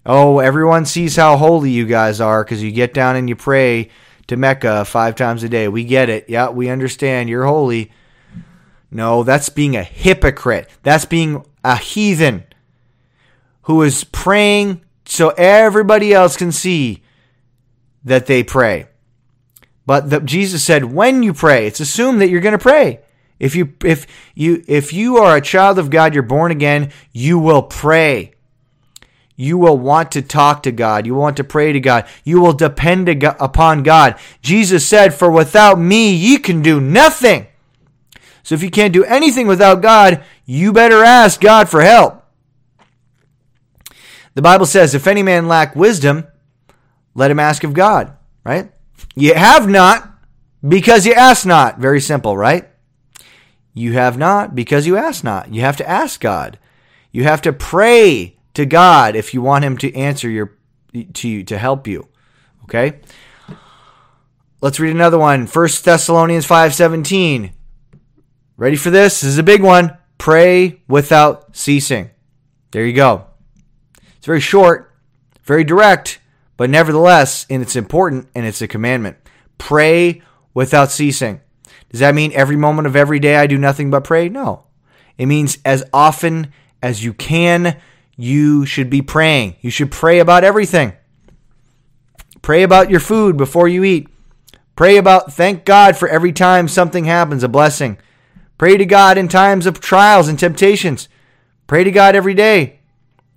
Oh, 0.06 0.38
everyone 0.38 0.84
sees 0.84 1.16
how 1.16 1.38
holy 1.38 1.70
you 1.70 1.86
guys 1.86 2.20
are 2.20 2.44
because 2.44 2.62
you 2.62 2.70
get 2.70 2.92
down 2.92 3.16
and 3.16 3.28
you 3.28 3.36
pray 3.36 3.88
to 4.26 4.36
Mecca 4.36 4.84
five 4.84 5.14
times 5.16 5.42
a 5.42 5.48
day. 5.48 5.66
We 5.66 5.84
get 5.84 6.10
it. 6.10 6.26
Yeah, 6.28 6.50
we 6.50 6.68
understand. 6.68 7.30
You're 7.30 7.46
holy. 7.46 7.90
No, 8.94 9.24
that's 9.24 9.48
being 9.48 9.74
a 9.76 9.82
hypocrite. 9.82 10.70
That's 10.84 11.04
being 11.04 11.44
a 11.64 11.76
heathen 11.76 12.44
who 13.62 13.82
is 13.82 14.04
praying 14.04 14.82
so 15.04 15.30
everybody 15.30 16.14
else 16.14 16.36
can 16.36 16.52
see 16.52 17.02
that 18.04 18.26
they 18.26 18.44
pray. 18.44 18.86
But 19.84 20.10
the, 20.10 20.20
Jesus 20.20 20.62
said, 20.62 20.84
when 20.84 21.24
you 21.24 21.34
pray, 21.34 21.66
it's 21.66 21.80
assumed 21.80 22.20
that 22.20 22.28
you're 22.28 22.40
going 22.40 22.52
to 22.52 22.58
pray. 22.58 23.00
If 23.40 23.56
you 23.56 23.74
if 23.84 24.06
you 24.36 24.62
if 24.68 24.92
you 24.92 25.16
are 25.16 25.36
a 25.36 25.40
child 25.40 25.80
of 25.80 25.90
God, 25.90 26.14
you're 26.14 26.22
born 26.22 26.52
again, 26.52 26.92
you 27.12 27.36
will 27.36 27.64
pray. 27.64 28.34
You 29.34 29.58
will 29.58 29.76
want 29.76 30.12
to 30.12 30.22
talk 30.22 30.62
to 30.62 30.72
God. 30.72 31.04
You 31.04 31.16
want 31.16 31.36
to 31.38 31.44
pray 31.44 31.72
to 31.72 31.80
God. 31.80 32.06
You 32.22 32.40
will 32.40 32.52
depend 32.52 33.08
upon 33.08 33.82
God. 33.82 34.14
Jesus 34.40 34.86
said, 34.86 35.14
"For 35.14 35.32
without 35.32 35.80
me, 35.80 36.14
ye 36.14 36.38
can 36.38 36.62
do 36.62 36.80
nothing." 36.80 37.48
So 38.44 38.54
if 38.54 38.62
you 38.62 38.70
can't 38.70 38.92
do 38.92 39.02
anything 39.04 39.48
without 39.48 39.82
God, 39.82 40.22
you 40.44 40.72
better 40.72 41.02
ask 41.02 41.40
God 41.40 41.68
for 41.68 41.80
help. 41.80 42.22
The 44.34 44.42
Bible 44.42 44.66
says, 44.66 44.94
"If 44.94 45.08
any 45.08 45.24
man 45.24 45.48
lack 45.48 45.74
wisdom, 45.74 46.26
let 47.14 47.30
him 47.30 47.40
ask 47.40 47.64
of 47.64 47.72
God." 47.72 48.12
Right? 48.44 48.70
You 49.16 49.34
have 49.34 49.68
not 49.68 50.08
because 50.66 51.06
you 51.06 51.14
ask 51.14 51.46
not. 51.46 51.78
Very 51.78 52.00
simple, 52.00 52.36
right? 52.36 52.68
You 53.72 53.94
have 53.94 54.18
not 54.18 54.54
because 54.54 54.86
you 54.86 54.96
ask 54.96 55.24
not. 55.24 55.52
You 55.52 55.62
have 55.62 55.78
to 55.78 55.88
ask 55.88 56.20
God. 56.20 56.58
You 57.10 57.24
have 57.24 57.42
to 57.42 57.52
pray 57.52 58.36
to 58.54 58.66
God 58.66 59.16
if 59.16 59.34
you 59.34 59.40
want 59.40 59.64
him 59.64 59.78
to 59.78 59.94
answer 59.96 60.28
your 60.28 60.52
to 61.14 61.28
you 61.28 61.42
to 61.44 61.58
help 61.58 61.86
you. 61.86 62.08
Okay? 62.64 63.00
Let's 64.60 64.78
read 64.78 64.94
another 64.94 65.18
one. 65.18 65.46
1 65.46 65.84
Thessalonians 65.84 66.46
5:17. 66.46 67.52
Ready 68.56 68.76
for 68.76 68.90
this? 68.90 69.20
This 69.20 69.30
is 69.30 69.38
a 69.38 69.42
big 69.42 69.62
one. 69.62 69.96
Pray 70.16 70.80
without 70.86 71.56
ceasing. 71.56 72.10
There 72.70 72.86
you 72.86 72.92
go. 72.92 73.26
It's 74.16 74.26
very 74.26 74.40
short, 74.40 74.94
very 75.42 75.64
direct, 75.64 76.20
but 76.56 76.70
nevertheless, 76.70 77.46
and 77.50 77.62
it's 77.62 77.74
important 77.74 78.28
and 78.32 78.46
it's 78.46 78.62
a 78.62 78.68
commandment. 78.68 79.16
Pray 79.58 80.22
without 80.54 80.92
ceasing. 80.92 81.40
Does 81.90 81.98
that 81.98 82.14
mean 82.14 82.32
every 82.32 82.54
moment 82.54 82.86
of 82.86 82.94
every 82.94 83.18
day 83.18 83.36
I 83.36 83.48
do 83.48 83.58
nothing 83.58 83.90
but 83.90 84.04
pray? 84.04 84.28
No. 84.28 84.66
It 85.18 85.26
means 85.26 85.58
as 85.64 85.82
often 85.92 86.52
as 86.80 87.04
you 87.04 87.12
can, 87.12 87.80
you 88.16 88.66
should 88.66 88.88
be 88.88 89.02
praying. 89.02 89.56
You 89.62 89.70
should 89.70 89.90
pray 89.90 90.20
about 90.20 90.44
everything. 90.44 90.92
Pray 92.40 92.62
about 92.62 92.88
your 92.88 93.00
food 93.00 93.36
before 93.36 93.66
you 93.66 93.82
eat. 93.82 94.08
Pray 94.76 94.96
about, 94.96 95.32
thank 95.32 95.64
God 95.64 95.96
for 95.96 96.08
every 96.08 96.32
time 96.32 96.68
something 96.68 97.04
happens, 97.04 97.42
a 97.42 97.48
blessing. 97.48 97.98
Pray 98.58 98.76
to 98.76 98.86
God 98.86 99.18
in 99.18 99.28
times 99.28 99.66
of 99.66 99.80
trials 99.80 100.28
and 100.28 100.38
temptations. 100.38 101.08
Pray 101.66 101.84
to 101.84 101.90
God 101.90 102.14
every 102.14 102.34
day. 102.34 102.80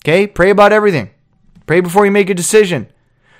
Okay? 0.04 0.28
Pray 0.28 0.50
about 0.50 0.74
everything. 0.74 1.10
Pray 1.66 1.82
before 1.82 2.06
you 2.06 2.12
make 2.12 2.30
a 2.30 2.34
decision. 2.34 2.88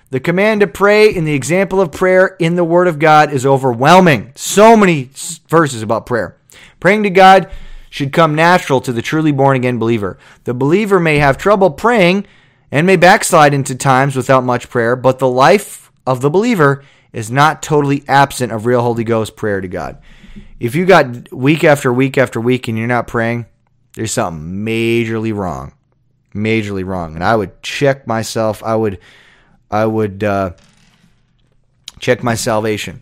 The 0.10 0.20
command 0.20 0.62
to 0.62 0.68
pray 0.68 1.14
and 1.14 1.28
the 1.28 1.34
example 1.34 1.82
of 1.82 1.92
prayer 1.92 2.38
in 2.40 2.56
the 2.56 2.64
Word 2.64 2.88
of 2.88 3.00
God 3.00 3.32
is 3.32 3.46
overwhelming. 3.46 4.32
So 4.36 4.78
many 4.78 5.10
verses 5.50 5.82
about 5.82 6.06
prayer. 6.06 6.38
Praying 6.80 7.04
to 7.04 7.10
God 7.10 7.52
should 7.90 8.14
come 8.14 8.36
natural 8.36 8.80
to 8.82 8.94
the 8.94 9.02
truly 9.02 9.32
born 9.32 9.58
again 9.58 9.80
believer. 9.80 10.18
The 10.46 10.54
believer 10.54 11.00
may 11.00 11.18
have 11.18 11.38
trouble 11.38 11.72
praying 11.72 12.26
and 12.72 12.88
may 12.88 12.96
backslide 12.96 13.54
into 13.54 13.76
times 13.76 14.16
without 14.16 14.44
much 14.44 14.70
prayer, 14.70 14.96
but 14.96 15.20
the 15.20 15.28
life 15.28 15.92
of 16.06 16.22
the 16.22 16.30
believer 16.30 16.84
is 17.12 17.32
not 17.32 17.64
totally 17.64 18.04
absent 18.08 18.52
of 18.52 18.66
real 18.66 18.82
Holy 18.82 19.04
Ghost 19.04 19.36
prayer 19.36 19.62
to 19.62 19.68
God. 19.68 20.02
If 20.60 20.76
you 20.76 20.86
got 20.86 21.32
week 21.32 21.64
after 21.64 21.92
week 21.94 22.18
after 22.18 22.42
week 22.42 22.68
and 22.68 22.78
you're 22.78 22.88
not 22.88 23.08
praying, 23.08 23.46
there's 23.94 24.12
something 24.12 24.66
majorly 24.66 25.34
wrong. 25.34 25.74
Majorly 26.34 26.86
wrong. 26.86 27.16
And 27.16 27.24
I 27.24 27.36
would 27.36 27.62
check 27.62 28.08
myself. 28.08 28.64
I 28.64 28.76
would 28.76 29.00
I 29.70 29.86
would 29.86 30.24
uh, 30.24 30.52
check 32.00 32.24
my 32.24 32.36
salvation. 32.36 33.02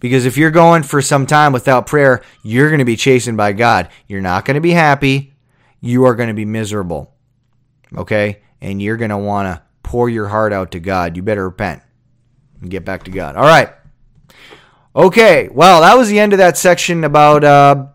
Because 0.00 0.26
if 0.26 0.36
you're 0.36 0.50
going 0.50 0.84
for 0.84 1.02
some 1.02 1.26
time 1.26 1.52
without 1.52 1.86
prayer, 1.86 2.22
you're 2.42 2.68
going 2.68 2.78
to 2.78 2.84
be 2.84 2.96
chastened 2.96 3.36
by 3.36 3.52
God. 3.52 3.88
You're 4.06 4.20
not 4.20 4.44
going 4.44 4.54
to 4.54 4.60
be 4.60 4.70
happy. 4.70 5.34
You 5.80 6.04
are 6.04 6.14
going 6.14 6.28
to 6.28 6.34
be 6.34 6.44
miserable. 6.44 7.12
Okay? 7.96 8.42
And 8.60 8.80
you're 8.80 8.96
going 8.96 9.10
to 9.10 9.18
want 9.18 9.46
to 9.46 9.62
pour 9.82 10.08
your 10.08 10.28
heart 10.28 10.52
out 10.52 10.72
to 10.72 10.80
God. 10.80 11.16
You 11.16 11.22
better 11.22 11.44
repent 11.44 11.82
and 12.60 12.70
get 12.70 12.84
back 12.84 13.04
to 13.04 13.10
God. 13.10 13.34
All 13.34 13.44
right. 13.44 13.70
Okay. 14.98 15.48
Well, 15.52 15.82
that 15.82 15.96
was 15.96 16.08
the 16.08 16.18
end 16.18 16.32
of 16.32 16.40
that 16.40 16.58
section 16.58 17.04
about 17.04 17.44
uh, 17.44 17.86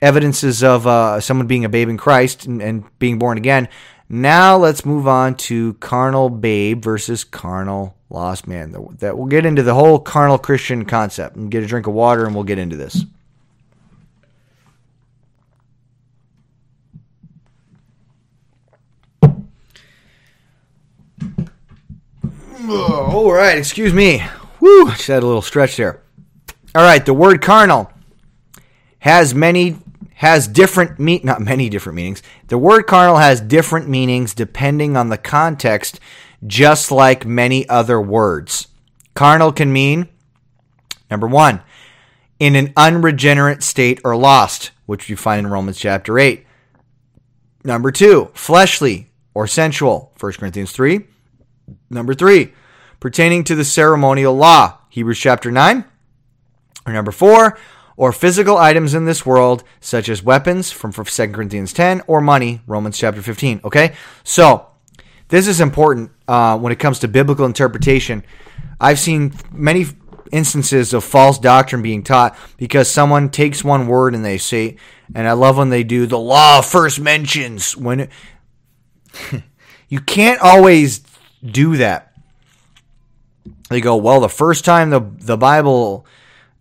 evidences 0.00 0.64
of 0.64 0.86
uh, 0.86 1.20
someone 1.20 1.46
being 1.46 1.66
a 1.66 1.68
babe 1.68 1.90
in 1.90 1.98
Christ 1.98 2.46
and, 2.46 2.62
and 2.62 2.84
being 2.98 3.18
born 3.18 3.36
again. 3.36 3.68
Now 4.08 4.56
let's 4.56 4.86
move 4.86 5.06
on 5.06 5.34
to 5.36 5.74
carnal 5.74 6.30
babe 6.30 6.82
versus 6.82 7.24
carnal 7.24 7.94
lost 8.08 8.46
man. 8.46 8.72
That 9.00 9.18
we'll 9.18 9.26
get 9.26 9.44
into 9.44 9.62
the 9.62 9.74
whole 9.74 9.98
carnal 9.98 10.38
Christian 10.38 10.86
concept 10.86 11.36
and 11.36 11.50
get 11.50 11.62
a 11.62 11.66
drink 11.66 11.86
of 11.86 11.92
water 11.92 12.24
and 12.24 12.34
we'll 12.34 12.44
get 12.44 12.58
into 12.58 12.76
this. 12.76 13.04
All 22.68 23.30
right, 23.30 23.58
excuse 23.58 23.92
me. 23.92 24.24
Woo, 24.58 24.90
just 24.92 25.06
had 25.06 25.22
a 25.22 25.26
little 25.26 25.42
stretch 25.42 25.76
there. 25.76 26.00
All 26.76 26.82
right, 26.82 27.06
the 27.06 27.14
word 27.14 27.40
carnal 27.40 27.90
has 28.98 29.34
many 29.34 29.78
has 30.16 30.46
different 30.46 30.98
mean 30.98 31.22
not 31.24 31.40
many 31.40 31.70
different 31.70 31.96
meanings. 31.96 32.22
The 32.48 32.58
word 32.58 32.82
carnal 32.82 33.16
has 33.16 33.40
different 33.40 33.88
meanings 33.88 34.34
depending 34.34 34.94
on 34.94 35.08
the 35.08 35.16
context, 35.16 36.00
just 36.46 36.92
like 36.92 37.24
many 37.24 37.66
other 37.70 37.98
words. 37.98 38.68
Carnal 39.14 39.52
can 39.52 39.72
mean 39.72 40.10
number 41.10 41.26
1, 41.26 41.62
in 42.40 42.54
an 42.54 42.74
unregenerate 42.76 43.62
state 43.62 43.98
or 44.04 44.14
lost, 44.14 44.72
which 44.84 45.08
you 45.08 45.16
find 45.16 45.46
in 45.46 45.52
Romans 45.52 45.78
chapter 45.78 46.18
8. 46.18 46.44
Number 47.64 47.90
2, 47.90 48.32
fleshly 48.34 49.10
or 49.32 49.46
sensual, 49.46 50.12
1 50.20 50.32
Corinthians 50.32 50.72
3. 50.72 51.06
Number 51.88 52.12
3, 52.12 52.52
pertaining 53.00 53.44
to 53.44 53.54
the 53.54 53.64
ceremonial 53.64 54.34
law, 54.34 54.80
Hebrews 54.90 55.18
chapter 55.18 55.50
9. 55.50 55.86
Or 56.86 56.92
number 56.92 57.10
4, 57.10 57.58
or 57.96 58.12
physical 58.12 58.56
items 58.56 58.94
in 58.94 59.04
this 59.04 59.24
world, 59.24 59.64
such 59.80 60.08
as 60.08 60.22
weapons 60.22 60.70
from 60.70 60.92
2 60.92 61.02
Corinthians 61.32 61.72
10 61.72 62.02
or 62.06 62.20
money, 62.20 62.60
Romans 62.66 62.98
chapter 62.98 63.22
15. 63.22 63.60
Okay? 63.64 63.94
So, 64.22 64.68
this 65.28 65.48
is 65.48 65.60
important 65.60 66.12
uh, 66.28 66.58
when 66.58 66.72
it 66.72 66.78
comes 66.78 67.00
to 67.00 67.08
biblical 67.08 67.46
interpretation. 67.46 68.22
I've 68.80 68.98
seen 68.98 69.34
many 69.50 69.86
instances 70.32 70.92
of 70.92 71.04
false 71.04 71.38
doctrine 71.38 71.82
being 71.82 72.02
taught 72.02 72.36
because 72.56 72.88
someone 72.88 73.30
takes 73.30 73.64
one 73.64 73.86
word 73.86 74.14
and 74.14 74.24
they 74.24 74.38
say, 74.38 74.76
and 75.14 75.26
I 75.26 75.32
love 75.32 75.56
when 75.56 75.70
they 75.70 75.84
do 75.84 76.06
the 76.06 76.18
law 76.18 76.60
first 76.60 77.00
mentions 77.00 77.76
when 77.76 78.00
it, 78.00 78.10
you 79.88 80.00
can't 80.00 80.40
always 80.40 81.00
do 81.44 81.76
that. 81.76 82.12
They 83.68 83.80
go, 83.80 83.96
well, 83.96 84.20
the 84.20 84.28
first 84.28 84.64
time 84.64 84.90
the 84.90 85.00
the 85.00 85.36
Bible 85.36 86.06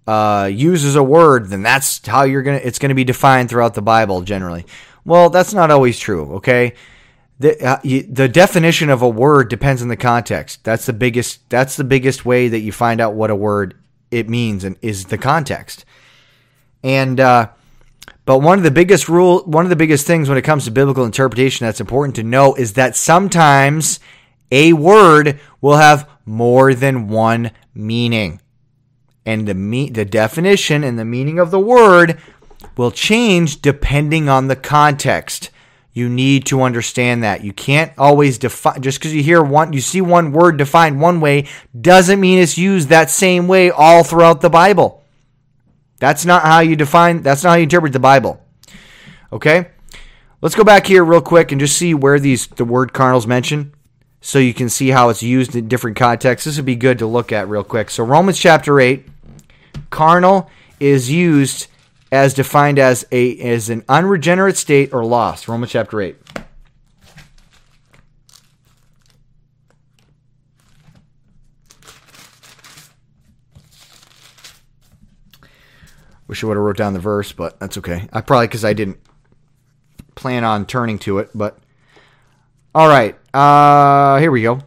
uh, 0.08 0.50
uses 0.52 0.96
a 0.96 1.04
word, 1.04 1.48
then 1.48 1.64
that's 1.64 2.06
how 2.06 2.24
you're 2.24 2.44
gonna. 2.44 2.62
It's 2.64 2.80
gonna 2.80 2.96
be 2.96 3.04
defined 3.04 3.50
throughout 3.50 3.74
the 3.74 3.82
Bible 3.82 4.22
generally. 4.22 4.66
Well, 5.04 5.30
that's 5.30 5.54
not 5.54 5.72
always 5.72 5.98
true. 5.98 6.36
Okay, 6.36 6.74
the 7.40 7.62
uh, 7.66 7.80
you, 7.84 8.04
the 8.04 8.28
definition 8.28 8.90
of 8.90 9.02
a 9.02 9.10
word 9.10 9.50
depends 9.50 9.82
on 9.82 9.88
the 9.88 9.98
context. 9.98 10.64
That's 10.64 10.86
the 10.86 10.94
biggest. 10.94 11.50
That's 11.50 11.76
the 11.76 11.84
biggest 11.84 12.26
way 12.26 12.48
that 12.50 12.60
you 12.60 12.72
find 12.72 13.02
out 13.02 13.16
what 13.16 13.32
a 13.32 13.36
word 13.36 13.76
it 14.12 14.30
means 14.30 14.64
and 14.64 14.78
is 14.82 15.06
the 15.06 15.18
context. 15.18 15.86
And 16.84 17.20
uh, 17.20 17.50
but 18.26 18.40
one 18.40 18.58
of 18.58 18.64
the 18.64 18.72
biggest 18.72 19.10
rule, 19.10 19.44
one 19.46 19.66
of 19.66 19.70
the 19.70 19.76
biggest 19.76 20.06
things 20.06 20.30
when 20.30 20.38
it 20.38 20.44
comes 20.44 20.66
to 20.66 20.72
biblical 20.72 21.06
interpretation 21.06 21.66
that's 21.66 21.82
important 21.82 22.16
to 22.16 22.24
know 22.24 22.54
is 22.56 22.74
that 22.74 22.96
sometimes 22.96 24.00
a 24.52 24.74
word 24.74 25.40
will 25.62 25.78
have 25.78 26.08
more 26.26 26.74
than 26.74 27.08
one 27.08 27.52
meaning 27.74 28.40
and 29.26 29.48
the 29.48 29.54
me- 29.54 29.90
the 29.90 30.06
definition 30.06 30.84
and 30.84 31.00
the 31.00 31.06
meaning 31.06 31.40
of 31.40 31.52
the 31.52 31.60
word 31.60 32.20
will 32.78 32.92
change 32.92 33.62
depending 33.62 34.30
on 34.30 34.48
the 34.48 34.56
context. 34.56 35.50
You 35.94 36.10
need 36.10 36.46
to 36.48 36.62
understand 36.62 37.24
that. 37.24 37.44
You 37.44 37.54
can't 37.54 37.94
always 37.98 38.38
define 38.38 38.82
just 38.82 39.00
because 39.00 39.14
you 39.14 39.24
hear 39.24 39.42
one 39.42 39.74
you 39.74 39.82
see 39.82 40.02
one 40.02 40.32
word 40.32 40.58
defined 40.58 41.00
one 41.00 41.22
way 41.22 41.48
doesn't 41.80 42.20
mean 42.20 42.40
it's 42.40 42.58
used 42.58 42.90
that 42.90 43.10
same 43.10 43.48
way 43.48 43.72
all 43.72 44.04
throughout 44.04 44.42
the 44.42 44.50
Bible. 44.50 45.04
That's 46.00 46.26
not 46.26 46.44
how 46.44 46.60
you 46.60 46.76
define 46.76 47.22
that's 47.22 47.44
not 47.44 47.52
how 47.52 47.56
you 47.56 47.64
interpret 47.64 47.94
the 47.94 48.00
Bible. 48.00 48.42
Okay? 49.32 49.70
Let's 50.42 50.56
go 50.56 50.66
back 50.66 50.86
here 50.86 51.04
real 51.04 51.22
quick 51.22 51.52
and 51.52 51.62
just 51.62 51.78
see 51.78 51.94
where 51.94 52.20
these 52.20 52.48
the 52.48 52.66
word 52.66 52.92
carnals 52.92 53.26
mentioned 53.26 53.72
so 54.20 54.38
you 54.38 54.54
can 54.54 54.70
see 54.70 54.90
how 54.90 55.10
it's 55.10 55.24
used 55.24 55.56
in 55.56 55.68
different 55.68 55.96
contexts. 55.96 56.46
This 56.46 56.58
would 56.58 56.66
be 56.66 56.76
good 56.76 57.00
to 57.00 57.06
look 57.06 57.32
at 57.32 57.48
real 57.48 57.64
quick. 57.64 57.90
So 57.90 58.04
Romans 58.04 58.38
chapter 58.38 58.80
8 58.80 59.08
Carnal 59.90 60.50
is 60.80 61.12
used 61.12 61.68
as 62.12 62.34
defined 62.34 62.80
as 62.80 63.06
a 63.12 63.38
as 63.40 63.70
an 63.70 63.84
unregenerate 63.90 64.58
state 64.58 64.94
or 64.94 65.06
lost. 65.06 65.48
Romans 65.48 65.72
chapter 65.72 66.02
8. 66.02 66.16
Wish 76.28 76.44
I 76.44 76.48
would 76.48 76.58
have 76.58 76.64
wrote 76.64 76.78
down 76.78 76.94
the 76.94 77.00
verse, 77.00 77.32
but 77.32 77.60
that's 77.60 77.78
okay. 77.78 78.10
I 78.12 78.22
probably 78.22 78.48
because 78.48 78.66
I 78.66 78.74
didn't 78.74 78.98
plan 80.16 80.44
on 80.44 80.66
turning 80.66 80.98
to 81.00 81.20
it, 81.20 81.30
but 81.36 81.60
all 82.74 82.88
right. 82.88 83.16
Uh, 83.34 84.18
here 84.20 84.32
we 84.32 84.42
go. 84.42 84.60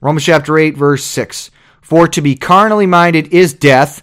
Romans 0.00 0.24
chapter 0.24 0.58
8, 0.58 0.76
verse 0.76 1.04
6. 1.04 1.50
For 1.80 2.08
to 2.08 2.20
be 2.20 2.34
carnally 2.34 2.86
minded 2.86 3.32
is 3.32 3.54
death, 3.54 4.02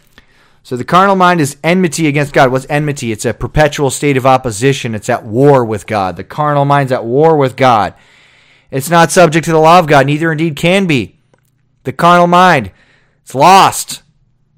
So 0.63 0.77
the 0.77 0.83
carnal 0.83 1.15
mind 1.15 1.41
is 1.41 1.57
enmity 1.63 2.07
against 2.07 2.33
God. 2.33 2.51
What's 2.51 2.67
enmity? 2.69 3.11
It's 3.11 3.25
a 3.25 3.33
perpetual 3.33 3.89
state 3.89 4.15
of 4.15 4.25
opposition. 4.25 4.93
It's 4.93 5.09
at 5.09 5.25
war 5.25 5.65
with 5.65 5.87
God. 5.87 6.17
The 6.17 6.23
carnal 6.23 6.65
mind's 6.65 6.91
at 6.91 7.03
war 7.03 7.35
with 7.35 7.55
God. 7.55 7.95
It's 8.69 8.89
not 8.89 9.11
subject 9.11 9.45
to 9.45 9.51
the 9.51 9.59
law 9.59 9.79
of 9.79 9.87
God, 9.87 10.05
neither 10.05 10.31
indeed 10.31 10.55
can 10.55 10.85
be. 10.85 11.19
The 11.83 11.91
carnal 11.91 12.27
mind, 12.27 12.71
it's 13.23 13.35
lost. 13.35 14.03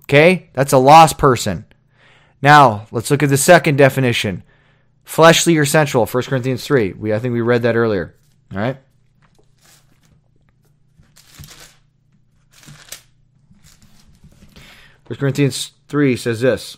Okay? 0.03 0.49
That's 0.53 0.73
a 0.73 0.77
lost 0.77 1.17
person. 1.17 1.65
Now, 2.41 2.88
let's 2.91 3.09
look 3.09 3.23
at 3.23 3.30
the 3.30 3.38
second 3.38 3.77
definition 3.77 4.43
fleshly 5.03 5.57
or 5.57 5.65
sensual 5.65 6.05
1 6.05 6.23
corinthians 6.23 6.65
3 6.65 6.93
we 6.93 7.13
i 7.13 7.19
think 7.19 7.34
we 7.34 7.41
read 7.41 7.63
that 7.63 7.75
earlier 7.75 8.15
all 8.53 8.59
right 8.59 8.77
First 15.05 15.19
Corinthians 15.19 15.71
3 15.94 16.18
says 16.18 16.41
this 16.41 16.78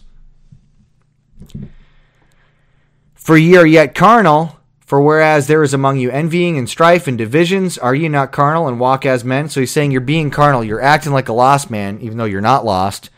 For 3.13 3.37
ye 3.37 3.55
are 3.55 3.65
yet 3.65 3.95
carnal, 3.95 4.59
for 4.81 5.01
whereas 5.01 5.47
there 5.47 5.63
is 5.63 5.73
among 5.73 5.99
you 5.99 6.11
envying 6.11 6.57
and 6.57 6.69
strife 6.69 7.07
and 7.07 7.17
divisions, 7.17 7.77
are 7.77 7.95
ye 7.95 8.09
not 8.09 8.33
carnal 8.33 8.67
and 8.67 8.77
walk 8.77 9.05
as 9.05 9.23
men? 9.23 9.47
So 9.47 9.61
he's 9.61 9.71
saying 9.71 9.91
you're 9.91 10.01
being 10.01 10.31
carnal. 10.31 10.65
You're 10.65 10.81
acting 10.81 11.13
like 11.13 11.29
a 11.29 11.33
lost 11.33 11.71
man, 11.71 12.01
even 12.01 12.17
though 12.17 12.25
you're 12.25 12.41
not 12.41 12.65
lost. 12.65 13.09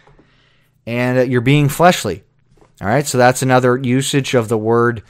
And 0.86 1.32
you're 1.32 1.42
being 1.42 1.68
fleshly. 1.68 2.24
All 2.80 2.88
right, 2.88 3.08
so 3.08 3.18
that's 3.18 3.42
another 3.42 3.76
usage 3.76 4.36
of 4.36 4.50
the 4.50 4.58
word 4.58 5.02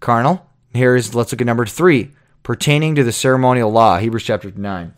carnal. 0.00 0.46
Here 0.72 0.96
is, 0.96 1.14
let's 1.14 1.32
look 1.32 1.42
at 1.42 1.46
number 1.46 1.66
three, 1.66 2.12
pertaining 2.42 2.94
to 2.94 3.04
the 3.04 3.12
ceremonial 3.12 3.70
law, 3.70 3.98
Hebrews 3.98 4.24
chapter 4.24 4.50
9. 4.50 4.94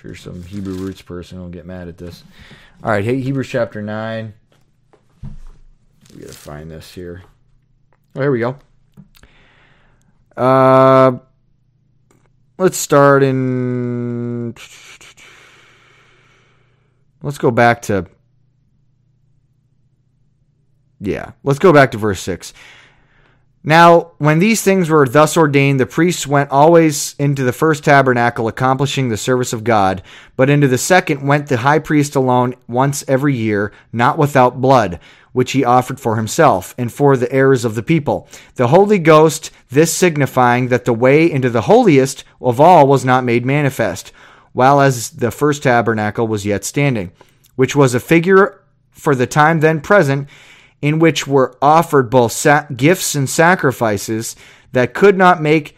Sure 0.00 0.14
some 0.14 0.42
Hebrew 0.42 0.74
roots 0.74 1.02
person 1.02 1.38
will 1.38 1.50
get 1.50 1.66
mad 1.66 1.86
at 1.86 1.98
this. 1.98 2.24
All 2.82 2.90
right, 2.90 3.04
hey, 3.04 3.20
Hebrews 3.20 3.48
chapter 3.48 3.82
9. 3.82 4.32
We 6.14 6.20
gotta 6.20 6.32
find 6.32 6.70
this 6.70 6.94
here. 6.94 7.22
Oh, 8.16 8.22
here 8.22 8.30
we 8.30 8.38
go. 8.38 8.56
Uh, 10.36 11.18
let's 12.56 12.78
start 12.78 13.22
in. 13.22 14.54
Let's 17.22 17.36
go 17.36 17.50
back 17.50 17.82
to 17.82 18.06
yeah, 20.98 21.32
let's 21.44 21.58
go 21.58 21.74
back 21.74 21.90
to 21.90 21.98
verse 21.98 22.20
6. 22.20 22.54
Now, 23.62 24.12
when 24.16 24.38
these 24.38 24.62
things 24.62 24.88
were 24.88 25.06
thus 25.06 25.36
ordained, 25.36 25.80
the 25.80 25.86
priests 25.86 26.26
went 26.26 26.50
always 26.50 27.14
into 27.18 27.42
the 27.42 27.52
first 27.52 27.84
tabernacle, 27.84 28.48
accomplishing 28.48 29.10
the 29.10 29.18
service 29.18 29.52
of 29.52 29.64
God, 29.64 30.02
but 30.34 30.48
into 30.48 30.66
the 30.66 30.78
second 30.78 31.26
went 31.26 31.48
the 31.48 31.58
high 31.58 31.78
priest 31.78 32.16
alone 32.16 32.54
once 32.66 33.04
every 33.06 33.36
year, 33.36 33.70
not 33.92 34.16
without 34.16 34.62
blood, 34.62 34.98
which 35.32 35.52
he 35.52 35.62
offered 35.62 36.00
for 36.00 36.16
himself, 36.16 36.74
and 36.78 36.90
for 36.90 37.18
the 37.18 37.30
errors 37.30 37.66
of 37.66 37.74
the 37.74 37.82
people. 37.82 38.26
The 38.54 38.68
Holy 38.68 38.98
Ghost, 38.98 39.50
this 39.68 39.92
signifying 39.92 40.68
that 40.68 40.86
the 40.86 40.94
way 40.94 41.30
into 41.30 41.50
the 41.50 41.62
holiest 41.62 42.24
of 42.40 42.60
all 42.60 42.88
was 42.88 43.04
not 43.04 43.24
made 43.24 43.44
manifest, 43.44 44.10
while 44.52 44.80
as 44.80 45.10
the 45.10 45.30
first 45.30 45.62
tabernacle 45.62 46.26
was 46.26 46.46
yet 46.46 46.64
standing, 46.64 47.12
which 47.56 47.76
was 47.76 47.94
a 47.94 48.00
figure 48.00 48.62
for 48.90 49.14
the 49.14 49.26
time 49.26 49.60
then 49.60 49.82
present 49.82 50.28
in 50.82 50.98
which 50.98 51.26
were 51.26 51.56
offered 51.60 52.10
both 52.10 52.32
sa- 52.32 52.64
gifts 52.74 53.14
and 53.14 53.28
sacrifices 53.28 54.36
that 54.72 54.94
could 54.94 55.16
not 55.16 55.42
make 55.42 55.76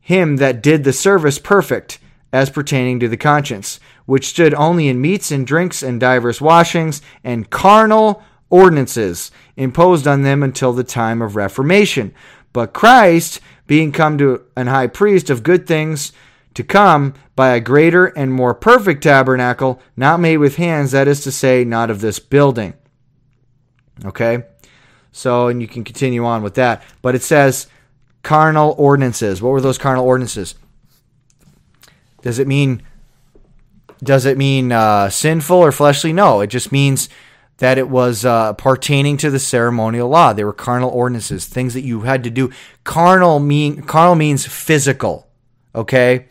him 0.00 0.36
that 0.36 0.62
did 0.62 0.84
the 0.84 0.92
service 0.92 1.38
perfect 1.38 1.98
as 2.32 2.50
pertaining 2.50 3.00
to 3.00 3.08
the 3.08 3.16
conscience, 3.16 3.80
which 4.06 4.28
stood 4.28 4.54
only 4.54 4.88
in 4.88 5.00
meats 5.00 5.30
and 5.30 5.46
drinks 5.46 5.82
and 5.82 6.00
divers 6.00 6.40
washings 6.40 7.02
and 7.24 7.50
carnal 7.50 8.22
ordinances 8.50 9.30
imposed 9.56 10.06
on 10.06 10.22
them 10.22 10.42
until 10.42 10.72
the 10.72 10.84
time 10.84 11.20
of 11.20 11.36
Reformation. 11.36 12.14
But 12.52 12.72
Christ, 12.72 13.40
being 13.66 13.92
come 13.92 14.16
to 14.18 14.44
an 14.56 14.66
high 14.66 14.86
priest 14.86 15.30
of 15.30 15.42
good 15.42 15.66
things 15.66 16.12
to 16.54 16.64
come 16.64 17.14
by 17.36 17.50
a 17.50 17.60
greater 17.60 18.06
and 18.06 18.32
more 18.32 18.54
perfect 18.54 19.02
tabernacle, 19.02 19.80
not 19.96 20.20
made 20.20 20.38
with 20.38 20.56
hands, 20.56 20.90
that 20.92 21.06
is 21.06 21.20
to 21.22 21.30
say, 21.30 21.64
not 21.64 21.90
of 21.90 22.00
this 22.00 22.18
building. 22.18 22.74
Okay? 24.04 24.44
So, 25.12 25.48
and 25.48 25.60
you 25.60 25.68
can 25.68 25.84
continue 25.84 26.24
on 26.24 26.42
with 26.42 26.54
that. 26.54 26.82
But 27.02 27.14
it 27.14 27.22
says 27.22 27.66
carnal 28.22 28.74
ordinances. 28.78 29.40
What 29.42 29.50
were 29.50 29.60
those 29.60 29.78
carnal 29.78 30.04
ordinances? 30.04 30.54
Does 32.22 32.38
it 32.38 32.46
mean 32.46 32.82
does 34.02 34.26
it 34.26 34.38
mean 34.38 34.70
uh, 34.70 35.10
sinful 35.10 35.56
or 35.56 35.72
fleshly? 35.72 36.12
No, 36.12 36.40
it 36.40 36.48
just 36.48 36.70
means 36.70 37.08
that 37.58 37.78
it 37.78 37.88
was 37.88 38.24
uh, 38.24 38.52
pertaining 38.52 39.16
to 39.16 39.30
the 39.30 39.40
ceremonial 39.40 40.08
law. 40.08 40.32
They 40.32 40.44
were 40.44 40.52
carnal 40.52 40.90
ordinances, 40.90 41.46
things 41.46 41.74
that 41.74 41.82
you 41.82 42.02
had 42.02 42.22
to 42.24 42.30
do. 42.30 42.50
Carnal 42.84 43.40
mean 43.40 43.82
carnal 43.82 44.14
means 44.14 44.46
physical. 44.46 45.28
Okay. 45.74 46.26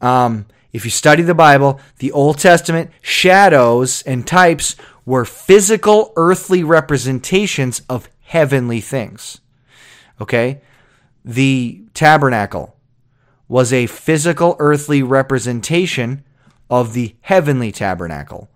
Um, 0.00 0.46
if 0.72 0.84
you 0.84 0.90
study 0.90 1.22
the 1.22 1.34
Bible, 1.34 1.80
the 1.98 2.10
Old 2.12 2.38
Testament 2.38 2.90
shadows 3.02 4.02
and 4.02 4.26
types 4.26 4.74
were 5.04 5.24
physical 5.24 6.12
earthly 6.16 6.62
representations 6.62 7.82
of 7.88 8.08
heavenly 8.20 8.80
things. 8.80 9.40
Okay? 10.20 10.60
The 11.24 11.84
tabernacle 11.94 12.76
was 13.48 13.72
a 13.72 13.86
physical 13.86 14.56
earthly 14.58 15.02
representation 15.02 16.24
of 16.70 16.94
the 16.94 17.14
heavenly 17.20 17.70
tabernacle. 17.70 18.48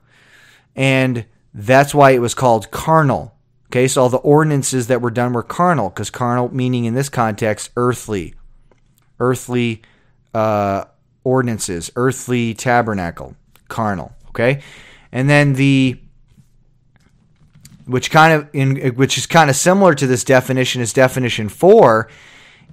And 0.75 1.27
that's 1.53 1.95
why 1.95 2.13
it 2.13 2.21
was 2.21 2.35
called 2.35 2.71
carnal. 2.71 3.35
Okay, 3.67 3.89
so 3.89 4.03
all 4.03 4.09
the 4.09 4.19
ordinances 4.19 4.87
that 4.87 5.03
were 5.03 5.11
done 5.11 5.33
were 5.33 5.43
carnal, 5.43 5.91
because 5.91 6.09
carnal 6.09 6.55
meaning 6.55 6.85
in 6.85 6.95
this 6.95 7.09
context, 7.09 7.71
earthly. 7.77 8.35
Earthly 9.19 9.83
uh, 10.33 10.85
ordinances, 11.25 11.91
earthly 11.97 12.55
tabernacle, 12.55 13.35
carnal. 13.69 14.15
Okay? 14.29 14.63
And 15.13 15.29
then 15.29 15.55
the 15.55 16.01
which 17.87 18.11
kind 18.11 18.33
of 18.33 18.49
in 18.53 18.95
which 18.97 19.17
is 19.17 19.27
kind 19.27 19.49
of 19.49 19.57
similar 19.57 19.95
to 19.95 20.07
this 20.07 20.25
definition 20.25 20.83
is 20.83 20.93
definition 20.93 21.49
4 21.49 22.09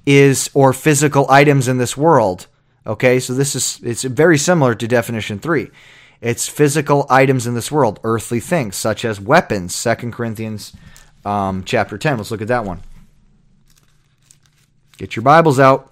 is 0.06 0.50
or 0.54 0.74
physical 0.74 1.26
items 1.30 1.68
in 1.68 1.78
this 1.78 1.96
world 1.96 2.48
okay? 2.86 3.20
So 3.20 3.34
this 3.34 3.56
is 3.56 3.80
it's 3.84 4.04
very 4.04 4.38
similar 4.38 4.76
to 4.76 4.88
definition 4.88 5.40
3 5.40 5.70
it's 6.22 6.48
physical 6.48 7.06
items 7.10 7.48
in 7.48 7.54
this 7.54 7.72
world 7.72 8.00
earthly 8.04 8.40
things 8.40 8.76
such 8.76 9.06
as 9.06 9.22
weapons 9.22 9.76
Second 9.76 10.14
corinthians 10.14 10.74
um, 11.24 11.64
chapter 11.64 11.98
10 11.98 12.18
let's 12.18 12.32
look 12.32 12.42
at 12.42 12.48
that 12.50 12.66
one. 12.66 12.82
Get 14.98 15.16
your 15.16 15.24
bibles 15.24 15.60
out. 15.60 15.92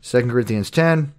Second 0.00 0.30
corinthians 0.30 0.70
10 0.70 1.12
Mm-mm-mm-mm. 1.12 1.15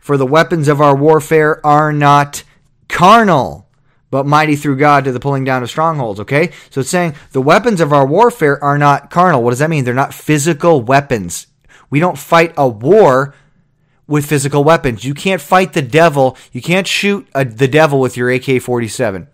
For 0.00 0.16
the 0.16 0.26
weapons 0.26 0.68
of 0.68 0.80
our 0.80 0.96
warfare 0.96 1.64
are 1.64 1.92
not 1.92 2.44
carnal, 2.88 3.68
but 4.10 4.26
mighty 4.26 4.54
through 4.56 4.76
God 4.76 5.04
to 5.04 5.12
the 5.12 5.20
pulling 5.20 5.44
down 5.44 5.62
of 5.62 5.70
strongholds. 5.70 6.20
Okay? 6.20 6.50
So 6.70 6.80
it's 6.80 6.90
saying 6.90 7.14
the 7.32 7.40
weapons 7.40 7.80
of 7.80 7.92
our 7.92 8.06
warfare 8.06 8.62
are 8.62 8.78
not 8.78 9.10
carnal. 9.10 9.42
What 9.42 9.50
does 9.50 9.58
that 9.60 9.70
mean? 9.70 9.84
They're 9.84 9.94
not 9.94 10.14
physical 10.14 10.82
weapons. 10.82 11.46
We 11.90 12.00
don't 12.00 12.18
fight 12.18 12.52
a 12.56 12.68
war 12.68 13.34
with 14.06 14.26
physical 14.26 14.64
weapons. 14.64 15.04
You 15.04 15.14
can't 15.14 15.40
fight 15.40 15.72
the 15.72 15.82
devil. 15.82 16.36
You 16.52 16.60
can't 16.60 16.86
shoot 16.86 17.26
a, 17.34 17.44
the 17.44 17.68
devil 17.68 18.00
with 18.00 18.16
your 18.16 18.30
AK 18.30 18.60
47. 18.60 19.28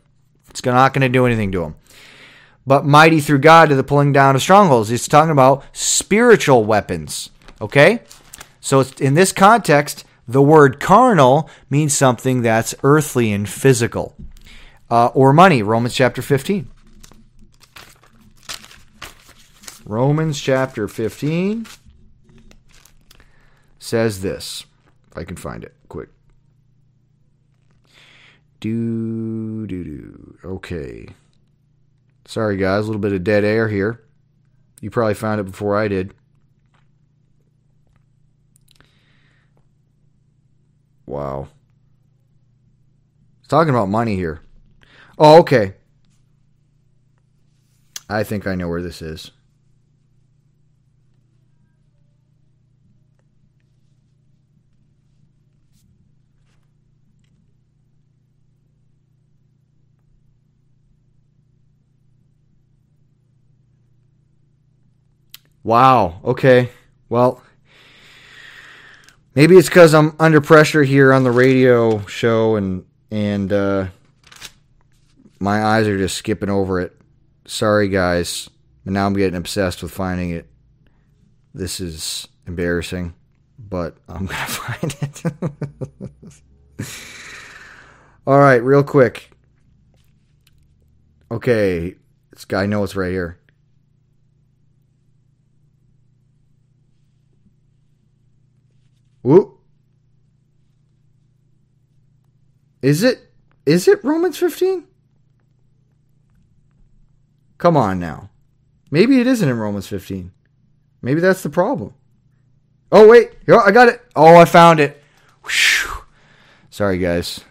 It's 0.51 0.65
not 0.65 0.93
going 0.93 1.03
to 1.03 1.09
do 1.09 1.27
anything 1.27 1.53
to 1.53 1.65
him. 1.65 1.77
But 2.67 2.85
mighty 2.85 3.21
through 3.21 3.39
God 3.39 3.71
to 3.71 3.75
the 3.75 3.83
pulling 3.83 4.13
down 4.13 4.37
of 4.37 4.43
strongholds. 4.43 4.91
It's 4.91 5.09
talking 5.09 5.31
about 5.31 5.65
spiritual 5.73 6.65
weapons. 6.65 7.31
Okay? 7.61 8.03
So 8.61 8.85
in 9.01 9.15
this 9.15 9.33
context, 9.33 10.05
the 10.29 10.43
word 10.43 10.79
carnal 10.81 11.51
means 11.69 11.97
something 11.97 12.43
that's 12.43 12.75
earthly 12.83 13.33
and 13.33 13.49
physical. 13.49 14.15
uh, 14.91 15.07
or 15.15 15.33
money. 15.33 15.63
Romans 15.63 15.95
chapter 15.95 16.21
15. 16.23 16.69
Romans 19.87 20.41
chapter 20.41 20.87
15 20.89 21.67
says 23.79 24.21
this. 24.21 24.67
If 25.11 25.19
I 25.19 25.25
can 25.25 25.37
find 25.37 25.65
it 25.65 25.75
quick. 25.89 26.09
Do, 28.61 29.67
do, 29.67 29.85
do. 29.85 30.39
Okay. 30.45 31.09
Sorry, 32.27 32.57
guys, 32.57 32.85
a 32.85 32.87
little 32.87 33.01
bit 33.01 33.13
of 33.13 33.25
dead 33.25 33.43
air 33.43 33.69
here. 33.69 34.05
You 34.81 34.91
probably 34.91 35.15
found 35.15 35.41
it 35.41 35.45
before 35.45 35.77
I 35.77 35.89
did. 35.89 36.15
Wow. 41.11 41.49
It's 43.41 43.49
talking 43.49 43.71
about 43.71 43.89
money 43.89 44.15
here. 44.15 44.43
Oh, 45.19 45.41
okay. 45.41 45.75
I 48.09 48.23
think 48.23 48.47
I 48.47 48.55
know 48.55 48.69
where 48.69 48.81
this 48.81 49.03
is. 49.03 49.33
Wow. 65.65 66.21
Okay. 66.25 66.71
Well, 67.09 67.43
maybe 69.35 69.57
it's 69.57 69.69
because 69.69 69.95
I'm 69.95 70.15
under 70.19 70.41
pressure 70.41 70.83
here 70.83 71.13
on 71.13 71.25
the 71.25 71.31
radio 71.31 72.05
show, 72.07 72.57
and 72.57 72.85
and 73.11 73.53
uh, 73.53 73.87
my 75.39 75.65
eyes 75.65 75.87
are 75.89 75.99
just 75.99 76.17
skipping 76.17 76.51
over 76.51 76.81
it. 76.81 77.01
Sorry, 77.47 77.89
guys. 77.89 78.49
And 78.85 78.95
now 78.95 79.07
I'm 79.07 79.15
getting 79.15 79.37
obsessed 79.37 79.83
with 79.83 79.93
finding 79.93 80.31
it. 80.31 80.47
This 81.53 81.81
is 81.81 82.29
embarrassing, 82.47 83.15
but 83.59 83.97
I'm 84.09 84.27
gonna 84.27 84.47
find 84.47 84.97
it. 85.01 85.23
All 88.27 88.39
right, 88.39 88.63
real 88.63 88.85
quick. 88.85 89.31
Okay, 91.33 91.95
this 92.33 92.45
guy 92.45 92.67
knows 92.67 92.95
right 92.97 93.11
here. 93.11 93.40
Whoop. 99.23 99.59
Is 102.83 103.03
it 103.03 103.31
is 103.67 103.87
it 103.87 104.03
Romans 104.03 104.39
15? 104.39 104.85
Come 107.59 107.77
on 107.77 108.01
now. 108.01 108.31
Maybe 108.91 109.21
it 109.21 109.27
isn't 109.27 109.49
in 109.49 109.59
Romans 109.59 109.87
15. 109.87 110.33
Maybe 111.03 111.21
that's 111.21 111.43
the 111.43 111.51
problem. 111.51 111.95
Oh 112.91 113.09
wait, 113.09 113.33
I 113.47 113.71
got 113.71 113.89
it. 113.89 114.01
Oh, 114.17 114.37
I 114.37 114.45
found 114.45 114.81
it. 114.81 115.03
Whew. 115.45 116.05
Sorry 116.71 116.99
guys. 116.99 117.45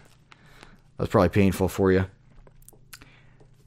That 0.96 1.04
was 1.04 1.08
probably 1.08 1.30
painful 1.30 1.68
for 1.68 1.92
you. 1.92 2.06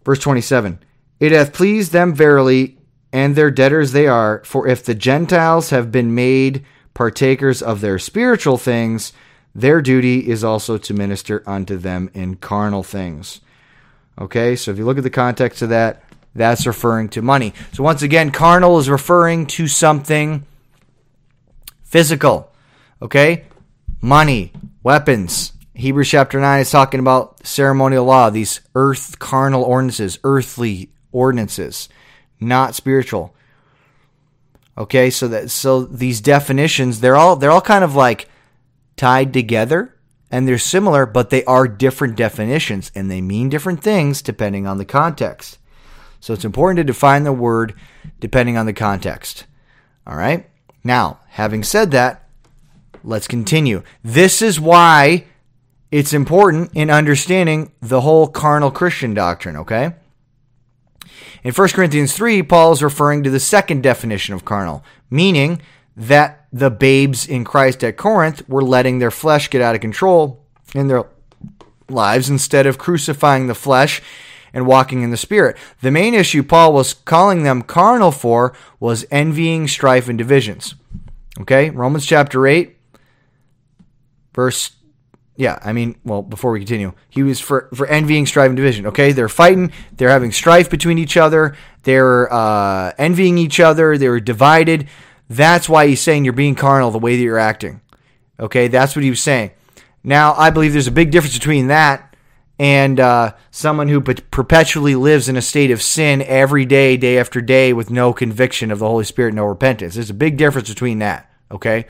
Verse 0.05 0.19
27. 0.19 0.79
It 1.19 1.31
hath 1.31 1.53
pleased 1.53 1.93
them 1.93 2.13
verily, 2.13 2.77
and 3.13 3.35
their 3.35 3.49
debtors 3.49 3.91
they 3.93 4.07
are, 4.07 4.43
for 4.43 4.67
if 4.67 4.83
the 4.83 4.93
Gentiles 4.93 5.69
have 5.69 5.91
been 5.91 6.13
made 6.13 6.65
partakers 6.93 7.61
of 7.61 7.81
their 7.81 7.99
spiritual 7.99 8.57
things, 8.57 9.13
their 9.55 9.81
duty 9.81 10.29
is 10.29 10.43
also 10.43 10.77
to 10.77 10.93
minister 10.93 11.43
unto 11.45 11.77
them 11.77 12.09
in 12.13 12.35
carnal 12.35 12.83
things. 12.83 13.41
Okay, 14.19 14.55
so 14.55 14.71
if 14.71 14.77
you 14.77 14.85
look 14.85 14.97
at 14.97 15.03
the 15.03 15.09
context 15.09 15.61
of 15.61 15.69
that, 15.69 16.03
that's 16.35 16.65
referring 16.65 17.09
to 17.09 17.21
money. 17.21 17.53
So 17.73 17.83
once 17.83 18.01
again, 18.01 18.31
carnal 18.31 18.79
is 18.79 18.89
referring 18.89 19.47
to 19.47 19.67
something 19.67 20.45
physical. 21.83 22.51
Okay, 23.01 23.45
money, 24.01 24.51
weapons. 24.81 25.53
Hebrews 25.75 26.09
chapter 26.09 26.39
9 26.39 26.59
is 26.59 26.71
talking 26.71 26.99
about 26.99 27.45
ceremonial 27.45 28.05
law, 28.05 28.29
these 28.29 28.61
earth 28.75 29.17
carnal 29.19 29.63
ordinances, 29.63 30.19
earthly 30.23 30.89
ordinances, 31.11 31.89
not 32.39 32.75
spiritual. 32.75 33.35
Okay, 34.77 35.09
so 35.09 35.27
that 35.27 35.51
so 35.51 35.83
these 35.83 36.19
definitions 36.19 36.99
they're 36.99 37.15
all 37.15 37.35
they're 37.35 37.51
all 37.51 37.61
kind 37.61 37.83
of 37.83 37.95
like 37.95 38.27
tied 38.95 39.33
together 39.33 39.95
and 40.31 40.47
they're 40.47 40.57
similar, 40.57 41.05
but 41.05 41.29
they 41.29 41.43
are 41.45 41.67
different 41.67 42.15
definitions 42.15 42.91
and 42.95 43.09
they 43.09 43.21
mean 43.21 43.49
different 43.49 43.83
things 43.83 44.21
depending 44.21 44.65
on 44.65 44.79
the 44.79 44.85
context. 44.85 45.59
So 46.19 46.33
it's 46.33 46.45
important 46.45 46.77
to 46.77 46.83
define 46.83 47.23
the 47.23 47.31
word 47.31 47.75
depending 48.19 48.57
on 48.57 48.65
the 48.65 48.73
context. 48.73 49.45
All 50.07 50.15
right? 50.15 50.49
Now, 50.83 51.19
having 51.27 51.63
said 51.63 51.91
that, 51.91 52.27
let's 53.03 53.27
continue. 53.27 53.83
This 54.03 54.41
is 54.41 54.59
why 54.59 55.25
it's 55.91 56.13
important 56.13 56.71
in 56.73 56.89
understanding 56.89 57.71
the 57.79 58.01
whole 58.01 58.27
carnal 58.27 58.71
Christian 58.71 59.13
doctrine, 59.13 59.55
okay? 59.57 59.93
In 61.43 61.53
1 61.53 61.69
Corinthians 61.69 62.13
3, 62.13 62.41
Paul 62.43 62.71
is 62.71 62.81
referring 62.81 63.23
to 63.23 63.29
the 63.29 63.39
second 63.39 63.83
definition 63.83 64.33
of 64.33 64.45
carnal, 64.45 64.83
meaning 65.09 65.61
that 65.95 66.47
the 66.53 66.71
babes 66.71 67.27
in 67.27 67.43
Christ 67.43 67.83
at 67.83 67.97
Corinth 67.97 68.47
were 68.47 68.63
letting 68.63 68.99
their 68.99 69.11
flesh 69.11 69.49
get 69.49 69.61
out 69.61 69.75
of 69.75 69.81
control 69.81 70.45
in 70.73 70.87
their 70.87 71.05
lives 71.89 72.29
instead 72.29 72.65
of 72.65 72.77
crucifying 72.77 73.47
the 73.47 73.55
flesh 73.55 74.01
and 74.53 74.65
walking 74.65 75.01
in 75.01 75.11
the 75.11 75.17
Spirit. 75.17 75.57
The 75.81 75.91
main 75.91 76.13
issue 76.13 76.43
Paul 76.43 76.73
was 76.73 76.93
calling 76.93 77.43
them 77.43 77.61
carnal 77.61 78.11
for 78.11 78.53
was 78.79 79.05
envying, 79.11 79.67
strife, 79.67 80.07
and 80.07 80.17
divisions. 80.17 80.75
Okay, 81.41 81.71
Romans 81.71 82.05
chapter 82.05 82.47
8, 82.47 82.77
verse 84.33 84.71
yeah, 85.35 85.57
I 85.63 85.73
mean, 85.73 85.95
well, 86.03 86.21
before 86.21 86.51
we 86.51 86.59
continue, 86.59 86.93
he 87.09 87.23
was 87.23 87.39
for 87.39 87.69
for 87.73 87.87
envying, 87.87 88.25
striving, 88.25 88.55
division. 88.55 88.87
Okay, 88.87 89.11
they're 89.11 89.29
fighting, 89.29 89.71
they're 89.97 90.09
having 90.09 90.31
strife 90.31 90.69
between 90.69 90.97
each 90.97 91.17
other, 91.17 91.55
they're 91.83 92.31
uh, 92.31 92.91
envying 92.97 93.37
each 93.37 93.59
other, 93.59 93.97
they're 93.97 94.19
divided. 94.19 94.87
That's 95.29 95.67
why 95.67 95.87
he's 95.87 96.01
saying 96.01 96.25
you're 96.25 96.33
being 96.33 96.55
carnal 96.55 96.91
the 96.91 96.99
way 96.99 97.15
that 97.15 97.23
you're 97.23 97.39
acting. 97.39 97.81
Okay, 98.39 98.67
that's 98.67 98.95
what 98.95 99.03
he 99.03 99.09
was 99.09 99.21
saying. 99.21 99.51
Now, 100.03 100.33
I 100.33 100.49
believe 100.49 100.73
there's 100.73 100.87
a 100.87 100.91
big 100.91 101.11
difference 101.11 101.37
between 101.37 101.67
that 101.67 102.13
and 102.59 102.99
uh, 102.99 103.33
someone 103.51 103.87
who 103.87 104.01
perpetually 104.01 104.95
lives 104.95 105.27
in 105.27 105.37
a 105.37 105.41
state 105.41 105.71
of 105.71 105.81
sin 105.81 106.21
every 106.21 106.65
day, 106.65 106.97
day 106.97 107.17
after 107.17 107.41
day, 107.41 107.73
with 107.73 107.89
no 107.89 108.13
conviction 108.13 108.69
of 108.69 108.79
the 108.79 108.87
Holy 108.87 109.05
Spirit, 109.05 109.33
no 109.33 109.45
repentance. 109.45 109.95
There's 109.95 110.09
a 110.09 110.13
big 110.13 110.37
difference 110.37 110.69
between 110.69 110.99
that. 110.99 111.31
Okay. 111.51 111.87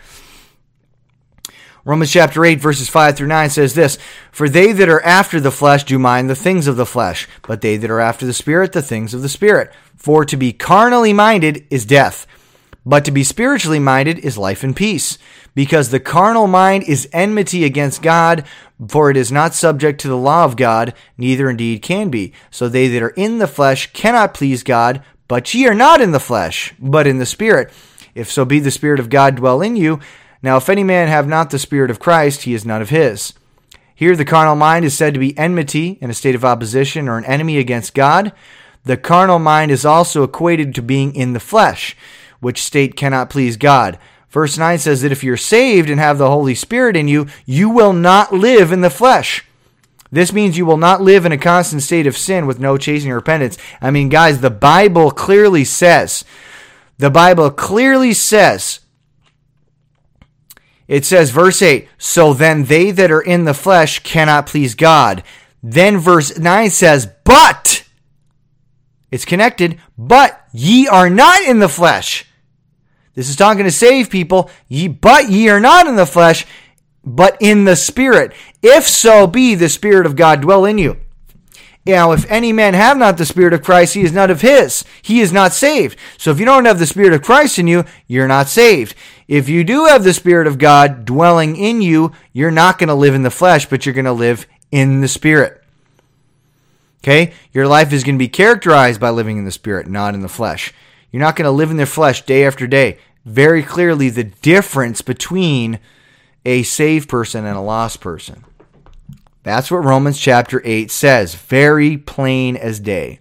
Romans 1.85 2.11
chapter 2.11 2.45
8, 2.45 2.61
verses 2.61 2.87
5 2.87 3.17
through 3.17 3.27
9 3.27 3.49
says 3.49 3.73
this 3.73 3.97
For 4.31 4.47
they 4.47 4.71
that 4.71 4.87
are 4.87 5.01
after 5.01 5.41
the 5.41 5.51
flesh 5.51 5.83
do 5.83 5.99
mind 5.99 6.29
the 6.29 6.35
things 6.35 6.65
of 6.65 6.77
the 6.77 6.85
flesh, 6.85 7.27
but 7.45 7.59
they 7.59 7.75
that 7.75 7.91
are 7.91 7.99
after 7.99 8.25
the 8.25 8.31
Spirit, 8.31 8.71
the 8.71 8.81
things 8.81 9.13
of 9.13 9.21
the 9.21 9.27
Spirit. 9.27 9.73
For 9.97 10.23
to 10.23 10.37
be 10.37 10.53
carnally 10.53 11.11
minded 11.11 11.67
is 11.69 11.85
death, 11.85 12.25
but 12.85 13.03
to 13.03 13.11
be 13.11 13.25
spiritually 13.25 13.79
minded 13.79 14.19
is 14.19 14.37
life 14.37 14.63
and 14.63 14.73
peace. 14.73 15.17
Because 15.55 15.89
the 15.89 15.99
carnal 15.99 16.47
mind 16.47 16.83
is 16.83 17.09
enmity 17.11 17.65
against 17.65 18.01
God, 18.01 18.45
for 18.87 19.11
it 19.11 19.17
is 19.17 19.29
not 19.31 19.53
subject 19.53 19.99
to 20.01 20.07
the 20.07 20.17
law 20.17 20.45
of 20.45 20.55
God, 20.55 20.93
neither 21.17 21.49
indeed 21.49 21.81
can 21.81 22.09
be. 22.09 22.31
So 22.49 22.69
they 22.69 22.87
that 22.87 23.03
are 23.03 23.09
in 23.09 23.39
the 23.39 23.47
flesh 23.47 23.91
cannot 23.91 24.33
please 24.33 24.63
God, 24.63 25.03
but 25.27 25.53
ye 25.53 25.67
are 25.67 25.75
not 25.75 25.99
in 25.99 26.11
the 26.11 26.19
flesh, 26.21 26.73
but 26.79 27.07
in 27.07 27.17
the 27.17 27.25
Spirit. 27.25 27.73
If 28.15 28.31
so 28.31 28.45
be 28.45 28.59
the 28.59 28.71
Spirit 28.71 29.01
of 29.01 29.09
God 29.09 29.35
dwell 29.35 29.61
in 29.61 29.75
you, 29.75 29.99
now, 30.43 30.57
if 30.57 30.67
any 30.67 30.83
man 30.83 31.07
have 31.07 31.25
not 31.25 31.49
the 31.49 31.57
Spirit 31.57 31.89
of 31.89 32.01
Christ, 32.01 32.43
he 32.43 32.53
is 32.53 32.65
none 32.65 32.81
of 32.81 32.89
his. 32.89 33.33
Here, 33.95 34.13
the 34.13 34.25
carnal 34.25 34.57
mind 34.57 34.83
is 34.83 34.95
said 34.95 35.13
to 35.13 35.19
be 35.19 35.37
enmity, 35.37 35.97
in 36.01 36.09
a 36.09 36.13
state 36.13 36.35
of 36.35 36.43
opposition, 36.43 37.07
or 37.07 37.17
an 37.17 37.23
enemy 37.23 37.57
against 37.57 37.95
God. 37.95 38.33
The 38.83 38.97
carnal 38.97 39.39
mind 39.39 39.71
is 39.71 39.85
also 39.85 40.21
equated 40.21 40.75
to 40.75 40.81
being 40.81 41.15
in 41.15 41.31
the 41.31 41.39
flesh, 41.39 41.95
which 42.41 42.61
state 42.61 42.97
cannot 42.97 43.29
please 43.29 43.55
God. 43.55 43.97
Verse 44.29 44.57
9 44.57 44.79
says 44.79 45.01
that 45.01 45.13
if 45.13 45.23
you're 45.23 45.37
saved 45.37 45.89
and 45.89 45.99
have 45.99 46.17
the 46.17 46.29
Holy 46.29 46.55
Spirit 46.55 46.97
in 46.97 47.07
you, 47.07 47.27
you 47.45 47.69
will 47.69 47.93
not 47.93 48.33
live 48.33 48.73
in 48.73 48.81
the 48.81 48.89
flesh. 48.89 49.45
This 50.11 50.33
means 50.33 50.57
you 50.57 50.65
will 50.65 50.77
not 50.77 51.01
live 51.01 51.25
in 51.25 51.31
a 51.31 51.37
constant 51.37 51.83
state 51.83 52.05
of 52.05 52.17
sin 52.17 52.45
with 52.45 52.59
no 52.59 52.77
chasing 52.77 53.11
repentance. 53.11 53.57
I 53.81 53.91
mean, 53.91 54.09
guys, 54.09 54.41
the 54.41 54.49
Bible 54.49 55.09
clearly 55.11 55.63
says, 55.63 56.25
the 56.97 57.09
Bible 57.09 57.49
clearly 57.49 58.13
says 58.13 58.81
it 60.87 61.05
says, 61.05 61.31
verse 61.31 61.61
8, 61.61 61.87
so 61.97 62.33
then 62.33 62.65
they 62.65 62.91
that 62.91 63.11
are 63.11 63.21
in 63.21 63.45
the 63.45 63.53
flesh 63.53 63.99
cannot 63.99 64.47
please 64.47 64.75
God. 64.75 65.23
Then 65.61 65.97
verse 65.97 66.37
9 66.37 66.69
says, 66.69 67.07
but, 67.23 67.87
it's 69.11 69.25
connected, 69.25 69.79
but 69.97 70.45
ye 70.51 70.87
are 70.87 71.09
not 71.09 71.41
in 71.43 71.59
the 71.59 71.69
flesh. 71.69 72.25
This 73.15 73.29
is 73.29 73.35
talking 73.35 73.63
to 73.63 73.71
save 73.71 74.09
people, 74.09 74.49
ye, 74.67 74.87
but 74.87 75.29
ye 75.29 75.49
are 75.49 75.59
not 75.59 75.87
in 75.87 75.95
the 75.95 76.05
flesh, 76.05 76.45
but 77.05 77.37
in 77.39 77.65
the 77.65 77.75
Spirit. 77.75 78.33
If 78.61 78.87
so 78.87 79.27
be 79.27 79.55
the 79.55 79.69
Spirit 79.69 80.05
of 80.05 80.15
God 80.15 80.41
dwell 80.41 80.65
in 80.65 80.77
you. 80.77 80.97
Now, 81.85 82.13
if 82.13 82.29
any 82.31 82.53
man 82.53 82.73
have 82.75 82.97
not 82.97 83.17
the 83.17 83.25
Spirit 83.25 83.53
of 83.53 83.61
Christ, 83.61 83.93
he 83.93 84.01
is 84.01 84.13
not 84.13 84.31
of 84.31 84.41
his. 84.41 84.85
He 85.01 85.19
is 85.19 85.33
not 85.33 85.51
saved. 85.51 85.97
So 86.17 86.31
if 86.31 86.39
you 86.39 86.45
don't 86.45 86.65
have 86.65 86.79
the 86.79 86.87
Spirit 86.87 87.13
of 87.13 87.21
Christ 87.21 87.59
in 87.59 87.67
you, 87.67 87.83
you're 88.07 88.27
not 88.27 88.47
saved. 88.47 88.95
If 89.27 89.49
you 89.49 89.65
do 89.65 89.85
have 89.85 90.03
the 90.03 90.13
Spirit 90.13 90.47
of 90.47 90.57
God 90.57 91.03
dwelling 91.03 91.57
in 91.57 91.81
you, 91.81 92.13
you're 92.31 92.51
not 92.51 92.77
going 92.77 92.87
to 92.87 92.93
live 92.93 93.15
in 93.15 93.23
the 93.23 93.29
flesh, 93.29 93.67
but 93.67 93.85
you're 93.85 93.93
going 93.93 94.05
to 94.05 94.13
live 94.13 94.47
in 94.71 95.01
the 95.01 95.09
Spirit. 95.09 95.61
Okay? 97.03 97.33
Your 97.51 97.67
life 97.67 97.91
is 97.91 98.05
going 98.05 98.15
to 98.15 98.19
be 98.19 98.29
characterized 98.29 99.01
by 99.01 99.09
living 99.09 99.37
in 99.37 99.43
the 99.43 99.51
Spirit, 99.51 99.87
not 99.87 100.13
in 100.13 100.21
the 100.21 100.29
flesh. 100.29 100.73
You're 101.11 101.19
not 101.19 101.35
going 101.35 101.45
to 101.45 101.51
live 101.51 101.69
in 101.69 101.77
the 101.77 101.85
flesh 101.85 102.25
day 102.25 102.45
after 102.45 102.65
day. 102.65 102.97
Very 103.25 103.61
clearly, 103.61 104.09
the 104.09 104.23
difference 104.23 105.01
between 105.01 105.79
a 106.45 106.63
saved 106.63 107.09
person 107.09 107.45
and 107.45 107.57
a 107.57 107.61
lost 107.61 107.99
person. 107.99 108.45
That's 109.43 109.69
what 109.69 109.83
Romans 109.83 110.17
chapter 110.17 110.61
8 110.63 110.89
says, 110.89 111.35
very 111.35 111.97
plain 111.97 112.55
as 112.55 112.79
day. 112.79 113.19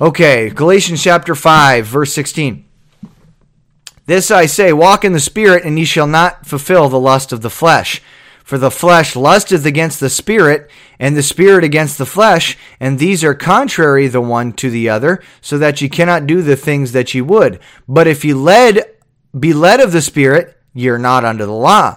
Okay, 0.00 0.50
Galatians 0.50 1.02
chapter 1.02 1.34
5, 1.34 1.86
verse 1.86 2.12
16. 2.12 2.64
This 4.06 4.30
I 4.30 4.44
say, 4.44 4.72
walk 4.72 5.04
in 5.04 5.14
the 5.14 5.20
Spirit, 5.20 5.64
and 5.64 5.78
ye 5.78 5.86
shall 5.86 6.06
not 6.06 6.46
fulfill 6.46 6.90
the 6.90 7.00
lust 7.00 7.32
of 7.32 7.40
the 7.40 7.48
flesh. 7.50 8.02
For 8.42 8.58
the 8.58 8.70
flesh 8.70 9.16
lusteth 9.16 9.64
against 9.64 10.00
the 10.00 10.10
Spirit, 10.10 10.70
and 10.98 11.16
the 11.16 11.22
Spirit 11.22 11.64
against 11.64 11.96
the 11.96 12.04
flesh, 12.04 12.58
and 12.78 12.98
these 12.98 13.24
are 13.24 13.34
contrary 13.34 14.06
the 14.06 14.20
one 14.20 14.52
to 14.54 14.68
the 14.68 14.90
other, 14.90 15.22
so 15.40 15.56
that 15.56 15.80
ye 15.80 15.88
cannot 15.88 16.26
do 16.26 16.42
the 16.42 16.56
things 16.56 16.92
that 16.92 17.14
ye 17.14 17.22
would. 17.22 17.58
But 17.88 18.06
if 18.06 18.22
ye 18.22 18.34
led, 18.34 18.84
be 19.38 19.54
led 19.54 19.80
of 19.80 19.92
the 19.92 20.02
Spirit, 20.02 20.54
ye 20.74 20.88
are 20.88 20.98
not 20.98 21.24
under 21.24 21.46
the 21.46 21.52
law. 21.52 21.96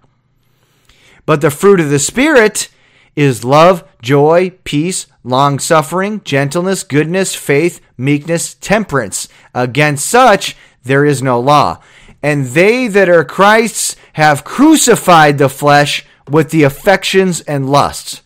But 1.25 1.41
the 1.41 1.51
fruit 1.51 1.79
of 1.79 1.89
the 1.89 1.99
Spirit 1.99 2.69
is 3.15 3.43
love, 3.43 3.83
joy, 4.01 4.51
peace, 4.63 5.07
long 5.23 5.59
suffering, 5.59 6.21
gentleness, 6.23 6.83
goodness, 6.83 7.35
faith, 7.35 7.81
meekness, 7.97 8.55
temperance. 8.55 9.27
Against 9.53 10.05
such 10.05 10.55
there 10.83 11.05
is 11.05 11.21
no 11.21 11.39
law. 11.39 11.79
And 12.23 12.47
they 12.47 12.87
that 12.87 13.09
are 13.09 13.23
Christ's 13.23 13.95
have 14.13 14.43
crucified 14.43 15.37
the 15.37 15.49
flesh 15.49 16.05
with 16.29 16.51
the 16.51 16.63
affections 16.63 17.41
and 17.41 17.69
lusts. 17.69 18.21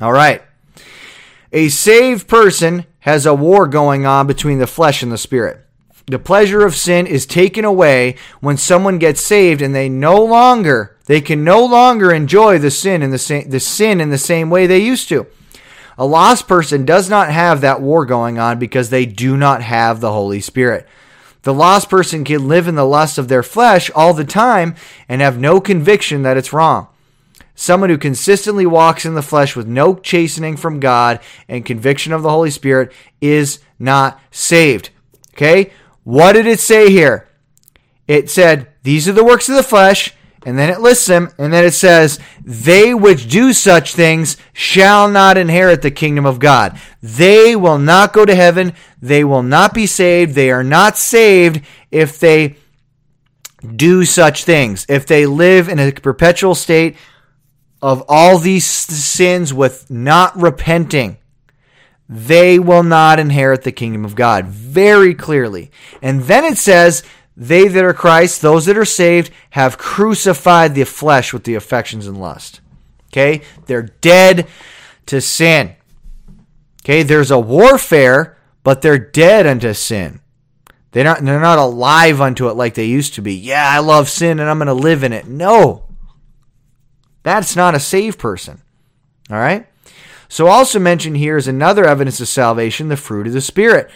All 0.00 0.12
right. 0.12 0.42
A 1.52 1.68
saved 1.68 2.28
person 2.28 2.84
has 3.00 3.26
a 3.26 3.34
war 3.34 3.66
going 3.66 4.06
on 4.06 4.26
between 4.26 4.58
the 4.58 4.66
flesh 4.66 5.02
and 5.02 5.10
the 5.10 5.18
spirit. 5.18 5.64
The 6.08 6.18
pleasure 6.18 6.64
of 6.64 6.74
sin 6.74 7.06
is 7.06 7.26
taken 7.26 7.66
away 7.66 8.16
when 8.40 8.56
someone 8.56 8.98
gets 8.98 9.20
saved 9.20 9.60
and 9.60 9.74
they 9.74 9.90
no 9.90 10.24
longer 10.24 10.96
they 11.04 11.20
can 11.20 11.44
no 11.44 11.64
longer 11.64 12.12
enjoy 12.12 12.58
the 12.58 12.70
sin 12.70 13.02
in 13.02 13.10
the 13.10 13.18
same 13.18 13.50
the 13.50 13.60
sin 13.60 14.00
in 14.00 14.08
the 14.08 14.18
same 14.18 14.48
way 14.48 14.66
they 14.66 14.78
used 14.78 15.08
to. 15.10 15.26
A 15.98 16.06
lost 16.06 16.48
person 16.48 16.86
does 16.86 17.10
not 17.10 17.30
have 17.30 17.60
that 17.60 17.82
war 17.82 18.06
going 18.06 18.38
on 18.38 18.58
because 18.58 18.88
they 18.88 19.04
do 19.04 19.36
not 19.36 19.62
have 19.62 20.00
the 20.00 20.12
Holy 20.12 20.40
Spirit. 20.40 20.86
The 21.42 21.52
lost 21.52 21.90
person 21.90 22.24
can 22.24 22.48
live 22.48 22.68
in 22.68 22.74
the 22.74 22.86
lust 22.86 23.18
of 23.18 23.28
their 23.28 23.42
flesh 23.42 23.90
all 23.94 24.14
the 24.14 24.24
time 24.24 24.76
and 25.08 25.20
have 25.20 25.38
no 25.38 25.60
conviction 25.60 26.22
that 26.22 26.36
it's 26.36 26.52
wrong. 26.52 26.88
Someone 27.54 27.90
who 27.90 27.98
consistently 27.98 28.64
walks 28.64 29.04
in 29.04 29.14
the 29.14 29.22
flesh 29.22 29.56
with 29.56 29.66
no 29.66 29.96
chastening 29.96 30.56
from 30.56 30.80
God 30.80 31.20
and 31.48 31.66
conviction 31.66 32.12
of 32.12 32.22
the 32.22 32.30
Holy 32.30 32.50
Spirit 32.50 32.92
is 33.20 33.58
not 33.78 34.20
saved. 34.30 34.90
Okay? 35.34 35.72
What 36.08 36.32
did 36.32 36.46
it 36.46 36.58
say 36.58 36.90
here? 36.90 37.28
It 38.06 38.30
said, 38.30 38.68
These 38.82 39.10
are 39.10 39.12
the 39.12 39.22
works 39.22 39.50
of 39.50 39.56
the 39.56 39.62
flesh 39.62 40.14
and 40.46 40.58
then 40.58 40.70
it 40.70 40.80
lists 40.80 41.04
them, 41.04 41.28
and 41.36 41.52
then 41.52 41.66
it 41.66 41.74
says, 41.74 42.18
They 42.42 42.94
which 42.94 43.28
do 43.28 43.52
such 43.52 43.92
things 43.92 44.38
shall 44.54 45.06
not 45.06 45.36
inherit 45.36 45.82
the 45.82 45.90
kingdom 45.90 46.24
of 46.24 46.38
God. 46.38 46.80
They 47.02 47.54
will 47.54 47.76
not 47.76 48.14
go 48.14 48.24
to 48.24 48.34
heaven. 48.34 48.72
They 49.02 49.22
will 49.22 49.42
not 49.42 49.74
be 49.74 49.84
saved. 49.84 50.34
They 50.34 50.50
are 50.50 50.64
not 50.64 50.96
saved 50.96 51.62
if 51.90 52.18
they 52.18 52.56
do 53.76 54.06
such 54.06 54.44
things. 54.44 54.86
If 54.88 55.04
they 55.04 55.26
live 55.26 55.68
in 55.68 55.78
a 55.78 55.92
perpetual 55.92 56.54
state 56.54 56.96
of 57.82 58.02
all 58.08 58.38
these 58.38 58.64
sins 58.64 59.52
with 59.52 59.90
not 59.90 60.34
repenting, 60.40 61.18
they 62.08 62.58
will 62.58 62.82
not 62.82 63.20
inherit 63.20 63.62
the 63.62 63.72
kingdom 63.72 64.04
of 64.04 64.14
God. 64.14 64.46
Very 64.46 65.14
clearly. 65.14 65.70
And 66.00 66.22
then 66.22 66.44
it 66.44 66.56
says, 66.56 67.02
they 67.36 67.68
that 67.68 67.84
are 67.84 67.94
Christ, 67.94 68.40
those 68.40 68.66
that 68.66 68.78
are 68.78 68.84
saved, 68.84 69.30
have 69.50 69.78
crucified 69.78 70.74
the 70.74 70.84
flesh 70.84 71.32
with 71.32 71.44
the 71.44 71.54
affections 71.54 72.06
and 72.06 72.18
lust. 72.18 72.60
Okay? 73.12 73.42
They're 73.66 73.82
dead 73.82 74.48
to 75.06 75.20
sin. 75.20 75.76
Okay? 76.82 77.02
There's 77.02 77.30
a 77.30 77.38
warfare, 77.38 78.38
but 78.64 78.82
they're 78.82 78.98
dead 78.98 79.46
unto 79.46 79.74
sin. 79.74 80.20
They're 80.92 81.04
not, 81.04 81.22
they're 81.22 81.40
not 81.40 81.58
alive 81.58 82.20
unto 82.20 82.48
it 82.48 82.56
like 82.56 82.74
they 82.74 82.86
used 82.86 83.14
to 83.14 83.22
be. 83.22 83.34
Yeah, 83.34 83.68
I 83.68 83.80
love 83.80 84.08
sin 84.08 84.40
and 84.40 84.48
I'm 84.48 84.58
going 84.58 84.66
to 84.68 84.74
live 84.74 85.04
in 85.04 85.12
it. 85.12 85.26
No. 85.26 85.84
That's 87.22 87.54
not 87.54 87.74
a 87.74 87.80
saved 87.80 88.18
person. 88.18 88.62
All 89.30 89.38
right? 89.38 89.66
So, 90.28 90.46
also 90.46 90.78
mentioned 90.78 91.16
here 91.16 91.36
is 91.36 91.48
another 91.48 91.84
evidence 91.84 92.20
of 92.20 92.28
salvation 92.28 92.88
the 92.88 92.96
fruit 92.96 93.26
of 93.26 93.32
the 93.32 93.40
Spirit. 93.40 93.90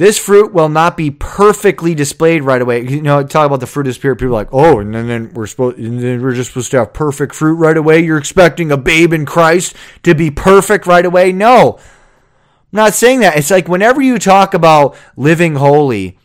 This 0.00 0.18
fruit 0.18 0.54
will 0.54 0.70
not 0.70 0.96
be 0.96 1.10
perfectly 1.10 1.94
displayed 1.94 2.42
right 2.42 2.62
away. 2.62 2.88
You 2.88 3.02
know, 3.02 3.22
talk 3.22 3.44
about 3.44 3.60
the 3.60 3.66
fruit 3.66 3.82
of 3.82 3.90
the 3.90 3.92
spirit. 3.92 4.16
People 4.16 4.28
are 4.28 4.38
like, 4.38 4.48
oh, 4.50 4.78
and 4.78 4.94
then, 4.94 5.08
then 5.08 5.34
we're 5.34 5.46
supposed, 5.46 5.76
then 5.76 6.22
we're 6.22 6.32
just 6.32 6.52
supposed 6.52 6.70
to 6.70 6.78
have 6.78 6.94
perfect 6.94 7.34
fruit 7.34 7.56
right 7.56 7.76
away. 7.76 8.00
You're 8.00 8.16
expecting 8.16 8.72
a 8.72 8.78
babe 8.78 9.12
in 9.12 9.26
Christ 9.26 9.76
to 10.04 10.14
be 10.14 10.30
perfect 10.30 10.86
right 10.86 11.04
away? 11.04 11.32
No, 11.32 11.76
I'm 11.76 11.82
not 12.72 12.94
saying 12.94 13.20
that. 13.20 13.36
It's 13.36 13.50
like 13.50 13.68
whenever 13.68 14.00
you 14.00 14.18
talk 14.18 14.54
about 14.54 14.96
living 15.18 15.56
holy, 15.56 16.18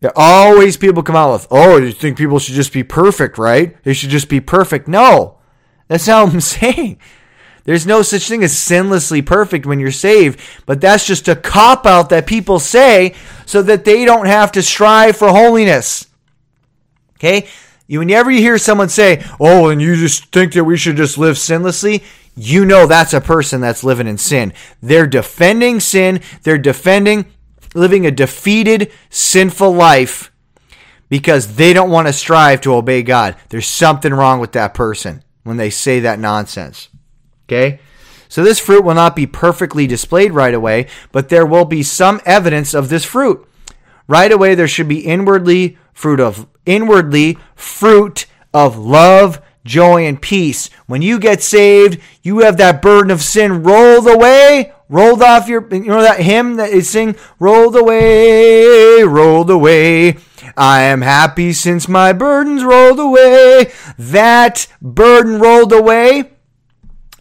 there 0.00 0.10
always 0.16 0.76
people 0.76 1.04
come 1.04 1.14
out 1.14 1.34
with, 1.34 1.46
oh, 1.52 1.76
you 1.76 1.92
think 1.92 2.18
people 2.18 2.40
should 2.40 2.56
just 2.56 2.72
be 2.72 2.82
perfect, 2.82 3.38
right? 3.38 3.80
They 3.84 3.92
should 3.92 4.10
just 4.10 4.28
be 4.28 4.40
perfect. 4.40 4.88
No, 4.88 5.38
that's 5.86 6.08
not 6.08 6.24
what 6.24 6.34
I'm 6.34 6.40
saying. 6.40 6.98
There's 7.68 7.86
no 7.86 8.00
such 8.00 8.26
thing 8.26 8.42
as 8.42 8.54
sinlessly 8.54 9.20
perfect 9.20 9.66
when 9.66 9.78
you're 9.78 9.90
saved, 9.90 10.40
but 10.64 10.80
that's 10.80 11.06
just 11.06 11.28
a 11.28 11.36
cop 11.36 11.84
out 11.84 12.08
that 12.08 12.26
people 12.26 12.60
say 12.60 13.14
so 13.44 13.60
that 13.60 13.84
they 13.84 14.06
don't 14.06 14.24
have 14.24 14.52
to 14.52 14.62
strive 14.62 15.18
for 15.18 15.28
holiness. 15.28 16.06
Okay? 17.16 17.46
Whenever 17.86 18.30
you 18.30 18.40
hear 18.40 18.56
someone 18.56 18.88
say, 18.88 19.22
oh, 19.38 19.68
and 19.68 19.82
you 19.82 19.96
just 19.96 20.32
think 20.32 20.54
that 20.54 20.64
we 20.64 20.78
should 20.78 20.96
just 20.96 21.18
live 21.18 21.36
sinlessly, 21.36 22.02
you 22.34 22.64
know 22.64 22.86
that's 22.86 23.12
a 23.12 23.20
person 23.20 23.60
that's 23.60 23.84
living 23.84 24.06
in 24.06 24.16
sin. 24.16 24.54
They're 24.80 25.06
defending 25.06 25.80
sin, 25.80 26.22
they're 26.44 26.56
defending 26.56 27.26
living 27.74 28.06
a 28.06 28.10
defeated, 28.10 28.90
sinful 29.10 29.72
life 29.72 30.32
because 31.10 31.56
they 31.56 31.74
don't 31.74 31.90
want 31.90 32.08
to 32.08 32.14
strive 32.14 32.62
to 32.62 32.72
obey 32.72 33.02
God. 33.02 33.36
There's 33.50 33.66
something 33.66 34.14
wrong 34.14 34.40
with 34.40 34.52
that 34.52 34.72
person 34.72 35.22
when 35.42 35.58
they 35.58 35.68
say 35.68 36.00
that 36.00 36.18
nonsense. 36.18 36.88
Okay? 37.48 37.80
So 38.28 38.44
this 38.44 38.60
fruit 38.60 38.84
will 38.84 38.94
not 38.94 39.16
be 39.16 39.26
perfectly 39.26 39.86
displayed 39.86 40.32
right 40.32 40.52
away, 40.52 40.86
but 41.12 41.30
there 41.30 41.46
will 41.46 41.64
be 41.64 41.82
some 41.82 42.20
evidence 42.26 42.74
of 42.74 42.90
this 42.90 43.04
fruit. 43.04 43.46
Right 44.06 44.30
away 44.30 44.54
there 44.54 44.68
should 44.68 44.88
be 44.88 45.00
inwardly 45.00 45.78
fruit 45.92 46.20
of 46.20 46.46
inwardly 46.66 47.38
fruit 47.54 48.26
of 48.52 48.76
love, 48.78 49.40
joy 49.64 50.06
and 50.06 50.20
peace. 50.20 50.68
When 50.86 51.02
you 51.02 51.18
get 51.18 51.42
saved, 51.42 52.00
you 52.22 52.40
have 52.40 52.58
that 52.58 52.82
burden 52.82 53.10
of 53.10 53.22
sin 53.22 53.62
rolled 53.62 54.06
away, 54.06 54.72
rolled 54.88 55.22
off 55.22 55.48
your 55.48 55.66
you 55.74 55.86
know 55.86 56.02
that 56.02 56.20
hymn 56.20 56.56
that 56.56 56.70
they 56.70 56.82
sing 56.82 57.16
rolled 57.38 57.76
away, 57.76 59.02
rolled 59.04 59.50
away. 59.50 60.18
I 60.56 60.82
am 60.82 61.02
happy 61.02 61.52
since 61.52 61.88
my 61.88 62.12
burden's 62.12 62.64
rolled 62.64 63.00
away. 63.00 63.72
That 63.98 64.66
burden 64.82 65.38
rolled 65.38 65.72
away 65.72 66.32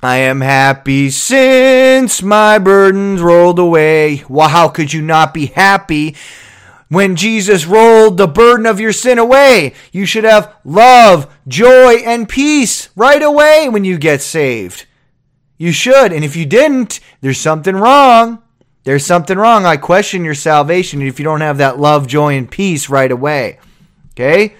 I 0.01 0.17
am 0.17 0.41
happy 0.41 1.09
since 1.09 2.21
my 2.21 2.59
burdens 2.59 3.19
rolled 3.19 3.57
away. 3.57 4.23
Well, 4.29 4.49
how 4.49 4.69
could 4.69 4.93
you 4.93 5.01
not 5.01 5.33
be 5.33 5.47
happy 5.47 6.15
when 6.89 7.15
Jesus 7.15 7.65
rolled 7.65 8.17
the 8.17 8.27
burden 8.27 8.67
of 8.67 8.79
your 8.79 8.93
sin 8.93 9.17
away? 9.17 9.73
You 9.91 10.05
should 10.05 10.23
have 10.23 10.55
love, 10.63 11.35
joy, 11.47 11.95
and 12.05 12.29
peace 12.29 12.89
right 12.95 13.23
away 13.23 13.69
when 13.69 13.85
you 13.85 13.97
get 13.97 14.21
saved. 14.21 14.85
You 15.57 15.71
should. 15.71 16.13
And 16.13 16.23
if 16.23 16.35
you 16.35 16.45
didn't, 16.45 16.99
there's 17.21 17.39
something 17.39 17.75
wrong. 17.75 18.43
There's 18.83 19.05
something 19.05 19.37
wrong. 19.37 19.65
I 19.65 19.77
question 19.77 20.23
your 20.23 20.35
salvation 20.35 21.01
if 21.01 21.19
you 21.19 21.25
don't 21.25 21.41
have 21.41 21.57
that 21.57 21.79
love, 21.79 22.05
joy, 22.05 22.37
and 22.37 22.49
peace 22.49 22.87
right 22.87 23.11
away. 23.11 23.57
Okay? 24.11 24.55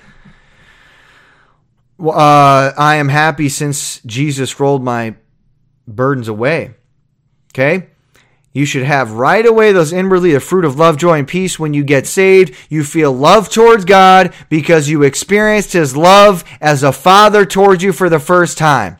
Uh, 2.00 2.72
I 2.76 2.96
am 2.96 3.10
happy 3.10 3.50
since 3.50 4.02
Jesus 4.02 4.60
rolled 4.60 4.84
my 4.84 5.16
burdens 5.88 6.28
away. 6.28 6.76
Okay? 7.54 7.88
You 8.54 8.66
should 8.66 8.84
have 8.84 9.12
right 9.12 9.46
away 9.46 9.72
those 9.72 9.94
inwardly 9.94 10.34
the 10.34 10.40
fruit 10.40 10.66
of 10.66 10.80
love, 10.80 10.98
joy, 10.98 11.20
and 11.20 11.28
peace 11.28 11.60
when 11.60 11.74
you 11.74 11.84
get 11.84 12.08
saved. 12.08 12.56
You 12.70 12.84
feel 12.84 13.12
love 13.12 13.50
towards 13.50 13.86
God 13.86 14.34
because 14.50 14.90
you 14.90 15.04
experienced 15.04 15.74
His 15.74 15.96
love 15.96 16.44
as 16.60 16.82
a 16.82 16.92
father 16.92 17.46
towards 17.46 17.84
you 17.84 17.94
for 17.94 18.10
the 18.10 18.20
first 18.20 18.58
time. 18.58 18.98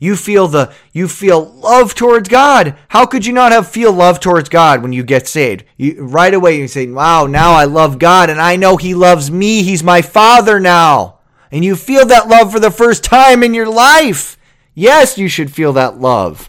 You 0.00 0.14
feel 0.14 0.46
the 0.46 0.72
you 0.92 1.08
feel 1.08 1.42
love 1.42 1.94
towards 1.94 2.28
God. 2.28 2.76
How 2.88 3.04
could 3.04 3.26
you 3.26 3.32
not 3.32 3.50
have 3.50 3.68
feel 3.68 3.92
love 3.92 4.20
towards 4.20 4.48
God 4.48 4.82
when 4.82 4.92
you 4.92 5.02
get 5.02 5.26
saved? 5.26 5.64
You, 5.76 6.04
right 6.04 6.32
away 6.32 6.56
you 6.58 6.68
say, 6.68 6.86
"Wow, 6.86 7.26
now 7.26 7.52
I 7.52 7.64
love 7.64 7.98
God 7.98 8.30
and 8.30 8.40
I 8.40 8.56
know 8.56 8.76
he 8.76 8.94
loves 8.94 9.30
me. 9.30 9.62
He's 9.62 9.82
my 9.82 10.02
father 10.02 10.60
now." 10.60 11.18
And 11.50 11.64
you 11.64 11.74
feel 11.74 12.06
that 12.06 12.28
love 12.28 12.52
for 12.52 12.60
the 12.60 12.70
first 12.70 13.02
time 13.02 13.42
in 13.42 13.54
your 13.54 13.68
life. 13.68 14.37
Yes, 14.78 15.18
you 15.18 15.26
should 15.26 15.50
feel 15.52 15.72
that 15.72 15.98
love. 15.98 16.48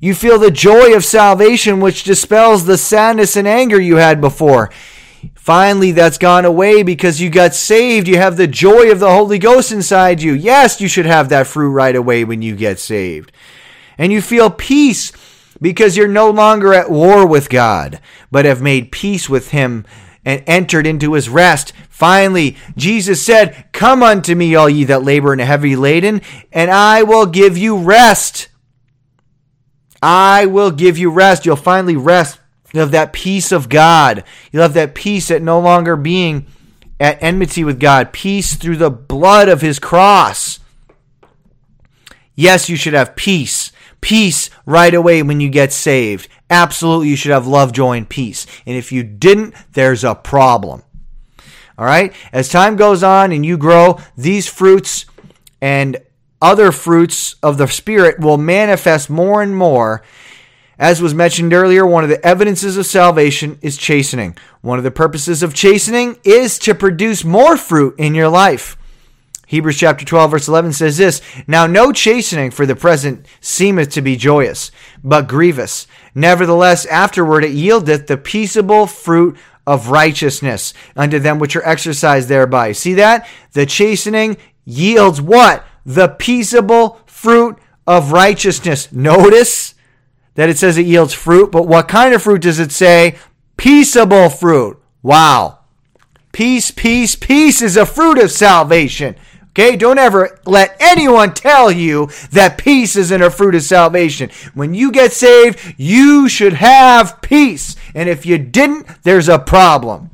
You 0.00 0.14
feel 0.14 0.38
the 0.38 0.50
joy 0.50 0.96
of 0.96 1.04
salvation, 1.04 1.80
which 1.80 2.02
dispels 2.02 2.64
the 2.64 2.78
sadness 2.78 3.36
and 3.36 3.46
anger 3.46 3.78
you 3.78 3.96
had 3.96 4.22
before. 4.22 4.70
Finally, 5.34 5.92
that's 5.92 6.16
gone 6.16 6.46
away 6.46 6.82
because 6.82 7.20
you 7.20 7.28
got 7.28 7.54
saved. 7.54 8.08
You 8.08 8.16
have 8.16 8.38
the 8.38 8.46
joy 8.46 8.90
of 8.90 9.00
the 9.00 9.10
Holy 9.10 9.38
Ghost 9.38 9.70
inside 9.70 10.22
you. 10.22 10.32
Yes, 10.32 10.80
you 10.80 10.88
should 10.88 11.04
have 11.04 11.28
that 11.28 11.46
fruit 11.46 11.72
right 11.72 11.94
away 11.94 12.24
when 12.24 12.40
you 12.40 12.56
get 12.56 12.78
saved. 12.78 13.32
And 13.98 14.10
you 14.10 14.22
feel 14.22 14.48
peace 14.48 15.12
because 15.60 15.98
you're 15.98 16.08
no 16.08 16.30
longer 16.30 16.72
at 16.72 16.90
war 16.90 17.26
with 17.26 17.50
God, 17.50 18.00
but 18.30 18.46
have 18.46 18.62
made 18.62 18.92
peace 18.92 19.28
with 19.28 19.50
Him 19.50 19.84
and 20.24 20.42
entered 20.46 20.86
into 20.86 21.14
His 21.14 21.28
rest. 21.28 21.72
Finally, 21.88 22.56
Jesus 22.76 23.24
said, 23.24 23.66
Come 23.72 24.02
unto 24.02 24.34
me, 24.34 24.54
all 24.54 24.68
ye 24.68 24.84
that 24.84 25.04
labor 25.04 25.32
and 25.32 25.40
are 25.40 25.46
heavy 25.46 25.76
laden, 25.76 26.22
and 26.52 26.70
I 26.70 27.02
will 27.02 27.26
give 27.26 27.56
you 27.56 27.76
rest. 27.76 28.48
I 30.02 30.46
will 30.46 30.70
give 30.70 30.98
you 30.98 31.10
rest. 31.10 31.46
You'll 31.46 31.56
finally 31.56 31.96
rest. 31.96 32.38
You'll 32.72 32.82
have 32.82 32.90
that 32.90 33.12
peace 33.12 33.52
of 33.52 33.68
God. 33.68 34.24
You'll 34.50 34.62
have 34.62 34.74
that 34.74 34.94
peace 34.94 35.30
at 35.30 35.40
no 35.40 35.60
longer 35.60 35.96
being 35.96 36.46
at 36.98 37.22
enmity 37.22 37.64
with 37.64 37.80
God. 37.80 38.12
Peace 38.12 38.54
through 38.56 38.76
the 38.76 38.90
blood 38.90 39.48
of 39.48 39.60
his 39.60 39.78
cross. 39.78 40.60
Yes, 42.34 42.68
you 42.68 42.76
should 42.76 42.94
have 42.94 43.16
peace. 43.16 43.72
Peace 44.00 44.50
right 44.66 44.92
away 44.92 45.22
when 45.22 45.40
you 45.40 45.48
get 45.48 45.72
saved. 45.72 46.28
Absolutely, 46.50 47.08
you 47.08 47.16
should 47.16 47.32
have 47.32 47.46
love, 47.46 47.72
joy, 47.72 47.96
and 47.96 48.08
peace. 48.08 48.46
And 48.66 48.76
if 48.76 48.92
you 48.92 49.02
didn't, 49.02 49.54
there's 49.72 50.04
a 50.04 50.14
problem. 50.14 50.82
All 51.76 51.84
right? 51.84 52.12
As 52.32 52.48
time 52.48 52.76
goes 52.76 53.02
on 53.02 53.32
and 53.32 53.44
you 53.44 53.56
grow, 53.56 53.98
these 54.16 54.46
fruits 54.46 55.06
and 55.60 55.96
other 56.40 56.70
fruits 56.70 57.36
of 57.42 57.58
the 57.58 57.66
Spirit 57.66 58.20
will 58.20 58.36
manifest 58.36 59.08
more 59.08 59.42
and 59.42 59.56
more. 59.56 60.02
As 60.78 61.00
was 61.00 61.14
mentioned 61.14 61.52
earlier, 61.52 61.86
one 61.86 62.04
of 62.04 62.10
the 62.10 62.24
evidences 62.24 62.76
of 62.76 62.86
salvation 62.86 63.58
is 63.62 63.76
chastening. 63.76 64.36
One 64.60 64.76
of 64.78 64.84
the 64.84 64.90
purposes 64.90 65.42
of 65.42 65.54
chastening 65.54 66.18
is 66.24 66.58
to 66.60 66.74
produce 66.74 67.24
more 67.24 67.56
fruit 67.56 67.94
in 67.98 68.14
your 68.14 68.28
life. 68.28 68.76
Hebrews 69.46 69.78
chapter 69.78 70.04
12, 70.04 70.30
verse 70.30 70.48
11 70.48 70.72
says 70.72 70.96
this 70.96 71.20
Now 71.46 71.66
no 71.66 71.92
chastening 71.92 72.50
for 72.50 72.66
the 72.66 72.76
present 72.76 73.26
seemeth 73.40 73.90
to 73.90 74.02
be 74.02 74.16
joyous, 74.16 74.70
but 75.02 75.28
grievous. 75.28 75.86
Nevertheless, 76.14 76.86
afterward 76.86 77.44
it 77.44 77.52
yieldeth 77.52 78.06
the 78.06 78.16
peaceable 78.16 78.86
fruit 78.86 79.36
of 79.66 79.90
righteousness 79.90 80.74
unto 80.96 81.18
them 81.18 81.38
which 81.38 81.56
are 81.56 81.66
exercised 81.66 82.28
thereby. 82.28 82.72
See 82.72 82.94
that? 82.94 83.26
The 83.52 83.66
chastening 83.66 84.36
yields 84.64 85.20
what? 85.20 85.64
the 85.84 86.08
peaceable 86.08 87.00
fruit 87.06 87.58
of 87.86 88.12
righteousness. 88.12 88.92
Notice 88.92 89.74
that 90.34 90.48
it 90.48 90.58
says 90.58 90.78
it 90.78 90.86
yields 90.86 91.14
fruit, 91.14 91.52
but 91.52 91.68
what 91.68 91.88
kind 91.88 92.14
of 92.14 92.22
fruit 92.22 92.42
does 92.42 92.58
it 92.58 92.72
say? 92.72 93.16
Peaceable 93.56 94.30
fruit. 94.30 94.80
Wow. 95.02 95.60
Peace, 96.32 96.70
peace, 96.70 97.14
peace 97.14 97.62
is 97.62 97.76
a 97.76 97.86
fruit 97.86 98.18
of 98.18 98.32
salvation. 98.32 99.14
Okay, 99.56 99.76
don't 99.76 99.98
ever 99.98 100.40
let 100.44 100.76
anyone 100.80 101.32
tell 101.32 101.70
you 101.70 102.10
that 102.32 102.58
peace 102.58 102.96
isn't 102.96 103.22
a 103.22 103.30
fruit 103.30 103.54
of 103.54 103.62
salvation. 103.62 104.30
When 104.52 104.74
you 104.74 104.90
get 104.90 105.12
saved, 105.12 105.74
you 105.76 106.28
should 106.28 106.54
have 106.54 107.22
peace. 107.22 107.76
And 107.94 108.08
if 108.08 108.26
you 108.26 108.36
didn't, 108.36 109.04
there's 109.04 109.28
a 109.28 109.38
problem. 109.38 110.10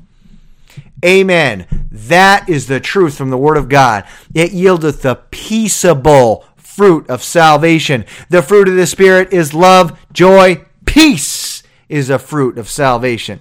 Amen. 1.03 1.67
That 1.91 2.51
is 2.51 2.67
the 2.67 2.81
truth 2.81 3.17
from 3.17 3.31
the 3.31 3.39
Word 3.39 3.57
of 3.57 3.71
God. 3.71 4.05
It 4.35 4.51
yieldeth 4.51 5.01
the 5.01 5.15
peaceable 5.31 6.45
fruit 6.57 7.09
of 7.09 7.23
salvation. 7.23 8.05
The 8.29 8.43
fruit 8.43 8.69
of 8.69 8.77
the 8.77 8.87
Spirit 8.87 9.33
is 9.33 9.55
love, 9.55 9.99
joy, 10.13 10.67
peace 10.85 11.63
is 11.89 12.11
a 12.11 12.19
fruit 12.19 12.59
of 12.59 12.69
salvation. 12.69 13.41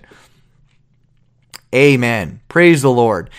Amen. 1.76 2.40
Praise 2.48 2.82
the 2.82 2.90
Lord. 2.90 3.30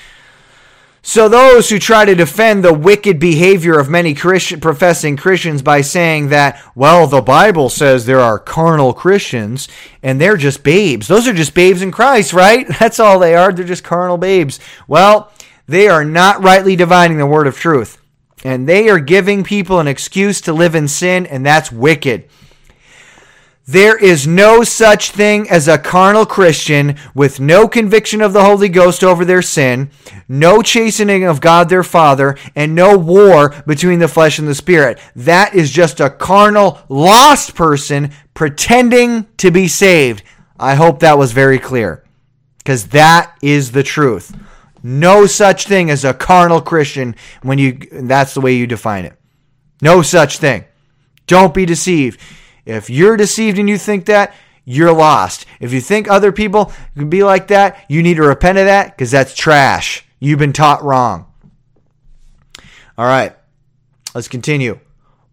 So 1.02 1.28
those 1.28 1.70
who 1.70 1.78
try 1.78 2.04
to 2.04 2.14
defend 2.14 2.62
the 2.62 2.74
wicked 2.74 3.18
behavior 3.18 3.78
of 3.78 3.88
many 3.88 4.14
Christian, 4.14 4.60
professing 4.60 5.16
Christians 5.16 5.62
by 5.62 5.80
saying 5.80 6.28
that, 6.28 6.62
well, 6.74 7.06
the 7.06 7.22
Bible 7.22 7.70
says 7.70 8.04
there 8.04 8.20
are 8.20 8.38
carnal 8.38 8.92
Christians 8.92 9.66
and 10.02 10.20
they're 10.20 10.36
just 10.36 10.62
babes. 10.62 11.08
Those 11.08 11.26
are 11.26 11.32
just 11.32 11.54
babes 11.54 11.80
in 11.80 11.90
Christ, 11.90 12.32
right? 12.34 12.66
That's 12.78 13.00
all 13.00 13.18
they 13.18 13.34
are. 13.34 13.50
They're 13.52 13.64
just 13.64 13.84
carnal 13.84 14.18
babes. 14.18 14.60
Well, 14.86 15.32
they 15.66 15.88
are 15.88 16.04
not 16.04 16.42
rightly 16.42 16.76
dividing 16.76 17.16
the 17.16 17.26
word 17.26 17.46
of 17.46 17.56
truth. 17.56 17.96
And 18.44 18.68
they 18.68 18.88
are 18.88 18.98
giving 18.98 19.44
people 19.44 19.80
an 19.80 19.86
excuse 19.86 20.40
to 20.42 20.52
live 20.52 20.74
in 20.74 20.88
sin, 20.88 21.26
and 21.26 21.44
that's 21.44 21.70
wicked. 21.70 22.28
There 23.70 23.96
is 23.96 24.26
no 24.26 24.64
such 24.64 25.12
thing 25.12 25.48
as 25.48 25.68
a 25.68 25.78
carnal 25.78 26.26
Christian 26.26 26.96
with 27.14 27.38
no 27.38 27.68
conviction 27.68 28.20
of 28.20 28.32
the 28.32 28.42
Holy 28.42 28.68
Ghost 28.68 29.04
over 29.04 29.24
their 29.24 29.42
sin, 29.42 29.92
no 30.26 30.60
chastening 30.60 31.22
of 31.22 31.40
God 31.40 31.68
their 31.68 31.84
Father, 31.84 32.36
and 32.56 32.74
no 32.74 32.98
war 32.98 33.54
between 33.68 34.00
the 34.00 34.08
flesh 34.08 34.40
and 34.40 34.48
the 34.48 34.56
spirit. 34.56 34.98
That 35.14 35.54
is 35.54 35.70
just 35.70 36.00
a 36.00 36.10
carnal, 36.10 36.80
lost 36.88 37.54
person 37.54 38.10
pretending 38.34 39.28
to 39.36 39.52
be 39.52 39.68
saved. 39.68 40.24
I 40.58 40.74
hope 40.74 40.98
that 40.98 41.16
was 41.16 41.30
very 41.30 41.60
clear 41.60 42.02
because 42.58 42.88
that 42.88 43.38
is 43.40 43.70
the 43.70 43.84
truth. 43.84 44.36
No 44.82 45.26
such 45.26 45.68
thing 45.68 45.90
as 45.90 46.04
a 46.04 46.12
carnal 46.12 46.60
Christian 46.60 47.14
when 47.42 47.58
you 47.58 47.78
that's 47.92 48.34
the 48.34 48.40
way 48.40 48.54
you 48.54 48.66
define 48.66 49.04
it. 49.04 49.16
No 49.80 50.02
such 50.02 50.38
thing. 50.38 50.64
Don't 51.28 51.54
be 51.54 51.66
deceived. 51.66 52.18
If 52.70 52.88
you're 52.88 53.16
deceived 53.16 53.58
and 53.58 53.68
you 53.68 53.76
think 53.78 54.06
that, 54.06 54.34
you're 54.64 54.92
lost. 54.92 55.46
If 55.58 55.72
you 55.72 55.80
think 55.80 56.08
other 56.08 56.30
people 56.30 56.72
can 56.96 57.10
be 57.10 57.24
like 57.24 57.48
that, 57.48 57.84
you 57.88 58.02
need 58.02 58.14
to 58.14 58.22
repent 58.22 58.58
of 58.58 58.66
that 58.66 58.96
because 58.96 59.10
that's 59.10 59.34
trash. 59.34 60.04
You've 60.20 60.38
been 60.38 60.52
taught 60.52 60.84
wrong. 60.84 61.26
All 62.96 63.06
right, 63.06 63.34
let's 64.14 64.28
continue. 64.28 64.78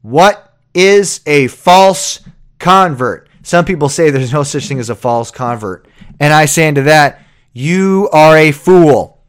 What 0.01 0.55
is 0.73 1.21
a 1.27 1.47
false 1.47 2.21
convert? 2.59 3.29
Some 3.43 3.65
people 3.65 3.89
say 3.89 4.09
there's 4.09 4.33
no 4.33 4.43
such 4.43 4.67
thing 4.67 4.79
as 4.79 4.89
a 4.89 4.95
false 4.95 5.29
convert. 5.29 5.87
And 6.19 6.33
I 6.33 6.45
say 6.45 6.67
unto 6.67 6.83
that, 6.83 7.21
you 7.53 8.09
are 8.11 8.35
a 8.37 8.51
fool. 8.51 9.21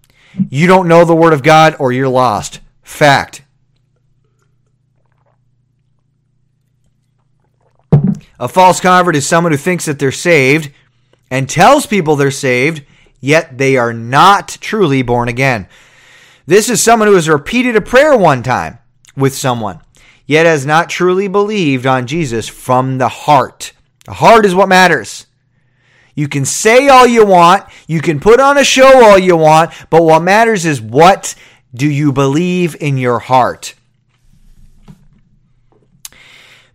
You 0.48 0.66
don't 0.66 0.88
know 0.88 1.04
the 1.04 1.14
Word 1.14 1.32
of 1.32 1.42
God 1.42 1.76
or 1.78 1.92
you're 1.92 2.08
lost. 2.08 2.60
Fact. 2.82 3.42
A 8.40 8.48
false 8.48 8.80
convert 8.80 9.16
is 9.16 9.26
someone 9.26 9.52
who 9.52 9.58
thinks 9.58 9.86
that 9.86 9.98
they're 9.98 10.12
saved 10.12 10.70
and 11.30 11.48
tells 11.48 11.86
people 11.86 12.16
they're 12.16 12.30
saved, 12.30 12.84
yet 13.20 13.58
they 13.58 13.76
are 13.76 13.92
not 13.92 14.48
truly 14.60 15.02
born 15.02 15.28
again. 15.28 15.66
This 16.46 16.70
is 16.70 16.80
someone 16.80 17.08
who 17.08 17.14
has 17.14 17.28
repeated 17.28 17.76
a 17.76 17.80
prayer 17.80 18.16
one 18.16 18.42
time 18.42 18.78
with 19.16 19.34
someone, 19.34 19.80
yet 20.26 20.46
has 20.46 20.64
not 20.64 20.88
truly 20.88 21.28
believed 21.28 21.84
on 21.84 22.06
Jesus 22.06 22.48
from 22.48 22.98
the 22.98 23.08
heart. 23.08 23.72
The 24.06 24.14
heart 24.14 24.46
is 24.46 24.54
what 24.54 24.68
matters. 24.68 25.26
You 26.14 26.28
can 26.28 26.44
say 26.44 26.88
all 26.88 27.06
you 27.06 27.26
want, 27.26 27.64
you 27.86 28.00
can 28.00 28.18
put 28.18 28.40
on 28.40 28.56
a 28.56 28.64
show 28.64 29.04
all 29.04 29.18
you 29.18 29.36
want, 29.36 29.72
but 29.90 30.02
what 30.02 30.22
matters 30.22 30.64
is 30.64 30.80
what 30.80 31.34
do 31.74 31.88
you 31.88 32.12
believe 32.12 32.76
in 32.80 32.96
your 32.96 33.18
heart? 33.18 33.74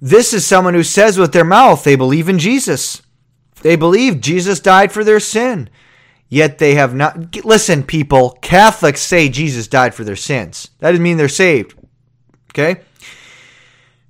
This 0.03 0.33
is 0.33 0.45
someone 0.45 0.73
who 0.73 0.83
says 0.83 1.17
with 1.17 1.31
their 1.31 1.45
mouth 1.45 1.85
they 1.85 1.95
believe 1.95 2.27
in 2.27 2.37
Jesus. 2.37 3.01
They 3.61 3.77
believe 3.77 4.19
Jesus 4.19 4.59
died 4.59 4.91
for 4.91 5.01
their 5.01 5.21
sin. 5.21 5.69
Yet 6.27 6.57
they 6.57 6.75
have 6.75 6.93
not. 6.93 7.45
Listen, 7.45 7.83
people, 7.83 8.37
Catholics 8.41 8.99
say 8.99 9.29
Jesus 9.29 9.65
died 9.65 9.95
for 9.95 10.03
their 10.03 10.17
sins. 10.17 10.71
That 10.79 10.89
doesn't 10.89 11.01
mean 11.01 11.15
they're 11.15 11.29
saved. 11.29 11.75
Okay? 12.49 12.81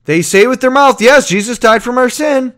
They 0.05 0.23
say 0.23 0.47
with 0.47 0.61
their 0.61 0.71
mouth, 0.71 0.99
Yes, 0.99 1.29
Jesus 1.29 1.59
died 1.59 1.83
for 1.83 1.95
our 1.99 2.09
sin. 2.09 2.55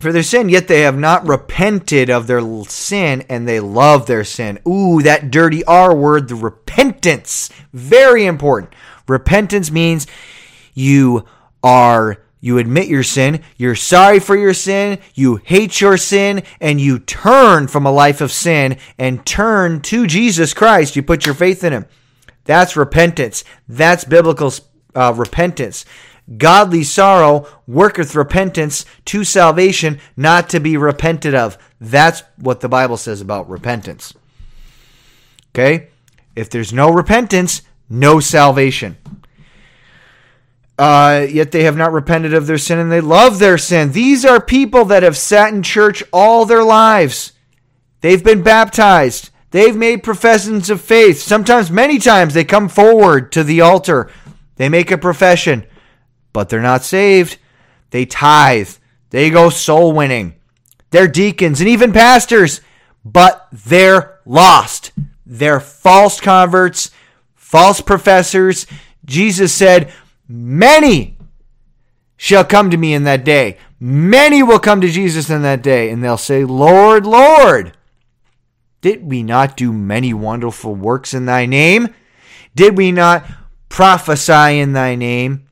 For 0.00 0.10
their 0.10 0.24
sin, 0.24 0.48
yet 0.48 0.66
they 0.66 0.80
have 0.80 0.98
not 0.98 1.28
repented 1.28 2.10
of 2.10 2.26
their 2.26 2.40
sin 2.64 3.24
and 3.28 3.46
they 3.46 3.60
love 3.60 4.06
their 4.06 4.24
sin. 4.24 4.58
Ooh, 4.66 5.00
that 5.02 5.30
dirty 5.30 5.62
R 5.62 5.94
word, 5.94 6.26
the 6.26 6.34
repentance. 6.34 7.50
Very 7.72 8.26
important. 8.26 8.74
Repentance 9.06 9.70
means 9.70 10.08
you 10.74 11.24
are 11.62 12.18
you 12.40 12.58
admit 12.58 12.86
your 12.86 13.02
sin, 13.02 13.42
you're 13.56 13.74
sorry 13.74 14.20
for 14.20 14.36
your 14.36 14.54
sin, 14.54 14.98
you 15.14 15.36
hate 15.36 15.80
your 15.80 15.96
sin, 15.96 16.42
and 16.60 16.80
you 16.80 16.98
turn 17.00 17.66
from 17.66 17.84
a 17.84 17.90
life 17.90 18.20
of 18.20 18.30
sin 18.30 18.78
and 18.96 19.26
turn 19.26 19.80
to 19.82 20.06
Jesus 20.06 20.54
Christ. 20.54 20.94
You 20.94 21.02
put 21.02 21.26
your 21.26 21.34
faith 21.34 21.64
in 21.64 21.72
Him. 21.72 21.86
That's 22.44 22.76
repentance. 22.76 23.44
That's 23.68 24.04
biblical 24.04 24.52
uh, 24.94 25.12
repentance. 25.16 25.84
Godly 26.36 26.84
sorrow 26.84 27.46
worketh 27.66 28.14
repentance 28.14 28.84
to 29.06 29.24
salvation, 29.24 29.98
not 30.16 30.48
to 30.50 30.60
be 30.60 30.76
repented 30.76 31.34
of. 31.34 31.58
That's 31.80 32.22
what 32.36 32.60
the 32.60 32.68
Bible 32.68 32.96
says 32.96 33.20
about 33.20 33.48
repentance. 33.48 34.14
Okay? 35.50 35.88
If 36.36 36.50
there's 36.50 36.72
no 36.72 36.90
repentance, 36.90 37.62
no 37.88 38.20
salvation. 38.20 38.96
Uh, 40.78 41.26
yet 41.28 41.50
they 41.50 41.64
have 41.64 41.76
not 41.76 41.92
repented 41.92 42.32
of 42.32 42.46
their 42.46 42.58
sin 42.58 42.78
and 42.78 42.92
they 42.92 43.00
love 43.00 43.38
their 43.38 43.58
sin. 43.58 43.90
These 43.90 44.24
are 44.24 44.40
people 44.40 44.84
that 44.86 45.02
have 45.02 45.16
sat 45.16 45.52
in 45.52 45.64
church 45.64 46.04
all 46.12 46.44
their 46.44 46.62
lives. 46.62 47.32
They've 48.00 48.22
been 48.22 48.44
baptized. 48.44 49.30
They've 49.50 49.74
made 49.74 50.02
professions 50.04 50.70
of 50.70 50.80
faith. 50.80 51.20
Sometimes, 51.20 51.70
many 51.70 51.98
times, 51.98 52.34
they 52.34 52.44
come 52.44 52.68
forward 52.68 53.32
to 53.32 53.42
the 53.42 53.60
altar. 53.60 54.10
They 54.56 54.68
make 54.68 54.90
a 54.90 54.98
profession, 54.98 55.66
but 56.32 56.48
they're 56.48 56.60
not 56.60 56.84
saved. 56.84 57.38
They 57.90 58.04
tithe. 58.06 58.70
They 59.10 59.30
go 59.30 59.50
soul 59.50 59.92
winning. 59.92 60.34
They're 60.90 61.08
deacons 61.08 61.60
and 61.60 61.68
even 61.68 61.92
pastors, 61.92 62.60
but 63.04 63.48
they're 63.50 64.20
lost. 64.24 64.92
They're 65.24 65.60
false 65.60 66.20
converts, 66.20 66.90
false 67.34 67.80
professors. 67.80 68.66
Jesus 69.04 69.52
said, 69.52 69.92
Many 70.28 71.16
shall 72.16 72.44
come 72.44 72.70
to 72.70 72.76
me 72.76 72.92
in 72.92 73.04
that 73.04 73.24
day. 73.24 73.56
Many 73.80 74.42
will 74.42 74.58
come 74.58 74.80
to 74.82 74.88
Jesus 74.88 75.30
in 75.30 75.42
that 75.42 75.62
day, 75.62 75.90
and 75.90 76.04
they'll 76.04 76.18
say, 76.18 76.44
Lord, 76.44 77.06
Lord, 77.06 77.76
did 78.80 79.04
we 79.04 79.22
not 79.22 79.56
do 79.56 79.72
many 79.72 80.12
wonderful 80.12 80.74
works 80.74 81.14
in 81.14 81.26
thy 81.26 81.46
name? 81.46 81.94
Did 82.54 82.76
we 82.76 82.92
not 82.92 83.24
prophesy 83.68 84.58
in 84.58 84.72
thy 84.72 84.94
name? 84.96 85.48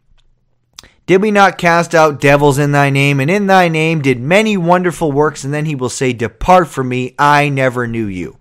Did 1.07 1.23
we 1.23 1.31
not 1.31 1.57
cast 1.57 1.95
out 1.95 2.21
devils 2.21 2.59
in 2.59 2.73
thy 2.73 2.91
name? 2.91 3.21
And 3.21 3.31
in 3.31 3.47
thy 3.47 3.69
name 3.69 4.03
did 4.03 4.21
many 4.21 4.57
wonderful 4.57 5.13
works. 5.13 5.45
And 5.45 5.55
then 5.55 5.65
he 5.65 5.77
will 5.77 5.89
say, 5.89 6.13
Depart 6.13 6.67
from 6.67 6.89
me, 6.89 7.15
I 7.17 7.49
never 7.49 7.87
knew 7.87 8.07
you. 8.07 8.39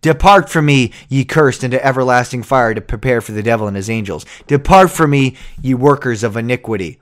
Depart 0.00 0.48
from 0.48 0.66
me, 0.66 0.92
ye 1.08 1.24
cursed, 1.24 1.62
into 1.62 1.84
everlasting 1.84 2.42
fire 2.42 2.74
to 2.74 2.80
prepare 2.80 3.20
for 3.20 3.32
the 3.32 3.42
devil 3.42 3.66
and 3.66 3.76
his 3.76 3.90
angels. 3.90 4.24
Depart 4.46 4.90
from 4.90 5.10
me, 5.10 5.36
ye 5.60 5.74
workers 5.74 6.22
of 6.22 6.36
iniquity. 6.36 7.00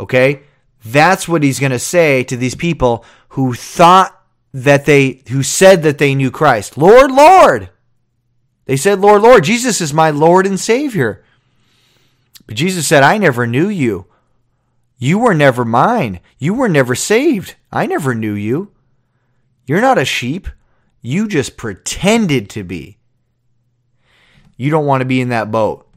Okay? 0.00 0.42
That's 0.84 1.28
what 1.28 1.42
he's 1.42 1.60
going 1.60 1.72
to 1.72 1.78
say 1.78 2.24
to 2.24 2.36
these 2.36 2.54
people 2.54 3.04
who 3.30 3.54
thought 3.54 4.20
that 4.52 4.86
they, 4.86 5.22
who 5.28 5.42
said 5.42 5.82
that 5.82 5.98
they 5.98 6.14
knew 6.14 6.30
Christ. 6.30 6.76
Lord, 6.76 7.10
Lord. 7.12 7.70
They 8.64 8.76
said, 8.76 9.00
Lord, 9.00 9.22
Lord. 9.22 9.44
Jesus 9.44 9.80
is 9.80 9.92
my 9.92 10.10
Lord 10.10 10.46
and 10.46 10.58
Savior. 10.58 11.24
But 12.46 12.56
Jesus 12.56 12.86
said, 12.86 13.02
I 13.02 13.18
never 13.18 13.46
knew 13.46 13.68
you. 13.68 14.06
You 14.98 15.18
were 15.18 15.34
never 15.34 15.64
mine. 15.64 16.20
You 16.38 16.54
were 16.54 16.68
never 16.68 16.94
saved. 16.94 17.54
I 17.70 17.86
never 17.86 18.14
knew 18.14 18.34
you. 18.34 18.72
You're 19.66 19.80
not 19.80 19.98
a 19.98 20.04
sheep. 20.04 20.48
You 21.06 21.28
just 21.28 21.56
pretended 21.56 22.50
to 22.50 22.64
be. 22.64 22.98
You 24.56 24.72
don't 24.72 24.86
want 24.86 25.02
to 25.02 25.06
be 25.06 25.20
in 25.20 25.28
that 25.28 25.52
boat. 25.52 25.88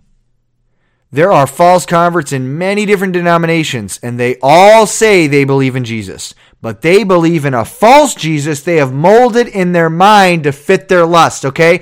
There 1.11 1.31
are 1.31 1.47
false 1.47 1.87
converts 1.87 2.31
in 2.31 2.59
many 2.59 2.85
different 2.85 3.13
denominations, 3.13 3.99
and 4.03 4.19
they 4.19 4.37
all 4.39 4.85
say 4.85 5.25
they 5.25 5.45
believe 5.45 5.75
in 5.75 5.83
Jesus, 5.83 6.35
but 6.61 6.83
they 6.83 7.03
believe 7.03 7.43
in 7.45 7.55
a 7.55 7.65
false 7.65 8.13
Jesus 8.13 8.61
they 8.61 8.75
have 8.75 8.93
molded 8.93 9.47
in 9.47 9.71
their 9.71 9.89
mind 9.89 10.43
to 10.43 10.51
fit 10.51 10.89
their 10.89 11.07
lust, 11.07 11.43
okay? 11.43 11.81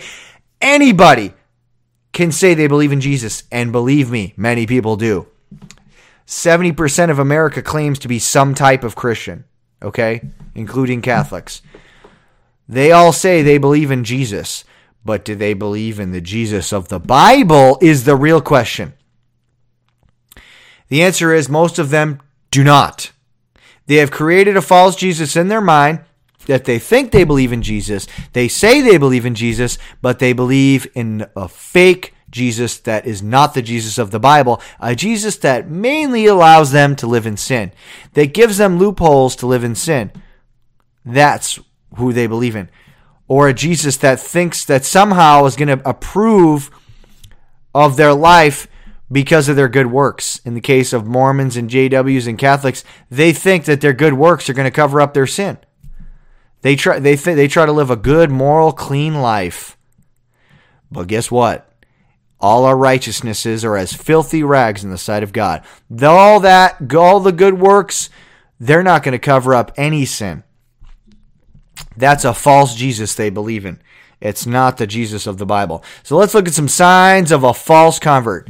Anybody 0.62 1.34
can 2.14 2.32
say 2.32 2.54
they 2.54 2.68
believe 2.68 2.94
in 2.94 3.02
Jesus, 3.02 3.44
and 3.52 3.74
believe 3.74 4.10
me, 4.10 4.36
many 4.38 4.66
people 4.66 4.96
do. 4.96 5.28
70% 6.26 7.10
of 7.10 7.20
America 7.20 7.62
claims 7.62 8.00
to 8.00 8.08
be 8.08 8.20
some 8.20 8.56
type 8.56 8.86
of 8.86 8.96
Christian, 8.96 9.44
okay? 9.84 10.22
Including 10.56 11.02
Catholics. 11.02 11.62
They 12.68 12.92
all 12.92 13.14
say 13.14 13.42
they 13.42 13.58
believe 13.58 13.92
in 13.92 14.04
Jesus, 14.04 14.66
but 15.06 15.24
do 15.24 15.36
they 15.36 15.54
believe 15.54 16.00
in 16.00 16.12
the 16.12 16.22
Jesus 16.22 16.74
of 16.74 16.90
the 16.90 17.00
Bible 17.00 17.78
is 17.82 18.04
the 18.04 18.16
real 18.16 18.42
question. 18.42 18.94
The 20.90 21.02
answer 21.02 21.34
is 21.34 21.50
most 21.50 21.80
of 21.80 21.90
them 21.90 22.20
do 22.52 22.64
not. 22.64 23.12
They 23.88 23.96
have 23.96 24.12
created 24.12 24.58
a 24.58 24.62
false 24.62 24.96
Jesus 24.96 25.36
in 25.36 25.48
their 25.48 25.62
mind 25.62 26.02
that 26.46 26.66
they 26.66 26.80
think 26.80 27.12
they 27.12 27.24
believe 27.24 27.52
in 27.52 27.62
Jesus. 27.62 28.08
They 28.34 28.48
say 28.48 28.82
they 28.82 28.98
believe 28.98 29.26
in 29.26 29.36
Jesus, 29.36 29.78
but 30.02 30.20
they 30.20 30.34
believe 30.34 30.88
in 30.94 31.26
a 31.36 31.48
fake 31.48 32.14
Jesus 32.30 32.78
that 32.80 33.06
is 33.06 33.22
not 33.22 33.54
the 33.54 33.62
Jesus 33.62 33.98
of 33.98 34.12
the 34.12 34.20
Bible, 34.20 34.62
a 34.80 34.96
Jesus 34.96 35.38
that 35.38 35.70
mainly 35.70 36.26
allows 36.26 36.72
them 36.72 36.96
to 36.98 37.08
live 37.08 37.26
in 37.26 37.38
sin, 37.38 37.72
that 38.14 38.34
gives 38.34 38.58
them 38.58 38.78
loopholes 38.78 39.36
to 39.38 39.46
live 39.48 39.64
in 39.64 39.76
sin. 39.76 40.12
That's 41.06 41.60
who 41.98 42.14
they 42.14 42.28
believe 42.28 42.56
in, 42.56 42.70
or 43.28 43.48
a 43.48 43.54
Jesus 43.54 43.98
that 43.98 44.20
thinks 44.20 44.66
that 44.66 44.86
somehow 44.86 45.46
is 45.46 45.56
going 45.56 45.68
to 45.68 45.90
approve 45.90 46.72
of 47.76 47.98
their 47.98 48.14
life 48.14 48.68
because 49.12 49.48
of 49.50 49.56
their 49.56 49.70
good 49.70 49.88
works. 49.88 50.40
In 50.46 50.54
the 50.54 50.62
case 50.62 50.94
of 50.94 51.06
Mormons 51.06 51.56
and 51.58 51.70
JWs 51.70 52.28
and 52.28 52.38
Catholics, 52.38 52.84
they 53.10 53.34
think 53.34 53.66
that 53.66 53.82
their 53.82 53.94
good 53.94 54.14
works 54.14 54.50
are 54.50 54.54
going 54.54 54.66
to 54.66 54.72
cover 54.72 55.00
up 55.00 55.14
their 55.14 55.28
sin. 55.28 55.58
They 56.62 56.76
try 56.76 57.00
they 57.00 57.16
th- 57.16 57.36
they 57.36 57.48
try 57.48 57.66
to 57.66 57.72
live 57.72 57.92
a 57.92 57.96
good, 57.96 58.32
moral, 58.32 58.72
clean 58.72 59.16
life. 59.22 59.78
But 60.92 61.08
guess 61.08 61.30
what? 61.30 61.70
All 62.40 62.66
our 62.66 62.78
righteousnesses 62.78 63.66
are 63.66 63.78
as 63.78 63.94
filthy 63.94 64.44
rags 64.44 64.84
in 64.84 64.90
the 64.90 64.98
sight 64.98 65.24
of 65.24 65.34
God. 65.34 65.64
All 66.02 66.40
that, 66.42 66.94
all 66.96 67.20
the 67.20 67.32
good 67.32 67.60
works, 67.60 68.10
they're 68.60 68.84
not 68.84 69.04
going 69.04 69.14
to 69.14 69.20
cover 69.20 69.56
up 69.56 69.72
any 69.76 70.06
sin. 70.06 70.44
That's 71.96 72.26
a 72.26 72.34
false 72.34 72.76
Jesus 72.76 73.16
they 73.16 73.30
believe 73.30 73.66
in. 73.66 73.80
It's 74.20 74.46
not 74.46 74.78
the 74.78 74.88
Jesus 74.88 75.28
of 75.28 75.38
the 75.38 75.46
Bible. 75.46 75.84
So 76.04 76.18
let's 76.18 76.34
look 76.34 76.48
at 76.48 76.54
some 76.54 76.68
signs 76.68 77.32
of 77.32 77.44
a 77.44 77.54
false 77.54 78.00
convert. 78.00 78.50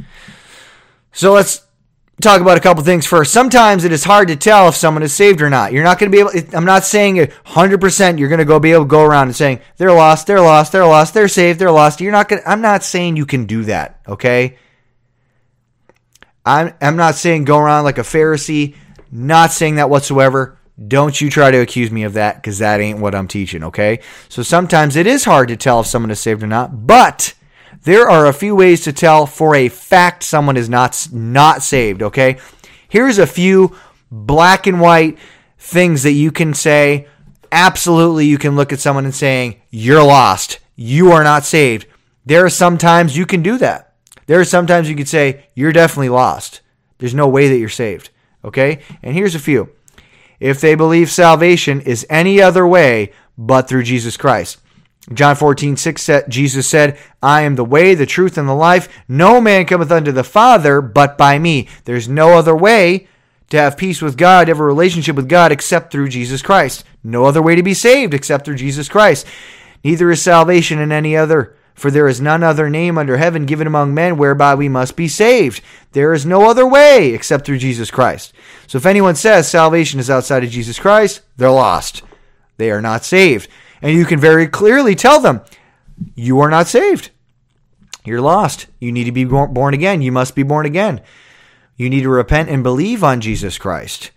So 1.12 1.32
let's 1.32 1.66
talk 2.20 2.40
about 2.40 2.56
a 2.56 2.60
couple 2.60 2.82
things 2.82 3.06
first. 3.06 3.32
Sometimes 3.32 3.84
it 3.84 3.92
is 3.92 4.04
hard 4.04 4.28
to 4.28 4.36
tell 4.36 4.68
if 4.68 4.74
someone 4.74 5.02
is 5.02 5.12
saved 5.12 5.40
or 5.40 5.50
not. 5.50 5.72
You're 5.72 5.84
not 5.84 5.98
going 5.98 6.10
to 6.10 6.16
be 6.16 6.20
able, 6.20 6.56
I'm 6.56 6.64
not 6.64 6.84
saying 6.84 7.16
100% 7.16 8.18
you're 8.18 8.28
going 8.28 8.38
to 8.38 8.44
go 8.44 8.58
be 8.58 8.72
able 8.72 8.84
to 8.84 8.88
go 8.88 9.04
around 9.04 9.28
and 9.28 9.36
saying, 9.36 9.60
they're 9.76 9.92
lost, 9.92 10.26
they're 10.26 10.40
lost, 10.40 10.72
they're 10.72 10.86
lost, 10.86 11.14
they're 11.14 11.28
saved, 11.28 11.58
they're 11.58 11.70
lost. 11.70 12.00
You're 12.00 12.12
not 12.12 12.28
going 12.28 12.42
to, 12.42 12.48
I'm 12.48 12.60
not 12.60 12.82
saying 12.82 13.16
you 13.16 13.26
can 13.26 13.46
do 13.46 13.64
that, 13.64 14.00
okay? 14.08 14.58
I'm, 16.44 16.72
I'm 16.80 16.96
not 16.96 17.14
saying 17.14 17.44
go 17.44 17.58
around 17.58 17.84
like 17.84 17.98
a 17.98 18.02
Pharisee, 18.02 18.74
not 19.12 19.52
saying 19.52 19.76
that 19.76 19.90
whatsoever. 19.90 20.57
Don't 20.86 21.20
you 21.20 21.28
try 21.28 21.50
to 21.50 21.58
accuse 21.58 21.90
me 21.90 22.04
of 22.04 22.12
that 22.12 22.36
because 22.36 22.58
that 22.58 22.80
ain't 22.80 23.00
what 23.00 23.14
I'm 23.14 23.26
teaching, 23.26 23.64
okay? 23.64 23.98
So 24.28 24.42
sometimes 24.42 24.94
it 24.94 25.08
is 25.08 25.24
hard 25.24 25.48
to 25.48 25.56
tell 25.56 25.80
if 25.80 25.86
someone 25.86 26.10
is 26.10 26.20
saved 26.20 26.42
or 26.42 26.46
not, 26.46 26.86
but 26.86 27.34
there 27.82 28.08
are 28.08 28.26
a 28.26 28.32
few 28.32 28.54
ways 28.54 28.82
to 28.82 28.92
tell 28.92 29.26
for 29.26 29.56
a 29.56 29.68
fact 29.68 30.22
someone 30.22 30.56
is 30.56 30.68
not 30.68 31.08
not 31.12 31.62
saved, 31.62 32.02
okay? 32.02 32.38
Here's 32.88 33.18
a 33.18 33.26
few 33.26 33.76
black 34.10 34.66
and 34.66 34.80
white 34.80 35.18
things 35.58 36.04
that 36.04 36.12
you 36.12 36.30
can 36.30 36.54
say. 36.54 37.08
Absolutely, 37.50 38.26
you 38.26 38.38
can 38.38 38.54
look 38.54 38.72
at 38.72 38.80
someone 38.80 39.04
and 39.04 39.14
saying, 39.14 39.56
"You're 39.70 40.04
lost. 40.04 40.60
You 40.76 41.10
are 41.12 41.24
not 41.24 41.44
saved." 41.44 41.86
There 42.24 42.44
are 42.44 42.50
sometimes 42.50 43.16
you 43.16 43.26
can 43.26 43.42
do 43.42 43.58
that. 43.58 43.94
There 44.26 44.38
are 44.38 44.44
sometimes 44.44 44.88
you 44.88 44.94
could 44.94 45.08
say, 45.08 45.46
"You're 45.54 45.72
definitely 45.72 46.10
lost. 46.10 46.60
There's 46.98 47.14
no 47.14 47.26
way 47.26 47.48
that 47.48 47.58
you're 47.58 47.68
saved." 47.68 48.10
Okay? 48.44 48.80
And 49.02 49.14
here's 49.14 49.34
a 49.34 49.40
few 49.40 49.70
if 50.40 50.60
they 50.60 50.74
believe 50.74 51.10
salvation 51.10 51.80
is 51.80 52.06
any 52.08 52.40
other 52.40 52.66
way 52.66 53.12
but 53.36 53.68
through 53.68 53.84
Jesus 53.84 54.16
Christ. 54.16 54.58
John 55.12 55.36
14, 55.36 55.76
6, 55.76 56.10
Jesus 56.28 56.68
said, 56.68 56.98
I 57.22 57.42
am 57.42 57.54
the 57.54 57.64
way, 57.64 57.94
the 57.94 58.04
truth, 58.04 58.36
and 58.36 58.48
the 58.48 58.54
life. 58.54 58.88
No 59.08 59.40
man 59.40 59.64
cometh 59.64 59.90
unto 59.90 60.12
the 60.12 60.24
Father 60.24 60.82
but 60.82 61.16
by 61.16 61.38
me. 61.38 61.66
There's 61.84 62.08
no 62.08 62.36
other 62.36 62.54
way 62.54 63.08
to 63.50 63.56
have 63.56 63.78
peace 63.78 64.02
with 64.02 64.18
God, 64.18 64.48
have 64.48 64.60
a 64.60 64.64
relationship 64.64 65.16
with 65.16 65.28
God, 65.28 65.50
except 65.50 65.90
through 65.90 66.10
Jesus 66.10 66.42
Christ. 66.42 66.84
No 67.02 67.24
other 67.24 67.40
way 67.40 67.54
to 67.54 67.62
be 67.62 67.72
saved 67.72 68.12
except 68.12 68.44
through 68.44 68.56
Jesus 68.56 68.88
Christ. 68.88 69.26
Neither 69.82 70.10
is 70.10 70.20
salvation 70.20 70.78
in 70.78 70.92
any 70.92 71.16
other, 71.16 71.56
For 71.78 71.92
there 71.92 72.08
is 72.08 72.20
none 72.20 72.42
other 72.42 72.68
name 72.68 72.98
under 72.98 73.18
heaven 73.18 73.46
given 73.46 73.68
among 73.68 73.94
men 73.94 74.16
whereby 74.16 74.56
we 74.56 74.68
must 74.68 74.96
be 74.96 75.06
saved. 75.06 75.62
There 75.92 76.12
is 76.12 76.26
no 76.26 76.50
other 76.50 76.66
way 76.66 77.14
except 77.14 77.46
through 77.46 77.58
Jesus 77.58 77.88
Christ. 77.88 78.32
So 78.66 78.78
if 78.78 78.84
anyone 78.84 79.14
says 79.14 79.48
salvation 79.48 80.00
is 80.00 80.10
outside 80.10 80.42
of 80.42 80.50
Jesus 80.50 80.80
Christ, 80.80 81.20
they're 81.36 81.50
lost. 81.50 82.02
They 82.56 82.72
are 82.72 82.82
not 82.82 83.04
saved. 83.04 83.48
And 83.80 83.96
you 83.96 84.04
can 84.06 84.18
very 84.18 84.48
clearly 84.48 84.96
tell 84.96 85.20
them, 85.20 85.40
you 86.16 86.40
are 86.40 86.50
not 86.50 86.66
saved. 86.66 87.10
You're 88.04 88.20
lost. 88.20 88.66
You 88.80 88.90
need 88.90 89.04
to 89.04 89.12
be 89.12 89.24
born 89.24 89.72
again. 89.72 90.02
You 90.02 90.10
must 90.10 90.34
be 90.34 90.42
born 90.42 90.66
again. 90.66 91.00
You 91.76 91.88
need 91.88 92.02
to 92.02 92.08
repent 92.08 92.48
and 92.48 92.64
believe 92.64 93.04
on 93.04 93.20
Jesus 93.20 93.56
Christ. 93.56 94.10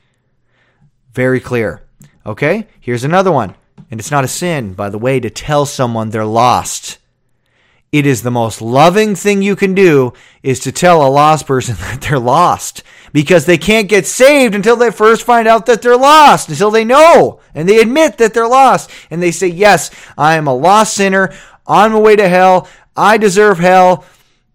Very 1.13 1.39
clear. 1.39 1.83
Okay? 2.25 2.67
Here's 2.79 3.03
another 3.03 3.31
one. 3.31 3.53
And 3.91 3.99
it's 3.99 4.09
not 4.09 4.23
a 4.23 4.27
sin, 4.27 4.73
by 4.73 4.89
the 4.89 4.97
way, 4.97 5.19
to 5.19 5.29
tell 5.29 5.67
someone 5.67 6.09
they're 6.09 6.25
lost. 6.25 6.97
It 7.91 8.05
is 8.05 8.21
the 8.21 8.31
most 8.31 8.61
loving 8.61 9.15
thing 9.15 9.41
you 9.41 9.57
can 9.57 9.73
do 9.73 10.13
is 10.43 10.61
to 10.61 10.71
tell 10.71 11.05
a 11.05 11.09
lost 11.09 11.45
person 11.45 11.75
that 11.79 12.01
they're 12.01 12.19
lost 12.19 12.83
because 13.11 13.45
they 13.45 13.57
can't 13.57 13.89
get 13.89 14.07
saved 14.07 14.55
until 14.55 14.77
they 14.77 14.91
first 14.91 15.23
find 15.23 15.45
out 15.45 15.65
that 15.65 15.81
they're 15.81 15.97
lost, 15.97 16.47
until 16.47 16.71
they 16.71 16.85
know 16.85 17.41
and 17.53 17.67
they 17.67 17.81
admit 17.81 18.17
that 18.17 18.33
they're 18.33 18.47
lost 18.47 18.89
and 19.09 19.21
they 19.21 19.31
say, 19.31 19.47
Yes, 19.47 19.91
I 20.17 20.35
am 20.35 20.47
a 20.47 20.55
lost 20.55 20.93
sinner 20.93 21.33
on 21.67 21.91
my 21.91 21.99
way 21.99 22.15
to 22.15 22.29
hell. 22.29 22.69
I 22.95 23.17
deserve 23.17 23.59
hell. 23.59 24.05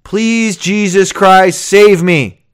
Please, 0.03 0.57
Jesus 0.57 1.13
Christ, 1.13 1.61
save 1.61 2.03
me. 2.03 2.45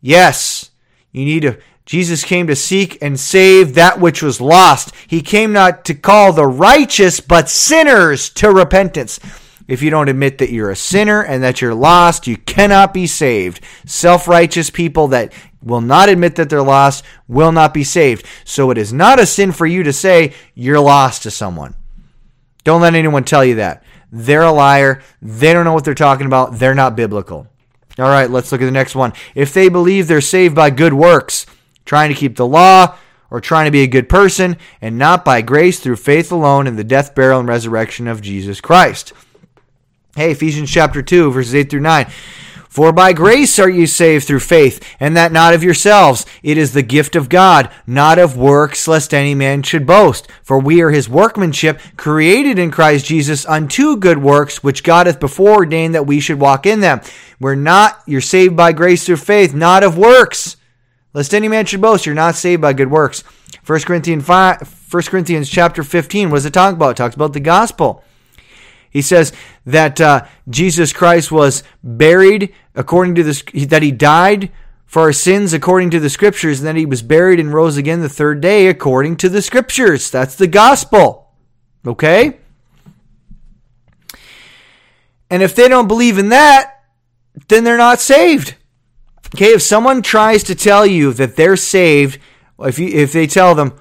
Yes, 0.00 0.70
you 1.10 1.24
need 1.24 1.42
to. 1.42 1.58
Jesus 1.86 2.22
came 2.22 2.46
to 2.46 2.54
seek 2.54 2.98
and 3.02 3.18
save 3.18 3.74
that 3.74 3.98
which 3.98 4.22
was 4.22 4.40
lost. 4.40 4.94
He 5.08 5.22
came 5.22 5.52
not 5.52 5.84
to 5.86 5.94
call 5.94 6.32
the 6.32 6.46
righteous, 6.46 7.18
but 7.18 7.48
sinners 7.48 8.30
to 8.30 8.52
repentance. 8.52 9.18
If 9.70 9.82
you 9.82 9.90
don't 9.90 10.08
admit 10.08 10.38
that 10.38 10.50
you're 10.50 10.72
a 10.72 10.76
sinner 10.76 11.22
and 11.22 11.44
that 11.44 11.60
you're 11.60 11.76
lost, 11.76 12.26
you 12.26 12.36
cannot 12.36 12.92
be 12.92 13.06
saved. 13.06 13.60
Self 13.86 14.26
righteous 14.26 14.68
people 14.68 15.06
that 15.08 15.32
will 15.62 15.80
not 15.80 16.08
admit 16.08 16.34
that 16.34 16.50
they're 16.50 16.60
lost 16.60 17.04
will 17.28 17.52
not 17.52 17.72
be 17.72 17.84
saved. 17.84 18.26
So 18.44 18.72
it 18.72 18.78
is 18.78 18.92
not 18.92 19.20
a 19.20 19.26
sin 19.26 19.52
for 19.52 19.66
you 19.66 19.84
to 19.84 19.92
say 19.92 20.34
you're 20.56 20.80
lost 20.80 21.22
to 21.22 21.30
someone. 21.30 21.76
Don't 22.64 22.80
let 22.80 22.96
anyone 22.96 23.22
tell 23.22 23.44
you 23.44 23.54
that. 23.54 23.84
They're 24.10 24.42
a 24.42 24.50
liar. 24.50 25.02
They 25.22 25.52
don't 25.52 25.64
know 25.64 25.72
what 25.72 25.84
they're 25.84 25.94
talking 25.94 26.26
about. 26.26 26.58
They're 26.58 26.74
not 26.74 26.96
biblical. 26.96 27.46
All 27.96 28.08
right, 28.08 28.28
let's 28.28 28.50
look 28.50 28.62
at 28.62 28.64
the 28.64 28.72
next 28.72 28.96
one. 28.96 29.12
If 29.36 29.54
they 29.54 29.68
believe 29.68 30.08
they're 30.08 30.20
saved 30.20 30.56
by 30.56 30.70
good 30.70 30.94
works, 30.94 31.46
trying 31.84 32.08
to 32.08 32.16
keep 32.16 32.34
the 32.34 32.46
law, 32.46 32.96
or 33.30 33.40
trying 33.40 33.66
to 33.66 33.70
be 33.70 33.82
a 33.82 33.86
good 33.86 34.08
person, 34.08 34.56
and 34.80 34.98
not 34.98 35.24
by 35.24 35.42
grace 35.42 35.78
through 35.78 35.94
faith 35.94 36.32
alone 36.32 36.66
in 36.66 36.74
the 36.74 36.82
death, 36.82 37.14
burial, 37.14 37.38
and 37.38 37.48
resurrection 37.48 38.08
of 38.08 38.20
Jesus 38.20 38.60
Christ. 38.60 39.12
Hey, 40.16 40.32
Ephesians 40.32 40.68
chapter 40.68 41.02
2, 41.02 41.30
verses 41.30 41.54
8 41.54 41.70
through 41.70 41.80
9. 41.80 42.06
For 42.68 42.92
by 42.92 43.12
grace 43.12 43.60
are 43.60 43.68
you 43.68 43.86
saved 43.86 44.26
through 44.26 44.40
faith, 44.40 44.84
and 44.98 45.16
that 45.16 45.30
not 45.30 45.54
of 45.54 45.62
yourselves. 45.62 46.26
It 46.42 46.58
is 46.58 46.72
the 46.72 46.82
gift 46.82 47.14
of 47.14 47.28
God, 47.28 47.70
not 47.86 48.18
of 48.18 48.36
works, 48.36 48.88
lest 48.88 49.14
any 49.14 49.36
man 49.36 49.62
should 49.62 49.86
boast. 49.86 50.28
For 50.42 50.58
we 50.58 50.82
are 50.82 50.90
his 50.90 51.08
workmanship, 51.08 51.80
created 51.96 52.58
in 52.58 52.72
Christ 52.72 53.06
Jesus 53.06 53.46
unto 53.46 53.96
good 53.96 54.18
works, 54.18 54.64
which 54.64 54.82
God 54.82 55.06
hath 55.06 55.20
before 55.20 55.54
ordained 55.54 55.94
that 55.94 56.08
we 56.08 56.18
should 56.18 56.40
walk 56.40 56.66
in 56.66 56.80
them. 56.80 57.00
We're 57.38 57.54
not, 57.54 58.00
you're 58.06 58.20
saved 58.20 58.56
by 58.56 58.72
grace 58.72 59.06
through 59.06 59.18
faith, 59.18 59.54
not 59.54 59.84
of 59.84 59.96
works. 59.96 60.56
Lest 61.14 61.34
any 61.34 61.46
man 61.46 61.66
should 61.66 61.80
boast, 61.80 62.04
you're 62.04 62.16
not 62.16 62.34
saved 62.34 62.62
by 62.62 62.72
good 62.72 62.90
works. 62.90 63.22
1 63.64 63.80
Corinthians 63.82 64.24
5, 64.24 64.86
1 64.90 65.02
Corinthians 65.04 65.48
chapter 65.48 65.84
15, 65.84 66.30
what 66.30 66.38
does 66.38 66.46
it 66.46 66.52
talk 66.52 66.74
about? 66.74 66.90
It 66.90 66.96
talks 66.96 67.14
about 67.14 67.32
the 67.32 67.40
gospel. 67.40 68.02
He 68.90 69.02
says 69.02 69.32
that 69.64 70.00
uh, 70.00 70.26
Jesus 70.48 70.92
Christ 70.92 71.30
was 71.30 71.62
buried 71.82 72.52
according 72.74 73.14
to 73.14 73.22
this, 73.22 73.42
that 73.68 73.82
he 73.82 73.92
died 73.92 74.50
for 74.84 75.02
our 75.02 75.12
sins 75.12 75.52
according 75.52 75.90
to 75.90 76.00
the 76.00 76.10
scriptures, 76.10 76.58
and 76.58 76.66
that 76.66 76.76
he 76.76 76.84
was 76.84 77.02
buried 77.02 77.38
and 77.38 77.54
rose 77.54 77.76
again 77.76 78.00
the 78.00 78.08
third 78.08 78.40
day 78.40 78.66
according 78.66 79.16
to 79.18 79.28
the 79.28 79.40
scriptures. 79.40 80.10
That's 80.10 80.34
the 80.34 80.48
gospel. 80.48 81.30
Okay? 81.86 82.38
And 85.30 85.42
if 85.42 85.54
they 85.54 85.68
don't 85.68 85.86
believe 85.86 86.18
in 86.18 86.30
that, 86.30 86.82
then 87.48 87.62
they're 87.62 87.78
not 87.78 88.00
saved. 88.00 88.56
Okay, 89.34 89.52
if 89.52 89.62
someone 89.62 90.02
tries 90.02 90.42
to 90.44 90.56
tell 90.56 90.84
you 90.84 91.12
that 91.12 91.36
they're 91.36 91.56
saved, 91.56 92.18
if 92.58 92.80
you 92.80 92.88
if 92.88 93.12
they 93.12 93.28
tell 93.28 93.54
them 93.54 93.80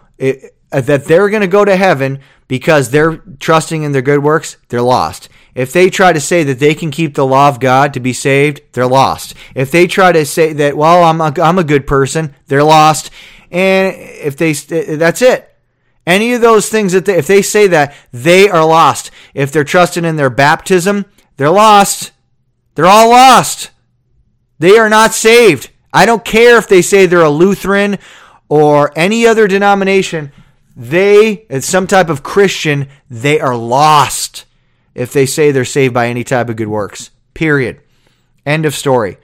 Uh, 0.71 0.81
that 0.81 1.05
they're 1.05 1.29
going 1.29 1.41
to 1.41 1.47
go 1.47 1.65
to 1.65 1.75
heaven 1.75 2.19
because 2.47 2.91
they're 2.91 3.17
trusting 3.39 3.83
in 3.83 3.91
their 3.91 4.01
good 4.01 4.23
works, 4.23 4.57
they're 4.67 4.81
lost. 4.81 5.29
If 5.55 5.73
they 5.73 5.89
try 5.89 6.13
to 6.13 6.19
say 6.19 6.43
that 6.43 6.59
they 6.59 6.75
can 6.75 6.91
keep 6.91 7.15
the 7.15 7.25
law 7.25 7.49
of 7.49 7.59
God 7.59 7.93
to 7.93 7.99
be 7.99 8.13
saved, 8.13 8.61
they're 8.73 8.87
lost. 8.87 9.33
If 9.55 9.71
they 9.71 9.87
try 9.87 10.11
to 10.11 10.25
say 10.25 10.53
that, 10.53 10.77
well, 10.77 11.03
I'm 11.03 11.21
a, 11.21 11.33
I'm 11.41 11.57
a 11.57 11.63
good 11.63 11.87
person, 11.87 12.35
they're 12.47 12.63
lost. 12.63 13.11
And 13.51 13.95
if 13.97 14.37
they, 14.37 14.53
that's 14.53 15.21
it. 15.21 15.45
Any 16.05 16.33
of 16.33 16.41
those 16.41 16.69
things 16.69 16.93
that 16.93 17.05
they, 17.05 17.17
if 17.17 17.27
they 17.27 17.41
say 17.41 17.67
that, 17.67 17.95
they 18.11 18.49
are 18.49 18.65
lost. 18.65 19.11
If 19.33 19.51
they're 19.51 19.63
trusting 19.63 20.05
in 20.05 20.15
their 20.15 20.29
baptism, 20.29 21.05
they're 21.37 21.49
lost. 21.49 22.11
They're 22.75 22.85
all 22.85 23.09
lost. 23.09 23.71
They 24.59 24.77
are 24.77 24.89
not 24.89 25.13
saved. 25.13 25.71
I 25.91 26.05
don't 26.05 26.25
care 26.25 26.57
if 26.57 26.67
they 26.67 26.81
say 26.81 27.05
they're 27.05 27.21
a 27.21 27.29
Lutheran 27.29 27.97
or 28.47 28.91
any 28.95 29.25
other 29.25 29.47
denomination 29.47 30.31
they, 30.79 31.45
as 31.49 31.65
some 31.65 31.87
type 31.87 32.07
of 32.07 32.23
Christian, 32.23 32.87
they 33.09 33.41
are 33.41 33.57
lost 33.57 34.45
if 34.95 35.11
they 35.11 35.25
say 35.25 35.51
they're 35.51 35.65
saved 35.65 35.93
by 35.93 36.07
any 36.07 36.23
type 36.23 36.47
of 36.47 36.55
good 36.55 36.69
works. 36.69 37.11
Period. 37.33 37.81
End 38.45 38.65
of 38.65 38.73
story. 38.73 39.17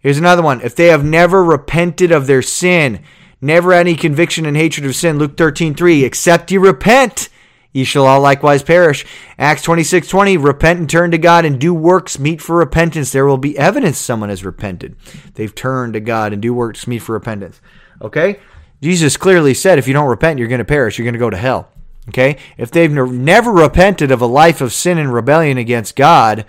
Here's 0.00 0.18
another 0.18 0.42
one. 0.42 0.60
If 0.60 0.76
they 0.76 0.88
have 0.88 1.06
never 1.06 1.42
repented 1.42 2.12
of 2.12 2.26
their 2.26 2.42
sin, 2.42 3.02
never 3.40 3.72
any 3.72 3.94
conviction 3.94 4.44
and 4.44 4.54
hatred 4.54 4.84
of 4.84 4.94
sin, 4.94 5.18
Luke 5.18 5.38
13, 5.38 5.74
3, 5.74 6.04
except 6.04 6.50
you 6.50 6.60
repent, 6.60 7.30
ye 7.72 7.82
shall 7.82 8.04
all 8.04 8.20
likewise 8.20 8.62
perish. 8.62 9.06
Acts 9.38 9.62
26, 9.62 10.06
20, 10.06 10.36
repent 10.36 10.80
and 10.80 10.90
turn 10.90 11.12
to 11.12 11.18
God 11.18 11.46
and 11.46 11.58
do 11.58 11.72
works 11.72 12.18
meet 12.18 12.42
for 12.42 12.56
repentance. 12.56 13.10
There 13.10 13.24
will 13.24 13.38
be 13.38 13.56
evidence 13.56 13.96
someone 13.96 14.28
has 14.28 14.44
repented. 14.44 14.96
They've 15.32 15.54
turned 15.54 15.94
to 15.94 16.00
God 16.00 16.34
and 16.34 16.42
do 16.42 16.52
works 16.52 16.86
meet 16.86 16.98
for 16.98 17.12
repentance. 17.12 17.58
Okay? 18.02 18.38
Jesus 18.82 19.16
clearly 19.16 19.54
said 19.54 19.78
if 19.78 19.86
you 19.86 19.94
don't 19.94 20.08
repent, 20.08 20.38
you're 20.38 20.48
going 20.48 20.58
to 20.58 20.64
perish. 20.64 20.98
You're 20.98 21.04
going 21.04 21.14
to 21.14 21.18
go 21.18 21.30
to 21.30 21.36
hell. 21.36 21.70
Okay? 22.08 22.36
If 22.56 22.70
they've 22.70 22.90
never 22.90 23.52
repented 23.52 24.10
of 24.10 24.20
a 24.20 24.26
life 24.26 24.60
of 24.60 24.72
sin 24.72 24.98
and 24.98 25.14
rebellion 25.14 25.56
against 25.56 25.94
God, 25.94 26.44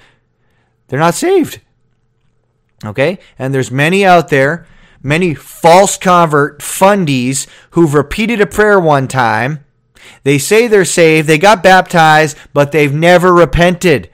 they're 0.88 1.00
not 1.00 1.14
saved. 1.14 1.62
Okay? 2.84 3.20
And 3.38 3.54
there's 3.54 3.72
many 3.72 4.04
out 4.04 4.30
there, 4.30 4.66
many 5.02 5.36
false 5.36 5.96
convert 5.96 6.60
fundies 6.60 7.48
who've 7.72 7.94
repeated 7.94 8.42
a 8.42 8.48
prayer 8.48 8.80
one 8.80 9.08
time. 9.08 9.64
They 10.24 10.38
say 10.38 10.68
they're 10.68 10.86
saved, 10.86 11.28
they 11.28 11.38
got 11.38 11.64
baptized, 11.64 12.38
but 12.52 12.72
they've 12.72 12.94
never 12.94 13.32
repented. 13.32 14.10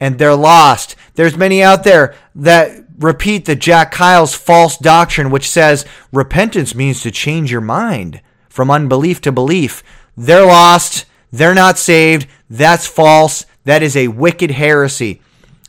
And 0.00 0.18
they're 0.18 0.34
lost. 0.34 0.96
There's 1.14 1.36
many 1.36 1.62
out 1.62 1.84
there 1.84 2.14
that 2.34 2.91
repeat 3.02 3.44
the 3.44 3.56
Jack 3.56 3.94
Hyles 3.94 4.34
false 4.34 4.76
doctrine, 4.76 5.30
which 5.30 5.48
says 5.48 5.84
repentance 6.12 6.74
means 6.74 7.02
to 7.02 7.10
change 7.10 7.50
your 7.50 7.60
mind 7.60 8.20
from 8.48 8.70
unbelief 8.70 9.20
to 9.22 9.32
belief. 9.32 9.82
They're 10.16 10.46
lost. 10.46 11.06
They're 11.30 11.54
not 11.54 11.78
saved. 11.78 12.26
That's 12.50 12.86
false. 12.86 13.46
That 13.64 13.82
is 13.82 13.96
a 13.96 14.08
wicked 14.08 14.50
heresy. 14.52 15.20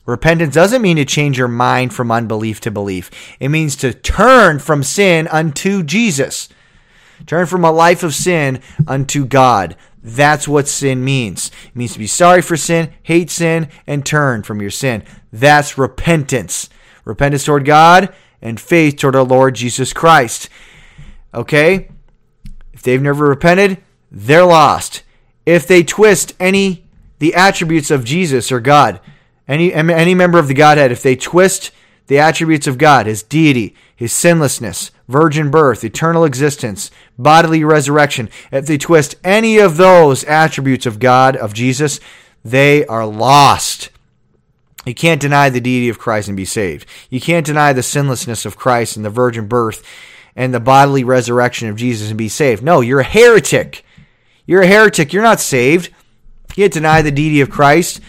Repentance 0.06 0.54
doesn't 0.54 0.82
mean 0.82 0.98
to 0.98 1.06
change 1.06 1.38
your 1.38 1.48
mind 1.48 1.94
from 1.94 2.12
unbelief 2.12 2.60
to 2.62 2.72
belief. 2.72 3.10
It 3.40 3.50
means 3.50 3.78
to 3.78 3.94
turn 3.94 4.60
from 4.60 4.84
sin 4.84 5.28
unto 5.30 5.82
Jesus. 5.82 6.50
Turn 7.26 7.46
from 7.46 7.64
a 7.64 7.72
life 7.72 8.04
of 8.04 8.14
sin 8.14 8.60
unto 8.86 9.26
God. 9.26 9.78
That's 10.04 10.46
what 10.46 10.68
sin 10.68 11.06
means. 11.06 11.52
It 11.68 11.76
means 11.76 11.94
to 11.94 12.00
be 12.00 12.08
sorry 12.08 12.42
for 12.42 12.58
sin, 12.58 12.92
hate 13.04 13.30
sin, 13.30 13.70
and 13.88 14.06
turn 14.06 14.44
from 14.44 14.62
your 14.62 14.72
sin. 14.72 15.04
That's 15.32 15.78
repentance 15.78 16.70
repentance 17.06 17.46
toward 17.46 17.66
God, 17.66 18.14
and 18.42 18.60
faith 18.60 18.98
toward 18.98 19.16
our 19.16 19.24
Lord 19.24 19.56
Jesus 19.56 19.94
Christ. 19.94 20.50
Okay? 21.34 21.90
If 22.74 22.84
they've 22.84 23.02
never 23.02 23.26
repented, 23.26 23.82
they're 24.12 24.46
lost. 24.46 25.04
If 25.46 25.68
they 25.68 25.84
twist 25.84 26.34
any 26.40 26.86
the 27.20 27.34
attributes 27.36 27.90
of 27.90 28.04
Jesus 28.04 28.52
or 28.52 28.60
God, 28.60 29.00
any 29.48 29.74
any 29.74 30.14
member 30.14 30.40
of 30.40 30.48
the 30.48 30.54
Godhead, 30.54 30.92
if 30.92 31.02
they 31.02 31.16
twist 31.16 31.72
the 32.08 32.20
attributes 32.20 32.68
of 32.68 32.78
God, 32.78 33.06
his 33.06 33.24
deity, 33.24 33.76
his 33.96 34.12
sinlessness, 34.12 34.92
virgin 35.08 35.50
birth, 35.50 35.84
eternal 35.84 36.26
existence, 36.26 36.92
bodily 37.18 37.64
resurrection, 37.64 38.30
if 38.52 38.66
they 38.66 38.78
twist 38.78 39.16
any 39.24 39.58
of 39.58 39.78
those 39.78 40.24
attributes 40.26 40.86
of 40.86 41.00
God, 41.00 41.36
of 41.36 41.54
Jesus, 41.54 42.00
they 42.44 42.86
are 42.88 43.06
lost. 43.06 43.90
You 44.86 44.94
can't 44.94 45.22
deny 45.22 45.50
the 45.50 45.62
deity 45.62 45.90
of 45.90 46.00
Christ 46.00 46.28
and 46.28 46.38
be 46.38 46.46
saved. 46.46 46.88
You 47.10 47.22
can't 47.22 47.46
deny 47.46 47.74
the 47.74 47.84
sinlessness 47.84 48.46
of 48.46 48.58
Christ 48.58 48.98
and 48.98 49.06
the 49.06 49.10
virgin 49.10 49.48
birth 49.48 49.84
and 50.36 50.54
the 50.54 50.60
bodily 50.60 51.04
resurrection 51.04 51.70
of 51.70 51.78
Jesus 51.78 52.10
and 52.10 52.18
be 52.18 52.30
saved. 52.30 52.64
No, 52.64 52.82
you're 52.82 53.00
a 53.00 53.06
heretic. 53.06 53.86
You're 54.46 54.64
a 54.64 54.68
heretic. 54.68 55.14
You're 55.14 55.24
not 55.24 55.40
saved. 55.40 55.90
You 56.56 56.64
can't 56.64 56.74
deny 56.74 57.02
the 57.02 57.12
deity 57.12 57.42
of 57.42 57.50
Christ 57.50 58.02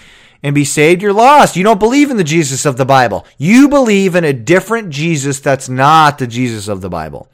and 0.44 0.54
be 0.54 0.64
saved, 0.64 1.00
you're 1.00 1.14
lost. 1.14 1.56
You 1.56 1.64
don't 1.64 1.80
believe 1.80 2.10
in 2.10 2.18
the 2.18 2.22
Jesus 2.22 2.66
of 2.66 2.76
the 2.76 2.84
Bible. 2.84 3.26
You 3.38 3.66
believe 3.66 4.14
in 4.14 4.24
a 4.24 4.34
different 4.34 4.90
Jesus 4.90 5.40
that's 5.40 5.70
not 5.70 6.18
the 6.18 6.26
Jesus 6.26 6.68
of 6.68 6.82
the 6.82 6.90
Bible. 6.90 7.28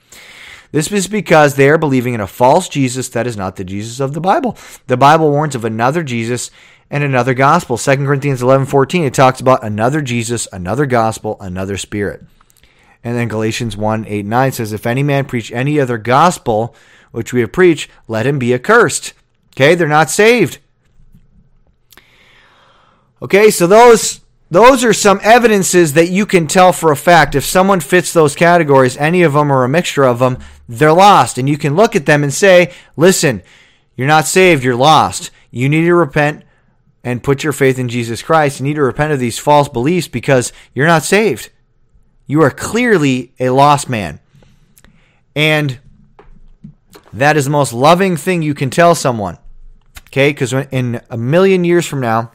This 0.71 0.93
is 0.93 1.09
because 1.09 1.57
they 1.57 1.69
are 1.69 1.77
believing 1.77 2.15
in 2.15 2.21
a 2.21 2.29
false 2.29 2.69
Jesus 2.69 3.09
that 3.09 3.27
is 3.27 3.37
not 3.37 3.57
the 3.57 3.65
Jesus 3.65 3.99
of 3.99 4.15
the 4.15 4.21
Bible. 4.21 4.57
The 4.87 4.97
Bible 4.97 5.29
warns 5.29 5.57
of 5.57 5.65
another 5.65 6.05
Jesus 6.05 6.53
and 6.91 7.05
another 7.05 7.35
gospel. 7.35 7.79
2 7.79 7.97
Corinthians 7.99 8.43
11 8.43 8.67
14, 8.67 9.05
it 9.05 9.15
talks 9.15 9.41
about 9.41 9.65
another 9.65 10.03
Jesus, 10.03 10.49
another 10.53 10.87
gospel, 10.87 11.37
another 11.41 11.77
spirit. 11.77 12.23
And 13.03 13.17
then 13.17 13.29
Galatians 13.29 13.77
1 13.77 14.05
8 14.07 14.27
9 14.27 14.53
says, 14.53 14.73
If 14.73 14.87
any 14.87 15.03
man 15.03 15.25
preach 15.25 15.53
any 15.53 15.81
other 15.81 15.99
gospel 15.99 16.75
which 17.13 17.33
we 17.33 17.41
have 17.41 17.53
preached, 17.53 17.91
let 18.09 18.27
him 18.27 18.39
be 18.39 18.53
accursed. 18.53 19.15
Okay, 19.55 19.75
they're 19.75 19.89
not 19.89 20.11
saved. 20.11 20.59
Okay, 23.23 23.51
so 23.51 23.67
those 23.67 24.21
those 24.51 24.83
are 24.83 24.93
some 24.93 25.21
evidences 25.23 25.93
that 25.93 26.09
you 26.09 26.27
can 26.27 26.49
tell 26.49 26.73
for 26.73 26.91
a 26.91 26.97
fact 26.97 27.37
if 27.37 27.45
someone 27.45 27.81
fits 27.81 28.13
those 28.13 28.35
categories, 28.35 28.97
any 28.97 29.23
of 29.23 29.35
them 29.35 29.53
or 29.53 29.63
a 29.63 29.69
mixture 29.69 30.05
of 30.05 30.19
them, 30.19 30.39
they're 30.69 30.93
lost. 30.93 31.39
And 31.39 31.49
you 31.49 31.57
can 31.57 31.77
look 31.77 31.95
at 31.95 32.07
them 32.07 32.25
and 32.25 32.35
say, 32.35 32.73
listen, 32.97 33.43
you're 33.95 34.09
not 34.09 34.27
saved, 34.27 34.65
you're 34.65 34.75
lost. 34.75 35.31
You 35.53 35.69
need 35.69 35.85
to 35.85 35.95
repent 35.95 36.45
and 37.03 37.23
put 37.23 37.43
your 37.43 37.53
faith 37.53 37.79
in 37.79 37.89
Jesus 37.89 38.23
Christ. 38.23 38.61
You 38.61 38.65
need 38.65 38.75
to 38.75 38.83
repent 38.83 39.13
of 39.13 39.19
these 39.19 39.39
false 39.39 39.69
beliefs 39.69 40.09
because 40.09 40.53
you're 40.75 40.87
not 40.87 41.03
saved. 41.03 41.51
You 42.27 42.43
are 42.43 42.51
clearly 42.51 43.33
a 43.41 43.51
lost 43.51 43.89
man. 43.89 44.21
And 45.35 45.79
that 47.13 47.37
is 47.37 47.47
the 47.47 47.51
most 47.51 47.73
loving 47.73 48.17
thing 48.17 48.43
you 48.43 48.55
can 48.55 48.71
tell 48.71 48.95
someone. 48.95 49.39
Okay? 50.09 50.31
Because 50.31 50.53
in 50.53 51.01
a 51.11 51.17
million 51.17 51.65
years 51.65 51.87
from 51.87 52.01
now, 52.01 52.33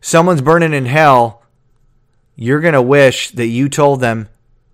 someone's 0.00 0.42
burning 0.42 0.72
in 0.72 0.86
hell, 0.86 1.42
you're 2.36 2.60
going 2.60 2.74
to 2.74 2.82
wish 2.82 3.30
that 3.32 3.48
you 3.48 3.68
told 3.68 4.00
them 4.00 4.28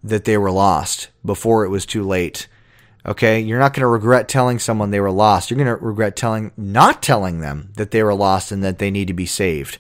that 0.05 0.25
they 0.25 0.39
were 0.39 0.53
lost 0.53 1.09
before 1.25 1.65
it 1.65 1.69
was 1.69 1.85
too 1.85 2.05
late. 2.05 2.47
Okay? 3.07 3.41
You're 3.41 3.59
not 3.59 3.73
going 3.73 3.83
to 3.83 3.87
regret 3.87 4.29
telling 4.29 4.59
someone 4.59 4.91
they 4.91 5.01
were 5.01 5.11
lost. 5.11 5.51
You're 5.51 5.63
going 5.63 5.79
to 5.79 5.85
regret 5.85 6.17
telling 6.17 6.53
not 6.57 7.03
telling 7.03 7.41
them 7.41 7.71
that 7.77 7.91
they 7.91 8.03
were 8.03 8.15
lost 8.15 8.53
and 8.53 8.65
that 8.65 8.79
they 8.79 8.91
need 8.91 9.09
to 9.09 9.15
be 9.15 9.27
saved. 9.27 9.79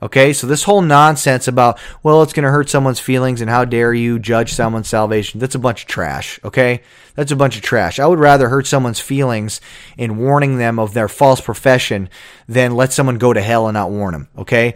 Okay, 0.00 0.32
so 0.32 0.46
this 0.46 0.62
whole 0.62 0.80
nonsense 0.80 1.48
about, 1.48 1.80
well, 2.04 2.22
it's 2.22 2.32
going 2.32 2.44
to 2.44 2.52
hurt 2.52 2.70
someone's 2.70 3.00
feelings 3.00 3.40
and 3.40 3.50
how 3.50 3.64
dare 3.64 3.92
you 3.92 4.20
judge 4.20 4.52
someone's 4.52 4.88
salvation, 4.88 5.40
that's 5.40 5.56
a 5.56 5.58
bunch 5.58 5.82
of 5.82 5.88
trash. 5.88 6.38
Okay, 6.44 6.82
that's 7.16 7.32
a 7.32 7.36
bunch 7.36 7.56
of 7.56 7.62
trash. 7.62 7.98
I 7.98 8.06
would 8.06 8.20
rather 8.20 8.48
hurt 8.48 8.68
someone's 8.68 9.00
feelings 9.00 9.60
in 9.96 10.18
warning 10.18 10.58
them 10.58 10.78
of 10.78 10.94
their 10.94 11.08
false 11.08 11.40
profession 11.40 12.08
than 12.46 12.76
let 12.76 12.92
someone 12.92 13.18
go 13.18 13.32
to 13.32 13.42
hell 13.42 13.66
and 13.66 13.74
not 13.74 13.90
warn 13.90 14.12
them. 14.12 14.28
Okay, 14.38 14.74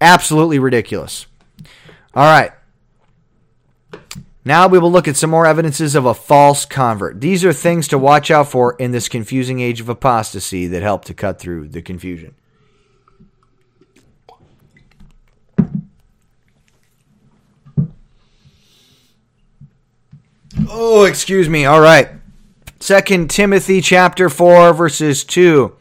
absolutely 0.00 0.58
ridiculous. 0.58 1.26
All 2.14 2.24
right. 2.24 2.52
Now 4.44 4.66
we 4.66 4.78
will 4.78 4.90
look 4.90 5.06
at 5.06 5.16
some 5.16 5.30
more 5.30 5.46
evidences 5.46 5.94
of 5.94 6.04
a 6.04 6.14
false 6.14 6.64
convert. 6.64 7.20
These 7.20 7.44
are 7.44 7.52
things 7.52 7.86
to 7.88 7.98
watch 7.98 8.30
out 8.30 8.48
for 8.48 8.74
in 8.74 8.90
this 8.90 9.08
confusing 9.08 9.60
age 9.60 9.80
of 9.80 9.88
apostasy 9.88 10.66
that 10.66 10.82
help 10.82 11.04
to 11.06 11.14
cut 11.14 11.38
through 11.38 11.68
the 11.68 11.82
confusion. 11.82 12.34
Oh, 20.68 21.04
excuse 21.04 21.48
me. 21.48 21.64
All 21.64 21.80
right. 21.80 22.08
Second 22.80 23.30
Timothy 23.30 23.80
chapter 23.80 24.28
4 24.28 24.74
verses 24.74 25.22
2 25.22 25.76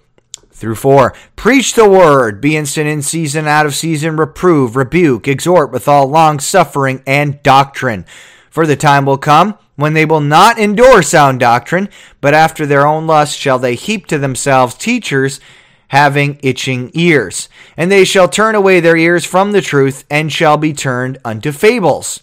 through 0.51 0.75
4. 0.75 1.15
Preach 1.35 1.73
the 1.73 1.89
word, 1.89 2.39
be 2.39 2.55
instant 2.55 2.87
in 2.87 3.01
season, 3.01 3.47
out 3.47 3.65
of 3.65 3.73
season, 3.73 4.17
reprove, 4.17 4.75
rebuke, 4.75 5.27
exhort 5.27 5.71
with 5.71 5.87
all 5.87 6.05
long 6.05 6.39
suffering 6.39 7.01
and 7.07 7.41
doctrine. 7.41 8.05
For 8.51 8.67
the 8.67 8.75
time 8.75 9.05
will 9.05 9.17
come 9.17 9.57
when 9.75 9.93
they 9.93 10.05
will 10.05 10.21
not 10.21 10.59
endure 10.59 11.01
sound 11.01 11.39
doctrine, 11.39 11.89
but 12.19 12.35
after 12.35 12.67
their 12.67 12.85
own 12.85 13.07
lust 13.07 13.39
shall 13.39 13.57
they 13.57 13.73
heap 13.73 14.05
to 14.07 14.19
themselves 14.19 14.75
teachers 14.75 15.39
having 15.87 16.39
itching 16.43 16.91
ears. 16.93 17.49
And 17.75 17.91
they 17.91 18.05
shall 18.05 18.29
turn 18.29 18.53
away 18.53 18.79
their 18.79 18.95
ears 18.95 19.25
from 19.25 19.51
the 19.51 19.61
truth 19.61 20.05
and 20.09 20.31
shall 20.31 20.57
be 20.57 20.73
turned 20.73 21.17
unto 21.25 21.51
fables. 21.51 22.21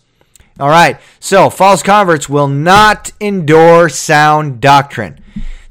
All 0.61 0.69
right. 0.69 0.99
So 1.21 1.51
false 1.51 1.83
converts 1.83 2.29
will 2.29 2.49
not 2.49 3.13
endure 3.21 3.89
sound 3.89 4.61
doctrine. 4.61 5.21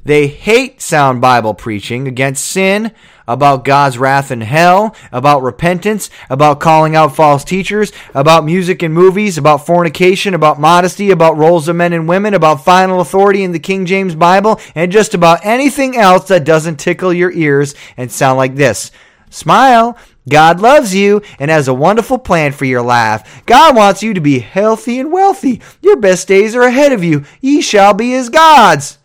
They 0.04 0.26
hate 0.26 0.80
sound 0.80 1.20
Bible 1.20 1.54
preaching 1.54 2.08
against 2.08 2.46
sin, 2.46 2.92
about 3.28 3.64
God's 3.64 3.98
wrath 3.98 4.32
and 4.32 4.42
hell, 4.42 4.96
about 5.12 5.42
repentance, 5.42 6.10
about 6.28 6.58
calling 6.58 6.96
out 6.96 7.14
false 7.14 7.44
teachers, 7.44 7.92
about 8.14 8.44
music 8.44 8.82
and 8.82 8.92
movies, 8.92 9.38
about 9.38 9.66
fornication, 9.66 10.34
about 10.34 10.58
modesty, 10.58 11.10
about 11.12 11.36
roles 11.36 11.68
of 11.68 11.76
men 11.76 11.92
and 11.92 12.08
women, 12.08 12.34
about 12.34 12.64
final 12.64 13.00
authority 13.00 13.44
in 13.44 13.52
the 13.52 13.60
King 13.60 13.86
James 13.86 14.16
Bible, 14.16 14.58
and 14.74 14.90
just 14.90 15.14
about 15.14 15.44
anything 15.44 15.96
else 15.96 16.26
that 16.28 16.44
doesn't 16.44 16.80
tickle 16.80 17.12
your 17.12 17.30
ears 17.30 17.74
and 17.96 18.10
sound 18.10 18.38
like 18.38 18.56
this. 18.56 18.90
Smile. 19.30 19.96
God 20.28 20.60
loves 20.60 20.94
you 20.94 21.22
and 21.38 21.50
has 21.50 21.68
a 21.68 21.74
wonderful 21.74 22.18
plan 22.18 22.52
for 22.52 22.66
your 22.66 22.82
life. 22.82 23.42
God 23.46 23.74
wants 23.74 24.02
you 24.02 24.12
to 24.12 24.20
be 24.20 24.40
healthy 24.40 24.98
and 25.00 25.10
wealthy. 25.10 25.62
Your 25.80 25.96
best 25.96 26.28
days 26.28 26.54
are 26.54 26.62
ahead 26.62 26.92
of 26.92 27.02
you. 27.02 27.24
Ye 27.40 27.62
shall 27.62 27.94
be 27.94 28.14
as 28.14 28.28
gods. 28.28 28.98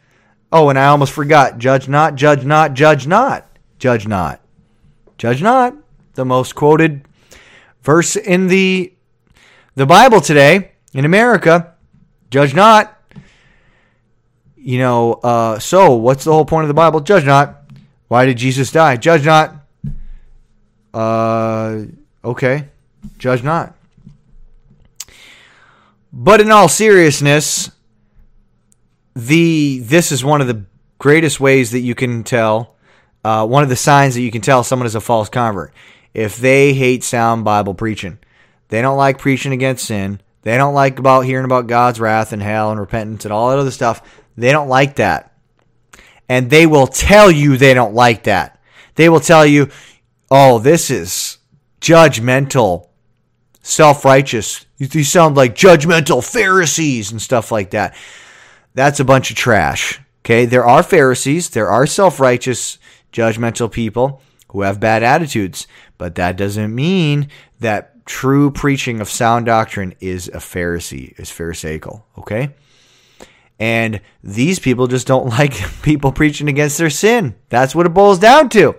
Oh, 0.51 0.69
and 0.69 0.77
I 0.77 0.87
almost 0.87 1.13
forgot. 1.13 1.57
Judge 1.57 1.87
not, 1.87 2.15
judge 2.15 2.45
not, 2.45 2.73
judge 2.73 3.07
not. 3.07 3.47
Judge 3.83 4.07
not. 4.07 4.39
Judge 5.17 5.41
not. 5.41 5.75
The 6.13 6.23
most 6.23 6.55
quoted 6.55 7.05
verse 7.81 8.15
in 8.15 8.47
the 8.47 8.93
the 9.75 9.85
Bible 9.85 10.21
today 10.21 10.71
in 10.93 11.03
America. 11.03 11.73
Judge 12.29 12.55
not. 12.55 12.97
You 14.55 14.79
know, 14.79 15.15
uh, 15.15 15.59
so 15.59 15.95
what's 15.95 16.23
the 16.23 16.31
whole 16.31 16.45
point 16.45 16.63
of 16.63 16.69
the 16.69 16.73
Bible? 16.73 17.01
Judge 17.01 17.25
not. 17.25 17.61
Why 18.07 18.25
did 18.25 18.37
Jesus 18.37 18.71
die? 18.71 18.95
Judge 18.95 19.25
not. 19.25 19.53
Uh, 20.93 21.81
okay, 22.23 22.69
judge 23.17 23.43
not. 23.43 23.75
But 26.13 26.39
in 26.39 26.51
all 26.51 26.69
seriousness, 26.69 27.69
the 29.13 29.79
this 29.79 30.13
is 30.13 30.23
one 30.23 30.39
of 30.39 30.47
the 30.47 30.63
greatest 30.99 31.41
ways 31.41 31.71
that 31.71 31.81
you 31.81 31.95
can 31.95 32.23
tell. 32.23 32.72
Uh, 33.23 33.47
one 33.47 33.63
of 33.63 33.69
the 33.69 33.75
signs 33.75 34.15
that 34.15 34.21
you 34.21 34.31
can 34.31 34.41
tell 34.41 34.63
someone 34.63 34.85
is 34.85 34.95
a 34.95 35.01
false 35.01 35.29
convert 35.29 35.73
if 36.13 36.37
they 36.37 36.73
hate 36.73 37.03
sound 37.03 37.45
Bible 37.45 37.73
preaching. 37.73 38.19
They 38.69 38.81
don't 38.81 38.97
like 38.97 39.17
preaching 39.17 39.53
against 39.53 39.85
sin. 39.85 40.19
They 40.41 40.57
don't 40.57 40.73
like 40.73 40.99
about 40.99 41.21
hearing 41.21 41.45
about 41.45 41.67
God's 41.67 41.99
wrath 41.99 42.33
and 42.33 42.41
hell 42.41 42.71
and 42.71 42.79
repentance 42.79 43.23
and 43.23 43.33
all 43.33 43.49
that 43.49 43.59
other 43.59 43.71
stuff. 43.71 44.01
They 44.35 44.51
don't 44.51 44.67
like 44.67 44.95
that. 44.95 45.33
And 46.27 46.49
they 46.49 46.65
will 46.65 46.87
tell 46.87 47.31
you 47.31 47.55
they 47.55 47.73
don't 47.73 47.93
like 47.93 48.23
that. 48.23 48.59
They 48.95 49.09
will 49.09 49.19
tell 49.19 49.45
you, 49.45 49.69
oh, 50.29 50.59
this 50.59 50.89
is 50.89 51.37
judgmental, 51.81 52.89
self 53.61 54.05
righteous. 54.05 54.65
You 54.77 55.03
sound 55.03 55.35
like 55.37 55.55
judgmental 55.55 56.23
Pharisees 56.23 57.11
and 57.11 57.21
stuff 57.21 57.51
like 57.51 57.71
that. 57.71 57.95
That's 58.73 58.99
a 58.99 59.05
bunch 59.05 59.31
of 59.31 59.37
trash. 59.37 59.99
Okay, 60.21 60.45
there 60.45 60.65
are 60.65 60.83
Pharisees, 60.83 61.49
there 61.49 61.69
are 61.69 61.85
self 61.85 62.19
righteous, 62.19 62.79
judgmental 63.13 63.71
people 63.71 64.21
who 64.49 64.61
have 64.61 64.79
bad 64.79 65.03
attitudes, 65.03 65.67
but 65.97 66.15
that 66.15 66.35
doesn't 66.35 66.73
mean 66.73 67.29
that 67.59 68.05
true 68.05 68.51
preaching 68.51 68.99
of 68.99 69.09
sound 69.09 69.45
doctrine 69.45 69.95
is 69.99 70.27
a 70.27 70.37
Pharisee, 70.37 71.17
is 71.19 71.29
Pharisaical. 71.29 72.05
Okay? 72.17 72.53
And 73.59 74.01
these 74.23 74.59
people 74.59 74.87
just 74.87 75.07
don't 75.07 75.29
like 75.39 75.53
people 75.81 76.11
preaching 76.11 76.49
against 76.49 76.77
their 76.77 76.89
sin. 76.89 77.35
That's 77.49 77.73
what 77.73 77.85
it 77.85 77.93
boils 77.93 78.19
down 78.19 78.49
to. 78.49 78.75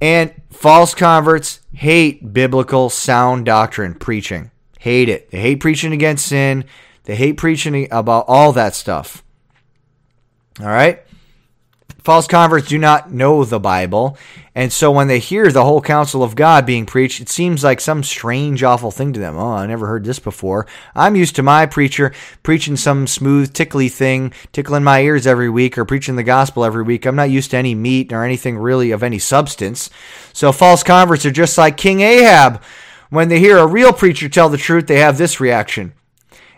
And 0.00 0.34
false 0.50 0.94
converts 0.94 1.60
hate 1.72 2.32
biblical 2.32 2.90
sound 2.90 3.46
doctrine 3.46 3.94
preaching. 3.94 4.50
Hate 4.78 5.08
it. 5.08 5.30
They 5.30 5.40
hate 5.40 5.60
preaching 5.60 5.92
against 5.92 6.26
sin. 6.26 6.64
They 7.04 7.16
hate 7.16 7.36
preaching 7.36 7.88
about 7.90 8.26
all 8.28 8.52
that 8.52 8.74
stuff. 8.74 9.24
All 10.60 10.66
right? 10.66 11.03
False 12.04 12.26
converts 12.26 12.68
do 12.68 12.76
not 12.76 13.10
know 13.10 13.46
the 13.46 13.58
Bible. 13.58 14.18
And 14.54 14.70
so 14.70 14.92
when 14.92 15.08
they 15.08 15.18
hear 15.18 15.50
the 15.50 15.64
whole 15.64 15.80
counsel 15.80 16.22
of 16.22 16.36
God 16.36 16.66
being 16.66 16.84
preached, 16.84 17.18
it 17.18 17.30
seems 17.30 17.64
like 17.64 17.80
some 17.80 18.02
strange, 18.02 18.62
awful 18.62 18.90
thing 18.90 19.14
to 19.14 19.20
them. 19.20 19.38
Oh, 19.38 19.52
I 19.52 19.66
never 19.66 19.86
heard 19.86 20.04
this 20.04 20.18
before. 20.18 20.66
I'm 20.94 21.16
used 21.16 21.34
to 21.36 21.42
my 21.42 21.64
preacher 21.64 22.12
preaching 22.42 22.76
some 22.76 23.06
smooth, 23.06 23.54
tickly 23.54 23.88
thing, 23.88 24.34
tickling 24.52 24.84
my 24.84 25.00
ears 25.00 25.26
every 25.26 25.48
week, 25.48 25.78
or 25.78 25.86
preaching 25.86 26.16
the 26.16 26.22
gospel 26.22 26.62
every 26.62 26.82
week. 26.82 27.06
I'm 27.06 27.16
not 27.16 27.30
used 27.30 27.52
to 27.52 27.56
any 27.56 27.74
meat 27.74 28.12
or 28.12 28.22
anything 28.22 28.58
really 28.58 28.90
of 28.90 29.02
any 29.02 29.18
substance. 29.18 29.88
So 30.34 30.52
false 30.52 30.82
converts 30.82 31.24
are 31.24 31.30
just 31.30 31.56
like 31.56 31.78
King 31.78 32.02
Ahab. 32.02 32.62
When 33.08 33.30
they 33.30 33.38
hear 33.38 33.56
a 33.56 33.66
real 33.66 33.94
preacher 33.94 34.28
tell 34.28 34.50
the 34.50 34.58
truth, 34.58 34.88
they 34.88 34.98
have 34.98 35.16
this 35.16 35.40
reaction. 35.40 35.94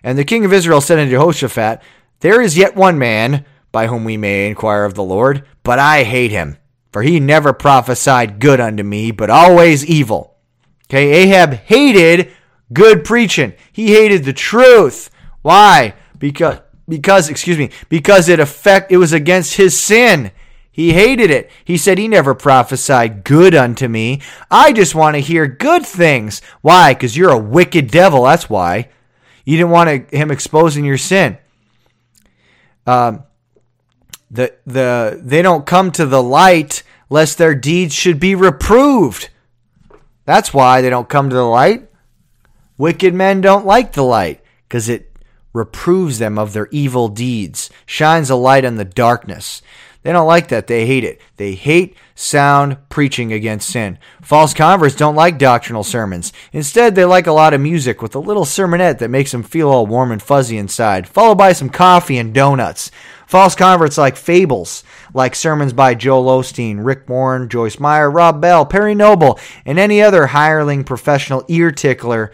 And 0.02 0.18
the 0.18 0.24
king 0.24 0.44
of 0.44 0.52
Israel 0.52 0.81
said 0.81 0.98
unto 0.98 1.12
Jehoshaphat, 1.12 1.82
There 2.18 2.43
is 2.43 2.59
yet 2.59 2.74
one 2.74 2.98
man 2.98 3.44
by 3.77 3.89
whom 3.89 4.05
we 4.05 4.16
may 4.16 4.48
inquire 4.48 4.85
of 4.85 4.94
the 4.94 5.03
Lord, 5.03 5.44
but 5.62 5.78
I 5.78 6.03
hate 6.03 6.31
him. 6.31 6.57
for 6.97 7.03
he 7.03 7.20
never 7.20 7.53
prophesied 7.53 8.39
good 8.39 8.59
unto 8.59 8.82
me, 8.82 9.11
but 9.11 9.28
always 9.28 9.85
evil. 9.85 10.39
Okay, 10.89 11.12
Ahab 11.12 11.53
hated 11.53 12.32
good 12.73 13.05
preaching. 13.05 13.53
He 13.70 13.93
hated 13.93 14.24
the 14.24 14.32
truth. 14.32 15.11
Why? 15.43 15.93
Because 16.19 16.61
because 16.89 17.28
excuse 17.28 17.59
me, 17.59 17.69
because 17.90 18.31
it 18.31 18.40
affect 18.40 18.90
it 18.93 18.97
was 18.97 19.12
against 19.12 19.59
his 19.59 19.78
sin. 19.78 20.32
He 20.73 20.94
hated 20.94 21.31
it. 21.31 21.51
He 21.62 21.77
said 21.77 21.98
he 21.98 22.09
never 22.09 22.35
prophesied 22.35 23.24
good 23.24 23.55
unto 23.55 23.89
me. 23.89 24.23
I 24.51 24.73
just 24.73 24.94
want 24.94 25.16
to 25.16 25.20
hear 25.20 25.47
good 25.47 25.85
things. 25.85 26.40
Why? 26.62 26.94
Because 26.94 27.15
you're 27.15 27.28
a 27.28 27.39
wicked 27.39 27.90
devil. 27.90 28.23
That's 28.23 28.48
why. 28.48 28.89
You 29.44 29.59
didn't 29.59 29.73
want 29.73 30.11
him 30.15 30.31
exposing 30.31 30.86
your 30.86 30.97
sin. 30.97 31.36
Um, 32.86 33.24
the 34.36 34.54
the 34.66 35.20
they 35.22 35.42
don't 35.42 35.66
come 35.66 35.90
to 35.92 36.06
the 36.06 36.22
light 36.22 36.82
lest 37.08 37.38
their 37.38 37.54
deeds 37.54 37.94
should 37.94 38.20
be 38.20 38.34
reproved. 38.34 39.30
That's 40.24 40.52
why 40.52 40.80
they 40.80 40.90
don't 40.90 41.08
come 41.08 41.28
to 41.30 41.36
the 41.36 41.44
light. 41.44 41.88
Wicked 42.78 43.14
men 43.14 43.40
don't 43.40 43.66
like 43.66 43.92
the 43.92 44.04
light 44.04 44.42
because 44.68 44.88
it 44.88 45.16
reproves 45.52 46.18
them 46.18 46.38
of 46.38 46.52
their 46.52 46.68
evil 46.70 47.08
deeds, 47.08 47.70
shines 47.86 48.28
a 48.28 48.36
light 48.36 48.64
on 48.64 48.76
the 48.76 48.84
darkness. 48.84 49.62
They 50.02 50.12
don't 50.12 50.26
like 50.26 50.48
that. 50.48 50.66
They 50.66 50.86
hate 50.86 51.04
it. 51.04 51.20
They 51.36 51.54
hate 51.54 51.96
sound 52.16 52.78
preaching 52.88 53.32
against 53.32 53.68
sin. 53.68 53.98
False 54.22 54.55
converts 54.55 54.97
don't 54.97 55.14
like 55.14 55.38
doctrinal 55.38 55.84
sermons. 55.84 56.32
Instead, 56.52 56.94
they 56.94 57.05
like 57.05 57.28
a 57.28 57.32
lot 57.32 57.55
of 57.55 57.60
music 57.60 58.02
with 58.02 58.16
a 58.16 58.18
little 58.18 58.44
sermonette 58.44 58.98
that 58.98 59.10
makes 59.10 59.30
them 59.30 59.44
feel 59.44 59.68
all 59.68 59.86
warm 59.86 60.10
and 60.10 60.22
fuzzy 60.22 60.56
inside, 60.56 61.06
followed 61.06 61.36
by 61.36 61.52
some 61.52 61.68
coffee 61.68 62.16
and 62.16 62.34
donuts. 62.34 62.90
False 63.26 63.55
converts 63.55 63.98
like 63.98 64.16
fables, 64.16 64.82
like 65.12 65.34
sermons 65.34 65.72
by 65.72 65.94
Joel 65.94 66.40
Osteen, 66.40 66.84
Rick 66.84 67.09
Warren, 67.09 67.48
Joyce 67.48 67.78
Meyer, 67.78 68.10
Rob 68.10 68.40
Bell, 68.40 68.64
Perry 68.64 68.94
Noble, 68.94 69.38
and 69.64 69.78
any 69.78 70.01
other 70.01 70.28
hireling 70.28 70.84
professional 70.84 71.44
ear 71.48 71.70
tickler. 71.70 72.32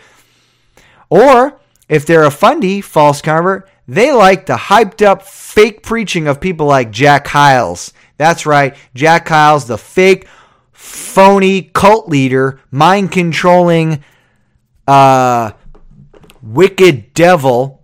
Or, 1.10 1.60
if 1.88 2.06
they're 2.06 2.24
a 2.24 2.30
fundy 2.30 2.80
false 2.80 3.20
convert, 3.20 3.68
they 3.88 4.12
like 4.12 4.46
the 4.46 4.56
hyped 4.56 5.04
up 5.04 5.22
fake 5.22 5.82
preaching 5.82 6.28
of 6.28 6.40
people 6.40 6.66
like 6.66 6.92
Jack 6.92 7.26
Hyles. 7.26 7.92
That's 8.22 8.46
right, 8.46 8.76
Jack 8.94 9.26
Hyles 9.26 9.66
the 9.66 9.76
fake, 9.76 10.28
phony 10.70 11.62
cult 11.62 12.08
leader, 12.08 12.60
mind 12.70 13.10
controlling, 13.10 14.04
uh, 14.86 15.50
wicked 16.40 17.14
devil 17.14 17.82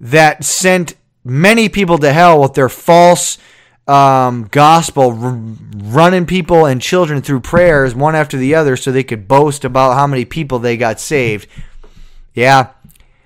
that 0.00 0.42
sent 0.42 0.96
many 1.22 1.68
people 1.68 1.96
to 1.98 2.12
hell 2.12 2.42
with 2.42 2.54
their 2.54 2.68
false 2.68 3.38
um, 3.86 4.48
gospel, 4.50 5.16
r- 5.16 5.38
running 5.76 6.26
people 6.26 6.66
and 6.66 6.82
children 6.82 7.22
through 7.22 7.38
prayers 7.38 7.94
one 7.94 8.16
after 8.16 8.36
the 8.36 8.56
other 8.56 8.76
so 8.76 8.90
they 8.90 9.04
could 9.04 9.28
boast 9.28 9.64
about 9.64 9.94
how 9.94 10.08
many 10.08 10.24
people 10.24 10.58
they 10.58 10.76
got 10.76 10.98
saved. 10.98 11.46
Yeah, 12.34 12.70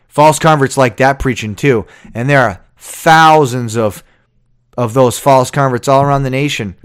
false 0.06 0.38
converts 0.38 0.76
like 0.76 0.98
that 0.98 1.18
preaching 1.18 1.54
too. 1.54 1.86
And 2.12 2.28
there 2.28 2.42
are 2.42 2.62
thousands 2.76 3.74
of 3.74 4.04
of 4.76 4.94
those 4.94 5.18
false 5.18 5.50
converts 5.50 5.88
all 5.88 6.02
around 6.02 6.22
the 6.22 6.30
nation. 6.30 6.76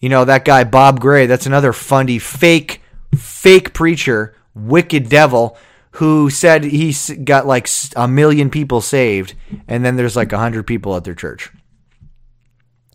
You 0.00 0.08
know, 0.08 0.24
that 0.24 0.44
guy 0.44 0.64
Bob 0.64 1.00
Gray, 1.00 1.26
that's 1.26 1.46
another 1.46 1.72
fundy 1.72 2.18
fake 2.18 2.80
fake 3.14 3.72
preacher, 3.72 4.34
wicked 4.54 5.08
devil 5.08 5.56
who 5.96 6.30
said 6.30 6.64
he 6.64 6.94
got 7.24 7.46
like 7.46 7.68
a 7.96 8.08
million 8.08 8.50
people 8.50 8.80
saved, 8.80 9.34
and 9.68 9.84
then 9.84 9.96
there's 9.96 10.16
like 10.16 10.32
a 10.32 10.38
hundred 10.38 10.66
people 10.66 10.96
at 10.96 11.04
their 11.04 11.14
church. 11.14 11.50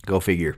Go 0.05 0.19
figure. 0.19 0.57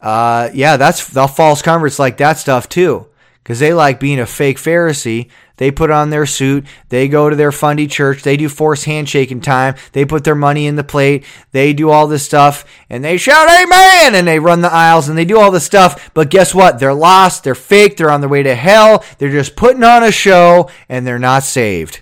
Uh, 0.00 0.50
yeah, 0.54 0.76
that's 0.76 1.08
the 1.08 1.26
false 1.28 1.62
converts 1.62 1.98
like 1.98 2.16
that 2.16 2.38
stuff 2.38 2.68
too, 2.68 3.06
because 3.42 3.58
they 3.58 3.72
like 3.72 4.00
being 4.00 4.20
a 4.20 4.26
fake 4.26 4.58
Pharisee 4.58 5.30
they 5.62 5.70
put 5.70 5.92
on 5.92 6.10
their 6.10 6.26
suit. 6.26 6.66
They 6.88 7.06
go 7.06 7.30
to 7.30 7.36
their 7.36 7.52
fundy 7.52 7.86
church. 7.86 8.24
They 8.24 8.36
do 8.36 8.48
forced 8.48 8.84
handshaking 8.84 9.42
time. 9.42 9.76
They 9.92 10.04
put 10.04 10.24
their 10.24 10.34
money 10.34 10.66
in 10.66 10.74
the 10.74 10.82
plate. 10.82 11.24
They 11.52 11.72
do 11.72 11.90
all 11.90 12.08
this 12.08 12.24
stuff 12.24 12.64
and 12.90 13.04
they 13.04 13.16
shout 13.16 13.48
amen 13.48 14.16
and 14.16 14.26
they 14.26 14.40
run 14.40 14.62
the 14.62 14.72
aisles 14.72 15.08
and 15.08 15.16
they 15.16 15.24
do 15.24 15.38
all 15.38 15.52
this 15.52 15.64
stuff. 15.64 16.10
But 16.14 16.30
guess 16.30 16.52
what? 16.52 16.80
They're 16.80 16.92
lost. 16.92 17.44
They're 17.44 17.54
fake. 17.54 17.96
They're 17.96 18.10
on 18.10 18.20
their 18.20 18.28
way 18.28 18.42
to 18.42 18.56
hell. 18.56 19.04
They're 19.18 19.30
just 19.30 19.54
putting 19.54 19.84
on 19.84 20.02
a 20.02 20.10
show 20.10 20.68
and 20.88 21.06
they're 21.06 21.20
not 21.20 21.44
saved. 21.44 22.00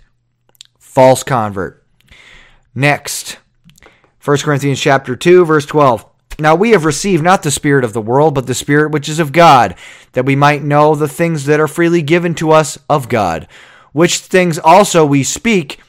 False 0.79 1.23
convert. 1.23 1.85
Next. 2.75 3.37
1 4.25 4.39
Corinthians 4.39 4.81
chapter 4.81 5.17
2 5.17 5.45
verse 5.45 5.67
12. 5.67 6.10
Now 6.41 6.55
we 6.55 6.71
have 6.71 6.87
received 6.87 7.23
not 7.23 7.43
the 7.43 7.51
Spirit 7.51 7.85
of 7.85 7.93
the 7.93 8.01
world, 8.01 8.35
but 8.35 8.47
the 8.47 8.55
Spirit 8.55 8.93
which 8.93 9.09
is 9.09 9.19
of 9.19 9.31
God, 9.33 9.75
that 10.13 10.25
we 10.25 10.35
might 10.35 10.63
know 10.63 10.95
the 10.95 11.09
things 11.09 11.45
that 11.45 11.61
are 11.61 11.69
freely 11.69 12.03
given 12.03 12.35
to 12.37 12.51
us 12.51 12.79
of 12.89 13.09
God, 13.09 13.47
which 13.93 14.19
things 14.19 14.59
also 14.59 15.05
we 15.05 15.23
speak, 15.23 15.81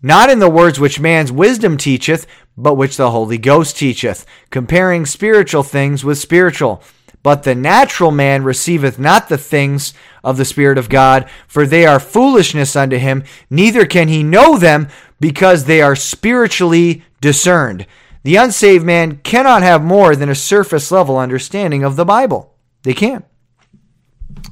not 0.00 0.30
in 0.30 0.38
the 0.38 0.50
words 0.50 0.80
which 0.80 0.98
man's 0.98 1.30
wisdom 1.30 1.76
teacheth, 1.76 2.26
but 2.56 2.74
which 2.74 2.96
the 2.96 3.10
Holy 3.10 3.38
Ghost 3.38 3.76
teacheth, 3.76 4.24
comparing 4.50 5.06
spiritual 5.06 5.62
things 5.62 6.04
with 6.04 6.18
spiritual. 6.18 6.82
But 7.22 7.44
the 7.44 7.54
natural 7.54 8.10
man 8.10 8.42
receiveth 8.42 8.98
not 8.98 9.28
the 9.28 9.38
things 9.38 9.94
of 10.24 10.38
the 10.38 10.44
Spirit 10.44 10.78
of 10.78 10.88
God, 10.88 11.28
for 11.46 11.66
they 11.66 11.86
are 11.86 12.00
foolishness 12.00 12.74
unto 12.74 12.96
him, 12.96 13.24
neither 13.48 13.86
can 13.86 14.08
he 14.08 14.22
know 14.22 14.58
them, 14.58 14.88
because 15.20 15.66
they 15.66 15.80
are 15.80 15.94
spiritually 15.94 17.04
discerned. 17.20 17.86
The 18.22 18.36
unsaved 18.36 18.84
man 18.84 19.18
cannot 19.18 19.62
have 19.62 19.82
more 19.82 20.14
than 20.14 20.28
a 20.28 20.34
surface 20.34 20.90
level 20.90 21.18
understanding 21.18 21.82
of 21.82 21.96
the 21.96 22.04
Bible. 22.04 22.54
They 22.82 22.94
can't. 22.94 23.24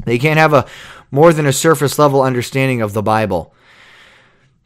They 0.05 0.19
can't 0.19 0.39
have 0.39 0.53
a 0.53 0.67
more 1.11 1.33
than 1.33 1.47
a 1.47 1.53
surface 1.53 1.99
level 1.99 2.23
understanding 2.23 2.81
of 2.83 2.93
the 2.93 3.03
Bible. 3.03 3.55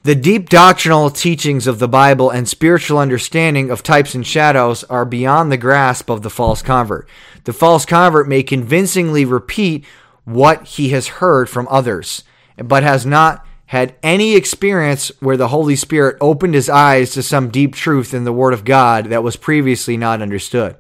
The 0.03 0.15
deep 0.15 0.51
doctrinal 0.51 1.09
teachings 1.09 1.67
of 1.67 1.79
the 1.79 1.89
Bible 1.89 2.29
and 2.29 2.47
spiritual 2.47 2.99
understanding 2.99 3.71
of 3.71 3.83
types 3.83 4.15
and 4.15 4.27
shadows 4.27 4.85
are 4.85 5.07
beyond 5.07 5.51
the 5.51 5.57
grasp 5.57 6.11
of 6.11 6.21
the 6.21 6.29
false 6.29 6.61
convert. 6.61 7.09
The 7.45 7.55
false 7.55 7.87
convert 7.87 8.29
may 8.29 8.43
convincingly 8.43 9.25
repeat 9.25 9.87
what 10.25 10.65
he 10.65 10.91
has 10.91 11.07
heard 11.07 11.49
from 11.49 11.67
others, 11.71 12.23
but 12.59 12.83
has 12.83 13.07
not 13.07 13.47
had 13.67 13.95
any 14.03 14.37
experience 14.37 15.11
where 15.21 15.37
the 15.37 15.49
Holy 15.49 15.77
Spirit 15.77 16.17
opened 16.21 16.55
his 16.55 16.69
eyes 16.69 17.13
to 17.13 17.23
some 17.23 17.49
deep 17.49 17.75
truth 17.75 18.13
in 18.13 18.25
the 18.25 18.33
Word 18.33 18.53
of 18.53 18.65
God 18.65 19.07
that 19.07 19.23
was 19.23 19.37
previously 19.37 19.97
not 19.97 20.21
understood. 20.21 20.77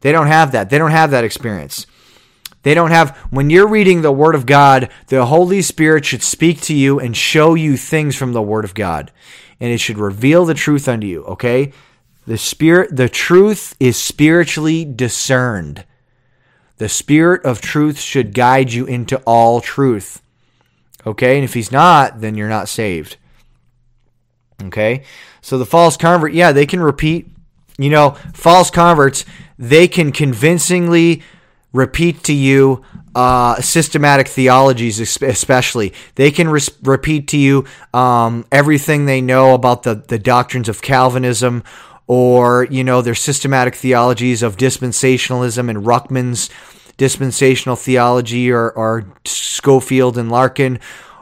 They 0.00 0.12
don't 0.12 0.26
have 0.26 0.52
that. 0.52 0.70
They 0.70 0.78
don't 0.78 0.90
have 0.90 1.10
that 1.10 1.24
experience. 1.24 1.86
They 2.62 2.74
don't 2.74 2.90
have, 2.90 3.16
when 3.30 3.48
you're 3.48 3.68
reading 3.68 4.02
the 4.02 4.12
Word 4.12 4.34
of 4.34 4.44
God, 4.44 4.90
the 5.06 5.26
Holy 5.26 5.62
Spirit 5.62 6.04
should 6.04 6.22
speak 6.22 6.60
to 6.62 6.74
you 6.74 7.00
and 7.00 7.16
show 7.16 7.54
you 7.54 7.76
things 7.76 8.16
from 8.16 8.32
the 8.32 8.42
Word 8.42 8.64
of 8.64 8.74
God. 8.74 9.10
And 9.58 9.72
it 9.72 9.78
should 9.78 9.98
reveal 9.98 10.44
the 10.44 10.54
truth 10.54 10.88
unto 10.88 11.06
you, 11.06 11.24
okay? 11.24 11.72
The 12.26 12.36
Spirit, 12.36 12.96
the 12.96 13.08
truth 13.08 13.74
is 13.80 13.96
spiritually 13.96 14.84
discerned. 14.84 15.86
The 16.76 16.88
Spirit 16.88 17.44
of 17.44 17.62
truth 17.62 17.98
should 17.98 18.34
guide 18.34 18.72
you 18.72 18.84
into 18.84 19.18
all 19.20 19.60
truth. 19.60 20.22
Okay? 21.06 21.36
And 21.36 21.44
if 21.44 21.54
he's 21.54 21.72
not, 21.72 22.20
then 22.20 22.34
you're 22.34 22.48
not 22.48 22.68
saved. 22.68 23.16
Okay? 24.62 25.04
So 25.40 25.58
the 25.58 25.66
false 25.66 25.96
convert, 25.96 26.32
yeah, 26.32 26.52
they 26.52 26.66
can 26.66 26.80
repeat. 26.80 27.28
You 27.78 27.90
know, 27.90 28.10
false 28.34 28.70
converts, 28.70 29.24
they 29.58 29.88
can 29.88 30.12
convincingly 30.12 31.22
repeat 31.72 32.22
to 32.24 32.32
you 32.32 32.84
uh, 33.14 33.60
systematic 33.60 34.28
theologies, 34.28 35.00
especially. 35.00 35.92
They 36.14 36.30
can 36.30 36.48
re- 36.48 36.60
repeat 36.82 37.28
to 37.28 37.38
you 37.38 37.64
um, 37.94 38.44
everything 38.52 39.06
they 39.06 39.20
know 39.20 39.54
about 39.54 39.82
the, 39.82 39.94
the 39.94 40.18
doctrines 40.18 40.68
of 40.68 40.82
Calvinism 40.82 41.64
or, 42.06 42.66
you 42.70 42.84
know, 42.84 43.02
their 43.02 43.14
systematic 43.14 43.74
theologies 43.74 44.42
of 44.42 44.56
dispensationalism 44.56 45.70
and 45.70 45.84
Ruckman's 45.84 46.50
dispensational 47.00 47.76
theology 47.76 48.52
or, 48.52 48.70
or 48.72 49.06
Scofield 49.24 50.18
and 50.18 50.30
Larkin, 50.30 50.78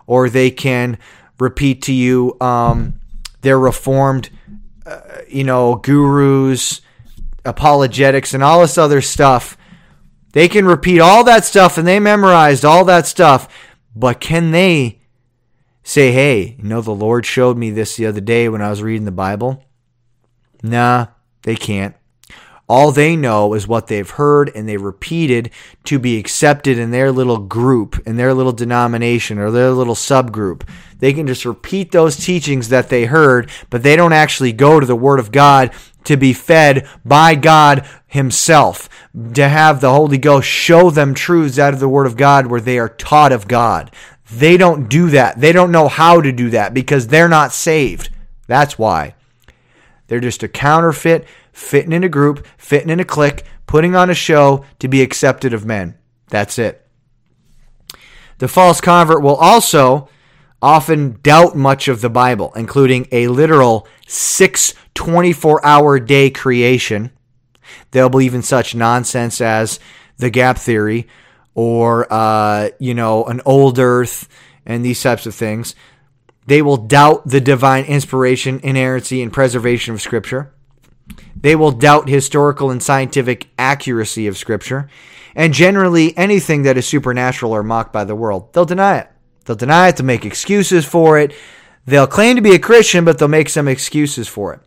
or 0.08 0.28
they 0.28 0.50
can 0.50 0.98
repeat 1.38 1.82
to 1.82 1.92
you 1.92 2.36
um, 2.40 2.98
their 3.42 3.60
reformed, 3.60 4.28
uh, 4.84 5.00
you 5.28 5.44
know, 5.44 5.76
gurus, 5.76 6.80
apologetics, 7.44 8.34
and 8.34 8.42
all 8.42 8.62
this 8.62 8.76
other 8.76 9.00
stuff. 9.00 9.56
They 10.32 10.48
can 10.48 10.66
repeat 10.66 10.98
all 10.98 11.22
that 11.22 11.44
stuff 11.44 11.78
and 11.78 11.86
they 11.86 12.00
memorized 12.00 12.64
all 12.64 12.84
that 12.86 13.06
stuff, 13.06 13.46
but 13.94 14.20
can 14.20 14.50
they 14.50 15.00
say, 15.84 16.10
hey, 16.10 16.56
you 16.58 16.64
know, 16.64 16.80
the 16.80 16.90
Lord 16.90 17.24
showed 17.24 17.56
me 17.56 17.70
this 17.70 17.94
the 17.94 18.06
other 18.06 18.20
day 18.20 18.48
when 18.48 18.62
I 18.62 18.70
was 18.70 18.82
reading 18.82 19.04
the 19.04 19.12
Bible? 19.12 19.64
Nah, 20.60 21.06
they 21.42 21.54
can't. 21.54 21.94
All 22.68 22.92
they 22.92 23.16
know 23.16 23.54
is 23.54 23.66
what 23.66 23.86
they've 23.86 24.08
heard 24.08 24.50
and 24.54 24.68
they 24.68 24.76
repeated 24.76 25.50
to 25.84 25.98
be 25.98 26.18
accepted 26.18 26.78
in 26.78 26.90
their 26.90 27.10
little 27.10 27.38
group, 27.38 28.06
in 28.06 28.16
their 28.16 28.34
little 28.34 28.52
denomination 28.52 29.38
or 29.38 29.50
their 29.50 29.70
little 29.70 29.94
subgroup. 29.94 30.68
They 30.98 31.14
can 31.14 31.26
just 31.26 31.46
repeat 31.46 31.92
those 31.92 32.16
teachings 32.16 32.68
that 32.68 32.90
they 32.90 33.06
heard, 33.06 33.50
but 33.70 33.82
they 33.82 33.96
don't 33.96 34.12
actually 34.12 34.52
go 34.52 34.80
to 34.80 34.86
the 34.86 34.96
Word 34.96 35.18
of 35.18 35.32
God 35.32 35.72
to 36.04 36.16
be 36.16 36.32
fed 36.32 36.86
by 37.04 37.34
God 37.34 37.88
Himself, 38.06 38.88
to 39.34 39.48
have 39.48 39.80
the 39.80 39.92
Holy 39.92 40.18
Ghost 40.18 40.48
show 40.48 40.90
them 40.90 41.14
truths 41.14 41.58
out 41.58 41.72
of 41.72 41.80
the 41.80 41.88
Word 41.88 42.06
of 42.06 42.16
God 42.16 42.46
where 42.48 42.60
they 42.60 42.78
are 42.78 42.88
taught 42.88 43.32
of 43.32 43.48
God. 43.48 43.90
They 44.30 44.56
don't 44.58 44.88
do 44.88 45.08
that. 45.10 45.40
They 45.40 45.52
don't 45.52 45.72
know 45.72 45.88
how 45.88 46.20
to 46.20 46.32
do 46.32 46.50
that 46.50 46.74
because 46.74 47.06
they're 47.06 47.28
not 47.28 47.52
saved. 47.52 48.10
That's 48.46 48.78
why. 48.78 49.14
They're 50.08 50.20
just 50.20 50.42
a 50.42 50.48
counterfeit, 50.48 51.26
fitting 51.58 51.92
in 51.92 52.04
a 52.04 52.08
group, 52.08 52.46
fitting 52.56 52.88
in 52.88 53.00
a 53.00 53.04
clique, 53.04 53.44
putting 53.66 53.94
on 53.94 54.08
a 54.08 54.14
show 54.14 54.64
to 54.78 54.88
be 54.88 55.02
accepted 55.02 55.52
of 55.52 55.66
men. 55.66 55.98
That's 56.28 56.58
it. 56.58 56.86
The 58.38 58.48
false 58.48 58.80
convert 58.80 59.22
will 59.22 59.34
also 59.34 60.08
often 60.62 61.18
doubt 61.22 61.56
much 61.56 61.88
of 61.88 62.00
the 62.00 62.08
Bible, 62.08 62.52
including 62.54 63.06
a 63.12 63.28
literal 63.28 63.86
six 64.06 64.74
24 64.94 65.64
hour 65.66 65.98
day 65.98 66.30
creation. 66.30 67.10
They'll 67.90 68.08
believe 68.08 68.34
in 68.34 68.42
such 68.42 68.74
nonsense 68.74 69.40
as 69.40 69.80
the 70.16 70.30
gap 70.30 70.58
theory 70.58 71.08
or, 71.54 72.06
uh, 72.12 72.70
you 72.78 72.94
know, 72.94 73.24
an 73.24 73.40
old 73.44 73.78
earth 73.78 74.28
and 74.64 74.84
these 74.84 75.02
types 75.02 75.26
of 75.26 75.34
things. 75.34 75.74
They 76.46 76.62
will 76.62 76.76
doubt 76.76 77.28
the 77.28 77.40
divine 77.40 77.84
inspiration, 77.84 78.60
inerrancy, 78.62 79.22
and 79.22 79.32
preservation 79.32 79.92
of 79.92 80.00
Scripture. 80.00 80.52
They 81.40 81.54
will 81.54 81.70
doubt 81.70 82.08
historical 82.08 82.70
and 82.70 82.82
scientific 82.82 83.48
accuracy 83.58 84.26
of 84.26 84.36
Scripture. 84.36 84.88
And 85.34 85.54
generally, 85.54 86.16
anything 86.16 86.62
that 86.62 86.76
is 86.76 86.86
supernatural 86.86 87.52
or 87.52 87.62
mocked 87.62 87.92
by 87.92 88.04
the 88.04 88.16
world, 88.16 88.52
they'll 88.52 88.64
deny 88.64 88.98
it. 88.98 89.08
They'll 89.44 89.56
deny 89.56 89.88
it, 89.88 89.96
they'll 89.96 90.06
make 90.06 90.24
excuses 90.24 90.84
for 90.84 91.18
it. 91.18 91.32
They'll 91.86 92.06
claim 92.06 92.36
to 92.36 92.42
be 92.42 92.54
a 92.54 92.58
Christian, 92.58 93.04
but 93.04 93.18
they'll 93.18 93.28
make 93.28 93.48
some 93.48 93.68
excuses 93.68 94.28
for 94.28 94.52
it. 94.54 94.60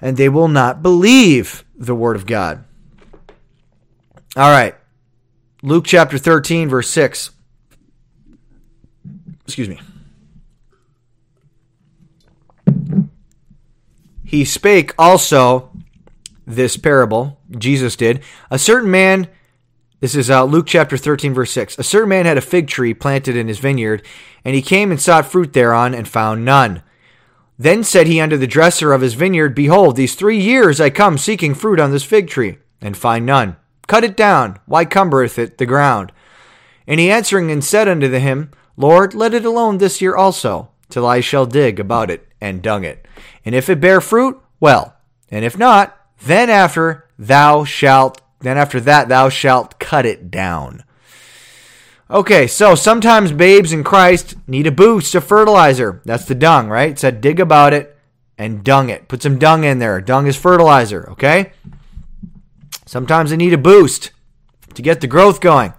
And 0.00 0.16
they 0.16 0.28
will 0.28 0.48
not 0.48 0.82
believe 0.82 1.64
the 1.76 1.94
Word 1.94 2.16
of 2.16 2.26
God. 2.26 2.64
All 4.36 4.50
right. 4.50 4.74
Luke 5.62 5.84
chapter 5.84 6.16
13, 6.16 6.68
verse 6.68 6.88
6. 6.88 7.30
Excuse 9.44 9.68
me. 9.68 9.80
He 14.30 14.44
spake 14.44 14.94
also 14.96 15.72
this 16.46 16.76
parable, 16.76 17.40
Jesus 17.50 17.96
did. 17.96 18.22
A 18.48 18.60
certain 18.60 18.88
man, 18.88 19.26
this 19.98 20.14
is 20.14 20.30
uh, 20.30 20.44
Luke 20.44 20.68
chapter 20.68 20.96
13, 20.96 21.34
verse 21.34 21.50
6. 21.50 21.80
A 21.80 21.82
certain 21.82 22.10
man 22.10 22.26
had 22.26 22.38
a 22.38 22.40
fig 22.40 22.68
tree 22.68 22.94
planted 22.94 23.34
in 23.34 23.48
his 23.48 23.58
vineyard, 23.58 24.06
and 24.44 24.54
he 24.54 24.62
came 24.62 24.92
and 24.92 25.00
sought 25.00 25.26
fruit 25.26 25.52
thereon, 25.52 25.94
and 25.94 26.06
found 26.06 26.44
none. 26.44 26.84
Then 27.58 27.82
said 27.82 28.06
he 28.06 28.20
unto 28.20 28.36
the 28.36 28.46
dresser 28.46 28.92
of 28.92 29.00
his 29.00 29.14
vineyard, 29.14 29.52
Behold, 29.52 29.96
these 29.96 30.14
three 30.14 30.38
years 30.38 30.80
I 30.80 30.90
come 30.90 31.18
seeking 31.18 31.52
fruit 31.52 31.80
on 31.80 31.90
this 31.90 32.04
fig 32.04 32.28
tree, 32.28 32.58
and 32.80 32.96
find 32.96 33.26
none. 33.26 33.56
Cut 33.88 34.04
it 34.04 34.16
down. 34.16 34.60
Why 34.64 34.84
cumbereth 34.84 35.40
it 35.40 35.58
the 35.58 35.66
ground? 35.66 36.12
And 36.86 37.00
he 37.00 37.10
answering 37.10 37.50
and 37.50 37.64
said 37.64 37.88
unto 37.88 38.08
him, 38.08 38.52
Lord, 38.76 39.12
let 39.12 39.34
it 39.34 39.44
alone 39.44 39.78
this 39.78 40.00
year 40.00 40.14
also, 40.14 40.70
till 40.88 41.04
I 41.04 41.18
shall 41.18 41.46
dig 41.46 41.80
about 41.80 42.12
it 42.12 42.29
and 42.40 42.62
dung 42.62 42.84
it. 42.84 43.06
And 43.44 43.54
if 43.54 43.68
it 43.68 43.80
bear 43.80 44.00
fruit, 44.00 44.40
well, 44.58 44.96
and 45.30 45.44
if 45.44 45.58
not, 45.58 45.96
then 46.22 46.50
after 46.50 47.08
thou 47.18 47.64
shalt, 47.64 48.20
then 48.40 48.58
after 48.58 48.80
that 48.80 49.08
thou 49.08 49.28
shalt 49.28 49.78
cut 49.78 50.06
it 50.06 50.30
down. 50.30 50.84
Okay, 52.10 52.48
so 52.48 52.74
sometimes 52.74 53.30
babes 53.30 53.72
in 53.72 53.84
Christ 53.84 54.34
need 54.48 54.66
a 54.66 54.72
boost 54.72 55.14
of 55.14 55.24
fertilizer. 55.24 56.02
That's 56.04 56.24
the 56.24 56.34
dung, 56.34 56.68
right? 56.68 56.98
Said 56.98 57.20
dig 57.20 57.38
about 57.38 57.72
it 57.72 57.96
and 58.36 58.64
dung 58.64 58.88
it. 58.88 59.06
Put 59.06 59.22
some 59.22 59.38
dung 59.38 59.62
in 59.62 59.78
there. 59.78 60.00
Dung 60.00 60.26
is 60.26 60.36
fertilizer, 60.36 61.08
okay? 61.12 61.52
Sometimes 62.84 63.30
they 63.30 63.36
need 63.36 63.52
a 63.52 63.58
boost 63.58 64.10
to 64.74 64.82
get 64.82 65.00
the 65.00 65.06
growth 65.06 65.40
going. 65.40 65.72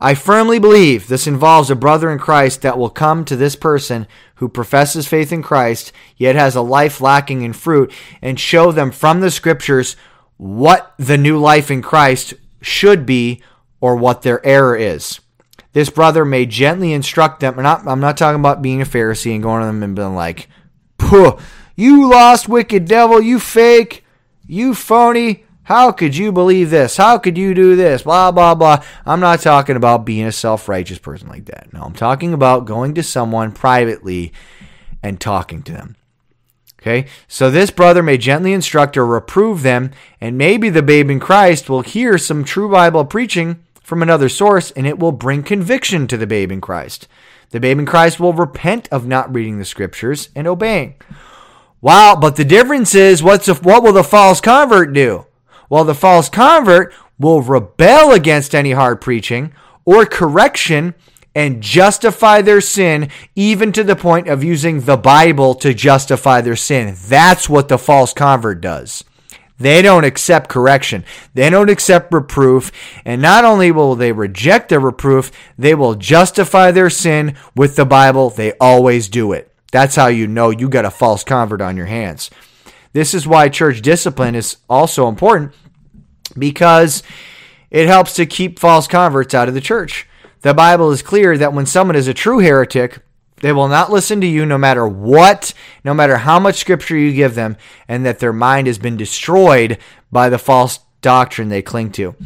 I 0.00 0.14
firmly 0.14 0.60
believe 0.60 1.08
this 1.08 1.26
involves 1.26 1.70
a 1.70 1.76
brother 1.76 2.10
in 2.10 2.18
Christ 2.18 2.62
that 2.62 2.78
will 2.78 2.90
come 2.90 3.24
to 3.24 3.34
this 3.34 3.56
person 3.56 4.06
who 4.36 4.48
professes 4.48 5.08
faith 5.08 5.32
in 5.32 5.42
Christ, 5.42 5.92
yet 6.16 6.36
has 6.36 6.54
a 6.54 6.62
life 6.62 7.00
lacking 7.00 7.42
in 7.42 7.52
fruit, 7.52 7.92
and 8.22 8.38
show 8.38 8.70
them 8.70 8.92
from 8.92 9.20
the 9.20 9.30
scriptures 9.30 9.96
what 10.36 10.94
the 10.98 11.18
new 11.18 11.36
life 11.36 11.68
in 11.68 11.82
Christ 11.82 12.34
should 12.62 13.06
be 13.06 13.42
or 13.80 13.96
what 13.96 14.22
their 14.22 14.44
error 14.46 14.76
is. 14.76 15.18
This 15.72 15.90
brother 15.90 16.24
may 16.24 16.46
gently 16.46 16.92
instruct 16.92 17.40
them. 17.40 17.58
I'm 17.58 17.62
not, 17.64 17.86
I'm 17.86 18.00
not 18.00 18.16
talking 18.16 18.40
about 18.40 18.62
being 18.62 18.80
a 18.80 18.84
Pharisee 18.84 19.34
and 19.34 19.42
going 19.42 19.62
to 19.62 19.66
them 19.66 19.82
and 19.82 19.96
being 19.96 20.14
like, 20.14 20.48
you 21.76 22.08
lost 22.08 22.48
wicked 22.48 22.84
devil, 22.86 23.20
you 23.20 23.40
fake, 23.40 24.04
you 24.46 24.74
phony. 24.74 25.44
How 25.68 25.92
could 25.92 26.16
you 26.16 26.32
believe 26.32 26.70
this? 26.70 26.96
How 26.96 27.18
could 27.18 27.36
you 27.36 27.52
do 27.52 27.76
this? 27.76 28.00
Blah, 28.00 28.32
blah, 28.32 28.54
blah. 28.54 28.82
I'm 29.04 29.20
not 29.20 29.40
talking 29.40 29.76
about 29.76 30.06
being 30.06 30.24
a 30.24 30.32
self 30.32 30.66
righteous 30.66 30.98
person 30.98 31.28
like 31.28 31.44
that. 31.44 31.74
No, 31.74 31.82
I'm 31.82 31.92
talking 31.92 32.32
about 32.32 32.64
going 32.64 32.94
to 32.94 33.02
someone 33.02 33.52
privately 33.52 34.32
and 35.02 35.20
talking 35.20 35.62
to 35.64 35.72
them. 35.72 35.96
Okay, 36.80 37.06
so 37.26 37.50
this 37.50 37.70
brother 37.70 38.02
may 38.02 38.16
gently 38.16 38.54
instruct 38.54 38.96
or 38.96 39.04
reprove 39.04 39.60
them, 39.60 39.90
and 40.22 40.38
maybe 40.38 40.70
the 40.70 40.80
babe 40.80 41.10
in 41.10 41.20
Christ 41.20 41.68
will 41.68 41.82
hear 41.82 42.16
some 42.16 42.44
true 42.44 42.70
Bible 42.70 43.04
preaching 43.04 43.62
from 43.82 44.00
another 44.00 44.30
source, 44.30 44.70
and 44.70 44.86
it 44.86 44.98
will 44.98 45.12
bring 45.12 45.42
conviction 45.42 46.06
to 46.06 46.16
the 46.16 46.26
babe 46.26 46.50
in 46.50 46.62
Christ. 46.62 47.08
The 47.50 47.60
babe 47.60 47.78
in 47.78 47.84
Christ 47.84 48.18
will 48.18 48.32
repent 48.32 48.88
of 48.90 49.06
not 49.06 49.34
reading 49.34 49.58
the 49.58 49.66
scriptures 49.66 50.30
and 50.34 50.46
obeying. 50.46 50.94
Wow, 51.82 52.16
but 52.18 52.36
the 52.36 52.44
difference 52.46 52.94
is 52.94 53.22
what's 53.22 53.48
what 53.60 53.82
will 53.82 53.92
the 53.92 54.02
false 54.02 54.40
convert 54.40 54.94
do? 54.94 55.26
While 55.68 55.84
the 55.84 55.94
false 55.94 56.28
convert 56.28 56.92
will 57.18 57.42
rebel 57.42 58.12
against 58.12 58.54
any 58.54 58.72
hard 58.72 59.00
preaching 59.00 59.52
or 59.84 60.04
correction 60.06 60.94
and 61.34 61.62
justify 61.62 62.42
their 62.42 62.60
sin, 62.60 63.08
even 63.36 63.70
to 63.72 63.84
the 63.84 63.96
point 63.96 64.28
of 64.28 64.42
using 64.42 64.80
the 64.80 64.96
Bible 64.96 65.54
to 65.54 65.72
justify 65.72 66.40
their 66.40 66.56
sin. 66.56 66.96
That's 67.06 67.48
what 67.48 67.68
the 67.68 67.78
false 67.78 68.12
convert 68.12 68.60
does. 68.60 69.04
They 69.58 69.82
don't 69.82 70.04
accept 70.04 70.48
correction. 70.48 71.04
They 71.34 71.50
don't 71.50 71.70
accept 71.70 72.12
reproof. 72.12 72.70
And 73.04 73.20
not 73.20 73.44
only 73.44 73.72
will 73.72 73.96
they 73.96 74.12
reject 74.12 74.68
the 74.68 74.78
reproof, 74.78 75.32
they 75.58 75.74
will 75.74 75.94
justify 75.94 76.70
their 76.70 76.90
sin 76.90 77.34
with 77.56 77.76
the 77.76 77.84
Bible. 77.84 78.30
They 78.30 78.52
always 78.60 79.08
do 79.08 79.32
it. 79.32 79.52
That's 79.72 79.96
how 79.96 80.06
you 80.06 80.26
know 80.26 80.50
you 80.50 80.68
got 80.68 80.84
a 80.84 80.90
false 80.90 81.24
convert 81.24 81.60
on 81.60 81.76
your 81.76 81.86
hands. 81.86 82.30
This 82.98 83.14
is 83.14 83.28
why 83.28 83.48
church 83.48 83.80
discipline 83.80 84.34
is 84.34 84.56
also 84.68 85.06
important 85.06 85.54
because 86.36 87.04
it 87.70 87.86
helps 87.86 88.12
to 88.14 88.26
keep 88.26 88.58
false 88.58 88.88
converts 88.88 89.34
out 89.34 89.46
of 89.46 89.54
the 89.54 89.60
church. 89.60 90.08
The 90.40 90.52
Bible 90.52 90.90
is 90.90 91.00
clear 91.00 91.38
that 91.38 91.52
when 91.52 91.64
someone 91.64 91.94
is 91.94 92.08
a 92.08 92.12
true 92.12 92.40
heretic, 92.40 92.98
they 93.36 93.52
will 93.52 93.68
not 93.68 93.92
listen 93.92 94.20
to 94.22 94.26
you 94.26 94.44
no 94.44 94.58
matter 94.58 94.84
what, 94.84 95.54
no 95.84 95.94
matter 95.94 96.16
how 96.16 96.40
much 96.40 96.56
scripture 96.56 96.96
you 96.96 97.12
give 97.12 97.36
them, 97.36 97.56
and 97.86 98.04
that 98.04 98.18
their 98.18 98.32
mind 98.32 98.66
has 98.66 98.80
been 98.80 98.96
destroyed 98.96 99.78
by 100.10 100.28
the 100.28 100.36
false 100.36 100.80
doctrine 101.00 101.50
they 101.50 101.62
cling 101.62 101.92
to. 101.92 102.16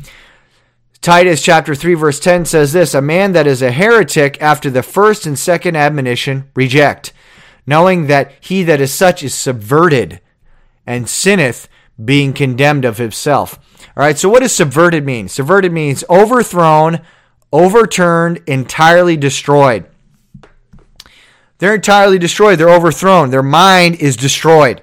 Titus 1.02 1.42
chapter 1.42 1.74
3 1.74 1.92
verse 1.92 2.18
10 2.18 2.46
says 2.46 2.72
this, 2.72 2.94
a 2.94 3.02
man 3.02 3.32
that 3.32 3.46
is 3.46 3.60
a 3.60 3.72
heretic 3.72 4.40
after 4.40 4.70
the 4.70 4.82
first 4.82 5.26
and 5.26 5.38
second 5.38 5.76
admonition 5.76 6.50
reject, 6.56 7.12
knowing 7.66 8.06
that 8.06 8.32
he 8.40 8.62
that 8.62 8.80
is 8.80 8.94
such 8.94 9.22
is 9.22 9.34
subverted 9.34 10.21
and 10.86 11.09
sinneth 11.09 11.68
being 12.02 12.32
condemned 12.32 12.84
of 12.84 12.98
himself. 12.98 13.59
All 13.96 14.02
right, 14.02 14.18
so 14.18 14.28
what 14.28 14.40
does 14.40 14.54
subverted 14.54 15.04
mean? 15.04 15.28
Subverted 15.28 15.72
means 15.72 16.04
overthrown, 16.09 17.00
overturned, 17.52 18.40
entirely 18.46 19.16
destroyed. 19.16 19.86
They're 21.59 21.74
entirely 21.74 22.18
destroyed. 22.18 22.59
They're 22.59 22.68
overthrown. 22.68 23.30
Their 23.30 23.42
mind 23.42 23.96
is 23.96 24.16
destroyed. 24.16 24.82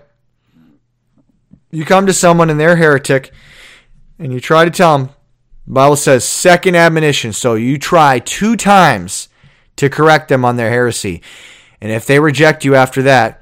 You 1.72 1.84
come 1.84 2.06
to 2.06 2.14
someone 2.14 2.50
and 2.50 2.60
they're 2.60 2.78
heretic, 2.78 3.32
and 4.18 4.32
you 4.32 4.40
try 4.40 4.66
to 4.66 4.72
tell 4.72 4.98
them, 4.98 5.10
the 5.68 5.74
Bible 5.74 5.98
says 5.98 6.24
second 6.24 6.76
admonition. 6.76 7.34
So 7.34 7.56
you 7.56 7.78
try 7.78 8.20
two 8.20 8.56
times 8.56 9.30
to 9.76 9.90
correct 9.90 10.30
them 10.30 10.46
on 10.46 10.56
their 10.56 10.70
heresy. 10.70 11.22
And 11.82 11.92
if 11.92 12.06
they 12.06 12.20
reject 12.20 12.66
you 12.66 12.76
after 12.76 13.02
that, 13.04 13.39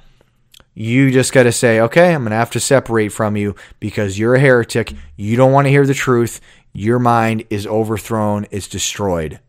you 0.79 1.09
just 1.09 1.33
got 1.33 1.43
to 1.43 1.51
say, 1.51 1.79
okay, 1.79 2.13
I'm 2.13 2.21
going 2.21 2.29
to 2.29 2.35
have 2.35 2.51
to 2.51 2.59
separate 2.59 3.11
from 3.11 3.35
you 3.35 3.55
because 3.79 4.19
you're 4.19 4.35
a 4.35 4.39
heretic. 4.39 4.93
You 5.15 5.35
don't 5.35 5.51
want 5.51 5.65
to 5.65 5.71
hear 5.71 5.87
the 5.87 5.95
truth. 5.95 6.39
Your 6.71 6.99
mind 6.99 7.45
is 7.49 7.65
overthrown, 7.65 8.45
it's 8.51 8.67
destroyed. 8.67 9.39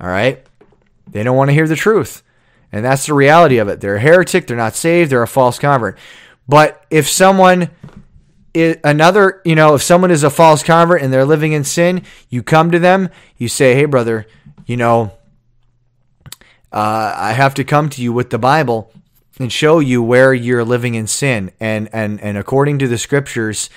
All 0.00 0.08
right? 0.08 0.44
They 1.08 1.22
don't 1.22 1.36
want 1.36 1.50
to 1.50 1.54
hear 1.54 1.68
the 1.68 1.76
truth. 1.76 2.24
And 2.72 2.84
that's 2.84 3.06
the 3.06 3.14
reality 3.14 3.58
of 3.58 3.68
it. 3.68 3.80
They're 3.80 3.94
a 3.94 4.00
heretic, 4.00 4.48
they're 4.48 4.56
not 4.56 4.74
saved, 4.74 5.12
they're 5.12 5.22
a 5.22 5.28
false 5.28 5.60
convert. 5.60 5.96
But 6.48 6.84
if 6.90 7.08
someone 7.08 7.70
another, 8.82 9.42
you 9.44 9.54
know, 9.54 9.76
if 9.76 9.84
someone 9.84 10.10
is 10.10 10.24
a 10.24 10.30
false 10.30 10.64
convert 10.64 11.00
and 11.00 11.12
they're 11.12 11.24
living 11.24 11.52
in 11.52 11.62
sin, 11.62 12.02
you 12.28 12.42
come 12.42 12.72
to 12.72 12.80
them, 12.80 13.10
you 13.36 13.46
say, 13.46 13.74
hey, 13.76 13.84
brother, 13.84 14.26
you 14.66 14.76
know, 14.76 15.12
uh, 16.72 17.14
I 17.16 17.34
have 17.34 17.54
to 17.54 17.62
come 17.62 17.88
to 17.90 18.02
you 18.02 18.12
with 18.12 18.30
the 18.30 18.38
Bible 18.38 18.90
and 19.38 19.52
show 19.52 19.78
you 19.78 20.02
where 20.02 20.32
you're 20.32 20.64
living 20.64 20.94
in 20.94 21.06
sin. 21.06 21.52
And 21.60 21.88
and 21.92 22.20
and 22.20 22.38
according 22.38 22.78
to 22.80 22.88
the 22.88 22.98
scriptures, 22.98 23.70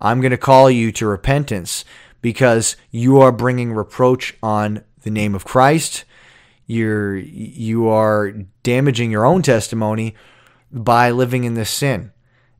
I'm 0.00 0.20
going 0.20 0.30
to 0.30 0.36
call 0.36 0.70
you 0.70 0.92
to 0.92 1.06
repentance 1.06 1.84
because 2.20 2.76
you 2.90 3.20
are 3.20 3.32
bringing 3.32 3.72
reproach 3.72 4.36
on 4.42 4.82
the 5.02 5.10
name 5.10 5.34
of 5.34 5.44
Christ. 5.44 6.04
You're 6.66 7.16
you 7.16 7.88
are 7.88 8.32
damaging 8.62 9.10
your 9.10 9.24
own 9.24 9.42
testimony 9.42 10.14
by 10.72 11.10
living 11.10 11.44
in 11.44 11.54
this 11.54 11.70
sin. 11.70 12.12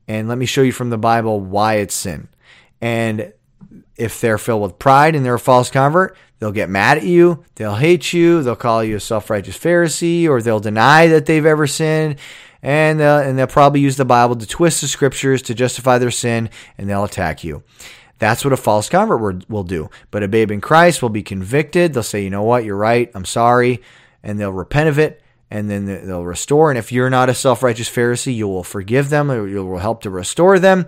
And 0.09 0.29
let 0.29 0.39
me 0.39 0.47
show 0.47 0.63
you 0.63 0.73
from 0.73 0.91
the 0.91 0.99
Bible 0.99 1.41
why 1.41 1.75
it's 1.75 1.95
sin. 1.95 2.29
And 2.81 3.33
if 3.97 4.21
they're 4.21 4.39
filled 4.39 4.63
with 4.63 4.79
pride 4.79 5.17
and 5.17 5.25
they're 5.25 5.35
a 5.35 5.41
false 5.41 5.71
convert, 5.71 6.17
they'll 6.39 6.53
get 6.53 6.71
mad 6.71 6.99
at 6.99 7.05
you, 7.05 7.45
they'll 7.57 7.75
hate 7.75 8.13
you, 8.13 8.43
they'll 8.43 8.55
call 8.55 8.85
you 8.85 8.97
a 8.97 9.01
self-righteous 9.01 9.59
Pharisee, 9.59 10.29
or 10.29 10.41
they'll 10.41 10.61
deny 10.61 11.09
that 11.09 11.27
they've 11.27 11.47
ever 11.47 11.67
sinned, 11.67 12.17
and 12.63 13.01
uh, 13.01 13.23
and 13.25 13.39
they'll 13.39 13.47
probably 13.47 13.81
use 13.81 13.97
the 13.97 14.05
Bible 14.05 14.37
to 14.37 14.47
twist 14.47 14.81
the 14.81 14.89
scriptures 14.89 15.43
to 15.43 15.55
justify 15.55 15.99
their 15.99 16.11
sin, 16.11 16.51
and 16.77 16.89
they'll 16.89 17.05
attack 17.05 17.45
you. 17.45 17.63
That's 18.19 18.45
what 18.45 18.53
a 18.53 18.57
false 18.57 18.89
convert 18.89 19.49
will 19.49 19.63
do. 19.63 19.91
But 20.11 20.23
a 20.23 20.29
babe 20.29 20.51
in 20.51 20.61
Christ 20.61 21.03
will 21.03 21.11
be 21.11 21.23
convicted. 21.23 21.93
They'll 21.93 22.03
say, 22.03 22.25
you 22.25 22.31
know 22.31 22.43
what, 22.43 22.65
you're 22.65 22.77
right, 22.77 23.11
I'm 23.15 23.27
sorry, 23.27 23.83
and 24.23 24.41
they'll 24.41 24.53
repent 24.53 24.89
of 24.89 24.99
it, 24.99 25.23
and 25.51 25.69
then 25.69 25.85
they'll 25.85 26.25
restore. 26.25 26.71
And 26.71 26.79
if 26.79 26.91
you're 26.91 27.11
not 27.11 27.29
a 27.29 27.35
self-righteous 27.35 27.91
Pharisee, 27.91 28.35
you 28.35 28.49
will 28.49 28.65
forgive 28.65 29.11
them, 29.11 29.29
you 29.31 29.65
will 29.65 29.79
help 29.79 30.01
to 30.03 30.11
restore 30.11 30.59
them, 30.59 30.87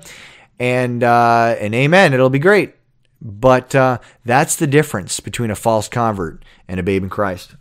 and 0.59 1.05
uh, 1.05 1.55
and 1.61 1.75
amen. 1.75 2.15
It'll 2.15 2.31
be 2.31 2.39
great. 2.39 2.75
But 3.21 3.75
uh, 3.75 3.99
that's 4.25 4.57
the 4.57 4.67
difference 4.67 5.21
between 5.21 5.51
a 5.51 5.57
false 5.57 5.89
convert 5.89 6.45
and 6.69 6.79
a 6.79 6.85
babe 6.85 7.03
in 7.03 7.11
Christ. 7.11 7.57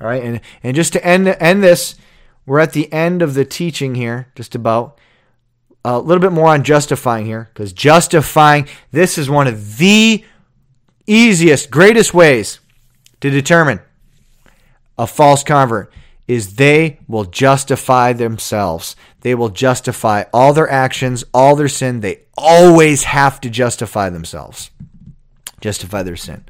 All 0.00 0.08
right, 0.08 0.22
and 0.22 0.40
and 0.62 0.74
just 0.76 0.92
to 0.94 1.04
end 1.04 1.28
end 1.28 1.62
this, 1.62 1.94
we're 2.50 2.58
at 2.58 2.72
the 2.72 2.92
end 2.92 3.22
of 3.22 3.34
the 3.34 3.44
teaching 3.44 3.94
here, 3.94 4.26
just 4.34 4.56
about 4.56 4.98
a 5.84 6.00
little 6.00 6.20
bit 6.20 6.32
more 6.32 6.48
on 6.48 6.64
justifying 6.64 7.24
here, 7.24 7.48
because 7.54 7.72
justifying 7.72 8.66
this 8.90 9.16
is 9.16 9.30
one 9.30 9.46
of 9.46 9.78
the 9.78 10.24
easiest, 11.06 11.70
greatest 11.70 12.12
ways 12.12 12.58
to 13.20 13.30
determine 13.30 13.78
a 14.98 15.06
false 15.06 15.44
convert 15.44 15.92
is 16.26 16.56
they 16.56 16.98
will 17.06 17.24
justify 17.24 18.12
themselves. 18.12 18.96
They 19.20 19.36
will 19.36 19.50
justify 19.50 20.24
all 20.32 20.52
their 20.52 20.68
actions, 20.68 21.22
all 21.32 21.54
their 21.54 21.68
sin. 21.68 22.00
They 22.00 22.22
always 22.36 23.04
have 23.04 23.40
to 23.42 23.48
justify 23.48 24.10
themselves, 24.10 24.72
justify 25.60 26.02
their 26.02 26.16
sin. 26.16 26.44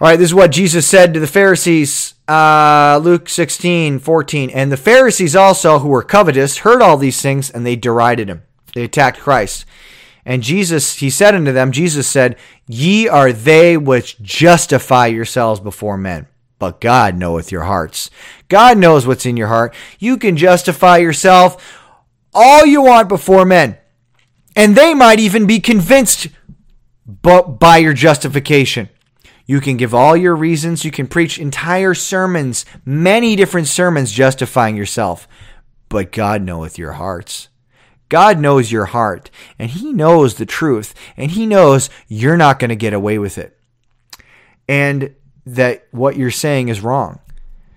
All 0.00 0.08
right, 0.08 0.16
this 0.16 0.30
is 0.30 0.34
what 0.34 0.52
Jesus 0.52 0.86
said 0.86 1.12
to 1.14 1.20
the 1.20 1.26
Pharisees, 1.26 2.14
uh, 2.28 3.00
Luke 3.02 3.28
16, 3.28 3.98
14. 3.98 4.50
And 4.50 4.70
the 4.70 4.76
Pharisees 4.76 5.34
also, 5.34 5.80
who 5.80 5.88
were 5.88 6.02
covetous, 6.02 6.58
heard 6.58 6.80
all 6.80 6.96
these 6.96 7.20
things, 7.20 7.50
and 7.50 7.66
they 7.66 7.74
derided 7.74 8.28
him. 8.28 8.42
They 8.74 8.84
attacked 8.84 9.18
Christ. 9.18 9.64
And 10.24 10.42
Jesus, 10.42 10.96
he 10.96 11.10
said 11.10 11.34
unto 11.34 11.52
them, 11.52 11.72
Jesus 11.72 12.06
said, 12.06 12.36
Ye 12.68 13.08
are 13.08 13.32
they 13.32 13.76
which 13.76 14.20
justify 14.20 15.06
yourselves 15.06 15.58
before 15.58 15.96
men 15.96 16.28
but 16.58 16.80
God 16.80 17.16
knoweth 17.16 17.52
your 17.52 17.64
hearts. 17.64 18.10
God 18.48 18.78
knows 18.78 19.06
what's 19.06 19.26
in 19.26 19.36
your 19.36 19.48
heart. 19.48 19.74
You 19.98 20.16
can 20.16 20.36
justify 20.36 20.98
yourself 20.98 21.80
all 22.34 22.66
you 22.66 22.82
want 22.82 23.08
before 23.08 23.44
men. 23.44 23.78
And 24.56 24.76
they 24.76 24.92
might 24.94 25.20
even 25.20 25.46
be 25.46 25.60
convinced 25.60 26.28
but 27.06 27.58
by 27.58 27.78
your 27.78 27.94
justification. 27.94 28.88
You 29.48 29.60
can 29.60 29.78
give 29.78 29.94
all 29.94 30.14
your 30.16 30.36
reasons. 30.36 30.84
You 30.84 30.90
can 30.90 31.08
preach 31.08 31.38
entire 31.38 31.94
sermons, 31.94 32.66
many 32.84 33.34
different 33.34 33.66
sermons 33.66 34.12
justifying 34.12 34.76
yourself. 34.76 35.26
But 35.88 36.12
God 36.12 36.42
knoweth 36.42 36.78
your 36.78 36.92
hearts. 36.92 37.48
God 38.10 38.38
knows 38.38 38.70
your 38.70 38.86
heart, 38.86 39.30
and 39.58 39.70
He 39.70 39.92
knows 39.92 40.34
the 40.34 40.46
truth, 40.46 40.94
and 41.16 41.30
He 41.30 41.46
knows 41.46 41.90
you're 42.06 42.36
not 42.36 42.58
going 42.58 42.70
to 42.70 42.76
get 42.76 42.92
away 42.94 43.18
with 43.18 43.36
it. 43.36 43.58
And 44.68 45.14
that 45.44 45.86
what 45.90 46.16
you're 46.16 46.30
saying 46.30 46.68
is 46.68 46.82
wrong. 46.82 47.20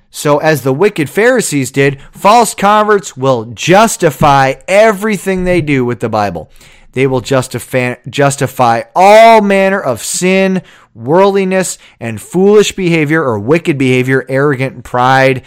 So, 0.09 0.39
as 0.39 0.63
the 0.63 0.73
wicked 0.73 1.09
Pharisees 1.09 1.71
did, 1.71 2.01
false 2.11 2.53
converts 2.53 3.15
will 3.15 3.45
justify 3.45 4.55
everything 4.67 5.43
they 5.43 5.61
do 5.61 5.85
with 5.85 6.01
the 6.01 6.09
Bible. 6.09 6.51
They 6.93 7.07
will 7.07 7.21
justify, 7.21 7.95
justify 8.09 8.83
all 8.95 9.41
manner 9.41 9.79
of 9.79 10.03
sin, 10.03 10.61
worldliness, 10.93 11.77
and 11.99 12.21
foolish 12.21 12.73
behavior 12.73 13.23
or 13.23 13.39
wicked 13.39 13.77
behavior, 13.77 14.25
arrogant 14.27 14.83
pride, 14.83 15.43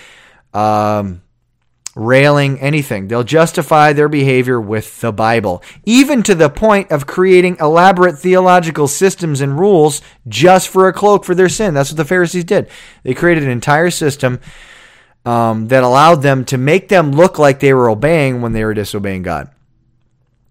um, 0.53 1.23
railing, 1.95 2.59
anything. 2.61 3.09
They'll 3.09 3.25
justify 3.25 3.93
their 3.93 4.09
behavior 4.09 4.61
with 4.61 5.01
the 5.01 5.13
Bible, 5.13 5.63
even 5.85 6.23
to 6.25 6.35
the 6.35 6.51
point 6.51 6.91
of 6.91 7.07
creating 7.07 7.59
elaborate 7.61 8.19
theological 8.19 8.89
systems 8.89 9.41
and 9.41 9.59
rules 9.59 10.03
just 10.27 10.69
for 10.69 10.89
a 10.89 10.93
cloak 10.93 11.25
for 11.25 11.35
their 11.35 11.49
sin. 11.49 11.75
That's 11.75 11.91
what 11.91 11.97
the 11.97 12.05
Pharisees 12.05 12.45
did. 12.45 12.69
They 13.03 13.15
created 13.15 13.45
an 13.45 13.51
entire 13.51 13.91
system 13.91 14.41
um, 15.25 15.69
that 15.69 15.85
allowed 15.85 16.23
them 16.23 16.45
to 16.47 16.59
make 16.59 16.89
them 16.89 17.13
look 17.13 17.39
like 17.39 17.61
they 17.61 17.73
were 17.73 17.89
obeying 17.89 18.43
when 18.43 18.53
they 18.53 18.65
were 18.65 18.75
disobeying 18.75 19.23
God. 19.23 19.51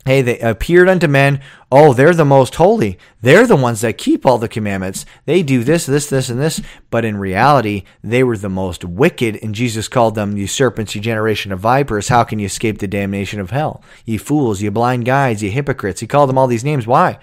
Hey, 0.05 0.21
they 0.21 0.37
appeared 0.39 0.89
unto 0.89 1.07
men. 1.07 1.39
Oh, 1.71 1.93
they're 1.93 2.13
the 2.13 2.25
most 2.25 2.55
holy. 2.55 2.99
They're 3.21 3.47
the 3.47 3.55
ones 3.55 3.81
that 3.81 3.97
keep 3.97 4.25
all 4.25 4.37
the 4.37 4.49
commandments. 4.49 5.05
They 5.25 5.43
do 5.43 5.63
this, 5.63 5.85
this, 5.85 6.07
this, 6.07 6.29
and 6.29 6.39
this. 6.39 6.61
But 6.89 7.05
in 7.05 7.17
reality, 7.17 7.83
they 8.03 8.21
were 8.23 8.37
the 8.37 8.49
most 8.49 8.83
wicked, 8.83 9.37
and 9.41 9.55
Jesus 9.55 9.87
called 9.87 10.15
them, 10.15 10.35
you 10.35 10.45
serpents, 10.45 10.93
you 10.93 10.99
generation 10.99 11.53
of 11.53 11.59
vipers. 11.59 12.09
How 12.09 12.25
can 12.25 12.37
you 12.39 12.47
escape 12.47 12.79
the 12.79 12.87
damnation 12.87 13.39
of 13.39 13.51
hell? 13.51 13.81
Ye 14.03 14.17
fools, 14.17 14.61
ye 14.61 14.69
blind 14.69 15.05
guides, 15.05 15.41
ye 15.41 15.49
hypocrites. 15.49 16.01
He 16.01 16.07
called 16.07 16.29
them 16.29 16.37
all 16.37 16.47
these 16.47 16.65
names. 16.65 16.85
Why? 16.85 17.17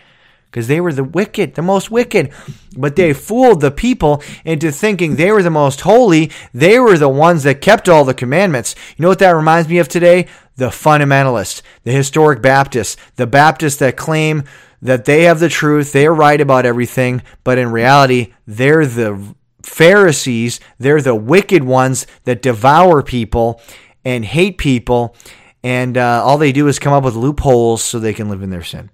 Because 0.51 0.66
they 0.66 0.81
were 0.81 0.93
the 0.93 1.05
wicked, 1.05 1.55
the 1.55 1.62
most 1.62 1.90
wicked. 1.90 2.32
But 2.77 2.97
they 2.97 3.12
fooled 3.12 3.60
the 3.60 3.70
people 3.70 4.22
into 4.44 4.72
thinking 4.72 5.14
they 5.14 5.31
were 5.31 5.44
the 5.44 5.51
most 5.51 5.82
holy. 5.82 6.32
They 6.52 6.81
were 6.81 6.98
the 6.98 7.09
ones 7.09 7.44
that 7.44 7.60
kept 7.60 7.89
all 7.89 8.05
the 8.05 8.14
commandments. 8.14 8.74
You 8.97 9.02
know 9.02 9.09
what 9.09 9.20
that 9.20 9.31
reminds 9.31 9.68
me 9.68 9.78
of 9.78 9.89
today? 9.89 10.27
the 10.60 10.66
fundamentalists, 10.66 11.62
the 11.85 11.90
historic 11.90 12.40
Baptists, 12.40 12.97
the 13.16 13.27
Baptists 13.27 13.77
that 13.78 13.97
claim 13.97 14.44
that 14.82 15.06
they 15.06 15.22
have 15.22 15.40
the 15.40 15.48
truth, 15.48 15.93
they're 15.93 16.14
right 16.14 16.40
about 16.40 16.66
everything, 16.66 17.22
but 17.43 17.59
in 17.59 17.72
reality, 17.72 18.32
they're 18.47 18.86
the 18.86 19.35
Pharisees, 19.62 20.60
they're 20.78 21.02
the 21.02 21.14
wicked 21.14 21.64
ones 21.64 22.06
that 22.24 22.43
devour 22.43 23.02
people 23.02 23.60
and 24.05 24.24
hate 24.24 24.59
people, 24.59 25.16
and 25.62 25.98
uh, 25.98 26.22
all 26.24 26.39
they 26.39 26.52
do 26.52 26.68
is 26.68 26.78
come 26.78 26.93
up 26.93 27.05
with 27.05 27.14
loopholes 27.14 27.82
so 27.82 27.98
they 27.98 28.14
can 28.14 28.28
live 28.28 28.43
in 28.43 28.51
their 28.51 28.62
sin. 28.62 28.90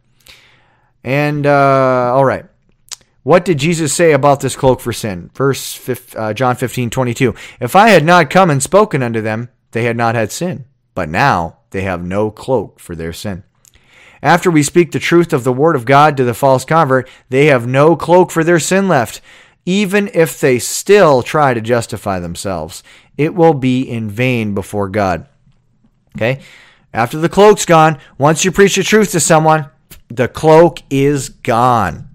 And, 1.06 1.46
uh, 1.46 2.12
all 2.12 2.24
right. 2.24 2.44
What 3.22 3.44
did 3.44 3.58
Jesus 3.58 3.94
say 3.94 4.12
about 4.12 4.40
this 4.40 4.56
cloak 4.56 4.80
for 4.80 4.92
sin? 4.92 5.30
Verse 5.34 5.88
uh, 6.14 6.32
John 6.34 6.56
15, 6.56 6.90
22. 6.90 7.34
If 7.60 7.74
I 7.74 7.88
had 7.88 8.04
not 8.04 8.28
come 8.28 8.50
and 8.50 8.62
spoken 8.62 9.02
unto 9.02 9.20
them, 9.20 9.48
they 9.70 9.84
had 9.84 9.96
not 9.96 10.14
had 10.14 10.32
sin. 10.32 10.64
But 10.94 11.08
now 11.08 11.58
they 11.70 11.82
have 11.82 12.04
no 12.04 12.30
cloak 12.30 12.80
for 12.80 12.94
their 12.94 13.12
sin. 13.12 13.44
After 14.22 14.50
we 14.50 14.62
speak 14.62 14.90
the 14.90 14.98
truth 14.98 15.32
of 15.32 15.44
the 15.44 15.52
Word 15.52 15.76
of 15.76 15.84
God 15.84 16.16
to 16.16 16.24
the 16.24 16.34
false 16.34 16.64
convert, 16.64 17.08
they 17.28 17.46
have 17.46 17.66
no 17.66 17.94
cloak 17.94 18.30
for 18.30 18.42
their 18.42 18.58
sin 18.58 18.88
left. 18.88 19.20
Even 19.64 20.10
if 20.14 20.40
they 20.40 20.58
still 20.58 21.22
try 21.22 21.54
to 21.54 21.60
justify 21.60 22.18
themselves, 22.18 22.82
it 23.16 23.34
will 23.34 23.54
be 23.54 23.82
in 23.82 24.08
vain 24.08 24.54
before 24.54 24.88
God. 24.88 25.28
Okay? 26.16 26.40
After 26.92 27.18
the 27.18 27.28
cloak's 27.28 27.66
gone, 27.66 27.98
once 28.18 28.44
you 28.44 28.50
preach 28.50 28.76
the 28.76 28.82
truth 28.82 29.12
to 29.12 29.20
someone, 29.20 29.70
the 30.08 30.28
cloak 30.28 30.80
is 30.90 31.28
gone. 31.28 32.08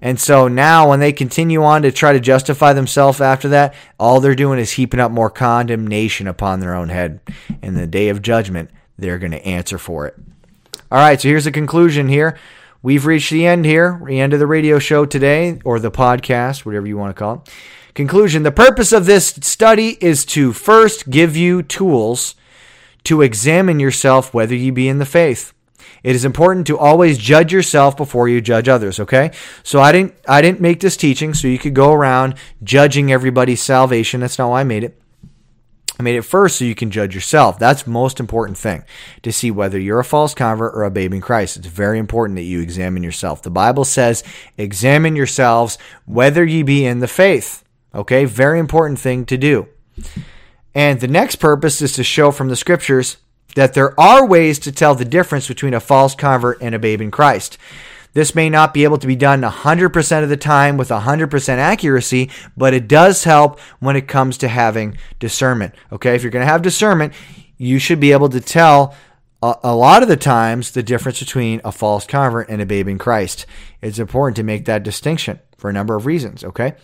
And 0.00 0.20
so 0.20 0.46
now, 0.46 0.90
when 0.90 1.00
they 1.00 1.12
continue 1.12 1.64
on 1.64 1.82
to 1.82 1.90
try 1.90 2.12
to 2.12 2.20
justify 2.20 2.72
themselves 2.72 3.20
after 3.20 3.48
that, 3.48 3.74
all 3.98 4.20
they're 4.20 4.34
doing 4.34 4.58
is 4.58 4.72
heaping 4.72 5.00
up 5.00 5.10
more 5.10 5.30
condemnation 5.30 6.26
upon 6.26 6.60
their 6.60 6.74
own 6.74 6.90
head. 6.90 7.20
In 7.62 7.74
the 7.74 7.86
day 7.86 8.08
of 8.08 8.22
judgment, 8.22 8.70
they're 8.98 9.18
going 9.18 9.32
to 9.32 9.44
answer 9.44 9.78
for 9.78 10.06
it. 10.06 10.14
All 10.90 10.98
right, 10.98 11.20
so 11.20 11.28
here's 11.28 11.44
the 11.44 11.50
conclusion 11.50 12.08
here. 12.08 12.38
We've 12.82 13.06
reached 13.06 13.30
the 13.30 13.46
end 13.46 13.64
here, 13.64 14.00
the 14.06 14.20
end 14.20 14.32
of 14.32 14.38
the 14.38 14.46
radio 14.46 14.78
show 14.78 15.06
today, 15.06 15.58
or 15.64 15.80
the 15.80 15.90
podcast, 15.90 16.64
whatever 16.64 16.86
you 16.86 16.96
want 16.96 17.16
to 17.16 17.18
call 17.18 17.34
it. 17.34 17.52
Conclusion 17.94 18.42
The 18.42 18.52
purpose 18.52 18.92
of 18.92 19.06
this 19.06 19.28
study 19.40 19.96
is 20.00 20.24
to 20.26 20.52
first 20.52 21.10
give 21.10 21.36
you 21.36 21.62
tools 21.62 22.36
to 23.04 23.22
examine 23.22 23.80
yourself 23.80 24.34
whether 24.34 24.54
you 24.54 24.70
be 24.70 24.88
in 24.88 24.98
the 24.98 25.06
faith. 25.06 25.52
It 26.06 26.14
is 26.14 26.24
important 26.24 26.68
to 26.68 26.78
always 26.78 27.18
judge 27.18 27.52
yourself 27.52 27.96
before 27.96 28.28
you 28.28 28.40
judge 28.40 28.68
others, 28.68 29.00
okay? 29.00 29.32
So 29.64 29.80
I 29.80 29.90
didn't 29.90 30.14
I 30.28 30.40
didn't 30.40 30.60
make 30.60 30.78
this 30.78 30.96
teaching 30.96 31.34
so 31.34 31.48
you 31.48 31.58
could 31.58 31.74
go 31.74 31.92
around 31.92 32.36
judging 32.62 33.10
everybody's 33.10 33.60
salvation. 33.60 34.20
That's 34.20 34.38
not 34.38 34.50
why 34.50 34.60
I 34.60 34.64
made 34.64 34.84
it. 34.84 35.02
I 35.98 36.04
made 36.04 36.14
it 36.14 36.22
first 36.22 36.58
so 36.58 36.64
you 36.64 36.76
can 36.76 36.92
judge 36.92 37.12
yourself. 37.12 37.58
That's 37.58 37.88
most 37.88 38.20
important 38.20 38.56
thing 38.56 38.84
to 39.24 39.32
see 39.32 39.50
whether 39.50 39.80
you're 39.80 39.98
a 39.98 40.04
false 40.04 40.32
convert 40.32 40.76
or 40.76 40.84
a 40.84 40.92
babe 40.92 41.12
in 41.12 41.20
Christ. 41.20 41.56
It's 41.56 41.66
very 41.66 41.98
important 41.98 42.36
that 42.36 42.42
you 42.42 42.60
examine 42.60 43.02
yourself. 43.02 43.42
The 43.42 43.50
Bible 43.50 43.84
says, 43.84 44.22
examine 44.56 45.16
yourselves 45.16 45.76
whether 46.04 46.44
ye 46.44 46.62
be 46.62 46.86
in 46.86 47.00
the 47.00 47.08
faith. 47.08 47.64
Okay, 47.92 48.26
very 48.26 48.60
important 48.60 49.00
thing 49.00 49.26
to 49.26 49.36
do. 49.36 49.66
And 50.72 51.00
the 51.00 51.08
next 51.08 51.36
purpose 51.36 51.82
is 51.82 51.94
to 51.94 52.04
show 52.04 52.30
from 52.30 52.48
the 52.48 52.54
scriptures 52.54 53.16
that 53.56 53.72
there 53.72 53.98
are 53.98 54.24
ways 54.24 54.58
to 54.60 54.70
tell 54.70 54.94
the 54.94 55.04
difference 55.04 55.48
between 55.48 55.72
a 55.72 55.80
false 55.80 56.14
convert 56.14 56.60
and 56.60 56.74
a 56.74 56.78
babe 56.78 57.00
in 57.00 57.10
Christ. 57.10 57.56
This 58.12 58.34
may 58.34 58.50
not 58.50 58.74
be 58.74 58.84
able 58.84 58.98
to 58.98 59.06
be 59.06 59.16
done 59.16 59.40
100% 59.40 60.22
of 60.22 60.28
the 60.28 60.36
time 60.36 60.76
with 60.76 60.90
100% 60.90 61.48
accuracy, 61.48 62.30
but 62.56 62.74
it 62.74 62.86
does 62.86 63.24
help 63.24 63.58
when 63.80 63.96
it 63.96 64.08
comes 64.08 64.38
to 64.38 64.48
having 64.48 64.98
discernment. 65.18 65.74
Okay, 65.90 66.14
if 66.14 66.22
you're 66.22 66.30
going 66.30 66.46
to 66.46 66.52
have 66.52 66.62
discernment, 66.62 67.14
you 67.56 67.78
should 67.78 67.98
be 67.98 68.12
able 68.12 68.28
to 68.28 68.40
tell 68.40 68.94
a, 69.42 69.54
a, 69.64 69.74
lot 69.74 70.02
of 70.02 70.08
the 70.08 70.16
times 70.16 70.70
the 70.70 70.82
difference 70.82 71.18
between 71.18 71.60
a 71.64 71.72
false 71.72 72.06
convert 72.06 72.48
and 72.50 72.60
a 72.60 72.66
babe 72.66 72.88
in 72.88 72.98
Christ. 72.98 73.46
It's 73.80 73.98
important 73.98 74.36
to 74.36 74.42
make 74.42 74.66
that 74.66 74.82
distinction 74.82 75.40
for 75.56 75.70
a 75.70 75.72
number 75.72 75.96
of 75.96 76.04
reasons, 76.04 76.44
okay? 76.44 76.74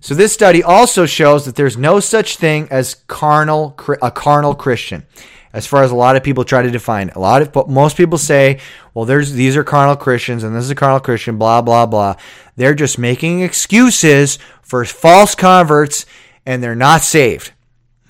So 0.00 0.14
this 0.14 0.32
study 0.32 0.62
also 0.62 1.06
shows 1.06 1.44
that 1.44 1.56
there's 1.56 1.76
no 1.76 2.00
such 2.00 2.36
thing 2.36 2.66
as 2.70 2.94
carnal 3.06 3.76
a 4.02 4.10
carnal 4.10 4.54
Christian. 4.54 5.06
As 5.52 5.66
far 5.66 5.82
as 5.82 5.90
a 5.90 5.96
lot 5.96 6.14
of 6.14 6.22
people 6.22 6.44
try 6.44 6.62
to 6.62 6.70
define, 6.70 7.10
a 7.10 7.18
lot 7.18 7.42
of 7.42 7.68
most 7.68 7.96
people 7.96 8.18
say, 8.18 8.60
well, 8.94 9.04
there's 9.04 9.32
these 9.32 9.56
are 9.56 9.64
carnal 9.64 9.96
Christians 9.96 10.44
and 10.44 10.54
this 10.54 10.64
is 10.64 10.70
a 10.70 10.76
carnal 10.76 11.00
Christian, 11.00 11.38
blah 11.38 11.60
blah 11.60 11.86
blah. 11.86 12.14
They're 12.56 12.74
just 12.74 12.98
making 12.98 13.40
excuses 13.40 14.38
for 14.62 14.84
false 14.84 15.34
converts 15.34 16.06
and 16.46 16.62
they're 16.62 16.76
not 16.76 17.02
saved. 17.02 17.52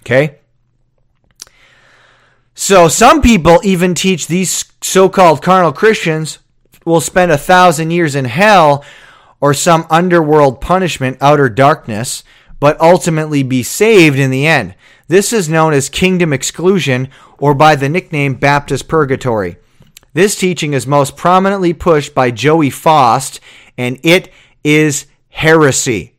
Okay? 0.01 0.37
So 2.55 2.89
some 2.89 3.23
people 3.23 3.61
even 3.65 3.95
teach 3.95 4.27
these 4.27 4.67
so-called 4.83 5.43
carnal 5.43 5.73
Christians 5.73 6.41
will 6.85 7.01
spend 7.01 7.33
a 7.33 7.39
thousand 7.39 7.91
years 7.91 8.15
in 8.15 8.27
hell 8.27 8.85
or 9.41 9.55
some 9.55 9.87
underworld 9.89 10.61
punishment, 10.61 11.17
outer 11.23 11.49
darkness, 11.49 12.23
but 12.59 12.79
ultimately 12.81 13.43
be 13.43 13.62
saved 13.62 14.19
in 14.19 14.31
the 14.31 14.47
end. 14.47 14.75
This 15.11 15.32
is 15.32 15.49
known 15.49 15.73
as 15.73 15.89
kingdom 15.89 16.32
exclusion 16.32 17.09
or 17.39 17.53
by 17.53 17.74
the 17.74 17.89
nickname 17.89 18.35
Baptist 18.35 18.87
purgatory. 18.87 19.57
This 20.12 20.37
teaching 20.37 20.73
is 20.73 20.87
most 20.87 21.16
prominently 21.16 21.73
pushed 21.73 22.15
by 22.15 22.31
Joey 22.31 22.70
Faust, 22.70 23.41
and 23.77 23.99
it 24.05 24.32
is 24.62 25.09
heresy. 25.31 26.15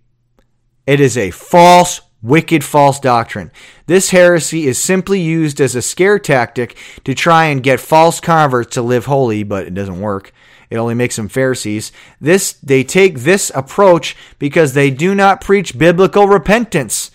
It 0.85 0.99
is 0.99 1.17
a 1.17 1.31
false 1.31 2.01
wicked 2.21 2.65
false 2.65 2.99
doctrine. 2.99 3.49
This 3.85 4.09
heresy 4.09 4.67
is 4.67 4.77
simply 4.77 5.21
used 5.21 5.61
as 5.61 5.73
a 5.73 5.81
scare 5.81 6.19
tactic 6.19 6.75
to 7.05 7.15
try 7.15 7.45
and 7.45 7.63
get 7.63 7.79
false 7.79 8.19
converts 8.19 8.73
to 8.73 8.81
live 8.81 9.05
holy, 9.05 9.43
but 9.43 9.67
it 9.67 9.73
doesn't 9.73 10.01
work. 10.01 10.33
It 10.69 10.75
only 10.75 10.95
makes 10.95 11.15
them 11.15 11.29
Pharisees. 11.29 11.93
This 12.19 12.51
they 12.51 12.83
take 12.83 13.19
this 13.19 13.53
approach 13.55 14.17
because 14.37 14.73
they 14.73 14.91
do 14.91 15.15
not 15.15 15.39
preach 15.39 15.77
biblical 15.77 16.27
repentance. 16.27 17.10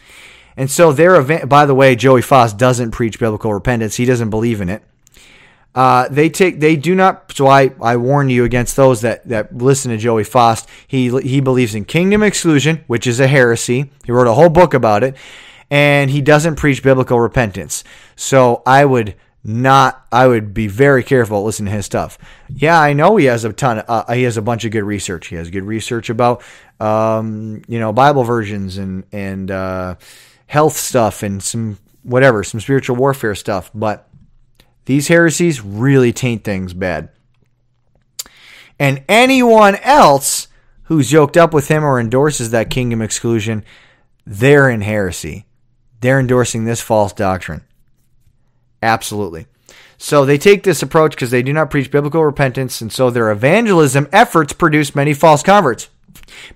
And 0.57 0.71
so 0.71 0.93
their 0.93 1.17
event 1.17 1.49
by 1.49 1.67
the 1.67 1.75
way, 1.75 1.97
Joey 1.97 2.23
Faust 2.23 2.59
doesn't 2.59 2.93
preach 2.93 3.19
biblical 3.19 3.53
repentance. 3.53 3.97
He 3.97 4.05
doesn't 4.05 4.31
believe 4.31 4.61
in 4.61 4.69
it. 4.69 4.83
Uh, 5.77 6.09
they 6.09 6.31
take 6.31 6.59
they 6.59 6.75
do 6.75 6.95
not 6.95 7.31
so 7.33 7.47
I, 7.47 7.71
I 7.83 7.99
warn 7.99 8.31
you 8.31 8.45
against 8.45 8.77
those 8.77 9.03
that, 9.03 9.29
that 9.29 9.55
listen 9.55 9.91
to 9.91 9.99
Joey 9.99 10.25
Faust. 10.25 10.67
He 10.89 11.11
he 11.21 11.41
believes 11.41 11.75
in 11.75 11.85
kingdom 11.85 12.23
exclusion, 12.23 12.83
which 12.87 13.07
is 13.07 13.21
a 13.21 13.27
heresy. 13.27 13.91
He 14.07 14.13
wrote 14.13 14.27
a 14.27 14.33
whole 14.33 14.49
book 14.49 14.73
about 14.73 15.05
it, 15.05 15.17
and 15.71 16.11
he 16.11 16.23
doesn't 16.23 16.57
preach 16.57 16.83
biblical 16.83 17.21
repentance. 17.21 17.85
So 18.17 18.63
I 18.65 18.87
would 18.87 19.17
not 19.45 20.07
I 20.11 20.27
would 20.27 20.55
be 20.55 20.67
very 20.67 21.05
careful 21.05 21.45
listening 21.45 21.71
to 21.71 21.77
his 21.77 21.85
stuff. 21.85 22.17
Yeah, 22.49 22.81
I 22.81 22.95
know 22.95 23.17
he 23.17 23.27
has 23.27 23.45
a 23.45 23.53
ton 23.53 23.81
of, 23.81 23.85
uh, 23.87 24.15
he 24.15 24.23
has 24.23 24.39
a 24.39 24.43
bunch 24.43 24.65
of 24.65 24.73
good 24.73 24.85
research. 24.85 25.27
He 25.27 25.37
has 25.37 25.51
good 25.51 25.65
research 25.65 26.09
about 26.09 26.43
um, 26.81 27.61
you 27.69 27.79
know 27.79 27.93
Bible 27.93 28.25
versions 28.25 28.79
and 28.79 29.05
and 29.13 29.51
uh, 29.51 29.97
health 30.47 30.77
stuff 30.77 31.23
and 31.23 31.43
some 31.43 31.79
whatever, 32.03 32.45
some 32.45 32.61
spiritual 32.61 32.97
warfare 32.97 33.35
stuff, 33.35 33.71
but 33.75 34.09
these 34.85 35.09
heresies 35.09 35.61
really 35.61 36.13
taint 36.13 36.45
things 36.45 36.73
bad. 36.73 37.09
And 38.79 39.03
anyone 39.09 39.77
else 39.77 40.49
who's 40.85 41.13
yoked 41.13 41.37
up 41.37 41.53
with 41.53 41.69
him 41.69 41.85
or 41.85 41.99
endorses 41.99 42.51
that 42.51 42.71
kingdom 42.71 43.03
exclusion, 43.03 43.65
they're 44.25 44.69
in 44.69 44.83
heresy. 44.83 45.47
They're 46.01 46.21
endorsing 46.21 46.65
this 46.65 46.81
false 46.81 47.13
doctrine. 47.13 47.65
Absolutely. 48.83 49.47
So 49.99 50.25
they 50.25 50.39
take 50.39 50.63
this 50.63 50.83
approach 50.83 51.13
because 51.13 51.31
they 51.31 51.43
do 51.43 51.53
not 51.53 51.71
preach 51.71 51.91
biblical 51.91 52.23
repentance, 52.23 52.81
and 52.81 52.93
so 52.93 53.11
their 53.11 53.31
evangelism 53.31 54.09
efforts 54.13 54.53
produce 54.53 54.95
many 54.95 55.15
false 55.15 55.43
converts. 55.43 55.89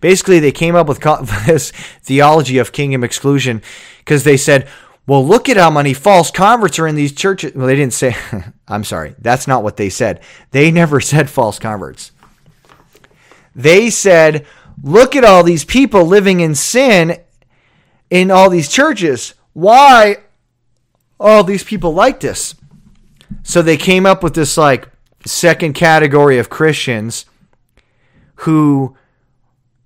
Basically, 0.01 0.39
they 0.39 0.53
came 0.53 0.75
up 0.75 0.89
with 0.89 1.01
this 1.47 1.71
theology 2.03 2.59
of 2.59 2.73
kingdom 2.73 3.05
exclusion 3.05 3.63
because 3.99 4.25
they 4.25 4.37
said, 4.37 4.69
well, 5.07 5.27
look 5.27 5.49
at 5.49 5.57
how 5.57 5.71
many 5.71 5.93
false 5.93 6.31
converts 6.31 6.79
are 6.79 6.87
in 6.87 6.95
these 6.95 7.13
churches. 7.13 7.55
Well, 7.55 7.67
they 7.67 7.75
didn't 7.75 7.95
say, 7.95 8.15
I'm 8.69 8.85
sorry, 8.85 9.15
that's 9.19 9.49
not 9.49 9.63
what 9.63 9.77
they 9.77 9.89
said. 9.89 10.21
They 10.51 10.71
never 10.71 11.01
said 11.01 11.29
false 11.29 11.59
converts. 11.59 12.13
They 13.55 13.91
said, 13.91 14.47
look 14.83 15.17
at 15.17 15.25
all 15.25 15.43
these 15.43 15.65
people 15.65 16.05
living 16.05 16.41
in 16.41 16.55
sin 16.55 17.19
in 18.09 18.31
all 18.31 18.51
these 18.51 18.69
churches. 18.69 19.35
Why 19.53 20.19
all 21.19 21.43
these 21.43 21.65
people 21.65 21.93
like 21.93 22.21
this? 22.21 22.55
So 23.43 23.63
they 23.63 23.77
came 23.77 24.07
up 24.07 24.23
with 24.23 24.35
this 24.35 24.57
like 24.57 24.89
second 25.27 25.75
category 25.75 26.39
of 26.39 26.51
Christians 26.51 27.27
who, 28.37 28.97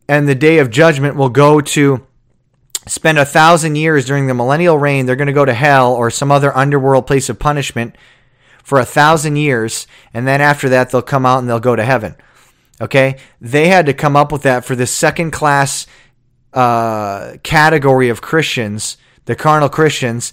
and 0.09 0.29
the 0.29 0.35
day 0.35 0.59
of 0.59 0.71
judgment 0.71 1.17
will 1.17 1.29
go 1.29 1.61
to 1.61 2.07
spend 2.87 3.19
a 3.19 3.25
thousand 3.25 3.77
years 3.77 4.05
during 4.05 4.27
the 4.27 4.35
millennial 4.35 4.79
reign, 4.79 5.07
they're 5.07 5.17
going 5.17 5.27
to 5.27 5.33
go 5.33 5.45
to 5.45 5.55
hell 5.55 5.95
or 5.95 6.11
some 6.11 6.31
other 6.31 6.55
underworld 6.57 7.07
place 7.07 7.29
of 7.29 7.39
punishment 7.39 7.97
for 8.63 8.79
a 8.79 8.85
thousand 8.85 9.37
years, 9.37 9.87
and 10.13 10.27
then 10.27 10.41
after 10.41 10.69
that, 10.71 10.91
they'll 10.91 11.03
come 11.03 11.27
out 11.27 11.39
and 11.39 11.49
they'll 11.49 11.61
go 11.61 11.77
to 11.77 11.85
heaven. 11.85 12.15
Okay? 12.81 13.19
They 13.41 13.69
had 13.69 13.87
to 13.87 13.95
come 13.95 14.17
up 14.17 14.33
with 14.33 14.43
that 14.43 14.65
for 14.65 14.75
the 14.75 14.87
second 14.87 15.31
class 15.31 15.87
uh, 16.53 17.37
category 17.43 18.09
of 18.09 18.23
Christians, 18.23 18.97
the 19.27 19.35
carnal 19.35 19.69
Christians, 19.69 20.33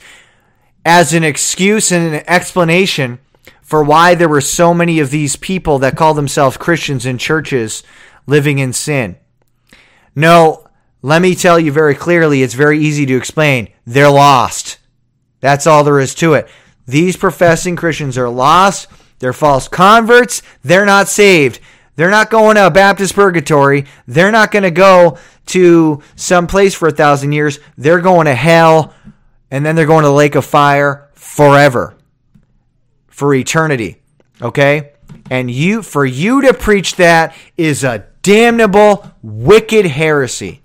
as 0.86 1.14
an 1.14 1.24
excuse 1.24 1.92
and 1.92 2.16
an 2.16 2.24
explanation 2.26 3.20
for 3.62 3.84
why 3.84 4.16
there 4.16 4.30
were 4.30 4.42
so 4.42 4.74
many 4.74 5.00
of 5.00 5.12
these 5.12 5.36
people 5.36 5.80
that 5.80 5.96
call 5.96 6.14
themselves 6.14 6.58
Christians 6.58 7.06
in 7.06 7.18
churches 7.18 7.84
living 8.28 8.60
in 8.60 8.74
sin. 8.74 9.18
No, 10.16 10.68
let 11.02 11.22
me 11.22 11.36
tell 11.36 11.60
you 11.60 11.72
very 11.72 11.96
clearly, 11.96 12.44
it's 12.44 12.54
very 12.54 12.80
easy 12.80 13.06
to 13.06 13.18
explain. 13.18 13.70
They're 13.86 14.10
lost. 14.10 14.78
That's 15.40 15.66
all 15.66 15.84
there 15.84 16.00
is 16.00 16.14
to 16.16 16.34
it. 16.36 16.48
These 16.86 17.18
professing 17.18 17.76
Christians 17.76 18.18
are 18.18 18.30
lost. 18.30 18.88
They're 19.20 19.34
false 19.34 19.68
converts. 19.68 20.42
They're 20.64 20.86
not 20.86 21.08
saved. 21.08 21.60
They're 21.96 22.10
not 22.10 22.30
going 22.30 22.56
to 22.56 22.68
a 22.68 22.72
Baptist 22.72 23.16
purgatory. 23.16 23.86
They're 24.08 24.32
not 24.32 24.52
going 24.52 24.64
to 24.64 24.72
go 24.72 25.18
to 25.48 26.02
some 26.16 26.48
place 26.48 26.74
for 26.74 26.88
a 26.88 26.92
thousand 26.92 27.32
years. 27.32 27.60
They're 27.78 28.00
going 28.00 28.26
to 28.26 28.36
hell, 28.36 28.94
and 29.50 29.66
then 29.66 29.76
they're 29.76 29.86
going 29.86 30.04
to 30.04 30.10
the 30.10 30.14
lake 30.14 30.36
of 30.36 30.46
fire 30.46 31.10
forever, 31.14 31.96
for 33.08 33.34
eternity. 33.34 34.02
Okay? 34.42 34.94
And 35.30 35.50
you, 35.50 35.82
for 35.82 36.06
you 36.06 36.42
to 36.42 36.54
preach 36.54 36.96
that 36.96 37.36
is 37.58 37.84
a 37.84 38.06
damnable, 38.22 39.12
wicked 39.22 39.86
heresy. 39.86 40.62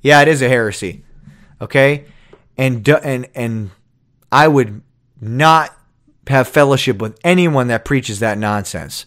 Yeah, 0.00 0.22
it 0.22 0.28
is 0.28 0.42
a 0.42 0.48
heresy. 0.48 1.04
Okay? 1.60 2.04
And 2.56 2.88
and 2.88 3.28
and 3.34 3.70
I 4.30 4.48
would 4.48 4.82
not 5.20 5.76
have 6.26 6.48
fellowship 6.48 7.00
with 7.00 7.18
anyone 7.24 7.68
that 7.68 7.84
preaches 7.84 8.20
that 8.20 8.38
nonsense. 8.38 9.06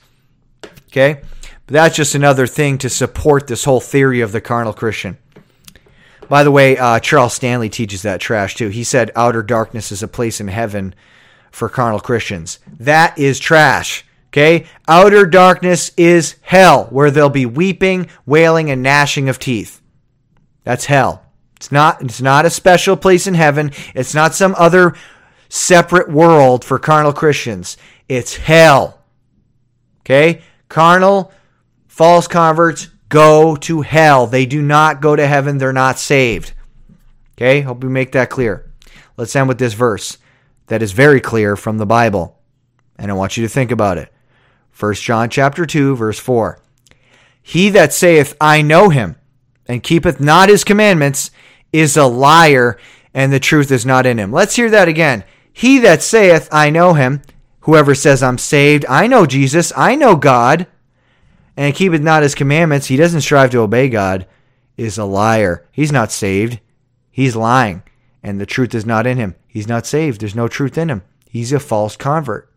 Okay? 0.88 1.22
But 1.66 1.74
that's 1.74 1.96
just 1.96 2.16
another 2.16 2.48
thing 2.48 2.78
to 2.80 2.90
support 2.90 3.48
this 3.48 3.64
whole 3.64 3.80
theory 3.80 4.22
of 4.22 4.32
the 4.32 4.42
carnal 4.42 4.74
Christian. 4.74 5.18
By 6.28 6.44
the 6.44 6.52
way, 6.52 6.78
uh, 6.78 7.00
Charles 7.00 7.34
Stanley 7.34 7.70
teaches 7.70 8.04
that 8.04 8.22
trash 8.22 8.56
too. 8.56 8.70
He 8.70 8.84
said 8.84 9.12
outer 9.16 9.44
darkness 9.44 9.92
is 9.92 10.02
a 10.02 10.08
place 10.08 10.40
in 10.40 10.48
heaven 10.48 10.96
for 11.52 11.70
carnal 11.70 12.00
Christians. 12.00 12.60
That 12.80 13.18
is 13.18 13.40
trash. 13.40 14.06
Okay? 14.32 14.66
Outer 14.88 15.26
darkness 15.26 15.92
is 15.98 16.38
hell, 16.42 16.86
where 16.86 17.12
there'll 17.12 17.30
be 17.30 17.46
weeping, 17.46 18.08
wailing, 18.26 18.72
and 18.72 18.82
gnashing 18.82 19.28
of 19.28 19.40
teeth. 19.40 19.82
That's 20.64 20.86
hell. 20.86 21.26
It's 21.58 21.72
not 21.72 22.02
it's 22.02 22.22
not 22.22 22.46
a 22.46 22.50
special 22.50 22.98
place 22.98 23.28
in 23.28 23.34
heaven. 23.34 23.72
It's 23.94 24.16
not 24.16 24.34
some 24.34 24.56
other 24.58 24.96
separate 25.50 26.10
world 26.10 26.64
for 26.64 26.80
carnal 26.80 27.14
Christians. 27.14 27.78
It's 28.08 28.36
hell. 28.36 29.00
Okay? 30.02 30.42
Carnal 30.70 31.32
false 31.88 32.28
converts 32.28 32.90
go 33.10 33.56
to 33.58 33.82
hell. 33.82 34.28
They 34.28 34.46
do 34.46 34.62
not 34.62 35.02
go 35.02 35.16
to 35.16 35.28
heaven. 35.28 35.58
They're 35.58 35.74
not 35.74 36.00
saved. 36.00 36.54
Okay? 37.38 37.62
Hope 37.62 37.84
we 37.84 37.90
make 37.90 38.14
that 38.14 38.30
clear. 38.30 38.72
Let's 39.18 39.36
end 39.36 39.50
with 39.50 39.60
this 39.60 39.74
verse 39.74 40.18
that 40.68 40.82
is 40.82 40.94
very 40.94 41.20
clear 41.20 41.56
from 41.56 41.78
the 41.78 41.86
Bible. 41.86 42.40
And 42.98 43.12
I 43.12 43.14
want 43.14 43.36
you 43.36 43.44
to 43.44 43.50
think 43.50 43.72
about 43.72 43.98
it. 43.98 44.12
1 44.82 44.94
John 44.96 45.30
chapter 45.30 45.66
2 45.66 45.96
verse 45.96 46.18
4. 46.18 46.60
He 47.42 47.70
that 47.70 47.94
saith 47.94 48.36
I 48.42 48.62
know 48.62 48.90
him 48.90 49.16
and 49.68 49.84
keepeth 49.84 50.20
not 50.20 50.50
his 50.50 50.64
commandments 50.64 51.32
is 51.72 51.96
a 51.96 52.06
liar, 52.06 52.78
and 53.14 53.32
the 53.32 53.40
truth 53.40 53.72
is 53.72 53.86
not 53.86 54.06
in 54.06 54.18
him. 54.18 54.32
Let's 54.32 54.56
hear 54.56 54.70
that 54.70 54.88
again. 54.88 55.24
He 55.54 55.80
that 55.80 56.02
saith, 56.02 56.50
I 56.52 56.70
know 56.70 56.94
him, 56.94 57.22
whoever 57.62 57.94
says, 57.96 58.24
I'm 58.24 58.38
saved, 58.38 58.86
I 58.90 59.08
know 59.08 59.26
Jesus, 59.26 59.72
I 59.76 59.96
know 59.96 60.16
God, 60.16 60.68
and 61.56 61.76
keepeth 61.76 62.02
not 62.02 62.24
his 62.24 62.36
commandments, 62.36 62.88
he 62.88 62.98
doesn't 62.98 63.22
strive 63.22 63.52
to 63.52 63.60
obey 63.60 63.90
God, 63.90 64.26
is 64.78 64.98
a 64.98 65.06
liar. 65.06 65.68
He's 65.72 65.92
not 65.92 66.12
saved. 66.12 66.60
He's 67.12 67.36
lying, 67.36 67.84
and 68.24 68.42
the 68.42 68.46
truth 68.46 68.74
is 68.74 68.86
not 68.86 69.06
in 69.06 69.18
him. 69.18 69.36
He's 69.48 69.68
not 69.68 69.86
saved. 69.86 70.22
There's 70.22 70.36
no 70.36 70.48
truth 70.48 70.78
in 70.78 70.90
him. 70.90 71.04
He's 71.30 71.54
a 71.54 71.60
false 71.60 71.96
convert. 71.96 72.51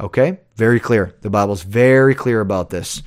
Okay? 0.00 0.40
Very 0.56 0.80
clear. 0.80 1.14
The 1.20 1.30
Bible's 1.30 1.62
very 1.62 2.14
clear 2.14 2.40
about 2.40 2.70
this. 2.70 3.02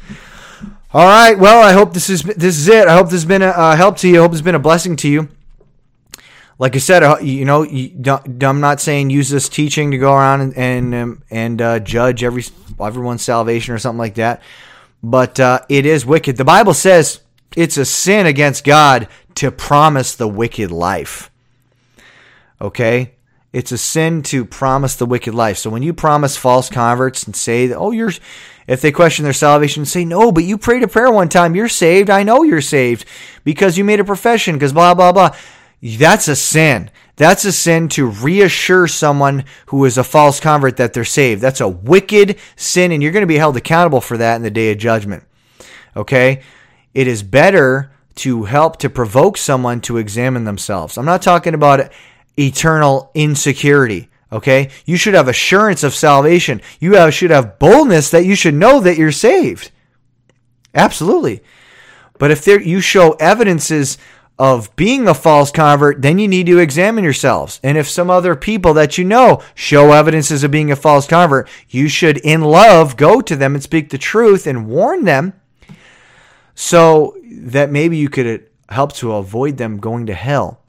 All 0.94 1.06
right. 1.06 1.38
Well, 1.38 1.64
I 1.64 1.74
hope 1.74 1.94
this 1.94 2.10
is 2.10 2.22
this 2.22 2.57
is 2.57 2.68
it. 2.68 2.88
I 2.88 2.95
hope 2.95 3.07
this 3.07 3.14
has 3.14 3.26
been 3.26 3.41
a 3.41 3.48
uh, 3.48 3.76
help 3.76 3.98
to 3.98 4.07
you. 4.07 4.20
I 4.20 4.22
hope 4.22 4.32
it's 4.32 4.41
been 4.41 4.53
a 4.53 4.60
blessing 4.60 4.95
to 4.98 5.10
you. 5.10 5.30
Like 6.60 6.76
I 6.76 6.80
said, 6.80 7.24
you 7.24 7.45
know, 7.45 7.65
I'm 7.65 8.61
not 8.61 8.80
saying 8.80 9.10
use 9.10 9.30
this 9.30 9.49
teaching 9.49 9.90
to 9.91 9.98
go 9.98 10.14
around 10.14 10.41
and 10.41 10.57
and 10.57 10.95
um, 10.95 11.24
and 11.32 11.61
uh, 11.61 11.80
judge 11.80 12.24
every 12.24 12.44
everyone's 12.80 13.24
salvation 13.24 13.74
or 13.74 13.80
something 13.80 13.98
like 13.98 14.15
that. 14.15 14.44
But 15.02 15.40
uh, 15.40 15.61
it 15.68 15.88
is 15.88 16.06
wicked. 16.06 16.38
The 16.38 16.45
Bible 16.45 16.76
says 16.76 17.22
it's 17.56 17.78
a 17.78 17.86
sin 17.86 18.28
against 18.28 18.64
God 18.64 19.07
to 19.36 19.52
promise 19.52 20.15
the 20.15 20.28
wicked 20.28 20.72
life. 20.72 21.32
Okay? 22.61 23.12
It's 23.53 23.71
a 23.71 23.77
sin 23.77 24.23
to 24.23 24.45
promise 24.45 24.95
the 24.95 25.05
wicked 25.05 25.35
life. 25.35 25.59
So 25.59 25.69
when 25.69 25.84
you 25.84 25.93
promise 25.93 26.35
false 26.35 26.69
converts 26.69 27.23
and 27.23 27.35
say, 27.35 27.71
oh, 27.71 27.91
you're, 27.91 28.11
if 28.65 28.81
they 28.81 28.91
question 28.91 29.23
their 29.23 29.31
salvation, 29.31 29.85
say, 29.85 30.05
no, 30.05 30.31
but 30.31 30.43
you 30.43 30.57
prayed 30.57 30.81
a 30.81 30.88
prayer 30.88 31.11
one 31.11 31.30
time, 31.30 31.55
you're 31.55 31.69
saved. 31.69 32.09
I 32.09 32.23
know 32.23 32.41
you're 32.41 32.61
saved 32.61 33.05
because 33.43 33.77
you 33.77 33.84
made 33.84 33.99
a 33.99 34.03
profession, 34.03 34.55
because 34.55 34.73
blah, 34.73 34.95
blah, 34.95 35.11
blah. 35.11 35.35
That's 35.84 36.27
a 36.27 36.35
sin. 36.35 36.89
That's 37.15 37.45
a 37.45 37.51
sin 37.51 37.89
to 37.89 38.07
reassure 38.09 38.88
someone 38.88 39.45
who 39.67 39.85
is 39.85 39.99
a 39.99 40.03
false 40.03 40.39
convert 40.39 40.77
that 40.77 40.93
they're 40.93 41.05
saved. 41.05 41.39
That's 41.41 41.61
a 41.61 41.67
wicked 41.67 42.39
sin, 42.55 42.91
and 42.91 43.03
you're 43.03 43.11
going 43.11 43.21
to 43.21 43.27
be 43.27 43.38
held 43.38 43.55
accountable 43.55 44.01
for 44.01 44.17
that 44.17 44.35
in 44.35 44.41
the 44.41 44.49
day 44.49 44.71
of 44.71 44.80
judgment. 44.80 45.23
Okay? 45.95 46.41
It 46.95 47.07
is 47.07 47.21
better 47.21 47.91
to 48.15 48.45
help 48.45 48.77
to 48.77 48.89
provoke 48.89 49.38
someone 49.38 49.80
to 49.81 49.97
examine 49.97 50.45
themselves. 50.45 50.97
I'm 50.97 51.05
not 51.05 51.21
talking 51.21 51.53
about 51.53 51.91
eternal 52.38 53.11
insecurity. 53.14 54.10
Okay? 54.31 54.69
You 54.85 54.97
should 54.97 55.14
have 55.14 55.27
assurance 55.27 55.84
of 55.84 55.93
salvation. 55.93 56.61
You 56.80 56.93
have, 56.95 57.14
should 57.14 57.31
have 57.31 57.60
boldness 57.60 58.10
that 58.11 58.26
you 58.26 58.35
should 58.35 58.55
know 58.55 58.80
that 58.80 58.97
you're 58.97 59.11
saved. 59.11 59.72
Absolutely. 60.73 61.41
But 62.18 62.31
if 62.31 62.43
there, 62.43 62.61
you 62.61 62.81
show 62.81 63.11
evidences 63.14 63.97
of 64.39 64.76
being 64.76 65.07
a 65.07 65.14
false 65.14 65.51
convert, 65.51 66.01
then 66.01 66.18
you 66.18 66.27
need 66.27 66.47
to 66.47 66.57
examine 66.57 67.03
yourselves. 67.03 67.60
And 67.64 67.77
if 67.77 67.88
some 67.88 68.10
other 68.10 68.35
people 68.35 68.73
that 68.73 68.97
you 68.97 69.03
know 69.03 69.43
show 69.53 69.91
evidences 69.91 70.43
of 70.43 70.51
being 70.51 70.72
a 70.72 70.76
false 70.76 71.05
convert, 71.05 71.47
you 71.69 71.88
should, 71.88 72.18
in 72.18 72.41
love, 72.41 72.97
go 72.97 73.22
to 73.22 73.35
them 73.35 73.53
and 73.53 73.64
speak 73.64 73.89
the 73.89 73.97
truth 73.97 74.47
and 74.47 74.68
warn 74.68 75.05
them 75.05 75.34
so 76.55 77.15
that 77.31 77.72
maybe 77.72 77.97
you 77.97 78.10
could 78.10 78.27
uh, 78.27 78.73
help 78.73 78.93
to 78.93 79.14
avoid 79.14 79.57
them 79.57 79.77
going 79.77 80.07
to 80.07 80.14
hell. 80.14 80.62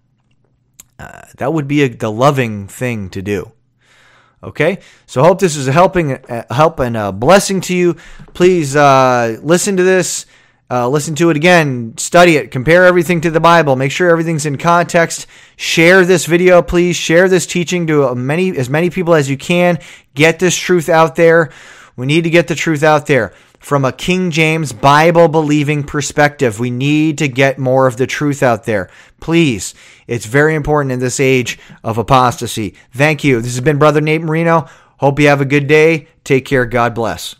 Uh, 0.98 1.22
that 1.36 1.52
would 1.52 1.66
be 1.66 1.82
a, 1.82 1.88
the 1.88 2.10
loving 2.10 2.68
thing 2.68 3.10
to 3.10 3.22
do. 3.22 3.52
Okay, 4.42 4.80
so 5.06 5.22
hope 5.22 5.40
this 5.40 5.56
is 5.56 5.68
a 5.68 5.72
helping, 5.72 6.12
a 6.12 6.54
help 6.54 6.78
and 6.78 6.98
a 6.98 7.12
blessing 7.12 7.62
to 7.62 7.74
you. 7.74 7.96
Please 8.34 8.76
uh, 8.76 9.38
listen 9.42 9.78
to 9.78 9.82
this, 9.82 10.26
uh, 10.70 10.86
listen 10.86 11.14
to 11.14 11.30
it 11.30 11.36
again, 11.36 11.96
study 11.96 12.36
it, 12.36 12.50
compare 12.50 12.84
everything 12.84 13.22
to 13.22 13.30
the 13.30 13.40
Bible, 13.40 13.74
make 13.74 13.90
sure 13.90 14.10
everything's 14.10 14.44
in 14.44 14.58
context. 14.58 15.26
Share 15.56 16.04
this 16.04 16.26
video, 16.26 16.60
please. 16.60 16.94
Share 16.94 17.26
this 17.26 17.46
teaching 17.46 17.86
to 17.86 18.14
many 18.14 18.54
as 18.54 18.68
many 18.68 18.90
people 18.90 19.14
as 19.14 19.30
you 19.30 19.38
can. 19.38 19.78
Get 20.14 20.40
this 20.40 20.56
truth 20.56 20.90
out 20.90 21.16
there. 21.16 21.50
We 21.96 22.04
need 22.04 22.24
to 22.24 22.30
get 22.30 22.48
the 22.48 22.54
truth 22.54 22.82
out 22.82 23.06
there 23.06 23.32
from 23.60 23.86
a 23.86 23.92
King 23.92 24.30
James 24.30 24.74
Bible 24.74 25.28
believing 25.28 25.84
perspective. 25.84 26.60
We 26.60 26.70
need 26.70 27.16
to 27.18 27.28
get 27.28 27.58
more 27.58 27.86
of 27.86 27.96
the 27.96 28.06
truth 28.06 28.42
out 28.42 28.64
there. 28.64 28.90
Please, 29.20 29.74
it's 30.06 30.26
very 30.26 30.54
important 30.54 30.92
in 30.92 31.00
this 31.00 31.20
age 31.20 31.58
of 31.82 31.98
apostasy. 31.98 32.74
Thank 32.92 33.24
you. 33.24 33.40
This 33.40 33.54
has 33.54 33.64
been 33.64 33.78
Brother 33.78 34.00
Nate 34.00 34.22
Marino. 34.22 34.68
Hope 34.98 35.20
you 35.20 35.28
have 35.28 35.40
a 35.40 35.46
good 35.46 35.66
day. 35.66 36.08
Take 36.24 36.44
care. 36.44 36.66
God 36.66 36.94
bless. 36.94 37.36